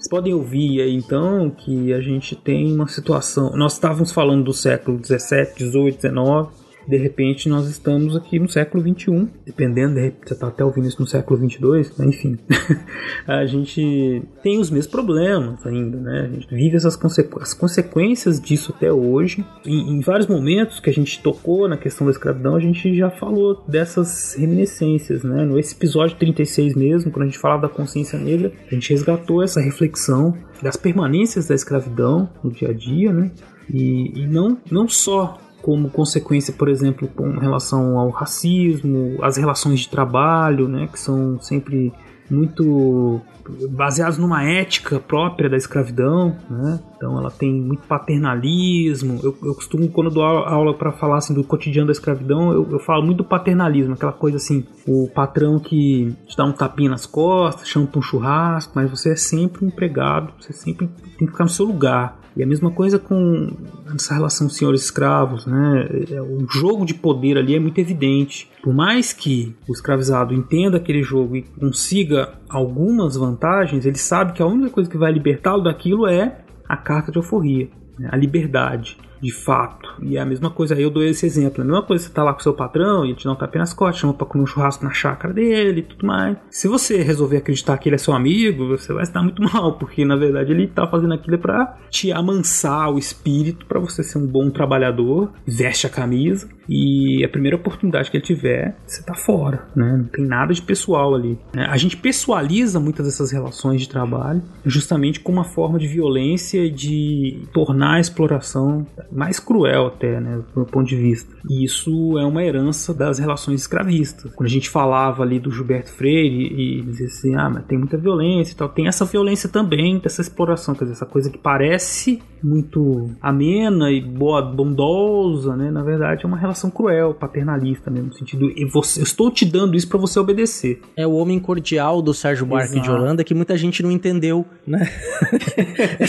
Vocês 0.04 0.10
podem 0.10 0.34
ouvir 0.34 0.82
aí 0.82 0.94
então 0.94 1.48
que 1.48 1.90
a 1.94 2.00
gente 2.00 2.36
tem 2.36 2.74
uma 2.74 2.86
situação. 2.86 3.56
Nós 3.56 3.72
estávamos 3.72 4.12
falando 4.12 4.44
do 4.44 4.52
século 4.52 4.98
17, 4.98 5.56
18, 5.56 5.96
19 5.96 6.63
de 6.86 6.96
repente 6.96 7.48
nós 7.48 7.68
estamos 7.68 8.16
aqui 8.16 8.38
no 8.38 8.48
século 8.48 8.82
21, 8.82 9.28
dependendo, 9.44 9.94
de 9.94 10.00
repente 10.00 10.28
você 10.28 10.34
está 10.34 10.48
até 10.48 10.64
ouvindo 10.64 10.88
isso 10.88 11.00
no 11.00 11.06
século 11.06 11.40
22, 11.40 11.96
né? 11.98 12.06
enfim, 12.06 12.38
a 13.26 13.44
gente 13.46 14.22
tem 14.42 14.58
os 14.58 14.70
mesmos 14.70 14.86
problemas 14.86 15.64
ainda, 15.66 15.98
né? 15.98 16.28
A 16.30 16.34
gente 16.34 16.54
vive 16.54 16.76
essas 16.76 16.96
consequ 16.96 17.40
as 17.40 17.54
consequências 17.54 18.40
disso 18.40 18.72
até 18.76 18.92
hoje. 18.92 19.44
Em, 19.64 19.96
em, 19.96 20.00
vários 20.00 20.26
momentos 20.26 20.80
que 20.80 20.90
a 20.90 20.92
gente 20.92 21.22
tocou 21.22 21.68
na 21.68 21.76
questão 21.76 22.06
da 22.06 22.10
escravidão, 22.10 22.56
a 22.56 22.60
gente 22.60 22.94
já 22.94 23.10
falou 23.10 23.62
dessas 23.66 24.34
reminiscências, 24.34 25.22
né? 25.22 25.44
No 25.44 25.58
esse 25.58 25.74
episódio 25.74 26.16
36 26.16 26.74
mesmo, 26.74 27.10
quando 27.10 27.22
a 27.22 27.26
gente 27.26 27.38
falava 27.38 27.62
da 27.62 27.68
consciência 27.68 28.18
negra, 28.18 28.52
a 28.70 28.74
gente 28.74 28.90
resgatou 28.90 29.42
essa 29.42 29.60
reflexão 29.60 30.36
das 30.62 30.76
permanências 30.76 31.46
da 31.46 31.54
escravidão 31.54 32.28
no 32.42 32.50
dia 32.50 32.70
a 32.70 32.72
dia, 32.72 33.12
né? 33.12 33.30
E, 33.72 34.20
e 34.20 34.26
não, 34.26 34.58
não 34.70 34.88
só 34.88 35.38
como 35.64 35.88
consequência, 35.88 36.52
por 36.52 36.68
exemplo, 36.68 37.08
com 37.08 37.38
relação 37.38 37.98
ao 37.98 38.10
racismo, 38.10 39.16
as 39.22 39.38
relações 39.38 39.80
de 39.80 39.88
trabalho, 39.88 40.68
né, 40.68 40.86
que 40.92 41.00
são 41.00 41.40
sempre 41.40 41.90
muito 42.30 43.22
baseados 43.70 44.18
numa 44.18 44.42
ética 44.44 45.00
própria 45.00 45.48
da 45.48 45.56
escravidão, 45.56 46.36
né? 46.48 46.80
Então 46.96 47.18
ela 47.18 47.30
tem 47.30 47.52
muito 47.52 47.82
paternalismo. 47.86 49.20
Eu, 49.22 49.36
eu 49.42 49.54
costumo, 49.54 49.88
quando 49.88 50.10
dou 50.10 50.24
aula 50.24 50.74
para 50.74 50.92
falar 50.92 51.18
assim, 51.18 51.34
do 51.34 51.44
cotidiano 51.44 51.86
da 51.86 51.92
escravidão, 51.92 52.52
eu, 52.52 52.66
eu, 52.70 52.78
falo 52.78 53.02
muito 53.02 53.18
do 53.18 53.24
paternalismo, 53.24 53.94
aquela 53.94 54.12
coisa 54.12 54.36
assim, 54.36 54.64
o 54.86 55.08
patrão 55.14 55.58
que 55.58 56.14
te 56.26 56.36
dá 56.36 56.44
um 56.44 56.52
tapinha 56.52 56.90
nas 56.90 57.06
costas, 57.06 57.68
chama 57.68 57.86
pra 57.86 57.98
um 57.98 58.02
churrasco, 58.02 58.72
mas 58.74 58.90
você 58.90 59.12
é 59.12 59.16
sempre 59.16 59.66
empregado, 59.66 60.32
você 60.40 60.52
sempre 60.52 60.88
tem 61.18 61.26
que 61.26 61.32
ficar 61.32 61.44
no 61.44 61.50
seu 61.50 61.66
lugar. 61.66 62.23
E 62.36 62.42
a 62.42 62.46
mesma 62.46 62.70
coisa 62.70 62.98
com 62.98 63.48
essa 63.94 64.14
relação 64.14 64.48
senhores-escravos, 64.48 65.46
né? 65.46 65.88
É, 66.10 66.20
o 66.20 66.46
jogo 66.50 66.84
de 66.84 66.94
poder 66.94 67.38
ali 67.38 67.54
é 67.54 67.60
muito 67.60 67.78
evidente. 67.78 68.50
Por 68.62 68.74
mais 68.74 69.12
que 69.12 69.54
o 69.68 69.72
escravizado 69.72 70.34
entenda 70.34 70.78
aquele 70.78 71.02
jogo 71.02 71.36
e 71.36 71.42
consiga 71.42 72.34
algumas 72.48 73.16
vantagens, 73.16 73.86
ele 73.86 73.98
sabe 73.98 74.32
que 74.32 74.42
a 74.42 74.46
única 74.46 74.70
coisa 74.70 74.90
que 74.90 74.98
vai 74.98 75.12
libertá-lo 75.12 75.62
daquilo 75.62 76.06
é 76.06 76.40
a 76.68 76.76
carta 76.76 77.12
de 77.12 77.18
alforria, 77.18 77.68
né? 77.98 78.08
a 78.10 78.16
liberdade 78.16 78.98
de 79.24 79.32
fato. 79.32 79.88
E 80.02 80.18
é 80.18 80.20
a 80.20 80.24
mesma 80.26 80.50
coisa, 80.50 80.74
aí 80.74 80.82
eu 80.82 80.90
dou 80.90 81.02
esse 81.02 81.24
exemplo. 81.24 81.62
A 81.62 81.64
mesma 81.64 81.82
coisa, 81.82 82.04
você 82.04 82.12
tá 82.12 82.22
lá 82.22 82.34
com 82.34 82.40
seu 82.40 82.52
patrão 82.52 83.04
e 83.04 83.08
ele 83.08 83.16
te 83.16 83.24
dá 83.24 83.32
um 83.32 83.36
tapinha 83.36 83.60
nas 83.60 83.72
costas, 83.72 84.00
chama 84.00 84.12
pra 84.12 84.26
comer 84.26 84.44
um 84.44 84.46
churrasco 84.46 84.84
na 84.84 84.92
chácara 84.92 85.32
dele 85.32 85.80
e 85.80 85.82
tudo 85.82 86.06
mais. 86.06 86.36
Se 86.50 86.68
você 86.68 87.02
resolver 87.02 87.38
acreditar 87.38 87.78
que 87.78 87.88
ele 87.88 87.96
é 87.96 87.98
seu 87.98 88.12
amigo, 88.12 88.68
você 88.68 88.92
vai 88.92 89.06
se 89.06 89.12
dar 89.12 89.22
muito 89.22 89.40
mal, 89.50 89.78
porque 89.78 90.04
na 90.04 90.14
verdade 90.14 90.52
ele 90.52 90.66
tá 90.66 90.86
fazendo 90.86 91.14
aquilo 91.14 91.38
para 91.38 91.78
te 91.88 92.12
amansar 92.12 92.92
o 92.92 92.98
espírito 92.98 93.64
para 93.64 93.80
você 93.80 94.02
ser 94.02 94.18
um 94.18 94.26
bom 94.26 94.50
trabalhador, 94.50 95.32
veste 95.46 95.86
a 95.86 95.90
camisa 95.90 96.48
e 96.68 97.24
a 97.24 97.28
primeira 97.28 97.56
oportunidade 97.56 98.10
que 98.10 98.16
ele 98.16 98.24
tiver, 98.24 98.76
você 98.86 99.02
tá 99.02 99.14
fora, 99.14 99.66
né? 99.74 99.96
Não 99.96 100.04
tem 100.04 100.24
nada 100.24 100.52
de 100.52 100.62
pessoal 100.62 101.14
ali. 101.14 101.38
Né? 101.54 101.66
A 101.66 101.76
gente 101.76 101.96
pessoaliza 101.96 102.80
muitas 102.80 103.06
dessas 103.06 103.30
relações 103.30 103.80
de 103.80 103.88
trabalho 103.88 104.42
justamente 104.64 105.20
como 105.20 105.38
uma 105.38 105.44
forma 105.44 105.78
de 105.78 105.86
violência 105.86 106.70
de 106.70 107.42
tornar 107.52 107.94
a 107.94 108.00
exploração 108.00 108.86
mais 109.14 109.38
cruel 109.38 109.86
até, 109.86 110.20
né, 110.20 110.36
do 110.36 110.44
meu 110.56 110.66
ponto 110.66 110.88
de 110.88 110.96
vista. 110.96 111.34
E 111.48 111.64
isso 111.64 112.18
é 112.18 112.24
uma 112.24 112.42
herança 112.42 112.92
das 112.92 113.18
relações 113.18 113.60
escravistas. 113.60 114.32
Quando 114.34 114.48
a 114.48 114.52
gente 114.52 114.68
falava 114.68 115.22
ali 115.22 115.38
do 115.38 115.50
Gilberto 115.50 115.90
Freire 115.90 116.52
e 116.52 116.82
dizia 116.82 117.06
assim, 117.06 117.36
ah, 117.36 117.48
mas 117.48 117.64
tem 117.64 117.78
muita 117.78 117.96
violência 117.96 118.52
e 118.52 118.56
tal, 118.56 118.68
tem 118.68 118.88
essa 118.88 119.04
violência 119.04 119.48
também 119.48 119.98
dessa 119.98 120.20
exploração, 120.20 120.74
quer 120.74 120.84
dizer, 120.84 120.94
essa 120.94 121.06
coisa 121.06 121.30
que 121.30 121.38
parece 121.38 122.20
muito 122.42 123.10
amena 123.22 123.90
e 123.90 124.00
boa, 124.00 124.42
bondosa, 124.42 125.56
né, 125.56 125.70
na 125.70 125.82
verdade 125.82 126.24
é 126.24 126.26
uma 126.26 126.36
relação 126.36 126.70
cruel, 126.70 127.14
paternalista 127.14 127.90
mesmo, 127.90 128.08
no 128.08 128.14
sentido, 128.14 128.50
eu, 128.56 128.68
eu 128.74 129.02
estou 129.02 129.30
te 129.30 129.44
dando 129.44 129.76
isso 129.76 129.88
para 129.88 129.98
você 129.98 130.18
obedecer. 130.18 130.80
É 130.96 131.06
o 131.06 131.12
homem 131.12 131.38
cordial 131.38 132.02
do 132.02 132.12
Sérgio 132.12 132.44
Buarque 132.44 132.80
de 132.80 132.90
Holanda 132.90 133.24
que 133.24 133.34
muita 133.34 133.56
gente 133.56 133.82
não 133.82 133.90
entendeu, 133.90 134.44
né? 134.66 134.90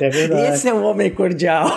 é 0.00 0.10
verdade. 0.10 0.54
Esse 0.54 0.68
é 0.68 0.74
o 0.74 0.82
homem 0.82 1.10
cordial. 1.10 1.70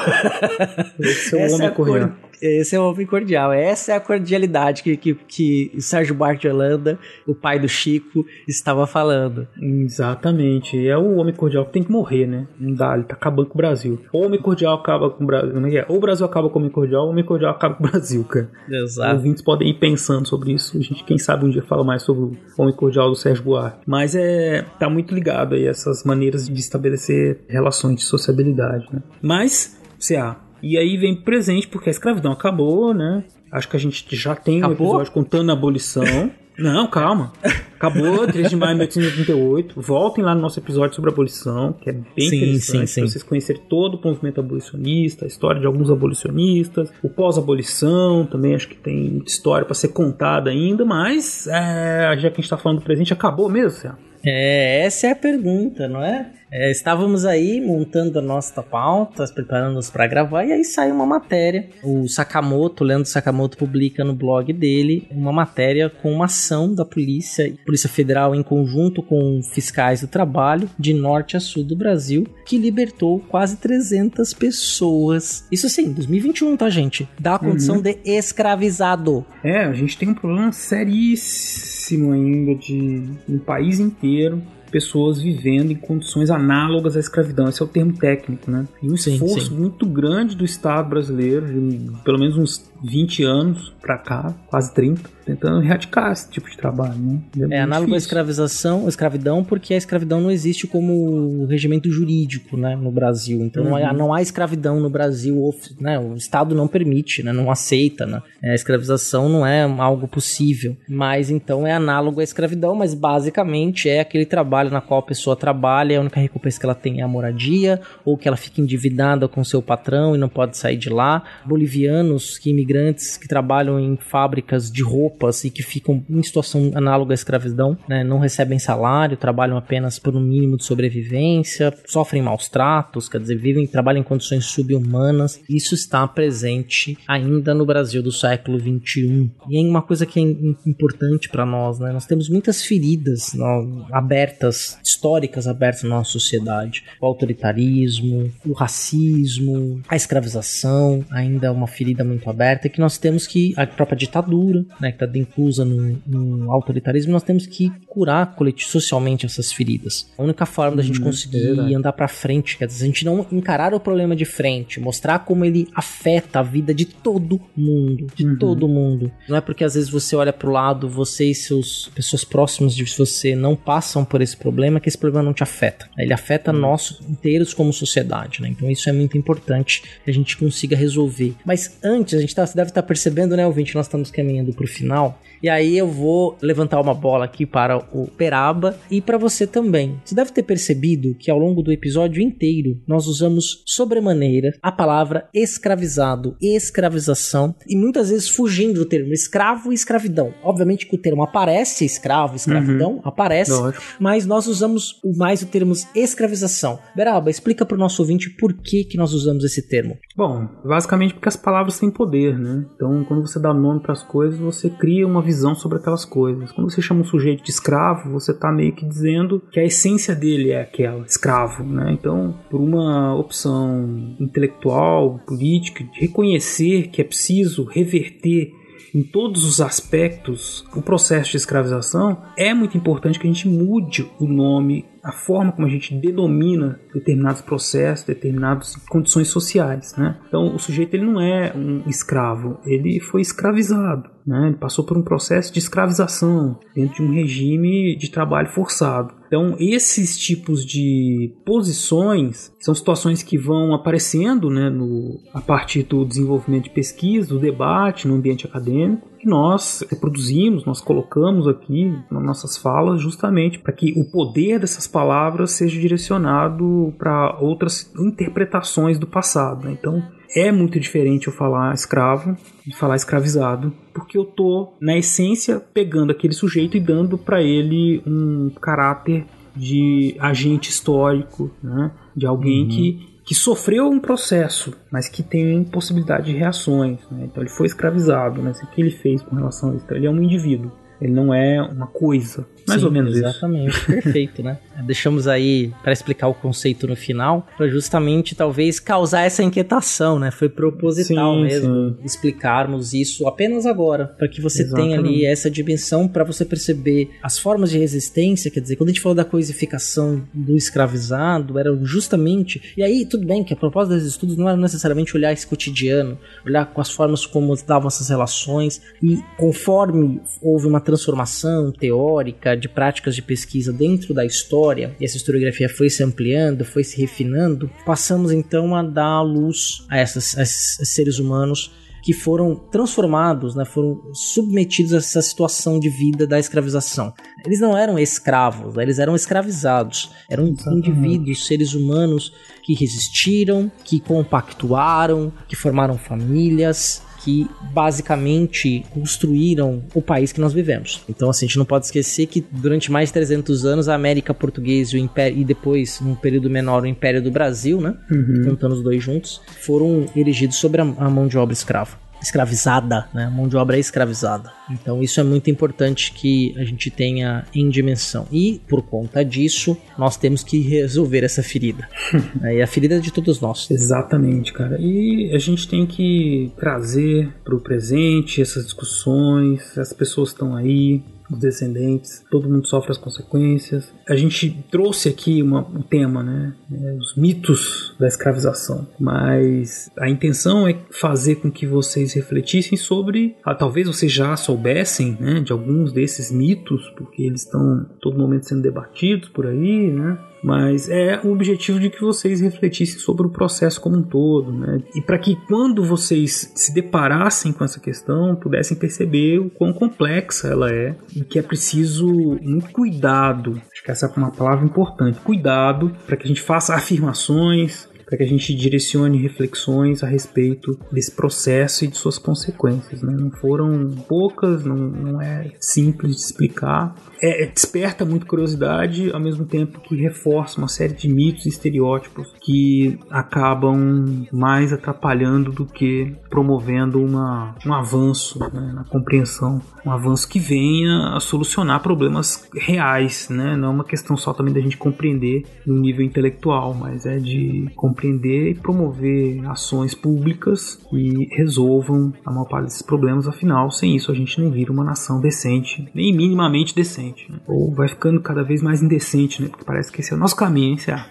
Esse 0.99 1.37
é 1.37 1.47
o 1.47 1.53
homem 1.53 1.67
é 1.67 1.71
cordial. 1.71 2.11
Esse 2.41 2.75
é 2.75 2.79
o 2.79 2.89
homem 2.89 3.05
cordial. 3.05 3.51
Essa 3.53 3.93
é 3.93 3.95
a 3.95 3.99
cordialidade 3.99 4.83
que, 4.83 4.95
que, 4.97 5.15
que 5.15 5.71
o 5.75 5.81
Sérgio 5.81 6.15
Buarque 6.15 6.41
de 6.41 6.49
Holanda, 6.49 6.99
o 7.25 7.33
pai 7.33 7.59
do 7.59 7.67
Chico, 7.67 8.25
estava 8.47 8.85
falando. 8.85 9.47
Exatamente. 9.59 10.87
É 10.87 10.97
o 10.97 11.15
homem 11.15 11.33
cordial 11.33 11.65
que 11.65 11.73
tem 11.73 11.83
que 11.83 11.91
morrer, 11.91 12.27
né? 12.27 12.47
Não 12.59 12.73
dá, 12.73 12.93
ele 12.95 13.03
tá 13.03 13.15
acabando 13.15 13.47
com 13.47 13.55
o 13.55 13.57
Brasil. 13.57 13.99
Ou 14.11 14.23
o 14.23 14.25
homem 14.25 14.41
cordial 14.41 14.75
acaba 14.75 15.09
com 15.09 15.23
o 15.23 15.27
Brasil. 15.27 15.53
Como 15.53 15.67
é 15.67 15.69
que 15.69 15.77
é? 15.77 15.85
Ou 15.87 15.97
o 15.97 15.99
Brasil 15.99 16.25
acaba 16.25 16.49
com 16.49 16.59
o 16.59 16.61
homem 16.61 16.71
cordial, 16.71 17.01
ou 17.03 17.07
o 17.07 17.11
homem 17.11 17.23
cordial 17.23 17.51
acaba 17.51 17.75
com 17.75 17.85
o 17.85 17.89
Brasil, 17.89 18.23
cara. 18.25 18.49
Exato. 18.69 19.09
Os 19.09 19.15
ouvintes 19.15 19.41
podem 19.41 19.69
ir 19.69 19.79
pensando 19.79 20.27
sobre 20.27 20.53
isso. 20.53 20.77
A 20.77 20.81
gente, 20.81 21.03
quem 21.03 21.17
sabe, 21.17 21.45
um 21.45 21.49
dia 21.49 21.63
fala 21.63 21.83
mais 21.83 22.03
sobre 22.03 22.23
o 22.23 22.37
homem 22.57 22.75
cordial 22.75 23.09
do 23.09 23.15
Sérgio 23.15 23.43
Buarque. 23.43 23.79
Mas 23.85 24.15
é. 24.15 24.65
tá 24.79 24.89
muito 24.89 25.13
ligado 25.13 25.55
aí 25.55 25.65
essas 25.65 26.03
maneiras 26.03 26.47
de 26.47 26.59
estabelecer 26.59 27.39
relações 27.47 27.95
de 27.95 28.03
sociabilidade, 28.03 28.85
né? 28.91 29.01
Mas, 29.21 29.77
CA, 29.99 30.37
e 30.61 30.77
aí 30.77 30.97
vem 30.97 31.15
presente, 31.15 31.67
porque 31.67 31.89
a 31.89 31.91
escravidão 31.91 32.31
acabou, 32.31 32.93
né? 32.93 33.23
Acho 33.51 33.69
que 33.69 33.77
a 33.77 33.79
gente 33.79 34.15
já 34.15 34.35
tem 34.35 34.59
acabou? 34.59 34.87
um 34.87 34.89
episódio 34.89 35.11
contando 35.11 35.49
a 35.49 35.53
abolição. 35.53 36.31
Não, 36.57 36.87
calma. 36.87 37.33
Acabou, 37.75 38.25
3 38.31 38.49
de 38.49 38.55
maio 38.55 38.73
de 38.75 38.79
1838. 38.79 39.79
Voltem 39.81 40.23
lá 40.23 40.33
no 40.33 40.41
nosso 40.41 40.59
episódio 40.59 40.95
sobre 40.95 41.09
a 41.09 41.13
abolição, 41.13 41.73
que 41.73 41.89
é 41.89 41.93
bem 41.93 42.29
sim, 42.29 42.37
interessante 42.37 42.87
sim, 42.87 42.87
sim. 42.87 43.01
vocês 43.01 43.23
conhecerem 43.23 43.61
todo 43.69 43.95
o 43.95 44.01
movimento 44.07 44.39
abolicionista, 44.39 45.25
a 45.25 45.27
história 45.27 45.59
de 45.59 45.67
alguns 45.67 45.89
abolicionistas, 45.89 46.91
o 47.03 47.09
pós-abolição 47.09 48.25
também 48.25 48.55
acho 48.55 48.69
que 48.69 48.75
tem 48.75 49.11
muita 49.11 49.29
história 49.29 49.65
para 49.65 49.75
ser 49.75 49.89
contada 49.89 50.49
ainda, 50.49 50.85
mas 50.85 51.45
é, 51.47 52.15
já 52.17 52.29
que 52.29 52.35
a 52.35 52.41
gente 52.41 52.45
está 52.45 52.57
falando 52.57 52.79
do 52.79 52.85
presente, 52.85 53.11
acabou 53.11 53.49
mesmo, 53.49 53.71
Céu? 53.71 53.93
É, 54.25 54.81
essa 54.85 55.07
é 55.07 55.11
a 55.11 55.15
pergunta, 55.15 55.87
não 55.87 56.03
é? 56.03 56.31
É, 56.51 56.71
estávamos 56.71 57.25
aí 57.25 57.59
montando 57.59 58.17
a 58.17 58.21
nossa 58.21 58.63
pauta, 58.63 59.25
preparando-nos 59.27 59.89
para 59.89 60.07
gravar, 60.07 60.45
e 60.45 60.53
aí 60.53 60.63
saiu 60.63 60.95
uma 60.95 61.05
matéria. 61.05 61.67
O 61.83 62.07
Sakamoto, 62.07 62.83
o 62.83 62.87
Leandro 62.87 63.09
Sakamoto, 63.09 63.57
publica 63.57 64.05
no 64.05 64.13
blog 64.15 64.53
dele 64.53 65.05
uma 65.11 65.33
matéria 65.33 65.89
com 65.89 66.13
uma 66.13 66.25
ação 66.25 66.73
da 66.73 66.85
polícia, 66.85 67.53
Polícia 67.65 67.89
Federal, 67.89 68.33
em 68.33 68.41
conjunto 68.41 69.03
com 69.03 69.41
fiscais 69.43 70.01
do 70.01 70.07
trabalho, 70.07 70.69
de 70.79 70.93
norte 70.93 71.35
a 71.35 71.41
sul 71.41 71.63
do 71.63 71.75
Brasil, 71.75 72.25
que 72.45 72.57
libertou 72.57 73.19
quase 73.19 73.57
300 73.57 74.33
pessoas. 74.33 75.45
Isso 75.51 75.67
sim, 75.67 75.91
2021, 75.91 76.55
tá, 76.55 76.69
gente? 76.69 77.09
Da 77.19 77.37
condição 77.37 77.77
Uhum. 77.77 77.81
de 77.81 77.97
escravizado. 78.05 79.25
É, 79.43 79.65
a 79.65 79.73
gente 79.73 79.97
tem 79.97 80.07
um 80.09 80.13
problema 80.13 80.51
seríssimo 80.53 81.74
ainda 81.93 82.55
de 82.55 83.03
no 83.27 83.39
país 83.39 83.79
inteiro 83.79 84.41
pessoas 84.71 85.21
vivendo 85.21 85.71
em 85.71 85.75
condições 85.75 86.29
análogas 86.29 86.97
à 86.97 86.99
escravidão. 86.99 87.47
Esse 87.47 87.61
é 87.61 87.65
o 87.65 87.67
termo 87.67 87.93
técnico, 87.93 88.51
né? 88.51 88.67
E 88.83 88.91
um 88.91 88.97
Sim, 88.97 89.13
esforço 89.13 89.49
sim. 89.49 89.55
muito 89.55 89.85
grande 89.85 90.35
do 90.35 90.43
Estado 90.43 90.89
brasileiro, 90.89 91.45
de 91.45 91.91
pelo 92.03 92.19
menos 92.19 92.37
uns 92.37 92.69
20 92.85 93.23
anos 93.23 93.73
pra 93.81 93.97
cá, 93.97 94.33
quase 94.47 94.73
30, 94.73 95.09
tentando 95.25 95.63
erradicar 95.63 96.11
esse 96.11 96.29
tipo 96.29 96.49
de 96.49 96.55
trabalho, 96.57 96.95
né? 96.95 97.19
É 97.35 97.39
muito 97.39 97.53
análogo 97.53 97.73
à 97.73 97.79
difícil. 97.79 97.97
escravização, 97.97 98.87
escravidão, 98.87 99.43
porque 99.43 99.73
a 99.73 99.77
escravidão 99.77 100.21
não 100.21 100.29
existe 100.31 100.67
como 100.67 101.45
regimento 101.47 101.89
jurídico, 101.91 102.55
né, 102.57 102.75
no 102.75 102.91
Brasil. 102.91 103.41
Então 103.41 103.63
não, 103.63 103.75
há, 103.75 103.91
Uhum. 103.91 103.97
não 103.97 104.13
há 104.13 104.21
escravidão 104.21 104.79
no 104.79 104.89
Brasil, 104.89 105.35
né, 105.79 105.97
o 105.99 106.15
Estado 106.15 106.53
não 106.53 106.67
permite, 106.67 107.23
né, 107.23 107.31
não 107.33 107.49
aceita, 107.51 108.05
né. 108.05 108.21
A 108.43 108.53
escravização 108.53 109.27
não 109.29 109.45
é 109.45 109.63
algo 109.63 110.07
possível, 110.07 110.77
mas 110.87 111.29
então 111.31 111.65
é 111.65 111.73
análogo 111.73 112.19
à 112.21 112.23
escravidão, 112.23 112.75
mas 112.75 112.93
basicamente 112.93 113.89
é 113.89 113.99
aquele 114.01 114.25
trabalho 114.25 114.69
na 114.69 114.81
qual 114.81 114.99
a 114.99 115.03
pessoa 115.03 115.35
trabalha, 115.35 115.93
e 115.93 115.95
a 115.95 116.01
única 116.01 116.19
recompensa 116.19 116.59
que 116.59 116.65
ela 116.65 116.75
tem 116.75 116.99
é 117.01 117.03
a 117.03 117.07
moradia, 117.07 117.81
ou 118.03 118.15
que 118.17 118.27
ela 118.27 118.37
fica 118.37 118.61
endividada 118.61 119.27
com 119.27 119.43
seu 119.43 119.61
patrão 119.61 120.15
e 120.15 120.19
não 120.19 120.29
pode 120.29 120.55
sair 120.57 120.77
de 120.77 120.89
lá. 120.89 121.23
Bolivianos, 121.45 122.37
que 122.37 122.49
imigrantes 122.75 123.17
que 123.17 123.27
trabalham 123.27 123.79
em 123.79 123.97
fábricas 123.97 124.69
de 124.71 124.83
roupas 124.83 125.43
e 125.43 125.49
que 125.49 125.63
ficam 125.63 126.03
em 126.09 126.21
situação 126.23 126.71
análoga 126.75 127.13
à 127.13 127.15
escravidão, 127.15 127.77
né, 127.87 128.03
não 128.03 128.19
recebem 128.19 128.59
salário, 128.59 129.17
trabalham 129.17 129.57
apenas 129.57 129.97
por 129.99 130.15
um 130.15 130.19
mínimo 130.19 130.57
de 130.57 130.65
sobrevivência, 130.65 131.73
sofrem 131.85 132.21
maus 132.21 132.49
tratos, 132.49 133.07
quer 133.09 133.19
dizer, 133.19 133.37
vivem, 133.37 133.65
trabalham 133.67 134.01
em 134.01 134.03
condições 134.03 134.45
subhumanas. 134.45 135.39
Isso 135.49 135.73
está 135.75 136.07
presente 136.07 136.97
ainda 137.07 137.53
no 137.53 137.65
Brasil 137.65 138.01
do 138.03 138.11
século 138.11 138.59
XXI. 138.59 139.31
E 139.49 139.57
é 139.57 139.69
uma 139.69 139.81
coisa 139.81 140.05
que 140.05 140.19
é 140.19 140.23
im- 140.23 140.55
importante 140.65 141.29
para 141.29 141.45
nós, 141.45 141.79
né? 141.79 141.91
Nós 141.91 142.05
temos 142.05 142.29
muitas 142.29 142.63
feridas 142.63 143.33
nó- 143.33 143.85
abertas, 143.91 144.77
históricas 144.83 145.47
abertas 145.47 145.83
na 145.83 145.89
nossa 145.89 146.11
sociedade. 146.11 146.83
O 147.01 147.05
autoritarismo, 147.05 148.31
o 148.45 148.53
racismo, 148.53 149.81
a 149.87 149.95
escravização, 149.95 151.03
ainda 151.11 151.47
é 151.47 151.51
uma 151.51 151.67
ferida 151.67 152.03
muito 152.03 152.29
aberta 152.29 152.54
que 152.69 152.79
nós 152.79 152.97
temos 152.97 153.27
que, 153.27 153.53
a 153.57 153.65
própria 153.67 153.97
ditadura, 153.97 154.65
né, 154.79 154.91
que 154.91 155.03
está 155.03 155.17
inclusa 155.17 155.63
no, 155.65 155.97
no 156.05 156.51
autoritarismo, 156.51 157.11
nós 157.11 157.23
temos 157.23 157.45
que 157.45 157.71
curar 157.87 158.35
socialmente 158.57 159.25
essas 159.25 159.51
feridas. 159.51 160.07
A 160.17 160.23
única 160.23 160.45
forma 160.45 160.77
da 160.77 160.83
gente 160.83 160.99
Hum, 160.99 161.03
conseguir 161.03 161.39
verdade. 161.39 161.75
andar 161.75 161.93
para 161.93 162.07
frente, 162.07 162.57
quer 162.57 162.67
dizer, 162.67 162.83
a 162.83 162.87
gente 162.87 163.05
não 163.05 163.25
encarar 163.31 163.73
o 163.73 163.79
problema 163.79 164.15
de 164.15 164.25
frente, 164.25 164.79
mostrar 164.79 165.19
como 165.19 165.43
ele 165.45 165.67
afeta 165.75 166.39
a 166.39 166.43
vida 166.43 166.73
de 166.73 166.85
todo 166.85 167.39
mundo, 167.55 168.07
de 168.15 168.25
Uhum. 168.25 168.37
todo 168.37 168.67
mundo. 168.67 169.11
Não 169.29 169.37
é 169.37 169.41
porque 169.41 169.63
às 169.63 169.73
vezes 169.75 169.89
você 169.89 170.15
olha 170.15 170.33
pro 170.33 170.51
lado, 170.51 170.87
você 170.89 171.25
e 171.25 171.35
seus 171.35 171.89
pessoas 171.93 172.23
próximas 172.23 172.73
de 172.75 172.85
você 172.85 173.35
não 173.35 173.55
passam 173.55 174.05
por 174.05 174.21
esse 174.21 174.37
problema 174.37 174.79
que 174.79 174.87
esse 174.87 174.97
problema 174.97 175.23
não 175.25 175.33
te 175.33 175.43
afeta. 175.43 175.89
Ele 175.97 176.13
afeta 176.13 176.51
Uhum. 176.53 176.59
nós 176.59 176.99
inteiros 177.09 177.53
como 177.53 177.73
sociedade, 177.73 178.41
né? 178.41 178.49
Então 178.49 178.69
isso 178.69 178.89
é 178.89 178.93
muito 178.93 179.17
importante 179.17 179.81
que 180.03 180.09
a 180.09 180.13
gente 180.13 180.37
consiga 180.37 180.75
resolver. 180.75 181.33
Mas 181.45 181.77
antes, 181.83 182.13
a 182.13 182.21
gente 182.21 182.33
tá, 182.35 182.44
você 182.45 182.55
deve 182.55 182.69
estar 182.69 182.83
percebendo, 182.83 183.35
né, 183.35 183.45
ouvinte, 183.45 183.75
nós 183.75 183.85
estamos 183.85 184.11
caminhando 184.11 184.53
pro 184.53 184.67
final. 184.67 185.19
E 185.45 185.49
aí 185.49 185.77
eu 185.77 185.87
vou 185.87 186.35
levantar 186.41 186.81
uma 186.81 186.95
bola 186.95 187.25
aqui 187.25 187.45
para 187.45 187.77
o 187.77 188.07
Peraba 188.07 188.79
e 188.89 188.99
para 188.99 189.15
você 189.15 189.45
também. 189.45 189.95
Você 190.03 190.15
deve 190.15 190.31
ter 190.31 190.41
percebido 190.41 191.13
que 191.19 191.29
ao 191.29 191.37
longo 191.37 191.61
do 191.61 191.71
episódio 191.71 192.19
inteiro 192.19 192.81
nós 192.87 193.05
usamos 193.05 193.61
sobremaneira 193.63 194.53
a 194.59 194.71
palavra 194.71 195.29
escravizado, 195.31 196.35
escravização 196.41 197.53
e 197.67 197.77
muitas 197.77 198.09
vezes 198.09 198.27
fugindo 198.27 198.79
do 198.79 198.85
termo 198.87 199.13
escravo 199.13 199.71
e 199.71 199.75
escravidão. 199.75 200.33
Obviamente 200.43 200.87
que 200.87 200.95
o 200.95 200.99
termo 200.99 201.21
aparece, 201.21 201.85
escravo, 201.85 202.35
escravidão, 202.35 202.99
aparece, 203.03 203.51
Lógico. 203.51 203.83
mas 203.99 204.25
nós 204.25 204.47
usamos 204.47 204.99
o- 205.03 205.15
mais 205.15 205.43
o 205.43 205.45
termo 205.45 205.73
escravização. 205.95 206.79
Beraba, 206.95 207.29
explica 207.29 207.63
para 207.63 207.75
o 207.75 207.79
nosso 207.79 208.01
ouvinte 208.01 208.31
por 208.31 208.51
que, 208.51 208.83
que 208.83 208.97
nós 208.97 209.13
usamos 209.13 209.43
esse 209.43 209.67
termo. 209.67 209.95
Bom, 210.17 210.47
basicamente 210.65 211.13
porque 211.13 211.29
as 211.29 211.35
palavras 211.37 211.77
têm 211.77 211.91
poder, 211.91 212.35
né? 212.39 212.65
Então, 212.75 213.03
quando 213.03 213.21
você 213.21 213.39
dá 213.39 213.53
nome 213.53 213.81
para 213.81 213.93
as 213.93 214.01
coisas, 214.01 214.39
você 214.39 214.71
cria 214.71 215.05
uma 215.05 215.21
visão 215.21 215.34
sobre 215.55 215.77
aquelas 215.77 216.05
coisas. 216.05 216.51
Quando 216.51 216.71
você 216.71 216.81
chama 216.81 217.01
um 217.01 217.05
sujeito 217.05 217.43
de 217.43 217.49
escravo, 217.49 218.11
você 218.11 218.31
está 218.31 218.51
meio 218.51 218.73
que 218.73 218.85
dizendo 218.85 219.41
que 219.51 219.59
a 219.59 219.65
essência 219.65 220.15
dele 220.15 220.51
é 220.51 220.61
aquela, 220.61 221.05
escravo, 221.05 221.63
né? 221.63 221.91
Então, 221.91 222.35
por 222.49 222.61
uma 222.61 223.15
opção 223.15 224.15
intelectual, 224.19 225.19
política, 225.25 225.83
de 225.83 225.99
reconhecer 225.99 226.87
que 226.87 227.01
é 227.01 227.03
preciso 227.03 227.65
reverter 227.65 228.51
em 228.93 229.03
todos 229.03 229.43
os 229.43 229.59
aspectos 229.59 230.65
o 230.73 230.81
processo 230.81 231.31
de 231.31 231.37
escravização, 231.37 232.17
é 232.37 232.53
muito 232.53 232.77
importante 232.77 233.19
que 233.19 233.27
a 233.27 233.31
gente 233.31 233.47
mude 233.47 234.09
o 234.17 234.25
nome, 234.25 234.85
a 235.03 235.11
forma 235.11 235.51
como 235.51 235.67
a 235.67 235.69
gente 235.69 235.93
denomina 235.93 236.79
determinados 236.95 237.41
processos, 237.41 238.05
determinadas 238.05 238.75
condições 238.89 239.27
sociais. 239.27 239.93
Né? 239.97 240.17
Então, 240.27 240.55
o 240.55 240.59
sujeito 240.59 240.93
ele 240.95 241.05
não 241.05 241.21
é 241.21 241.53
um 241.53 241.83
escravo, 241.87 242.57
ele 242.65 242.99
foi 243.01 243.21
escravizado. 243.21 244.15
Né? 244.25 244.47
Ele 244.47 244.57
passou 244.57 244.83
por 244.83 244.97
um 244.97 245.03
processo 245.03 245.53
de 245.53 245.59
escravização 245.59 246.57
dentro 246.73 246.95
de 246.95 247.01
um 247.03 247.13
regime 247.13 247.95
de 247.95 248.09
trabalho 248.09 248.49
forçado. 248.49 249.13
Então, 249.27 249.55
esses 249.59 250.17
tipos 250.17 250.65
de 250.65 251.33
posições 251.45 252.53
são 252.59 252.73
situações 252.73 253.21
que 253.21 253.37
vão 253.37 253.73
aparecendo 253.73 254.49
né, 254.49 254.69
no, 254.69 255.19
a 255.33 255.41
partir 255.41 255.83
do 255.83 256.05
desenvolvimento 256.05 256.65
de 256.65 256.69
pesquisa, 256.71 257.29
do 257.29 257.39
debate 257.39 258.07
no 258.07 258.15
ambiente 258.15 258.47
acadêmico, 258.47 259.07
que 259.19 259.27
nós 259.27 259.83
reproduzimos, 259.89 260.65
nós 260.65 260.79
colocamos 260.81 261.47
aqui 261.47 261.91
nas 262.09 262.23
nossas 262.23 262.57
falas, 262.57 263.01
justamente 263.01 263.59
para 263.59 263.73
que 263.73 263.93
o 263.99 264.09
poder 264.09 264.59
dessas 264.59 264.87
palavras 264.87 265.51
seja 265.51 265.79
direcionado 265.79 266.84
para 266.91 267.37
outras 267.39 267.91
interpretações 267.97 268.97
do 268.99 269.07
passado. 269.07 269.65
né? 269.65 269.75
Então, 269.79 270.03
é 270.35 270.51
muito 270.51 270.79
diferente 270.79 271.27
eu 271.27 271.33
falar 271.33 271.73
escravo 271.73 272.35
de 272.65 272.75
falar 272.75 272.95
escravizado, 272.95 273.71
porque 273.93 274.17
eu 274.17 274.25
tô 274.25 274.73
na 274.81 274.97
essência 274.97 275.61
pegando 275.73 276.11
aquele 276.11 276.33
sujeito 276.33 276.75
e 276.75 276.79
dando 276.79 277.17
para 277.17 277.41
ele 277.41 278.01
um 278.05 278.49
caráter 278.61 279.25
de 279.55 280.15
agente 280.19 280.69
histórico, 280.69 281.49
né? 281.63 281.91
de 282.15 282.25
alguém 282.25 282.63
Uhum. 282.63 282.69
que 282.69 283.15
que 283.25 283.33
sofreu 283.33 283.89
um 283.89 283.99
processo, 283.99 284.71
mas 284.91 285.09
que 285.09 285.23
tem 285.23 285.63
possibilidade 285.63 286.31
de 286.31 286.37
reações. 286.37 286.99
né? 287.09 287.23
Então 287.25 287.41
ele 287.41 287.49
foi 287.49 287.65
escravizado, 287.65 288.39
mas 288.43 288.61
o 288.61 288.67
que 288.67 288.79
ele 288.79 288.91
fez 288.91 289.19
com 289.23 289.35
relação 289.35 289.71
a 289.71 289.75
isso? 289.75 289.83
Então, 289.83 289.97
ele 289.97 290.05
é 290.05 290.11
um 290.11 290.21
indivíduo, 290.21 290.71
ele 291.01 291.11
não 291.11 291.33
é 291.33 291.59
uma 291.59 291.87
coisa. 291.87 292.45
Mais 292.67 292.81
Sim, 292.81 292.87
ou 292.87 292.91
menos 292.91 293.15
isso. 293.15 293.25
Exatamente, 293.25 293.85
perfeito, 293.85 294.43
né? 294.43 294.57
Deixamos 294.85 295.27
aí 295.27 295.71
para 295.83 295.93
explicar 295.93 296.27
o 296.27 296.33
conceito 296.33 296.87
no 296.87 296.95
final, 296.95 297.47
para 297.57 297.67
justamente 297.67 298.35
talvez 298.35 298.79
causar 298.79 299.21
essa 299.21 299.43
inquietação, 299.43 300.19
né? 300.19 300.31
Foi 300.31 300.49
proposital 300.49 301.35
Sim, 301.35 301.43
mesmo 301.43 301.97
explicarmos 302.03 302.93
isso 302.93 303.27
apenas 303.27 303.65
agora, 303.65 304.07
para 304.07 304.27
que 304.27 304.41
você 304.41 304.63
tenha 304.63 304.97
ali 304.97 305.09
Exatamente. 305.09 305.25
essa 305.25 305.51
dimensão 305.51 306.07
para 306.07 306.23
você 306.23 306.43
perceber 306.43 307.11
as 307.21 307.37
formas 307.37 307.69
de 307.69 307.77
resistência, 307.77 308.49
quer 308.49 308.59
dizer, 308.59 308.75
quando 308.75 308.89
a 308.89 308.91
gente 308.91 309.01
falou 309.01 309.15
da 309.15 309.25
coisificação 309.25 310.23
do 310.33 310.55
escravizado, 310.55 311.57
era 311.59 311.75
justamente, 311.83 312.73
e 312.75 312.83
aí 312.83 313.05
tudo 313.05 313.25
bem 313.25 313.43
que 313.43 313.53
a 313.53 313.57
propósito 313.57 313.93
desses 313.93 314.09
estudos 314.09 314.35
não 314.35 314.49
era 314.49 314.57
necessariamente 314.57 315.15
olhar 315.15 315.31
esse 315.31 315.45
cotidiano, 315.45 316.17
olhar 316.45 316.65
com 316.65 316.81
as 316.81 316.89
formas 316.89 317.25
como 317.25 317.55
davam 317.65 317.87
essas 317.87 318.09
relações 318.09 318.81
e 319.01 319.19
conforme 319.37 320.21
houve 320.41 320.67
uma 320.67 320.81
transformação 320.81 321.71
teórica 321.71 322.54
de 322.55 322.69
práticas 322.69 323.15
de 323.15 323.21
pesquisa 323.21 323.71
dentro 323.71 324.13
da 324.13 324.25
história, 324.25 324.95
e 324.99 325.05
essa 325.05 325.17
historiografia 325.17 325.69
foi 325.69 325.89
se 325.89 326.03
ampliando, 326.03 326.65
foi 326.65 326.83
se 326.83 326.99
refinando, 326.99 327.69
passamos 327.85 328.31
então 328.31 328.75
a 328.75 328.83
dar 328.83 329.21
luz 329.21 329.85
a, 329.89 329.97
essas, 329.97 330.37
a 330.37 330.43
esses 330.43 330.89
seres 330.93 331.19
humanos 331.19 331.71
que 332.05 332.13
foram 332.13 332.55
transformados, 332.55 333.55
né, 333.55 333.65
foram 333.65 333.99
submetidos 334.13 334.93
a 334.93 334.97
essa 334.97 335.23
situação 335.23 335.79
de 335.79 335.89
vida 335.89 336.27
da 336.27 336.37
escravização. 336.37 337.11
Eles 337.43 337.59
não 337.59 337.75
eram 337.75 337.97
escravos, 337.97 338.75
né, 338.75 338.83
eles 338.83 338.99
eram 338.99 339.15
escravizados. 339.15 340.11
Eram 340.29 340.45
indivíduos, 340.47 341.47
seres 341.47 341.73
humanos 341.73 342.31
que 342.61 342.75
resistiram, 342.75 343.71
que 343.83 343.99
compactuaram, 343.99 345.33
que 345.47 345.55
formaram 345.55 345.97
famílias, 345.97 347.01
que 347.25 347.49
basicamente 347.73 348.85
construíram 348.91 349.81
o 349.95 350.01
país 350.01 350.31
que 350.31 350.39
nós 350.39 350.53
vivemos. 350.53 351.01
Então, 351.09 351.27
assim, 351.27 351.45
a 351.45 351.47
gente 351.47 351.57
não 351.57 351.65
pode 351.65 351.85
esquecer 351.85 352.27
que 352.27 352.45
durante 352.51 352.91
mais 352.91 353.09
de 353.09 353.13
300 353.13 353.65
anos 353.65 353.89
a 353.89 353.95
América 353.95 354.31
Portuguesa 354.31 354.95
e, 354.95 355.01
o 355.01 355.03
Império, 355.03 355.35
e 355.39 355.43
depois, 355.43 355.99
num 355.99 356.13
período 356.13 356.51
menor, 356.51 356.83
o 356.83 356.85
Império 356.85 357.23
do 357.23 357.31
Brasil, 357.31 357.81
né? 357.81 357.95
Uhum. 358.11 358.43
Juntando 358.43 358.75
os 358.75 358.83
dois 358.83 359.03
juntos, 359.03 359.41
foram 359.59 360.05
erigidos 360.15 360.57
sobre 360.57 360.81
a, 360.81 360.83
a 360.83 361.09
mão 361.09 361.27
de 361.27 361.35
obra 361.35 361.53
escrava 361.53 362.04
escravizada, 362.25 363.07
né? 363.13 363.25
A 363.25 363.29
mão 363.29 363.47
de 363.47 363.55
obra 363.55 363.77
é 363.77 363.79
escravizada. 363.79 364.51
Então 364.69 365.01
isso 365.01 365.19
é 365.19 365.23
muito 365.23 365.49
importante 365.49 366.11
que 366.11 366.53
a 366.57 366.63
gente 366.63 366.89
tenha 366.89 367.45
em 367.53 367.69
dimensão. 367.69 368.27
E 368.31 368.61
por 368.67 368.81
conta 368.81 369.23
disso, 369.23 369.77
nós 369.97 370.17
temos 370.17 370.43
que 370.43 370.59
resolver 370.59 371.23
essa 371.23 371.43
ferida. 371.43 371.87
é 372.43 372.61
a 372.61 372.67
ferida 372.67 372.99
de 372.99 373.11
todos 373.11 373.39
nós. 373.39 373.69
Exatamente, 373.69 374.51
cara. 374.53 374.77
E 374.79 375.31
a 375.33 375.39
gente 375.39 375.67
tem 375.67 375.85
que 375.85 376.51
trazer 376.57 377.29
para 377.43 377.55
o 377.55 377.59
presente 377.59 378.41
essas 378.41 378.65
discussões. 378.65 379.77
As 379.77 379.93
pessoas 379.93 380.29
estão 380.29 380.55
aí, 380.55 381.03
os 381.29 381.39
descendentes, 381.39 382.23
todo 382.29 382.49
mundo 382.49 382.67
sofre 382.67 382.91
as 382.91 382.97
consequências. 382.97 383.93
A 384.07 384.15
gente 384.15 384.63
trouxe 384.71 385.09
aqui 385.09 385.41
uma, 385.41 385.61
um 385.61 385.81
tema, 385.81 386.23
né? 386.23 386.53
É, 386.71 386.93
os 386.93 387.15
mitos 387.15 387.95
da 387.99 388.07
escravização, 388.07 388.87
mas 388.99 389.89
a 389.97 390.09
intenção 390.09 390.67
é 390.67 390.77
fazer 390.91 391.35
com 391.35 391.51
que 391.51 391.65
vocês 391.65 392.13
refletissem 392.13 392.77
sobre, 392.77 393.35
ah, 393.43 393.55
talvez 393.55 393.87
vocês 393.87 394.11
já 394.11 394.35
soubessem, 394.35 395.17
né, 395.19 395.39
de 395.39 395.51
alguns 395.51 395.91
desses 395.91 396.31
mitos, 396.31 396.89
porque 396.97 397.23
eles 397.23 397.41
estão 397.41 397.85
todo 398.01 398.17
momento 398.17 398.47
sendo 398.47 398.61
debatidos 398.61 399.29
por 399.29 399.47
aí, 399.47 399.91
né? 399.91 400.17
Mas 400.45 400.87
é 400.89 401.19
o 401.23 401.31
objetivo 401.31 401.79
de 401.79 401.89
que 401.89 401.99
vocês 402.01 402.39
refletissem 402.39 402.99
sobre 402.99 403.25
o 403.25 403.31
processo 403.31 403.81
como 403.81 403.97
um 403.97 404.03
todo, 404.03 404.53
né? 404.53 404.79
E 404.93 405.01
para 405.01 405.17
que 405.17 405.35
quando 405.47 405.83
vocês 405.83 406.51
se 406.53 406.71
deparassem 406.71 407.51
com 407.51 407.63
essa 407.63 407.79
questão, 407.79 408.35
pudessem 408.35 408.77
perceber 408.77 409.39
o 409.39 409.49
quão 409.49 409.73
complexa 409.73 410.49
ela 410.49 410.71
é 410.71 410.95
e 411.15 411.21
que 411.21 411.39
é 411.39 411.41
preciso 411.41 412.07
um 412.07 412.59
cuidado. 412.61 413.59
Acho 413.71 413.83
que 413.83 413.89
essa 413.89 414.05
é 414.05 414.19
uma 414.19 414.29
palavra 414.29 414.63
importante, 414.63 415.19
cuidado 415.19 415.91
para 416.05 416.15
que 416.15 416.25
a 416.25 416.27
gente 416.27 416.43
faça 416.43 416.75
afirmações, 416.75 417.89
para 418.05 418.17
que 418.17 418.23
a 418.23 418.27
gente 418.27 418.53
direcione 418.53 419.17
reflexões 419.17 420.03
a 420.03 420.07
respeito 420.07 420.77
desse 420.91 421.11
processo 421.11 421.83
e 421.83 421.87
de 421.87 421.97
suas 421.97 422.17
consequências. 422.17 423.01
Né? 423.01 423.15
Não 423.17 423.31
foram 423.31 423.89
poucas, 424.07 424.63
não, 424.63 424.75
não 424.75 425.21
é 425.21 425.51
simples 425.59 426.15
de 426.15 426.21
explicar. 426.21 426.95
É, 427.25 427.41
é, 427.41 427.47
desperta 427.47 428.05
muito 428.05 428.27
curiosidade, 428.27 429.11
ao 429.11 429.19
mesmo 429.19 429.45
tempo 429.45 429.79
que 429.79 429.95
reforça 429.95 430.59
uma 430.59 430.67
série 430.67 430.93
de 430.93 431.09
mitos 431.09 431.47
e 431.47 431.49
estereótipos 431.49 432.31
que 432.39 432.99
acabam 433.09 434.27
mais 434.31 434.71
atrapalhando 434.71 435.51
do 435.51 435.65
que 435.65 436.15
promovendo 436.29 437.01
uma, 437.01 437.55
um 437.65 437.73
avanço 437.73 438.37
né, 438.37 438.71
na 438.75 438.83
compreensão, 438.83 439.59
um 439.83 439.89
avanço 439.89 440.29
que 440.29 440.37
venha 440.37 441.15
a 441.15 441.19
solucionar 441.19 441.81
problemas 441.81 442.47
reais, 442.53 443.27
né? 443.27 443.57
não 443.57 443.69
é 443.69 443.71
uma 443.71 443.83
questão 443.83 444.15
só 444.15 444.31
também 444.31 444.53
da 444.53 444.61
gente 444.61 444.77
compreender 444.77 445.45
no 445.65 445.79
nível 445.79 446.05
intelectual, 446.05 446.75
mas 446.75 447.07
é 447.07 447.17
de 447.17 447.67
compreender 447.75 448.51
e 448.51 448.53
promover 448.53 449.43
ações 449.47 449.95
públicas 449.95 450.75
que 450.91 451.27
resolvam 451.31 452.13
a 452.23 452.31
maior 452.31 452.45
parte 452.45 452.65
desses 452.65 452.83
problemas, 452.83 453.27
afinal, 453.27 453.71
sem 453.71 453.95
isso 453.95 454.11
a 454.11 454.15
gente 454.15 454.39
não 454.39 454.51
vira 454.51 454.71
uma 454.71 454.83
nação 454.83 455.19
decente, 455.19 455.89
nem 455.95 456.15
minimamente 456.15 456.75
decente. 456.75 457.14
Né? 457.29 457.37
Ou 457.47 457.73
vai 457.73 457.87
ficando 457.87 458.19
cada 458.21 458.43
vez 458.43 458.61
mais 458.61 458.81
indecente, 458.81 459.41
né? 459.41 459.49
Porque 459.49 459.65
parece 459.65 459.91
que 459.91 460.01
esse 460.01 460.13
é 460.13 460.15
o 460.15 460.19
nosso 460.19 460.35
caminho, 460.35 460.71
hein, 460.71 460.77
Cé? 460.77 461.05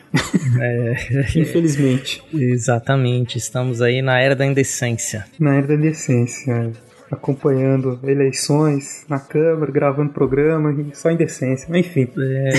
É, 0.60 0.94
Infelizmente. 1.38 2.22
Exatamente, 2.32 3.38
estamos 3.38 3.80
aí 3.80 4.02
na 4.02 4.20
era 4.20 4.36
da 4.36 4.46
indecência. 4.46 5.24
Na 5.38 5.54
era 5.54 5.66
da 5.66 5.74
indecência, 5.74 6.72
acompanhando 7.10 7.98
eleições 8.04 9.04
na 9.08 9.18
Câmara, 9.18 9.70
gravando 9.70 10.12
programa, 10.12 10.74
só 10.92 11.10
indecência, 11.10 11.66
mas 11.70 11.86
enfim. 11.86 12.08
É, 12.18 12.50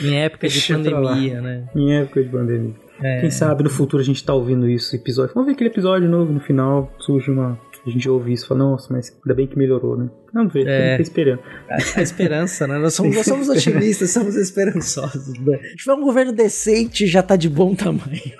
em 0.02 0.20
época 0.20 0.48
de 0.48 0.72
pandemia, 0.72 1.40
né? 1.40 1.68
Em 1.74 1.94
época 1.94 2.22
de 2.22 2.28
pandemia. 2.28 2.74
É. 3.02 3.20
Quem 3.20 3.30
sabe 3.30 3.62
no 3.62 3.70
futuro 3.70 4.02
a 4.02 4.06
gente 4.06 4.24
tá 4.24 4.34
ouvindo 4.34 4.68
isso, 4.68 4.94
episódio. 4.94 5.34
Vamos 5.34 5.46
ver 5.46 5.52
aquele 5.54 5.70
episódio 5.70 6.08
novo 6.08 6.32
no 6.32 6.40
final, 6.40 6.92
surge 6.98 7.30
uma. 7.30 7.58
A 7.86 7.90
gente 7.90 8.08
ouve 8.08 8.32
isso 8.32 8.44
e 8.44 8.48
fala, 8.48 8.60
nossa, 8.60 8.92
mas 8.92 9.16
ainda 9.24 9.34
bem 9.34 9.46
que 9.46 9.56
melhorou, 9.56 9.96
né? 9.96 10.10
Vamos 10.32 10.52
ver, 10.52 10.66
É. 10.66 10.96
é. 10.96 11.00
esperando. 11.00 11.40
A, 11.70 11.98
a 11.98 12.02
esperança, 12.02 12.66
né? 12.66 12.78
Nós 12.78 12.94
somos, 12.94 13.14
nós 13.16 13.24
somos 13.26 13.48
otimistas, 13.48 14.10
somos 14.10 14.36
esperançosos. 14.36 15.38
Né? 15.38 15.58
Se 15.70 15.76
tiver 15.76 15.94
um 15.94 16.02
governo 16.02 16.32
decente, 16.32 17.06
já 17.06 17.22
tá 17.22 17.36
de 17.36 17.48
bom 17.48 17.74
tamanho. 17.74 18.32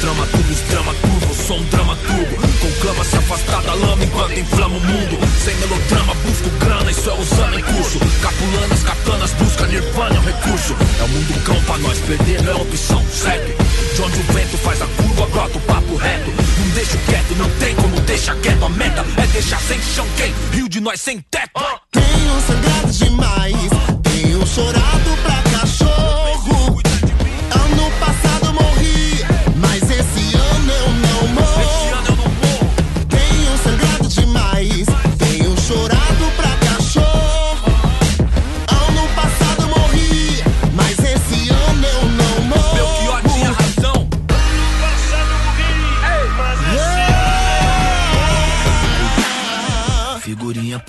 Trama, 0.00 0.26
tudo 0.26 0.52
os 0.52 0.60
drama 0.60 0.94
sou 1.46 1.58
um 1.58 1.64
drama 1.64 1.96
turbo. 1.96 2.36
Conclama 2.58 3.04
se 3.04 3.16
afastar 3.16 3.62
da 3.62 3.74
lama 3.74 4.04
enquanto 4.04 4.38
inflama 4.38 4.76
o 4.76 4.80
mundo. 4.80 5.18
Sem 5.44 5.54
melodrama, 5.56 6.14
busco 6.14 6.48
grana, 6.58 6.90
isso 6.90 7.10
é 7.10 7.14
usando 7.14 7.58
em 7.58 7.62
curso. 7.62 7.98
Capulanas, 8.22 8.82
katanas, 8.82 9.32
busca 9.32 9.66
nirvana, 9.66 10.16
é 10.16 10.18
um 10.18 10.22
recurso. 10.22 10.76
É 10.98 11.02
o 11.02 11.08
mundo 11.08 11.44
cão 11.44 11.60
pra 11.64 11.78
nós, 11.78 11.98
perder 12.00 12.42
não 12.42 12.52
é 12.52 12.54
opção, 12.56 13.04
segue. 13.12 13.54
De 13.94 14.02
onde 14.02 14.18
o 14.18 14.22
vento 14.32 14.58
faz 14.58 14.80
a 14.80 14.86
curva, 14.86 15.26
brota 15.26 15.58
o 15.58 15.60
papo 15.62 15.96
reto. 15.96 16.30
Não 16.30 16.68
deixo 16.74 16.98
quieto, 17.06 17.36
não 17.36 17.50
tem 17.58 17.74
como 17.76 18.00
deixar 18.00 18.36
quieto. 18.36 18.64
A 18.64 18.68
meta 18.70 19.04
é 19.18 19.26
deixar 19.26 19.60
sem 19.60 19.80
chão 19.82 20.06
quem? 20.16 20.34
Rio 20.52 20.68
de 20.68 20.80
nós 20.80 21.00
sem 21.00 21.20
teto. 21.30 21.60
Tenho 21.92 22.40
sangrado 22.46 22.92
demais, 22.92 23.70
tenho 24.02 24.46
chorado 24.46 25.18
pra 25.22 25.43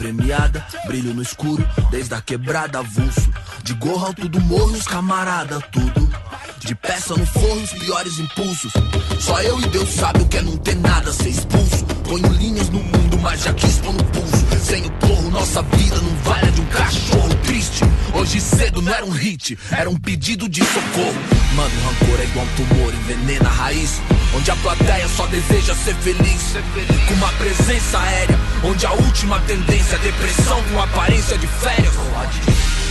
premiada, 0.05 0.63
brilho 0.85 1.15
no 1.15 1.21
escuro, 1.23 1.67
desde 1.89 2.13
a 2.13 2.21
quebrada 2.21 2.77
avulso. 2.77 3.27
De 3.63 3.73
gorro 3.73 4.05
alto 4.05 4.29
do 4.29 4.39
morro, 4.41 4.73
os 4.73 4.87
camarada, 4.87 5.59
tudo. 5.71 6.07
De 6.59 6.75
peça 6.75 7.15
no 7.15 7.25
forro, 7.25 7.63
os 7.63 7.73
piores 7.73 8.19
impulsos. 8.19 8.71
Só 9.19 9.41
eu 9.41 9.59
e 9.59 9.65
Deus 9.67 9.89
sabe 9.89 10.21
o 10.21 10.27
que 10.27 10.37
é 10.37 10.41
não 10.43 10.57
ter 10.57 10.75
nada, 10.75 11.11
ser 11.11 11.29
expulso. 11.29 11.94
Ponho 12.05 12.27
linhas 12.33 12.69
no 12.69 12.83
mundo, 12.83 13.17
mas 13.19 13.41
já 13.43 13.53
quis 13.53 13.79
pôr 13.79 13.91
no 13.91 14.03
pulso. 14.05 14.45
Sem 14.63 14.85
o 14.85 14.89
torro, 14.91 15.31
nossa 15.31 15.63
vida 15.63 15.95
não 15.95 16.15
vale 16.23 16.47
a 16.47 16.51
de 16.51 16.61
um 16.61 16.65
cachorro 16.65 17.35
triste. 17.43 17.83
Hoje 18.13 18.39
cedo 18.39 18.79
não 18.79 18.93
era 18.93 19.03
um 19.03 19.09
hit, 19.09 19.57
era 19.71 19.89
um 19.89 19.97
pedido 19.97 20.47
de 20.47 20.63
socorro. 20.63 21.15
Mano, 21.55 21.71
rancor 21.83 22.19
é 22.19 22.23
igual 22.25 22.45
um 22.45 22.55
tumor, 22.55 22.93
envenena 22.93 23.49
a 23.49 23.51
raiz. 23.51 23.99
Onde 24.35 24.51
a 24.51 24.55
plateia 24.57 25.07
só 25.07 25.25
deseja 25.27 25.73
ser 25.73 25.95
feliz. 25.95 26.55
Com 27.07 27.13
uma 27.15 27.31
presença 27.33 27.99
aérea, 27.99 28.39
onde 28.63 28.85
a 28.85 28.91
última 28.91 29.39
tendência 29.41 29.95
é 29.95 29.99
depressão 29.99 30.61
com 30.71 30.81
aparência 30.81 31.37
de 31.39 31.47
férias. 31.47 31.95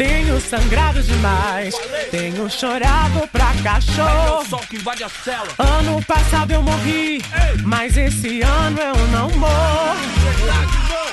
Tenho 0.00 0.40
sangrado 0.40 1.02
demais, 1.02 1.74
tenho 2.10 2.48
chorado 2.48 3.28
pra 3.30 3.52
cachorro. 3.62 4.46
Ano 5.58 6.02
passado 6.04 6.52
eu 6.52 6.62
morri, 6.62 7.22
mas 7.64 7.98
esse 7.98 8.40
ano 8.40 8.78
eu 8.80 8.96
não 9.08 9.28
morro. 9.36 9.96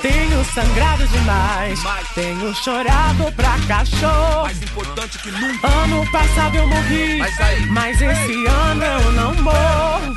Tenho 0.00 0.42
sangrado 0.54 1.06
demais, 1.06 1.78
tenho 2.14 2.54
chorado 2.54 3.30
pra 3.36 3.58
cachorro. 3.68 4.44
Mais 4.44 4.62
importante 4.62 5.18
que 5.18 5.32
nunca. 5.32 5.68
Ano 5.68 6.10
passado 6.10 6.56
eu 6.56 6.66
morri, 6.66 7.18
Mas 7.18 7.68
mas 7.68 8.00
esse 8.00 8.46
ano 8.46 8.84
eu 8.84 9.12
não 9.12 9.34
morro. 9.34 10.14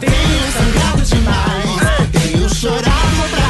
Tenho 0.00 0.52
sangrado 0.58 1.02
demais, 1.02 2.10
tenho 2.10 2.52
chorado 2.52 3.30
pra 3.30 3.49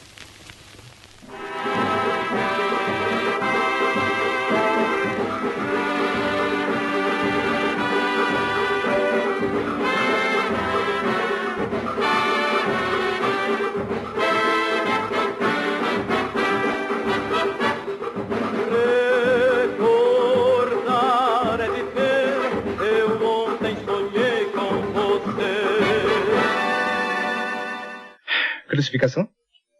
Crucificação? 28.81 29.29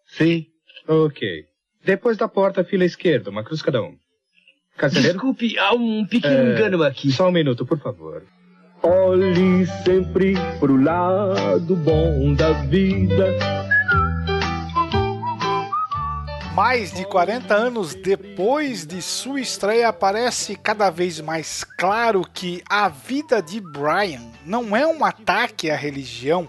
Sim. 0.05 0.45
Ok. 0.87 1.45
Depois 1.83 2.17
da 2.17 2.27
porta, 2.27 2.63
fila 2.63 2.85
esquerda, 2.85 3.31
uma 3.31 3.43
cruz 3.43 3.61
cada 3.61 3.81
um. 3.81 3.95
Carcereiro? 4.77 5.13
Desculpe, 5.13 5.57
há 5.57 5.73
um 5.73 6.05
pequeno 6.05 6.51
É, 6.51 6.53
engano 6.53 6.83
aqui. 6.83 7.11
Só 7.11 7.27
um 7.29 7.31
minuto, 7.31 7.65
por 7.65 7.79
favor. 7.79 8.23
Olhe 8.83 9.65
sempre 9.83 10.33
pro 10.59 10.79
lado 10.81 11.75
bom 11.75 12.33
da 12.35 12.51
vida. 12.63 13.37
Mais 16.53 16.93
de 16.93 17.03
40 17.05 17.55
anos 17.55 17.95
depois 17.95 18.85
de 18.85 19.01
sua 19.01 19.39
estreia, 19.41 19.91
parece 19.91 20.55
cada 20.55 20.89
vez 20.91 21.19
mais 21.19 21.63
claro 21.63 22.21
que 22.31 22.61
a 22.69 22.87
vida 22.87 23.41
de 23.41 23.59
Brian 23.61 24.21
não 24.45 24.75
é 24.75 24.85
um 24.85 25.03
ataque 25.03 25.71
à 25.71 25.75
religião, 25.75 26.47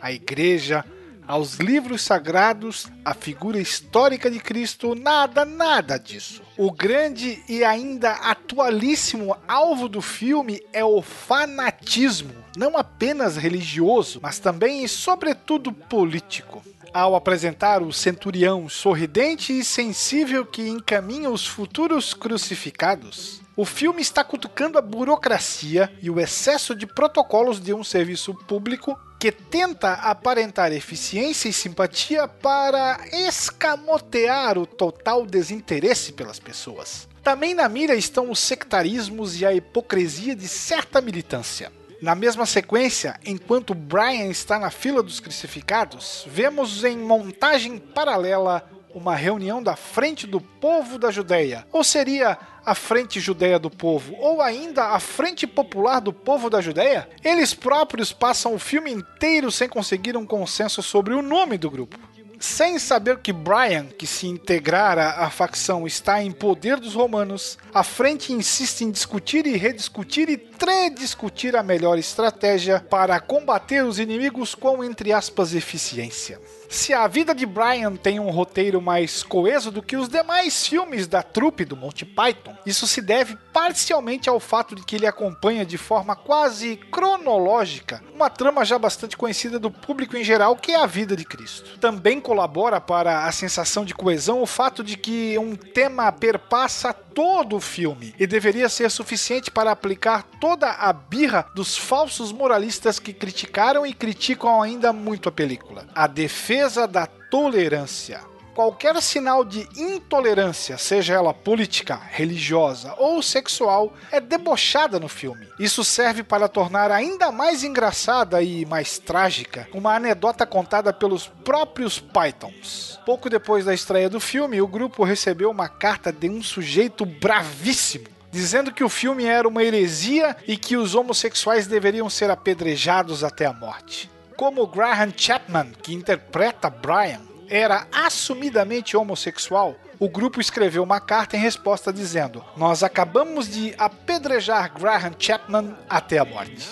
à 0.00 0.12
igreja, 0.12 0.84
aos 1.30 1.60
livros 1.60 2.02
sagrados, 2.02 2.88
à 3.04 3.14
figura 3.14 3.60
histórica 3.60 4.28
de 4.28 4.40
Cristo, 4.40 4.96
nada, 4.96 5.44
nada 5.44 5.96
disso. 5.96 6.42
O 6.56 6.72
grande 6.72 7.40
e 7.48 7.62
ainda 7.62 8.10
atualíssimo 8.14 9.36
alvo 9.46 9.88
do 9.88 10.02
filme 10.02 10.60
é 10.72 10.84
o 10.84 11.00
fanatismo, 11.00 12.34
não 12.56 12.76
apenas 12.76 13.36
religioso, 13.36 14.18
mas 14.20 14.40
também 14.40 14.82
e 14.82 14.88
sobretudo 14.88 15.72
político 15.72 16.64
ao 16.92 17.14
apresentar 17.14 17.80
o 17.80 17.92
centurião 17.92 18.68
sorridente 18.68 19.56
e 19.56 19.62
sensível 19.62 20.44
que 20.44 20.68
encaminha 20.68 21.30
os 21.30 21.46
futuros 21.46 22.12
crucificados. 22.12 23.40
O 23.56 23.64
filme 23.64 24.02
está 24.02 24.24
cutucando 24.24 24.78
a 24.78 24.82
burocracia 24.82 25.92
e 26.02 26.10
o 26.10 26.18
excesso 26.18 26.74
de 26.74 26.88
protocolos 26.88 27.60
de 27.60 27.72
um 27.72 27.84
serviço 27.84 28.34
público 28.34 28.98
que 29.20 29.30
tenta 29.30 29.92
aparentar 29.92 30.72
eficiência 30.72 31.46
e 31.46 31.52
simpatia 31.52 32.26
para 32.26 32.98
escamotear 33.12 34.56
o 34.56 34.64
total 34.64 35.26
desinteresse 35.26 36.14
pelas 36.14 36.38
pessoas. 36.40 37.06
Também 37.22 37.52
na 37.52 37.68
mira 37.68 37.94
estão 37.94 38.30
os 38.30 38.38
sectarismos 38.38 39.38
e 39.38 39.44
a 39.44 39.52
hipocrisia 39.52 40.34
de 40.34 40.48
certa 40.48 41.02
militância. 41.02 41.70
Na 42.00 42.14
mesma 42.14 42.46
sequência, 42.46 43.20
enquanto 43.26 43.74
Brian 43.74 44.30
está 44.30 44.58
na 44.58 44.70
fila 44.70 45.02
dos 45.02 45.20
crucificados, 45.20 46.24
vemos 46.26 46.82
em 46.82 46.96
montagem 46.96 47.76
paralela 47.76 48.66
uma 48.94 49.14
reunião 49.14 49.62
da 49.62 49.76
Frente 49.76 50.26
do 50.26 50.40
Povo 50.40 50.98
da 50.98 51.10
Judéia, 51.10 51.66
ou 51.72 51.84
seria 51.84 52.38
a 52.64 52.74
Frente 52.74 53.20
Judeia 53.20 53.58
do 53.58 53.70
Povo, 53.70 54.14
ou 54.18 54.40
ainda 54.40 54.86
a 54.86 55.00
Frente 55.00 55.46
Popular 55.46 56.00
do 56.00 56.12
Povo 56.12 56.50
da 56.50 56.60
Judéia? 56.60 57.08
Eles 57.24 57.54
próprios 57.54 58.12
passam 58.12 58.54
o 58.54 58.58
filme 58.58 58.90
inteiro 58.90 59.50
sem 59.50 59.68
conseguir 59.68 60.16
um 60.16 60.26
consenso 60.26 60.82
sobre 60.82 61.14
o 61.14 61.22
nome 61.22 61.56
do 61.56 61.70
grupo. 61.70 61.98
Sem 62.40 62.78
saber 62.78 63.18
que 63.18 63.34
Brian, 63.34 63.84
que 63.84 64.06
se 64.06 64.26
integrara 64.26 65.10
à 65.10 65.28
facção, 65.28 65.86
está 65.86 66.22
em 66.22 66.32
poder 66.32 66.78
dos 66.78 66.94
romanos, 66.94 67.58
a 67.72 67.84
frente 67.84 68.32
insiste 68.32 68.80
em 68.80 68.90
discutir 68.90 69.46
e 69.46 69.58
rediscutir 69.58 70.30
e 70.30 70.38
trediscutir 70.38 71.54
a 71.54 71.62
melhor 71.62 71.98
estratégia 71.98 72.80
para 72.80 73.20
combater 73.20 73.84
os 73.84 73.98
inimigos 73.98 74.54
com, 74.54 74.82
entre 74.82 75.12
aspas, 75.12 75.54
eficiência. 75.54 76.40
Se 76.70 76.94
a 76.94 77.08
vida 77.08 77.34
de 77.34 77.44
Brian 77.44 77.96
tem 77.96 78.20
um 78.20 78.30
roteiro 78.30 78.80
mais 78.80 79.24
coeso 79.24 79.72
do 79.72 79.82
que 79.82 79.96
os 79.96 80.08
demais 80.08 80.68
filmes 80.68 81.08
da 81.08 81.20
trupe 81.20 81.64
do 81.64 81.76
Monty 81.76 82.04
Python, 82.04 82.56
isso 82.64 82.86
se 82.86 83.02
deve 83.02 83.36
parcialmente 83.52 84.28
ao 84.28 84.38
fato 84.38 84.76
de 84.76 84.84
que 84.84 84.94
ele 84.94 85.06
acompanha 85.06 85.66
de 85.66 85.76
forma 85.76 86.14
quase 86.14 86.76
cronológica 86.76 88.00
uma 88.20 88.28
trama 88.28 88.66
já 88.66 88.78
bastante 88.78 89.16
conhecida 89.16 89.58
do 89.58 89.70
público 89.70 90.14
em 90.14 90.22
geral, 90.22 90.54
que 90.54 90.72
é 90.72 90.76
a 90.76 90.84
vida 90.84 91.16
de 91.16 91.24
Cristo. 91.24 91.78
Também 91.78 92.20
colabora 92.20 92.78
para 92.78 93.24
a 93.24 93.32
sensação 93.32 93.82
de 93.82 93.94
coesão 93.94 94.42
o 94.42 94.46
fato 94.46 94.84
de 94.84 94.94
que 94.94 95.38
um 95.38 95.56
tema 95.56 96.12
perpassa 96.12 96.92
todo 97.14 97.56
o 97.56 97.60
filme 97.60 98.14
e 98.18 98.26
deveria 98.26 98.68
ser 98.68 98.90
suficiente 98.90 99.50
para 99.50 99.70
aplicar 99.70 100.24
toda 100.40 100.70
a 100.70 100.92
birra 100.92 101.46
dos 101.54 101.76
falsos 101.76 102.32
moralistas 102.32 102.98
que 102.98 103.12
criticaram 103.12 103.86
e 103.86 103.92
criticam 103.92 104.62
ainda 104.62 104.92
muito 104.92 105.28
a 105.28 105.32
película. 105.32 105.86
A 105.94 106.06
defesa 106.06 106.86
da 106.86 107.06
tolerância. 107.06 108.29
Qualquer 108.54 109.00
sinal 109.00 109.44
de 109.44 109.66
intolerância, 109.76 110.76
seja 110.76 111.14
ela 111.14 111.32
política, 111.32 112.00
religiosa 112.10 112.94
ou 112.98 113.22
sexual, 113.22 113.92
é 114.10 114.20
debochada 114.20 114.98
no 114.98 115.08
filme. 115.08 115.48
Isso 115.58 115.84
serve 115.84 116.22
para 116.22 116.48
tornar 116.48 116.90
ainda 116.90 117.30
mais 117.30 117.62
engraçada 117.62 118.42
e 118.42 118.66
mais 118.66 118.98
trágica 118.98 119.68
uma 119.72 119.94
anedota 119.94 120.44
contada 120.44 120.92
pelos 120.92 121.28
próprios 121.28 122.00
Pythons. 122.00 122.98
Pouco 123.06 123.30
depois 123.30 123.64
da 123.64 123.72
estreia 123.72 124.10
do 124.10 124.20
filme, 124.20 124.60
o 124.60 124.66
grupo 124.66 125.04
recebeu 125.04 125.50
uma 125.50 125.68
carta 125.68 126.12
de 126.12 126.28
um 126.28 126.42
sujeito 126.42 127.06
bravíssimo 127.06 128.08
dizendo 128.30 128.72
que 128.72 128.84
o 128.84 128.88
filme 128.88 129.24
era 129.24 129.48
uma 129.48 129.62
heresia 129.62 130.36
e 130.46 130.56
que 130.56 130.76
os 130.76 130.94
homossexuais 130.94 131.66
deveriam 131.66 132.08
ser 132.08 132.30
apedrejados 132.30 133.24
até 133.24 133.44
a 133.44 133.52
morte. 133.52 134.10
Como 134.36 134.66
Graham 134.66 135.12
Chapman, 135.16 135.72
que 135.82 135.92
interpreta 135.92 136.70
Brian, 136.70 137.20
era 137.50 137.86
assumidamente 137.92 138.96
homossexual, 138.96 139.74
o 139.98 140.08
grupo 140.08 140.40
escreveu 140.40 140.82
uma 140.82 141.00
carta 141.00 141.36
em 141.36 141.40
resposta 141.40 141.92
dizendo: 141.92 142.42
Nós 142.56 142.82
acabamos 142.82 143.50
de 143.50 143.74
apedrejar 143.76 144.72
Graham 144.72 145.12
Chapman 145.18 145.76
até 145.88 146.18
a 146.18 146.24
morte. 146.24 146.68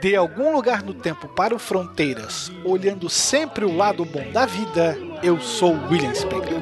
De 0.00 0.14
algum 0.14 0.52
lugar 0.52 0.84
no 0.84 0.94
tempo 0.94 1.26
para 1.26 1.52
o 1.52 1.58
Fronteiras, 1.58 2.52
olhando 2.64 3.10
sempre 3.10 3.64
o 3.64 3.76
lado 3.76 4.04
bom 4.04 4.30
da 4.30 4.46
vida, 4.46 4.96
eu 5.24 5.40
sou 5.40 5.72
William 5.90 6.14
Spengler. 6.14 6.60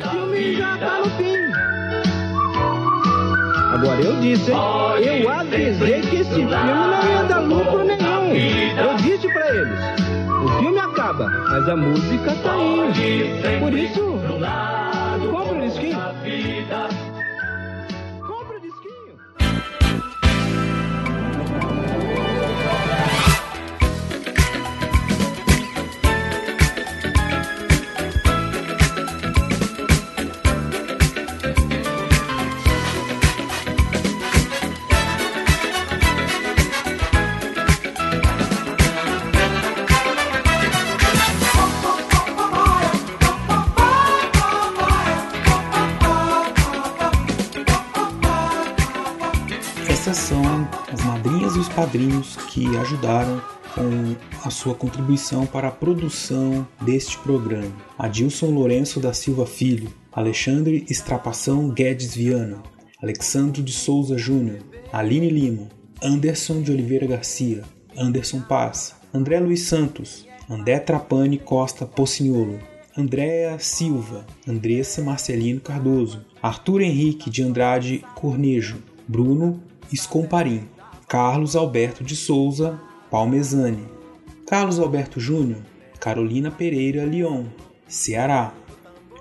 Agora 3.75 4.01
eu 4.01 4.19
disse, 4.21 4.51
hein? 4.51 5.23
Eu 5.23 5.31
avisei 5.31 6.01
que 6.01 6.17
esse 6.17 6.31
filme 6.31 6.51
não 6.51 7.11
ia 7.11 7.25
dar 7.25 7.41
lucro 7.41 7.85
nenhum. 7.85 8.35
Eu 8.81 8.97
disse 8.97 9.31
pra 9.31 9.55
eles. 9.55 10.06
O 10.47 10.59
filme 10.61 10.79
acaba, 10.79 11.29
mas 11.29 11.69
a 11.69 11.77
música 11.77 12.33
tá 12.37 12.57
indo. 12.57 13.59
Por 13.59 13.73
isso, 13.77 14.01
compra 15.33 15.59
o 15.59 15.61
disquinho. 15.61 15.99
Os 51.67 51.69
padrinhos 51.75 52.37
que 52.37 52.77
ajudaram 52.77 53.43
com 53.75 54.15
a 54.47 54.51
sua 54.51 54.75
contribuição 54.75 55.45
para 55.47 55.69
a 55.69 55.73
produção 55.73 56.67
deste 56.81 57.19
programa. 57.19 57.73
Adilson 57.99 58.47
Lourenço 58.47 59.01
da 59.01 59.13
Silva 59.13 59.47
Filho, 59.47 59.93
Alexandre 60.13 60.87
Estrapação 60.89 61.71
Guedes 61.71 62.15
Viana, 62.15 62.63
Alexandre 63.03 63.63
de 63.63 63.73
Souza 63.73 64.17
Júnior, 64.17 64.61
Aline 64.93 65.29
Lima, 65.29 65.69
Anderson 66.03 66.63
de 66.63 66.71
Oliveira 66.71 67.07
Garcia, 67.07 67.63
Anderson 67.97 68.41
Paz, 68.41 68.95
André 69.13 69.41
Luiz 69.41 69.63
Santos, 69.63 70.27
André 70.49 70.79
Trapani 70.79 71.39
Costa 71.39 71.85
Pocignolo, 71.85 72.59
Andréa 72.97 73.59
Silva, 73.59 74.25
Andressa 74.47 75.03
Marcelino 75.03 75.61
Cardoso, 75.61 76.25
Arthur 76.41 76.83
Henrique 76.83 77.29
de 77.29 77.43
Andrade 77.43 78.05
Cornejo, 78.15 78.77
Bruno 79.09 79.61
Escomparim, 79.93 80.63
Carlos 81.09 81.55
Alberto 81.55 82.03
de 82.03 82.17
Souza 82.17 82.81
Palmezani, 83.09 83.87
Carlos 84.45 84.81
Alberto 84.81 85.21
Júnior, 85.21 85.61
Carolina 86.01 86.51
Pereira 86.51 87.05
Leon, 87.05 87.47
Ceará, 87.87 88.53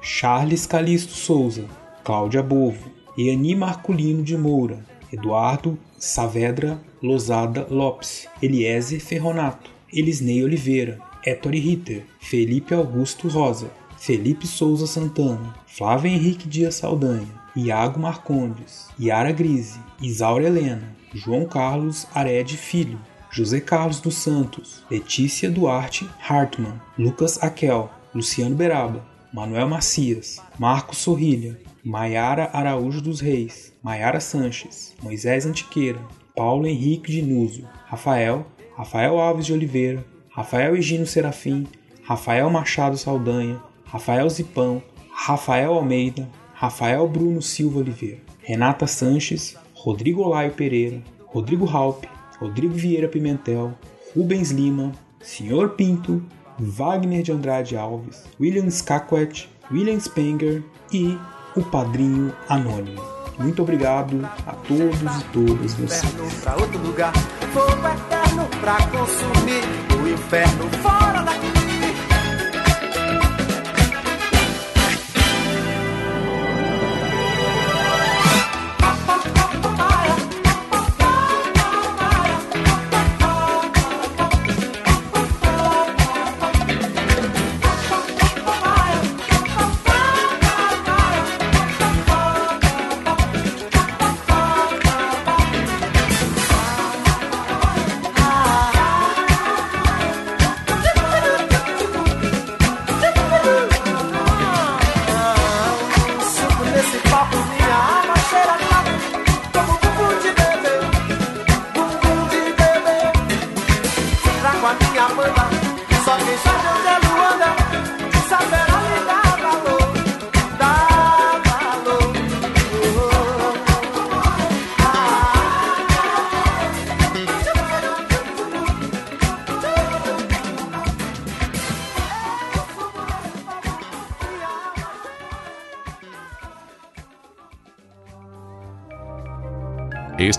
Charles 0.02 0.66
Calisto 0.66 1.14
Souza, 1.14 1.66
Cláudia 2.04 2.42
Bovo, 2.42 2.92
Eani 3.16 3.56
Marculino 3.56 4.24
de 4.24 4.36
Moura, 4.36 4.84
Eduardo 5.14 5.78
Saavedra 6.00 6.82
Lozada 7.04 7.68
Lopes, 7.70 8.28
Eliezer 8.42 9.00
Ferronato, 9.00 9.70
Elisnei 9.94 10.44
Oliveira, 10.44 11.00
Ettore 11.24 11.60
Ritter, 11.60 12.04
Felipe 12.20 12.74
Augusto 12.74 13.28
Rosa, 13.28 13.70
Felipe 14.00 14.48
Souza 14.48 14.88
Santana, 14.88 15.54
Flávio 15.68 16.12
Henrique 16.12 16.48
Dias 16.48 16.76
Saldanha, 16.76 17.45
Iago 17.56 18.00
Marcondes, 18.00 18.90
Yara 19.00 19.32
Grise, 19.32 19.80
Isaura 20.02 20.46
Helena, 20.46 20.96
João 21.14 21.46
Carlos 21.46 22.06
Ared 22.14 22.58
Filho, 22.58 23.00
José 23.32 23.62
Carlos 23.62 24.00
dos 24.02 24.16
Santos, 24.16 24.84
Letícia 24.92 25.50
Duarte 25.50 26.10
Hartmann, 26.28 26.82
Lucas 26.98 27.42
Aquel, 27.42 27.90
Luciano 28.14 28.56
Beraba, 28.56 29.06
Manuel 29.34 29.68
Macias, 29.70 30.42
Marcos 30.60 30.98
Sorrilha, 30.98 31.60
Maiara 31.84 32.50
Araújo 32.52 33.02
dos 33.02 33.22
Reis, 33.22 33.74
Maiara 33.84 34.20
Sanches, 34.20 34.94
Moisés 35.02 35.46
Antiqueira, 35.46 36.00
Paulo 36.36 36.68
Henrique 36.68 37.12
de 37.12 37.22
Núzio, 37.22 37.68
Rafael, 37.86 38.46
Rafael 38.76 39.18
Alves 39.18 39.46
de 39.46 39.54
Oliveira, 39.54 40.06
Rafael 40.30 40.76
Higino 40.76 41.06
Serafim, 41.06 41.66
Rafael 42.04 42.50
Machado 42.50 42.98
Saldanha, 42.98 43.62
Rafael 43.86 44.30
Zipão, 44.30 44.84
Rafael 45.14 45.74
Almeida, 45.74 46.28
Rafael 46.58 47.06
Bruno 47.06 47.42
Silva 47.42 47.80
Oliveira, 47.80 48.20
Renata 48.42 48.88
Sanches, 48.88 49.58
Rodrigo 49.74 50.22
Olaio 50.22 50.54
Pereira, 50.54 51.02
Rodrigo 51.28 51.66
Halpe, 51.66 52.08
Rodrigo 52.40 52.74
Vieira 52.74 53.10
Pimentel, 53.10 53.74
Rubens 54.16 54.52
Lima, 54.52 54.94
Senhor 55.22 55.72
Pinto, 55.72 56.24
Wagner 56.58 57.22
de 57.22 57.34
Andrade 57.34 57.76
Alves, 57.76 58.24
William 58.40 58.68
Skakwet, 58.68 59.50
William 59.70 60.00
Spenger 60.00 60.64
e 60.94 61.18
o 61.58 61.62
Padrinho 61.62 62.34
Anônimo. 62.48 63.02
Muito 63.38 63.62
obrigado 63.62 64.26
a 64.48 64.54
todos 64.54 65.02
e 65.02 65.24
todas 65.34 65.74
vocês. 65.74 66.42
Pra 66.42 66.56
outro 66.56 66.80
lugar, 66.80 67.12
fogo 67.54 67.86
eterno 67.86 68.48
pra 68.62 68.78
consumir 68.88 69.64
o 70.02 70.08
inferno 70.08 70.70
fora 70.82 71.22
daqui. 71.22 71.55